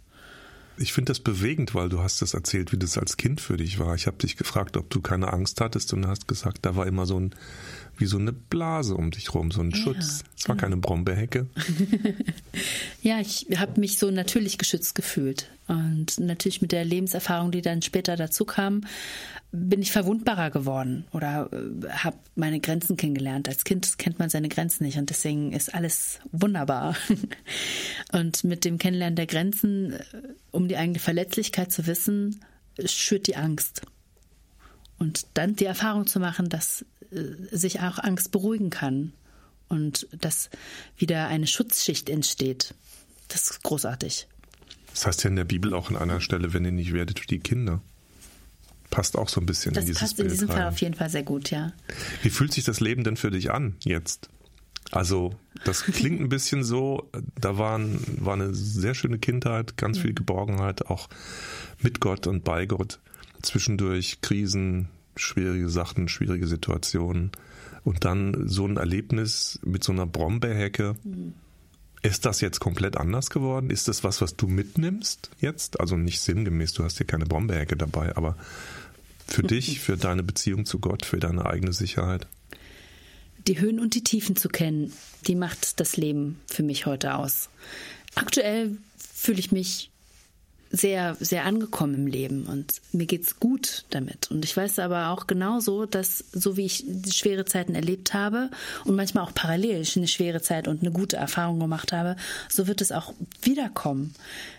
Ich 0.78 0.92
finde 0.92 1.12
das 1.12 1.20
bewegend, 1.20 1.74
weil 1.74 1.90
du 1.90 2.02
hast 2.02 2.22
das 2.22 2.34
erzählt, 2.34 2.72
wie 2.72 2.78
das 2.78 2.98
als 2.98 3.16
Kind 3.18 3.40
für 3.40 3.56
dich 3.56 3.80
war. 3.80 3.96
Ich 3.96 4.08
habe 4.08 4.18
dich 4.18 4.36
gefragt, 4.36 4.76
ob 4.76 4.90
du 4.90 5.02
keine 5.02 5.32
Angst 5.32 5.62
hattest 5.62 5.94
und 5.94 6.08
hast 6.08 6.28
gesagt, 6.28 6.66
da 6.66 6.76
war 6.76 6.86
immer 6.86 7.06
so 7.06 7.20
ein 7.20 7.34
wie 7.98 8.06
so 8.06 8.18
eine 8.18 8.34
Blase 8.34 8.96
um 8.96 9.12
dich 9.12 9.34
rum, 9.34 9.52
so 9.52 9.62
ein 9.62 9.72
ja, 9.72 9.78
Schutz. 9.78 10.24
Es 10.38 10.48
war 10.48 10.56
genau. 10.56 10.62
keine 10.62 10.78
Brombeerhecke. 10.78 11.48
ja, 13.02 13.20
ich 13.20 13.48
habe 13.58 13.80
mich 13.80 13.98
so 13.98 14.12
natürlich 14.12 14.58
geschützt 14.58 14.96
gefühlt. 14.96 15.50
Und 15.68 16.20
natürlich 16.20 16.62
mit 16.62 16.72
der 16.72 16.86
Lebenserfahrung, 16.86 17.52
die 17.52 17.62
dann 17.62 17.82
später 17.82 18.16
dazu 18.16 18.46
kam, 18.46 18.82
bin 19.52 19.82
ich 19.82 19.92
verwundbarer 19.92 20.52
geworden 20.52 21.06
oder 21.12 21.50
äh, 21.52 21.90
habe 21.90 22.18
meine 22.36 22.60
Grenzen 22.60 22.98
kennengelernt. 22.98 23.48
Als 23.48 23.64
Kind 23.64 23.98
kennt 23.98 24.20
man 24.20 24.30
seine 24.30 24.50
Grenzen 24.50 24.84
nicht 24.84 24.98
und 24.98 25.10
deswegen 25.10 25.54
ist 25.54 25.74
alles 25.74 26.20
wunderbar. 26.32 26.96
Und 28.12 28.44
mit 28.44 28.66
dem 28.66 28.78
Kennenlernen 28.78 29.16
der 29.16 29.26
Grenzen, 29.26 29.94
äh, 29.94 30.04
um 30.52 30.68
die 30.68 30.78
eigene 30.78 31.00
Verletzlichkeit 31.00 31.72
zu 31.72 31.88
wissen, 31.88 32.42
schürt 32.86 33.28
die 33.28 33.36
Angst. 33.36 33.82
Und 34.98 35.28
dann 35.34 35.56
die 35.56 35.66
Erfahrung 35.66 36.08
zu 36.08 36.20
machen, 36.20 36.50
dass 36.50 36.86
sich 37.52 37.82
auch 37.82 38.00
Angst 38.00 38.32
beruhigen 38.32 38.70
kann 38.70 39.14
und 39.68 40.08
dass 40.12 40.50
wieder 40.98 41.28
eine 41.28 41.48
Schutzschicht 41.48 42.10
entsteht. 42.10 42.74
Das 43.28 43.50
ist 43.50 43.64
großartig. 43.64 44.28
Das 44.92 45.06
heißt 45.08 45.24
ja 45.24 45.30
in 45.30 45.36
der 45.36 45.46
Bibel 45.46 45.74
auch 45.74 45.90
an 45.90 45.98
einer 45.98 46.22
Stelle, 46.22 46.54
wenn 46.54 46.66
ihr 46.66 46.72
nicht 46.72 46.94
werdet 46.94 47.30
wie 47.30 47.40
Kinder 47.40 47.82
passt 48.96 49.18
auch 49.18 49.28
so 49.28 49.42
ein 49.42 49.46
bisschen 49.46 49.74
das 49.74 49.84
in 49.84 49.88
dieses 49.88 50.02
passt 50.02 50.16
Bild 50.16 50.30
in 50.30 50.34
diesem 50.34 50.50
rein. 50.50 50.58
Fall 50.58 50.68
auf 50.70 50.80
jeden 50.80 50.96
Fall 50.96 51.10
sehr 51.10 51.24
gut, 51.24 51.52
ja. 51.52 51.74
Wie 52.22 52.30
fühlt 52.30 52.54
sich 52.54 52.64
das 52.64 52.80
Leben 52.80 53.04
denn 53.04 53.18
für 53.18 53.30
dich 53.30 53.52
an 53.52 53.76
jetzt? 53.84 54.30
Also, 54.92 55.36
das 55.66 55.84
klingt 55.84 56.22
ein 56.22 56.30
bisschen 56.30 56.64
so, 56.64 57.10
da 57.40 57.58
waren, 57.58 58.00
war 58.24 58.36
eine 58.36 58.54
sehr 58.54 58.94
schöne 58.94 59.20
Kindheit, 59.20 59.76
ganz 59.76 59.98
viel 59.98 60.14
Geborgenheit, 60.14 60.86
auch 60.86 61.10
mit 61.82 62.00
Gott 62.00 62.26
und 62.26 62.46
bei 62.46 62.66
Gott. 62.66 63.00
Zwischendurch 63.42 64.22
Krisen, 64.22 64.88
schwierige 65.16 65.70
Sachen, 65.70 66.08
schwierige 66.08 66.48
Situationen. 66.48 67.32
Und 67.84 68.04
dann 68.04 68.48
so 68.48 68.66
ein 68.66 68.78
Erlebnis 68.78 69.60
mit 69.64 69.84
so 69.84 69.92
einer 69.92 70.08
Brombeerhecke. 70.08 70.96
Mhm. 71.04 71.34
Ist 72.02 72.26
das 72.26 72.42
jetzt 72.42 72.60
komplett 72.60 72.98
anders 72.98 73.30
geworden? 73.30 73.70
Ist 73.70 73.88
das 73.88 74.04
was, 74.04 74.22
was 74.22 74.36
du 74.36 74.48
mitnimmst 74.48 75.32
jetzt? 75.40 75.80
Also 75.80 75.98
nicht 75.98 76.22
sinngemäß, 76.22 76.74
du 76.74 76.84
hast 76.84 76.98
hier 76.98 77.08
keine 77.08 77.26
Brombeerhecke 77.26 77.76
dabei, 77.76 78.16
aber 78.16 78.38
für 79.28 79.44
dich, 79.44 79.80
für 79.80 79.98
deine 79.98 80.24
Beziehung 80.24 80.66
zu 80.66 80.80
Gott, 80.80 81.06
für 81.06 81.18
deine 81.20 81.46
eigene 81.46 81.74
Sicherheit? 81.74 82.28
Die 83.48 83.60
Höhen 83.60 83.80
und 83.80 83.96
die 83.96 84.04
Tiefen 84.04 84.36
zu 84.36 84.50
kennen, 84.50 84.92
die 85.28 85.36
macht 85.36 85.80
das 85.80 85.98
Leben 85.98 86.40
für 86.48 86.64
mich 86.64 86.86
heute 86.86 87.16
aus. 87.16 87.50
Aktuell 88.16 88.78
fühle 88.98 89.40
ich 89.40 89.52
mich 89.52 89.92
sehr, 90.76 91.16
sehr 91.20 91.46
angekommen 91.46 91.96
im 91.96 92.08
Leben 92.08 92.46
und 92.46 92.82
mir 92.92 93.06
geht's 93.06 93.40
gut 93.40 93.86
damit. 93.92 94.30
Und 94.32 94.44
ich 94.44 94.56
weiß 94.56 94.80
aber 94.80 95.10
auch 95.10 95.28
genauso, 95.28 95.86
dass 95.86 96.26
so 96.32 96.58
wie 96.58 96.66
ich 96.66 96.86
schwere 97.12 97.46
Zeiten 97.46 97.76
erlebt 97.76 98.14
habe 98.14 98.50
und 98.84 98.96
manchmal 98.96 99.24
auch 99.24 99.34
parallel 99.34 99.86
eine 99.96 100.08
schwere 100.08 100.42
Zeit 100.42 100.68
und 100.68 100.82
eine 100.82 100.92
gute 100.92 101.18
Erfahrung 101.18 101.60
gemacht 101.60 101.94
habe, 101.94 102.16
so 102.50 102.68
wird 102.68 102.82
es 102.82 102.92
auch 102.92 103.14
wiederkommen. 103.42 104.14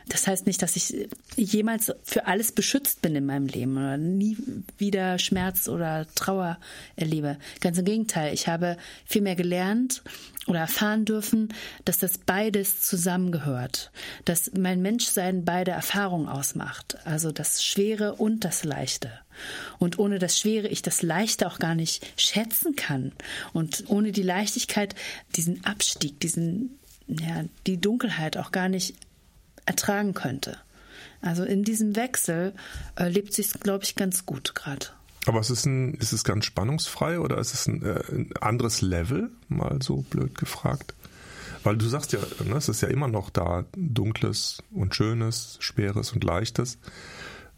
Das 0.08 0.26
heißt 0.26 0.46
nicht, 0.46 0.62
dass 0.62 0.76
ich 0.76 1.08
jemals 1.36 1.92
für 2.04 2.26
alles 2.26 2.52
beschützt 2.52 3.02
bin 3.02 3.16
in 3.16 3.26
meinem 3.26 3.46
Leben 3.46 3.76
oder 3.76 3.96
nie 3.96 4.36
wieder 4.78 5.18
Schmerz 5.18 5.68
oder 5.68 6.06
Trauer 6.14 6.58
erlebe. 6.94 7.38
Ganz 7.60 7.78
im 7.78 7.84
Gegenteil, 7.84 8.32
ich 8.32 8.46
habe 8.48 8.76
viel 9.04 9.22
mehr 9.22 9.36
gelernt 9.36 10.02
oder 10.46 10.60
erfahren 10.60 11.04
dürfen, 11.04 11.52
dass 11.84 11.98
das 11.98 12.18
beides 12.18 12.80
zusammengehört, 12.80 13.90
dass 14.24 14.52
mein 14.56 14.82
Menschsein 14.82 15.44
beide 15.44 15.72
Erfahrungen 15.72 16.28
ausmacht, 16.28 16.96
also 17.04 17.32
das 17.32 17.64
Schwere 17.64 18.14
und 18.14 18.44
das 18.44 18.64
Leichte. 18.64 19.10
Und 19.78 19.98
ohne 19.98 20.18
das 20.18 20.38
Schwere 20.38 20.68
ich 20.68 20.82
das 20.82 21.02
Leichte 21.02 21.46
auch 21.46 21.58
gar 21.58 21.74
nicht 21.74 22.06
schätzen 22.16 22.76
kann 22.76 23.12
und 23.52 23.84
ohne 23.88 24.12
die 24.12 24.22
Leichtigkeit 24.22 24.94
diesen 25.34 25.64
Abstieg, 25.64 26.20
diesen 26.20 26.78
ja, 27.06 27.44
die 27.66 27.80
Dunkelheit 27.80 28.36
auch 28.36 28.52
gar 28.52 28.68
nicht 28.68 28.94
ertragen 29.64 30.14
könnte. 30.14 30.58
Also 31.20 31.44
in 31.44 31.64
diesem 31.64 31.96
Wechsel 31.96 32.52
äh, 32.96 33.08
lebt 33.08 33.32
sich, 33.32 33.52
glaube 33.52 33.84
ich, 33.84 33.94
ganz 33.94 34.26
gut 34.26 34.54
gerade. 34.54 34.86
Aber 35.26 35.40
ist 35.40 35.50
es, 35.50 35.66
ein, 35.66 35.94
ist 35.94 36.12
es 36.12 36.24
ganz 36.24 36.44
spannungsfrei 36.44 37.18
oder 37.18 37.38
ist 37.38 37.52
es 37.52 37.66
ein, 37.66 37.82
äh, 37.82 38.02
ein 38.10 38.30
anderes 38.40 38.80
Level, 38.80 39.30
mal 39.48 39.80
so 39.82 40.02
blöd 40.02 40.38
gefragt? 40.38 40.94
Weil 41.64 41.76
du 41.76 41.86
sagst 41.86 42.12
ja, 42.12 42.20
ne, 42.44 42.56
es 42.56 42.68
ist 42.68 42.80
ja 42.80 42.88
immer 42.88 43.08
noch 43.08 43.28
da 43.28 43.64
dunkles 43.76 44.62
und 44.70 44.94
schönes, 44.94 45.56
schweres 45.60 46.12
und 46.12 46.22
leichtes. 46.22 46.78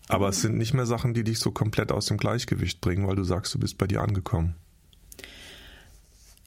Aber 0.09 0.31
es 0.31 0.41
sind 0.41 0.57
nicht 0.57 0.73
mehr 0.73 0.87
Sachen, 0.87 1.13
die 1.13 1.25
dich 1.25 1.39
so 1.39 1.51
komplett 1.51 1.93
aus 1.93 2.07
dem 2.07 2.17
Gleichgewicht 2.17 2.81
bringen, 2.81 3.07
weil 3.07 3.17
du 3.17 3.25
sagst, 3.25 3.55
du 3.55 3.59
bist 3.59 3.77
bei 3.77 3.87
dir 3.87 4.01
angekommen. 4.01 4.55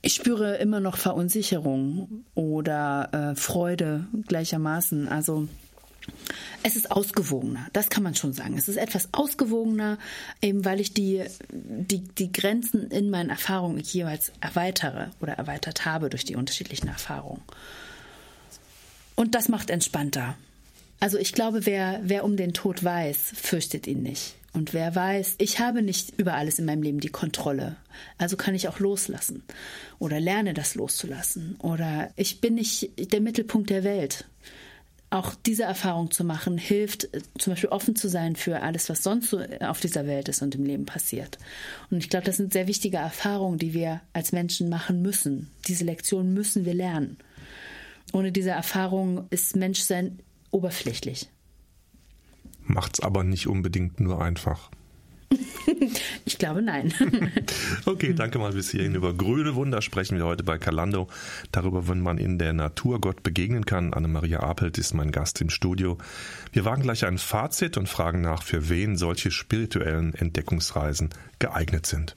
Ich 0.01 0.15
spüre 0.15 0.55
immer 0.55 0.79
noch 0.79 0.97
Verunsicherung 0.97 2.25
oder 2.33 3.09
äh, 3.11 3.35
Freude 3.35 4.07
gleichermaßen. 4.27 5.07
Also 5.07 5.47
es 6.63 6.75
ist 6.75 6.91
ausgewogener, 6.91 7.67
das 7.73 7.89
kann 7.89 8.03
man 8.03 8.15
schon 8.15 8.33
sagen. 8.33 8.57
Es 8.57 8.67
ist 8.67 8.77
etwas 8.77 9.09
ausgewogener, 9.13 9.97
eben 10.41 10.63
weil 10.65 10.79
ich 10.79 10.93
die, 10.93 11.23
die, 11.51 12.03
die 12.03 12.31
Grenzen 12.31 12.89
in 12.91 13.09
meinen 13.09 13.29
Erfahrungen 13.29 13.79
jeweils 13.79 14.31
erweitere 14.41 15.07
oder 15.19 15.33
erweitert 15.33 15.85
habe 15.85 16.09
durch 16.09 16.25
die 16.25 16.35
unterschiedlichen 16.35 16.87
Erfahrungen. 16.87 17.41
Und 19.15 19.35
das 19.35 19.49
macht 19.49 19.69
entspannter. 19.69 20.35
Also 20.99 21.17
ich 21.17 21.33
glaube, 21.33 21.65
wer, 21.65 21.99
wer 22.03 22.23
um 22.23 22.37
den 22.37 22.53
Tod 22.53 22.83
weiß, 22.83 23.33
fürchtet 23.35 23.87
ihn 23.87 24.03
nicht. 24.03 24.35
Und 24.53 24.73
wer 24.73 24.93
weiß, 24.93 25.35
ich 25.37 25.59
habe 25.59 25.81
nicht 25.81 26.19
über 26.19 26.33
alles 26.33 26.59
in 26.59 26.65
meinem 26.65 26.83
Leben 26.83 26.99
die 26.99 27.09
Kontrolle. 27.09 27.77
Also 28.17 28.35
kann 28.35 28.53
ich 28.53 28.67
auch 28.67 28.79
loslassen 28.79 29.43
oder 29.97 30.19
lerne 30.19 30.53
das 30.53 30.75
loszulassen. 30.75 31.55
Oder 31.59 32.11
ich 32.17 32.41
bin 32.41 32.55
nicht 32.55 33.13
der 33.13 33.21
Mittelpunkt 33.21 33.69
der 33.69 33.83
Welt 33.83 34.25
auch 35.11 35.35
diese 35.45 35.63
Erfahrung 35.63 36.09
zu 36.09 36.23
machen, 36.23 36.57
hilft 36.57 37.13
äh, 37.13 37.21
zum 37.37 37.51
Beispiel 37.51 37.69
offen 37.69 37.95
zu 37.95 38.07
sein 38.09 38.35
für 38.35 38.61
alles, 38.61 38.89
was 38.89 39.03
sonst 39.03 39.29
so 39.29 39.39
auf 39.59 39.79
dieser 39.79 40.07
Welt 40.07 40.29
ist 40.29 40.41
und 40.41 40.55
im 40.55 40.65
Leben 40.65 40.85
passiert. 40.85 41.37
Und 41.91 41.97
ich 41.97 42.09
glaube, 42.09 42.25
das 42.25 42.37
sind 42.37 42.53
sehr 42.53 42.67
wichtige 42.67 42.97
Erfahrungen, 42.97 43.59
die 43.59 43.73
wir 43.73 44.01
als 44.13 44.31
Menschen 44.31 44.69
machen 44.69 45.01
müssen. 45.01 45.51
Diese 45.67 45.83
Lektionen 45.83 46.33
müssen 46.33 46.65
wir 46.65 46.73
lernen. 46.73 47.17
Ohne 48.13 48.31
diese 48.31 48.51
Erfahrung 48.51 49.27
ist 49.29 49.55
Menschsein 49.55 50.19
oberflächlich. 50.49 51.29
Macht's 52.63 53.01
aber 53.01 53.23
nicht 53.23 53.47
unbedingt 53.47 53.99
nur 53.99 54.21
einfach. 54.21 54.71
ich 56.25 56.37
glaube 56.37 56.61
nein. 56.61 56.93
okay, 57.85 58.13
danke 58.13 58.39
mal 58.39 58.53
bis 58.53 58.71
hierhin. 58.71 58.95
Über 58.95 59.13
grüne 59.13 59.55
Wunder 59.55 59.81
sprechen 59.81 60.17
wir 60.17 60.25
heute 60.25 60.43
bei 60.43 60.57
Calando. 60.57 61.07
Darüber, 61.51 61.87
wenn 61.87 62.01
man 62.01 62.17
in 62.17 62.37
der 62.37 62.53
Natur 62.53 62.99
Gott 62.99 63.23
begegnen 63.23 63.65
kann. 63.65 63.93
Anne-Maria 63.93 64.41
Apelt 64.41 64.77
ist 64.77 64.93
mein 64.93 65.11
Gast 65.11 65.41
im 65.41 65.49
Studio. 65.49 65.97
Wir 66.51 66.65
wagen 66.65 66.83
gleich 66.83 67.05
ein 67.05 67.17
Fazit 67.17 67.77
und 67.77 67.87
fragen 67.87 68.21
nach, 68.21 68.43
für 68.43 68.69
wen 68.69 68.97
solche 68.97 69.31
spirituellen 69.31 70.13
Entdeckungsreisen 70.13 71.09
geeignet 71.39 71.85
sind. 71.85 72.15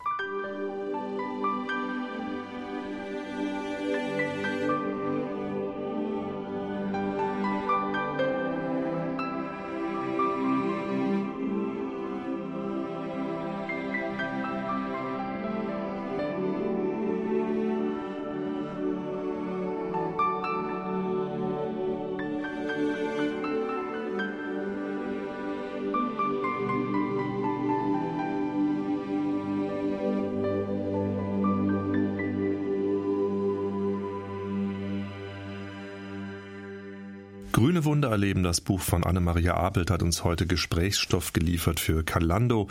Erleben, 38.14 38.42
das 38.42 38.60
Buch 38.60 38.80
von 38.80 39.04
Anne-Maria 39.04 39.54
Apelt 39.54 39.90
hat 39.90 40.02
uns 40.02 40.24
heute 40.24 40.46
Gesprächsstoff 40.46 41.32
geliefert 41.32 41.80
für 41.80 42.04
Calando. 42.04 42.68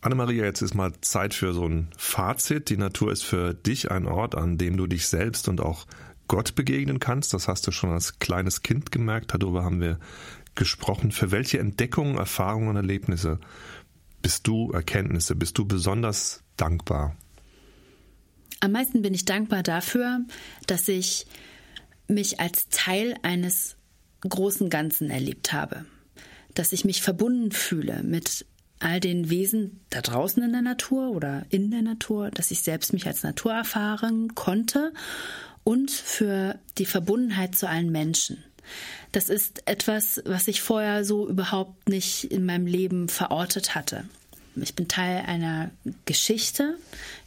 Anne-Maria, 0.00 0.44
jetzt 0.44 0.62
ist 0.62 0.74
mal 0.74 0.92
Zeit 1.00 1.34
für 1.34 1.52
so 1.52 1.66
ein 1.66 1.88
Fazit. 1.96 2.68
Die 2.68 2.76
Natur 2.76 3.10
ist 3.10 3.24
für 3.24 3.54
dich 3.54 3.90
ein 3.90 4.06
Ort, 4.06 4.34
an 4.34 4.58
dem 4.58 4.76
du 4.76 4.86
dich 4.86 5.08
selbst 5.08 5.48
und 5.48 5.60
auch 5.60 5.86
Gott 6.28 6.54
begegnen 6.54 7.00
kannst. 7.00 7.32
Das 7.32 7.48
hast 7.48 7.66
du 7.66 7.72
schon 7.72 7.90
als 7.90 8.18
kleines 8.18 8.62
Kind 8.62 8.92
gemerkt. 8.92 9.32
Darüber 9.32 9.64
haben 9.64 9.80
wir 9.80 9.98
gesprochen. 10.54 11.10
Für 11.10 11.30
welche 11.30 11.58
Entdeckungen, 11.58 12.18
Erfahrungen 12.18 12.68
und 12.68 12.76
Erlebnisse 12.76 13.40
bist 14.20 14.46
du, 14.46 14.70
Erkenntnisse, 14.72 15.34
bist 15.34 15.56
du 15.56 15.64
besonders 15.64 16.42
dankbar? 16.58 17.16
Am 18.60 18.72
meisten 18.72 19.00
bin 19.00 19.14
ich 19.14 19.24
dankbar 19.24 19.62
dafür, 19.62 20.20
dass 20.66 20.88
ich 20.88 21.26
mich 22.08 22.40
als 22.40 22.68
Teil 22.68 23.16
eines 23.22 23.77
großen 24.20 24.70
Ganzen 24.70 25.10
erlebt 25.10 25.52
habe. 25.52 25.84
Dass 26.54 26.72
ich 26.72 26.84
mich 26.84 27.02
verbunden 27.02 27.52
fühle 27.52 28.02
mit 28.02 28.46
all 28.80 29.00
den 29.00 29.28
Wesen 29.28 29.80
da 29.90 30.00
draußen 30.00 30.42
in 30.42 30.52
der 30.52 30.62
Natur 30.62 31.10
oder 31.10 31.44
in 31.50 31.70
der 31.70 31.82
Natur, 31.82 32.30
dass 32.30 32.50
ich 32.50 32.60
selbst 32.60 32.92
mich 32.92 33.06
als 33.06 33.22
Natur 33.22 33.52
erfahren 33.52 34.34
konnte 34.34 34.92
und 35.64 35.90
für 35.90 36.58
die 36.78 36.86
Verbundenheit 36.86 37.56
zu 37.56 37.68
allen 37.68 37.90
Menschen. 37.90 38.42
Das 39.12 39.28
ist 39.28 39.66
etwas, 39.66 40.22
was 40.24 40.48
ich 40.48 40.60
vorher 40.60 41.04
so 41.04 41.28
überhaupt 41.28 41.88
nicht 41.88 42.24
in 42.24 42.44
meinem 42.44 42.66
Leben 42.66 43.08
verortet 43.08 43.74
hatte. 43.74 44.04
Ich 44.56 44.74
bin 44.74 44.88
Teil 44.88 45.24
einer 45.26 45.70
Geschichte, 46.04 46.76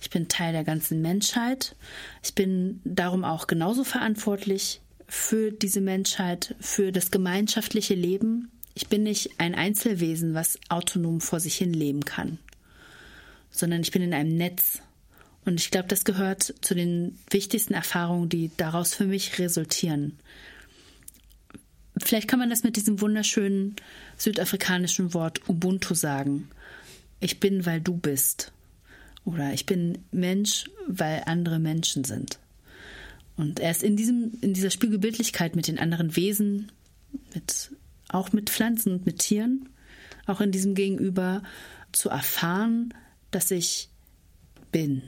ich 0.01 0.09
bin 0.09 0.27
Teil 0.27 0.51
der 0.51 0.63
ganzen 0.63 1.01
Menschheit, 1.01 1.75
ich 2.23 2.35
bin 2.35 2.81
darum 2.83 3.23
auch 3.23 3.47
genauso 3.47 3.83
verantwortlich 3.83 4.80
für 5.11 5.51
diese 5.51 5.81
Menschheit, 5.81 6.55
für 6.61 6.93
das 6.93 7.11
gemeinschaftliche 7.11 7.95
Leben. 7.95 8.49
Ich 8.73 8.87
bin 8.87 9.03
nicht 9.03 9.41
ein 9.41 9.55
Einzelwesen, 9.55 10.33
was 10.33 10.57
autonom 10.69 11.19
vor 11.19 11.41
sich 11.41 11.57
hin 11.57 11.73
leben 11.73 12.05
kann, 12.05 12.39
sondern 13.51 13.81
ich 13.81 13.91
bin 13.91 14.03
in 14.03 14.13
einem 14.13 14.37
Netz. 14.37 14.81
Und 15.43 15.59
ich 15.59 15.69
glaube, 15.69 15.89
das 15.89 16.05
gehört 16.05 16.55
zu 16.61 16.75
den 16.75 17.19
wichtigsten 17.29 17.73
Erfahrungen, 17.73 18.29
die 18.29 18.51
daraus 18.55 18.95
für 18.95 19.03
mich 19.03 19.37
resultieren. 19.37 20.17
Vielleicht 21.97 22.29
kann 22.29 22.39
man 22.39 22.49
das 22.49 22.63
mit 22.63 22.77
diesem 22.77 23.01
wunderschönen 23.01 23.75
südafrikanischen 24.15 25.13
Wort 25.13 25.41
Ubuntu 25.49 25.93
sagen. 25.93 26.49
Ich 27.19 27.41
bin, 27.41 27.65
weil 27.65 27.81
du 27.81 27.97
bist. 27.97 28.53
Oder 29.25 29.51
ich 29.51 29.65
bin 29.65 30.05
Mensch, 30.11 30.69
weil 30.87 31.23
andere 31.25 31.59
Menschen 31.59 32.05
sind. 32.05 32.39
Und 33.41 33.59
erst 33.59 33.81
in 33.81 33.95
diesem, 33.95 34.33
in 34.41 34.53
dieser 34.53 34.69
Spiegelbildlichkeit 34.69 35.55
mit 35.55 35.67
den 35.67 35.79
anderen 35.79 36.15
Wesen, 36.15 36.71
mit, 37.33 37.71
auch 38.09 38.33
mit 38.33 38.51
Pflanzen 38.51 38.93
und 38.93 39.07
mit 39.07 39.17
Tieren, 39.17 39.67
auch 40.27 40.41
in 40.41 40.51
diesem 40.51 40.75
Gegenüber 40.75 41.41
zu 41.91 42.09
erfahren, 42.09 42.93
dass 43.31 43.49
ich 43.49 43.89
bin. 44.71 45.01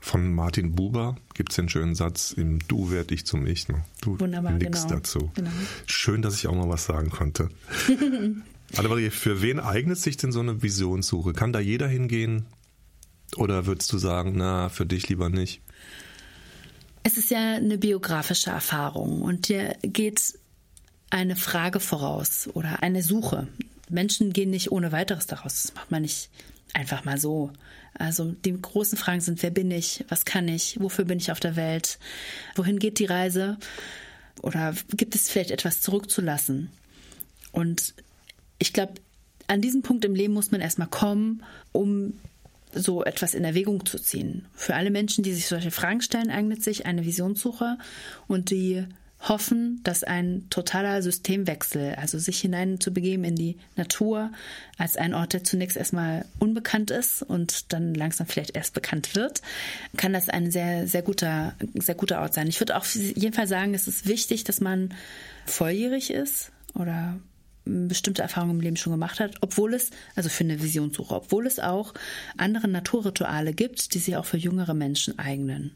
Von 0.00 0.34
Martin 0.34 0.74
Buber 0.74 1.16
gibt 1.34 1.52
es 1.52 1.56
den 1.56 1.68
schönen 1.68 1.94
Satz, 1.94 2.32
im 2.32 2.58
Du 2.66 2.90
werde 2.90 3.14
ich 3.14 3.24
zum 3.24 3.46
Ich. 3.46 3.68
Ne? 3.68 3.84
Du 4.00 4.18
Wunderbar, 4.18 4.52
nix 4.54 4.82
genau. 4.82 4.94
dazu. 4.96 5.30
Genau. 5.36 5.50
Schön, 5.86 6.20
dass 6.20 6.34
ich 6.34 6.48
auch 6.48 6.54
mal 6.54 6.68
was 6.68 6.86
sagen 6.86 7.10
konnte. 7.10 7.48
Annemarie, 8.76 9.10
für 9.10 9.40
wen 9.40 9.60
eignet 9.60 9.98
sich 9.98 10.16
denn 10.16 10.32
so 10.32 10.40
eine 10.40 10.62
Visionssuche? 10.62 11.32
Kann 11.32 11.52
da 11.52 11.60
jeder 11.60 11.86
hingehen? 11.86 12.46
Oder 13.36 13.66
würdest 13.66 13.92
du 13.92 13.98
sagen, 13.98 14.32
na, 14.34 14.68
für 14.68 14.84
dich 14.84 15.08
lieber 15.08 15.28
nicht? 15.28 15.62
Es 17.08 17.16
ist 17.16 17.30
ja 17.30 17.54
eine 17.54 17.78
biografische 17.78 18.50
Erfahrung 18.50 19.22
und 19.22 19.48
dir 19.48 19.78
geht 19.80 20.38
eine 21.08 21.36
Frage 21.36 21.80
voraus 21.80 22.50
oder 22.52 22.82
eine 22.82 23.02
Suche. 23.02 23.48
Menschen 23.88 24.34
gehen 24.34 24.50
nicht 24.50 24.72
ohne 24.72 24.92
weiteres 24.92 25.26
daraus. 25.26 25.62
Das 25.62 25.74
macht 25.74 25.90
man 25.90 26.02
nicht 26.02 26.28
einfach 26.74 27.06
mal 27.06 27.16
so. 27.16 27.50
Also 27.94 28.32
die 28.32 28.60
großen 28.60 28.98
Fragen 28.98 29.22
sind, 29.22 29.42
wer 29.42 29.48
bin 29.48 29.70
ich? 29.70 30.04
Was 30.10 30.26
kann 30.26 30.48
ich? 30.48 30.78
Wofür 30.82 31.06
bin 31.06 31.16
ich 31.16 31.32
auf 31.32 31.40
der 31.40 31.56
Welt? 31.56 31.98
Wohin 32.56 32.78
geht 32.78 32.98
die 32.98 33.06
Reise? 33.06 33.56
Oder 34.42 34.74
gibt 34.90 35.14
es 35.14 35.30
vielleicht 35.30 35.50
etwas 35.50 35.80
zurückzulassen? 35.80 36.68
Und 37.52 37.94
ich 38.58 38.74
glaube, 38.74 38.92
an 39.46 39.62
diesem 39.62 39.80
Punkt 39.80 40.04
im 40.04 40.14
Leben 40.14 40.34
muss 40.34 40.50
man 40.50 40.60
erstmal 40.60 40.88
kommen, 40.88 41.42
um 41.72 42.20
so 42.72 43.04
etwas 43.04 43.34
in 43.34 43.44
Erwägung 43.44 43.84
zu 43.86 43.98
ziehen. 43.98 44.46
Für 44.54 44.74
alle 44.74 44.90
Menschen, 44.90 45.24
die 45.24 45.32
sich 45.32 45.46
solche 45.46 45.70
Fragen 45.70 46.00
stellen, 46.00 46.30
eignet 46.30 46.62
sich 46.62 46.86
eine 46.86 47.04
Visionssuche 47.04 47.78
und 48.26 48.50
die 48.50 48.84
hoffen, 49.20 49.80
dass 49.82 50.04
ein 50.04 50.46
totaler 50.48 51.02
Systemwechsel, 51.02 51.96
also 51.96 52.18
sich 52.18 52.40
hineinzubegeben 52.40 53.24
in 53.24 53.34
die 53.34 53.56
Natur 53.76 54.30
als 54.76 54.96
ein 54.96 55.12
Ort, 55.12 55.32
der 55.32 55.42
zunächst 55.42 55.76
erstmal 55.76 56.24
unbekannt 56.38 56.90
ist 56.90 57.22
und 57.22 57.72
dann 57.72 57.94
langsam 57.94 58.26
vielleicht 58.26 58.54
erst 58.54 58.74
bekannt 58.74 59.16
wird, 59.16 59.42
kann 59.96 60.12
das 60.12 60.28
ein 60.28 60.50
sehr, 60.50 60.86
sehr 60.86 61.02
guter, 61.02 61.54
sehr 61.74 61.96
guter 61.96 62.20
Ort 62.20 62.34
sein. 62.34 62.46
Ich 62.46 62.60
würde 62.60 62.76
auf 62.76 62.94
jeden 62.94 63.32
Fall 63.32 63.48
sagen, 63.48 63.74
es 63.74 63.88
ist 63.88 64.06
wichtig, 64.06 64.44
dass 64.44 64.60
man 64.60 64.94
volljährig 65.46 66.12
ist 66.12 66.52
oder 66.74 67.18
bestimmte 67.68 68.22
Erfahrungen 68.22 68.56
im 68.56 68.60
Leben 68.60 68.76
schon 68.76 68.92
gemacht 68.92 69.20
hat, 69.20 69.36
obwohl 69.40 69.74
es, 69.74 69.90
also 70.16 70.28
für 70.28 70.44
eine 70.44 70.62
Visionssuche, 70.62 71.14
obwohl 71.14 71.46
es 71.46 71.60
auch 71.60 71.94
andere 72.36 72.68
Naturrituale 72.68 73.52
gibt, 73.52 73.94
die 73.94 73.98
sich 73.98 74.16
auch 74.16 74.24
für 74.24 74.36
jüngere 74.36 74.74
Menschen 74.74 75.18
eignen. 75.18 75.72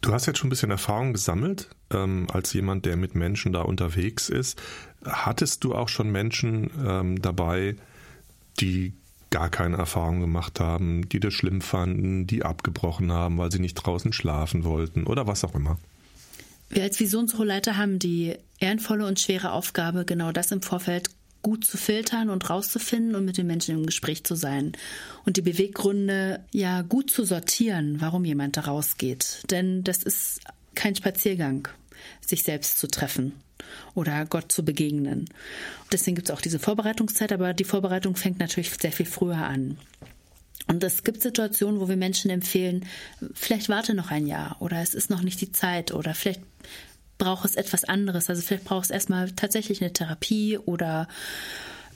Du 0.00 0.12
hast 0.12 0.26
jetzt 0.26 0.38
schon 0.38 0.48
ein 0.48 0.50
bisschen 0.50 0.72
Erfahrung 0.72 1.12
gesammelt 1.12 1.68
ähm, 1.92 2.26
als 2.32 2.52
jemand, 2.52 2.86
der 2.86 2.96
mit 2.96 3.14
Menschen 3.14 3.52
da 3.52 3.62
unterwegs 3.62 4.28
ist. 4.28 4.60
Hattest 5.04 5.62
du 5.62 5.74
auch 5.74 5.88
schon 5.88 6.10
Menschen 6.10 6.70
ähm, 6.84 7.22
dabei, 7.22 7.76
die 8.58 8.94
gar 9.30 9.48
keine 9.48 9.76
Erfahrung 9.76 10.20
gemacht 10.20 10.60
haben, 10.60 11.08
die 11.08 11.20
das 11.20 11.32
schlimm 11.32 11.60
fanden, 11.60 12.26
die 12.26 12.44
abgebrochen 12.44 13.12
haben, 13.12 13.38
weil 13.38 13.52
sie 13.52 13.60
nicht 13.60 13.74
draußen 13.74 14.12
schlafen 14.12 14.64
wollten 14.64 15.04
oder 15.04 15.26
was 15.26 15.44
auch 15.44 15.54
immer? 15.54 15.78
Wir 16.72 16.84
als 16.84 16.98
Visionsruhleiter 16.98 17.76
haben 17.76 17.98
die 17.98 18.34
ehrenvolle 18.58 19.06
und 19.06 19.20
schwere 19.20 19.52
Aufgabe, 19.52 20.06
genau 20.06 20.32
das 20.32 20.52
im 20.52 20.62
Vorfeld 20.62 21.10
gut 21.42 21.66
zu 21.66 21.76
filtern 21.76 22.30
und 22.30 22.48
rauszufinden 22.48 23.14
und 23.14 23.26
mit 23.26 23.36
den 23.36 23.46
Menschen 23.46 23.76
im 23.76 23.84
Gespräch 23.84 24.24
zu 24.24 24.34
sein 24.36 24.72
und 25.26 25.36
die 25.36 25.42
Beweggründe 25.42 26.42
ja 26.50 26.80
gut 26.80 27.10
zu 27.10 27.24
sortieren, 27.24 28.00
warum 28.00 28.24
jemand 28.24 28.56
da 28.56 28.62
rausgeht. 28.62 29.42
Denn 29.50 29.84
das 29.84 30.02
ist 30.02 30.40
kein 30.74 30.96
Spaziergang, 30.96 31.68
sich 32.24 32.42
selbst 32.42 32.78
zu 32.78 32.88
treffen 32.88 33.34
oder 33.94 34.24
Gott 34.24 34.50
zu 34.50 34.64
begegnen. 34.64 35.26
Deswegen 35.92 36.14
gibt 36.14 36.30
es 36.30 36.34
auch 36.34 36.40
diese 36.40 36.58
Vorbereitungszeit, 36.58 37.32
aber 37.32 37.52
die 37.52 37.64
Vorbereitung 37.64 38.16
fängt 38.16 38.38
natürlich 38.38 38.70
sehr 38.80 38.92
viel 38.92 39.04
früher 39.06 39.36
an. 39.36 39.76
Und 40.68 40.84
es 40.84 41.02
gibt 41.02 41.22
Situationen, 41.22 41.80
wo 41.80 41.88
wir 41.88 41.96
Menschen 41.96 42.30
empfehlen, 42.30 42.86
vielleicht 43.34 43.68
warte 43.68 43.94
noch 43.94 44.10
ein 44.10 44.26
Jahr 44.26 44.56
oder 44.60 44.80
es 44.80 44.94
ist 44.94 45.10
noch 45.10 45.22
nicht 45.22 45.40
die 45.40 45.52
Zeit 45.52 45.92
oder 45.92 46.14
vielleicht 46.14 46.42
braucht 47.18 47.44
es 47.44 47.56
etwas 47.56 47.84
anderes. 47.84 48.28
Also 48.30 48.42
vielleicht 48.42 48.64
braucht 48.64 48.86
es 48.86 48.90
erstmal 48.90 49.30
tatsächlich 49.32 49.80
eine 49.80 49.92
Therapie 49.92 50.58
oder 50.58 51.08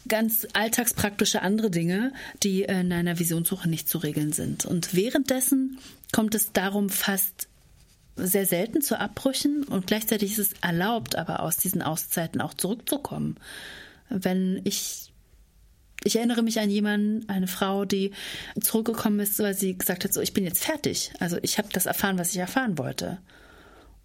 ganz 0.09 0.47
alltagspraktische 0.53 1.43
andere 1.43 1.71
Dinge, 1.71 2.13
die 2.43 2.63
in 2.63 2.93
einer 2.93 3.19
Visionssuche 3.19 3.69
nicht 3.69 3.89
zu 3.89 3.99
regeln 3.99 4.33
sind. 4.33 4.65
Und 4.65 4.95
währenddessen 4.95 5.79
kommt 6.13 6.35
es 6.35 6.53
darum 6.53 6.91
fast 6.91 7.49
sehr 8.17 8.47
selten 8.47 8.81
zu 8.81 8.99
Abbrüchen 8.99 9.65
und 9.65 9.87
gleichzeitig 9.87 10.33
ist 10.33 10.39
es 10.39 10.53
erlaubt, 10.63 11.17
aber 11.17 11.41
aus 11.41 11.59
diesen 11.59 11.83
Auszeiten 11.83 12.41
auch 12.41 12.55
zurückzukommen. 12.55 13.37
Wenn 14.09 14.61
ich 14.65 15.13
ich 16.07 16.17
erinnere 16.17 16.43
mich 16.43 16.61
an 16.61 16.71
jemanden, 16.71 17.29
eine 17.29 17.49
Frau, 17.49 17.85
die 17.85 18.13
zurückgekommen 18.61 19.21
ist, 19.21 19.39
weil 19.39 19.55
sie 19.55 19.77
gesagt 19.77 20.05
hat, 20.05 20.15
so 20.15 20.21
ich 20.21 20.33
bin 20.33 20.45
jetzt 20.45 20.65
fertig. 20.65 21.13
Also 21.19 21.39
ich 21.43 21.59
habe 21.59 21.69
das 21.73 21.87
erfahren, 21.87 22.19
was 22.19 22.31
ich 22.31 22.39
erfahren 22.39 22.79
wollte. 22.79 23.19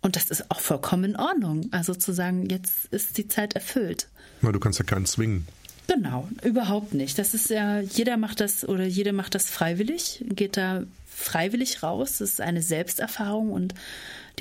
Und 0.02 0.16
das 0.16 0.32
ist 0.32 0.50
auch 0.50 0.60
vollkommen 0.60 1.04
in 1.04 1.16
Ordnung. 1.16 1.68
Also 1.72 1.94
zu 1.94 2.12
sagen, 2.12 2.50
jetzt 2.50 2.86
ist 2.92 3.18
die 3.18 3.28
Zeit 3.28 3.54
erfüllt. 3.54 4.08
Na, 4.42 4.52
du 4.52 4.60
kannst 4.60 4.80
ja 4.80 4.86
keinen 4.86 5.06
zwingen. 5.06 5.48
Genau, 5.88 6.28
überhaupt 6.44 6.94
nicht. 6.94 7.20
Das 7.20 7.34
ist 7.34 7.50
ja, 7.50 7.82
jeder 7.82 8.18
macht 8.18 8.40
das 8.40 8.68
oder 8.68 8.86
jede 8.86 9.14
macht 9.14 9.36
das 9.36 9.50
freiwillig, 9.50 10.24
geht 10.30 10.58
da 10.58 10.84
freiwillig 11.08 11.84
raus. 11.84 12.18
Das 12.18 12.32
ist 12.32 12.42
eine 12.42 12.62
Selbsterfahrung 12.62 13.52
und 13.52 13.76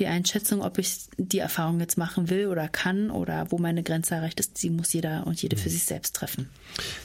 die 0.01 0.07
Einschätzung, 0.07 0.61
ob 0.61 0.79
ich 0.79 0.97
die 1.17 1.37
Erfahrung 1.37 1.79
jetzt 1.79 1.97
machen 1.97 2.29
will 2.29 2.47
oder 2.47 2.67
kann 2.67 3.11
oder 3.11 3.45
wo 3.51 3.59
meine 3.59 3.83
Grenze 3.83 4.15
erreicht 4.15 4.39
ist, 4.39 4.61
die 4.61 4.71
muss 4.71 4.91
jeder 4.91 5.27
und 5.27 5.41
jede 5.41 5.55
für 5.55 5.69
mhm. 5.69 5.73
sich 5.73 5.83
selbst 5.83 6.15
treffen. 6.15 6.49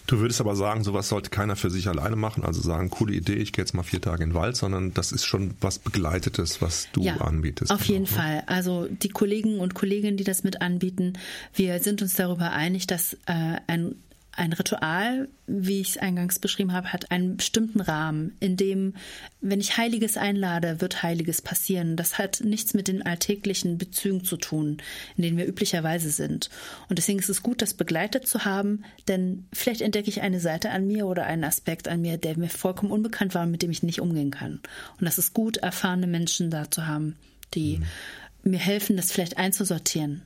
Du 0.06 0.18
würdest 0.18 0.40
aber 0.40 0.56
sagen, 0.56 0.82
sowas 0.82 1.08
sollte 1.08 1.28
keiner 1.28 1.56
für 1.56 1.70
sich 1.70 1.88
alleine 1.88 2.16
machen, 2.16 2.42
also 2.42 2.60
sagen, 2.62 2.88
coole 2.88 3.12
Idee, 3.12 3.34
ich 3.34 3.52
gehe 3.52 3.62
jetzt 3.62 3.74
mal 3.74 3.82
vier 3.82 4.00
Tage 4.00 4.24
in 4.24 4.30
den 4.30 4.34
Wald, 4.34 4.56
sondern 4.56 4.94
das 4.94 5.12
ist 5.12 5.26
schon 5.26 5.54
was 5.60 5.78
Begleitetes, 5.78 6.62
was 6.62 6.88
du 6.92 7.02
ja, 7.02 7.18
anbietest. 7.18 7.70
Auf 7.70 7.84
jeden 7.84 8.06
auch, 8.06 8.10
ne? 8.10 8.16
Fall. 8.16 8.42
Also 8.46 8.88
die 8.88 9.10
Kollegen 9.10 9.60
und 9.60 9.74
Kolleginnen, 9.74 10.16
die 10.16 10.24
das 10.24 10.42
mit 10.42 10.62
anbieten, 10.62 11.12
wir 11.54 11.78
sind 11.80 12.00
uns 12.00 12.14
darüber 12.14 12.52
einig, 12.52 12.86
dass 12.86 13.14
äh, 13.26 13.56
ein 13.66 13.94
ein 14.36 14.52
Ritual, 14.52 15.28
wie 15.46 15.80
ich 15.80 15.90
es 15.90 15.98
eingangs 15.98 16.38
beschrieben 16.38 16.72
habe, 16.72 16.92
hat 16.92 17.10
einen 17.10 17.36
bestimmten 17.36 17.80
Rahmen, 17.80 18.36
in 18.40 18.56
dem, 18.56 18.94
wenn 19.40 19.60
ich 19.60 19.76
Heiliges 19.76 20.16
einlade, 20.16 20.80
wird 20.80 21.02
Heiliges 21.02 21.40
passieren. 21.40 21.96
Das 21.96 22.18
hat 22.18 22.42
nichts 22.44 22.74
mit 22.74 22.88
den 22.88 23.02
alltäglichen 23.02 23.78
Bezügen 23.78 24.24
zu 24.24 24.36
tun, 24.36 24.78
in 25.16 25.22
denen 25.22 25.38
wir 25.38 25.46
üblicherweise 25.46 26.10
sind. 26.10 26.50
Und 26.88 26.98
deswegen 26.98 27.18
ist 27.18 27.30
es 27.30 27.42
gut, 27.42 27.62
das 27.62 27.74
begleitet 27.74 28.26
zu 28.26 28.44
haben, 28.44 28.84
denn 29.08 29.46
vielleicht 29.52 29.80
entdecke 29.80 30.10
ich 30.10 30.20
eine 30.20 30.40
Seite 30.40 30.70
an 30.70 30.86
mir 30.86 31.06
oder 31.06 31.24
einen 31.24 31.44
Aspekt 31.44 31.88
an 31.88 32.02
mir, 32.02 32.18
der 32.18 32.36
mir 32.36 32.50
vollkommen 32.50 32.92
unbekannt 32.92 33.34
war 33.34 33.44
und 33.44 33.50
mit 33.50 33.62
dem 33.62 33.70
ich 33.70 33.82
nicht 33.82 34.00
umgehen 34.00 34.30
kann. 34.30 34.60
Und 34.98 35.04
das 35.04 35.18
ist 35.18 35.32
gut, 35.32 35.56
erfahrene 35.56 36.06
Menschen 36.06 36.50
da 36.50 36.70
zu 36.70 36.86
haben, 36.86 37.16
die 37.54 37.78
mhm. 37.78 38.50
mir 38.50 38.60
helfen, 38.60 38.96
das 38.96 39.12
vielleicht 39.12 39.38
einzusortieren 39.38 40.22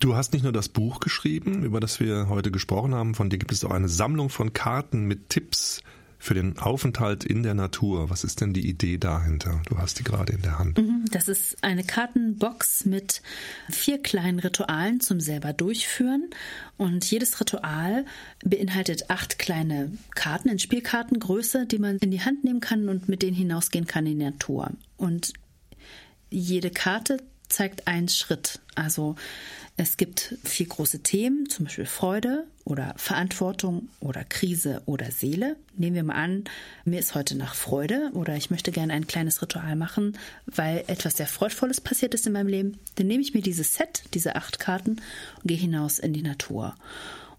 Du 0.00 0.16
hast 0.16 0.32
nicht 0.32 0.42
nur 0.42 0.52
das 0.52 0.68
Buch 0.68 1.00
geschrieben, 1.00 1.62
über 1.62 1.80
das 1.80 2.00
wir 2.00 2.28
heute 2.28 2.50
gesprochen 2.50 2.94
haben, 2.94 3.14
von 3.14 3.30
dir 3.30 3.38
gibt 3.38 3.52
es 3.52 3.64
auch 3.64 3.70
eine 3.70 3.88
Sammlung 3.88 4.28
von 4.28 4.52
Karten 4.52 5.04
mit 5.04 5.30
Tipps 5.30 5.82
für 6.24 6.34
den 6.34 6.58
Aufenthalt 6.58 7.22
in 7.22 7.42
der 7.42 7.52
Natur. 7.52 8.08
Was 8.08 8.24
ist 8.24 8.40
denn 8.40 8.54
die 8.54 8.66
Idee 8.66 8.96
dahinter? 8.96 9.60
Du 9.66 9.76
hast 9.76 9.98
die 9.98 10.04
gerade 10.04 10.32
in 10.32 10.40
der 10.40 10.58
Hand. 10.58 10.78
Mhm, 10.78 11.04
das 11.10 11.28
ist 11.28 11.62
eine 11.62 11.84
Kartenbox 11.84 12.86
mit 12.86 13.20
vier 13.68 14.02
kleinen 14.02 14.38
Ritualen 14.38 15.00
zum 15.00 15.20
selber 15.20 15.52
durchführen. 15.52 16.30
Und 16.78 17.04
jedes 17.10 17.40
Ritual 17.40 18.06
beinhaltet 18.42 19.10
acht 19.10 19.38
kleine 19.38 19.92
Karten 20.14 20.48
in 20.48 20.58
Spielkartengröße, 20.58 21.66
die 21.66 21.78
man 21.78 21.98
in 21.98 22.10
die 22.10 22.22
Hand 22.22 22.42
nehmen 22.42 22.60
kann 22.60 22.88
und 22.88 23.06
mit 23.06 23.20
denen 23.20 23.36
hinausgehen 23.36 23.86
kann 23.86 24.06
in 24.06 24.18
die 24.18 24.24
Natur. 24.24 24.70
Und 24.96 25.34
jede 26.30 26.70
Karte 26.70 27.18
zeigt 27.50 27.86
einen 27.86 28.08
Schritt. 28.08 28.60
Also 28.74 29.16
es 29.76 29.96
gibt 29.96 30.36
vier 30.44 30.66
große 30.66 31.00
Themen, 31.00 31.48
zum 31.48 31.64
Beispiel 31.64 31.86
Freude 31.86 32.44
oder 32.64 32.94
Verantwortung 32.96 33.88
oder 33.98 34.22
Krise 34.22 34.82
oder 34.86 35.10
Seele. 35.10 35.56
Nehmen 35.76 35.96
wir 35.96 36.04
mal 36.04 36.14
an, 36.14 36.44
mir 36.84 37.00
ist 37.00 37.16
heute 37.16 37.34
nach 37.36 37.56
Freude 37.56 38.10
oder 38.14 38.36
ich 38.36 38.50
möchte 38.50 38.70
gerne 38.70 38.92
ein 38.92 39.08
kleines 39.08 39.42
Ritual 39.42 39.74
machen, 39.74 40.16
weil 40.46 40.84
etwas 40.86 41.16
sehr 41.16 41.26
Freudvolles 41.26 41.80
passiert 41.80 42.14
ist 42.14 42.26
in 42.26 42.34
meinem 42.34 42.46
Leben. 42.46 42.78
Dann 42.94 43.08
nehme 43.08 43.22
ich 43.22 43.34
mir 43.34 43.42
dieses 43.42 43.74
Set, 43.74 44.04
diese 44.14 44.36
acht 44.36 44.60
Karten 44.60 44.90
und 44.90 45.46
gehe 45.46 45.58
hinaus 45.58 45.98
in 45.98 46.12
die 46.12 46.22
Natur 46.22 46.76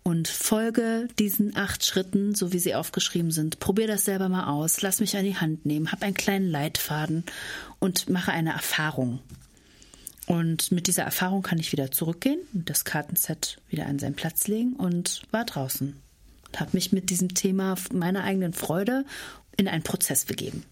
und 0.04 0.28
folge 0.28 1.08
diesen 1.18 1.56
acht 1.56 1.86
Schritten, 1.86 2.36
so 2.36 2.52
wie 2.52 2.60
sie 2.60 2.76
aufgeschrieben 2.76 3.32
sind. 3.32 3.60
Probier 3.60 3.88
das 3.88 4.04
selber 4.04 4.28
mal 4.28 4.48
aus, 4.48 4.82
lass 4.82 5.00
mich 5.00 5.16
an 5.16 5.24
die 5.24 5.38
Hand 5.38 5.66
nehmen, 5.66 5.90
hab 5.90 6.04
einen 6.04 6.14
kleinen 6.14 6.52
Leitfaden 6.52 7.24
und 7.80 8.10
mache 8.10 8.34
eine 8.34 8.52
Erfahrung. 8.52 9.20
Und 10.28 10.72
mit 10.72 10.88
dieser 10.88 11.04
Erfahrung 11.04 11.44
kann 11.44 11.60
ich 11.60 11.72
wieder 11.72 11.92
zurückgehen 11.92 12.40
und 12.54 12.70
das 12.70 12.84
Kartenset 12.84 13.58
wieder 13.70 13.86
an 13.86 14.00
seinen 14.00 14.16
Platz 14.16 14.48
legen 14.48 14.74
und 14.74 15.22
war 15.32 15.46
draußen. 15.46 15.96
Und 16.48 16.60
habe 16.60 16.72
mich 16.74 16.92
mit 16.92 17.10
diesem 17.10 17.36
Thema 17.36 17.76
meiner 17.92 18.24
eigenen 18.24 18.54
Freude 18.54 19.06
in 19.58 19.68
einen 19.68 19.84
Prozess 19.84 20.26
begeben. 20.26 20.64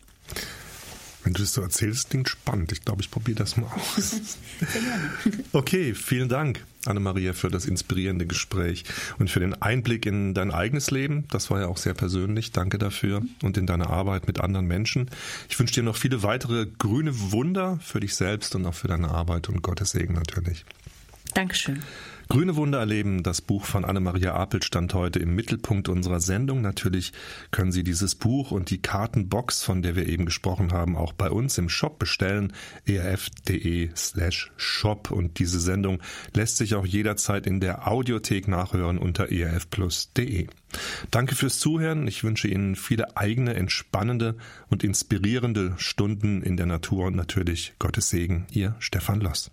Wenn 1.23 1.33
du 1.33 1.41
das 1.41 1.53
so 1.53 1.61
erzählst, 1.61 2.09
klingt 2.09 2.27
spannend. 2.27 2.71
Ich 2.71 2.83
glaube, 2.83 3.01
ich 3.01 3.09
probiere 3.09 3.37
das 3.37 3.55
mal 3.55 3.67
aus. 3.67 4.37
okay, 5.53 5.93
vielen 5.93 6.27
Dank, 6.27 6.65
Anne-Maria, 6.85 7.33
für 7.33 7.49
das 7.49 7.65
inspirierende 7.65 8.25
Gespräch 8.25 8.83
und 9.19 9.29
für 9.29 9.39
den 9.39 9.61
Einblick 9.61 10.05
in 10.05 10.33
dein 10.33 10.51
eigenes 10.51 10.91
Leben. 10.91 11.25
Das 11.29 11.49
war 11.49 11.61
ja 11.61 11.67
auch 11.67 11.77
sehr 11.77 11.93
persönlich. 11.93 12.51
Danke 12.51 12.77
dafür 12.77 13.21
und 13.41 13.57
in 13.57 13.65
deine 13.65 13.89
Arbeit 13.89 14.27
mit 14.27 14.41
anderen 14.41 14.67
Menschen. 14.67 15.09
Ich 15.49 15.57
wünsche 15.59 15.75
dir 15.75 15.83
noch 15.83 15.95
viele 15.95 16.23
weitere 16.23 16.65
grüne 16.77 17.31
Wunder 17.31 17.79
für 17.81 18.01
dich 18.01 18.15
selbst 18.15 18.55
und 18.55 18.65
auch 18.65 18.75
für 18.75 18.89
deine 18.89 19.09
Arbeit 19.09 19.47
und 19.47 19.61
Gottes 19.61 19.91
Segen 19.91 20.13
natürlich. 20.15 20.65
Dankeschön. 21.33 21.81
Grüne 22.29 22.55
Wunder 22.55 22.79
erleben, 22.79 23.23
das 23.23 23.41
Buch 23.41 23.65
von 23.65 23.85
Annemaria 23.85 24.33
Apel 24.33 24.63
stand 24.63 24.93
heute 24.93 25.19
im 25.19 25.35
Mittelpunkt 25.35 25.89
unserer 25.89 26.19
Sendung. 26.19 26.61
Natürlich 26.61 27.13
können 27.51 27.71
Sie 27.71 27.83
dieses 27.83 28.15
Buch 28.15 28.51
und 28.51 28.69
die 28.69 28.81
Kartenbox, 28.81 29.63
von 29.63 29.81
der 29.81 29.95
wir 29.95 30.07
eben 30.07 30.25
gesprochen 30.25 30.71
haben, 30.71 30.95
auch 30.95 31.13
bei 31.13 31.29
uns 31.29 31.57
im 31.57 31.69
Shop 31.69 31.99
bestellen, 31.99 32.53
erf.de 32.85 33.89
slash 33.95 34.51
shop. 34.57 35.11
Und 35.11 35.39
diese 35.39 35.59
Sendung 35.59 35.99
lässt 36.33 36.57
sich 36.57 36.75
auch 36.75 36.85
jederzeit 36.85 37.45
in 37.45 37.59
der 37.59 37.87
Audiothek 37.87 38.47
nachhören 38.47 38.97
unter 38.97 39.31
erfplus.de. 39.31 40.47
Danke 41.11 41.35
fürs 41.35 41.59
Zuhören. 41.59 42.07
Ich 42.07 42.23
wünsche 42.23 42.47
Ihnen 42.47 42.75
viele 42.75 43.17
eigene, 43.17 43.53
entspannende 43.53 44.35
und 44.69 44.83
inspirierende 44.83 45.75
Stunden 45.77 46.41
in 46.41 46.57
der 46.57 46.65
Natur 46.65 47.07
und 47.07 47.15
natürlich 47.15 47.73
Gottes 47.79 48.09
Segen. 48.09 48.47
Ihr 48.51 48.75
Stefan 48.79 49.19
Loss. 49.19 49.51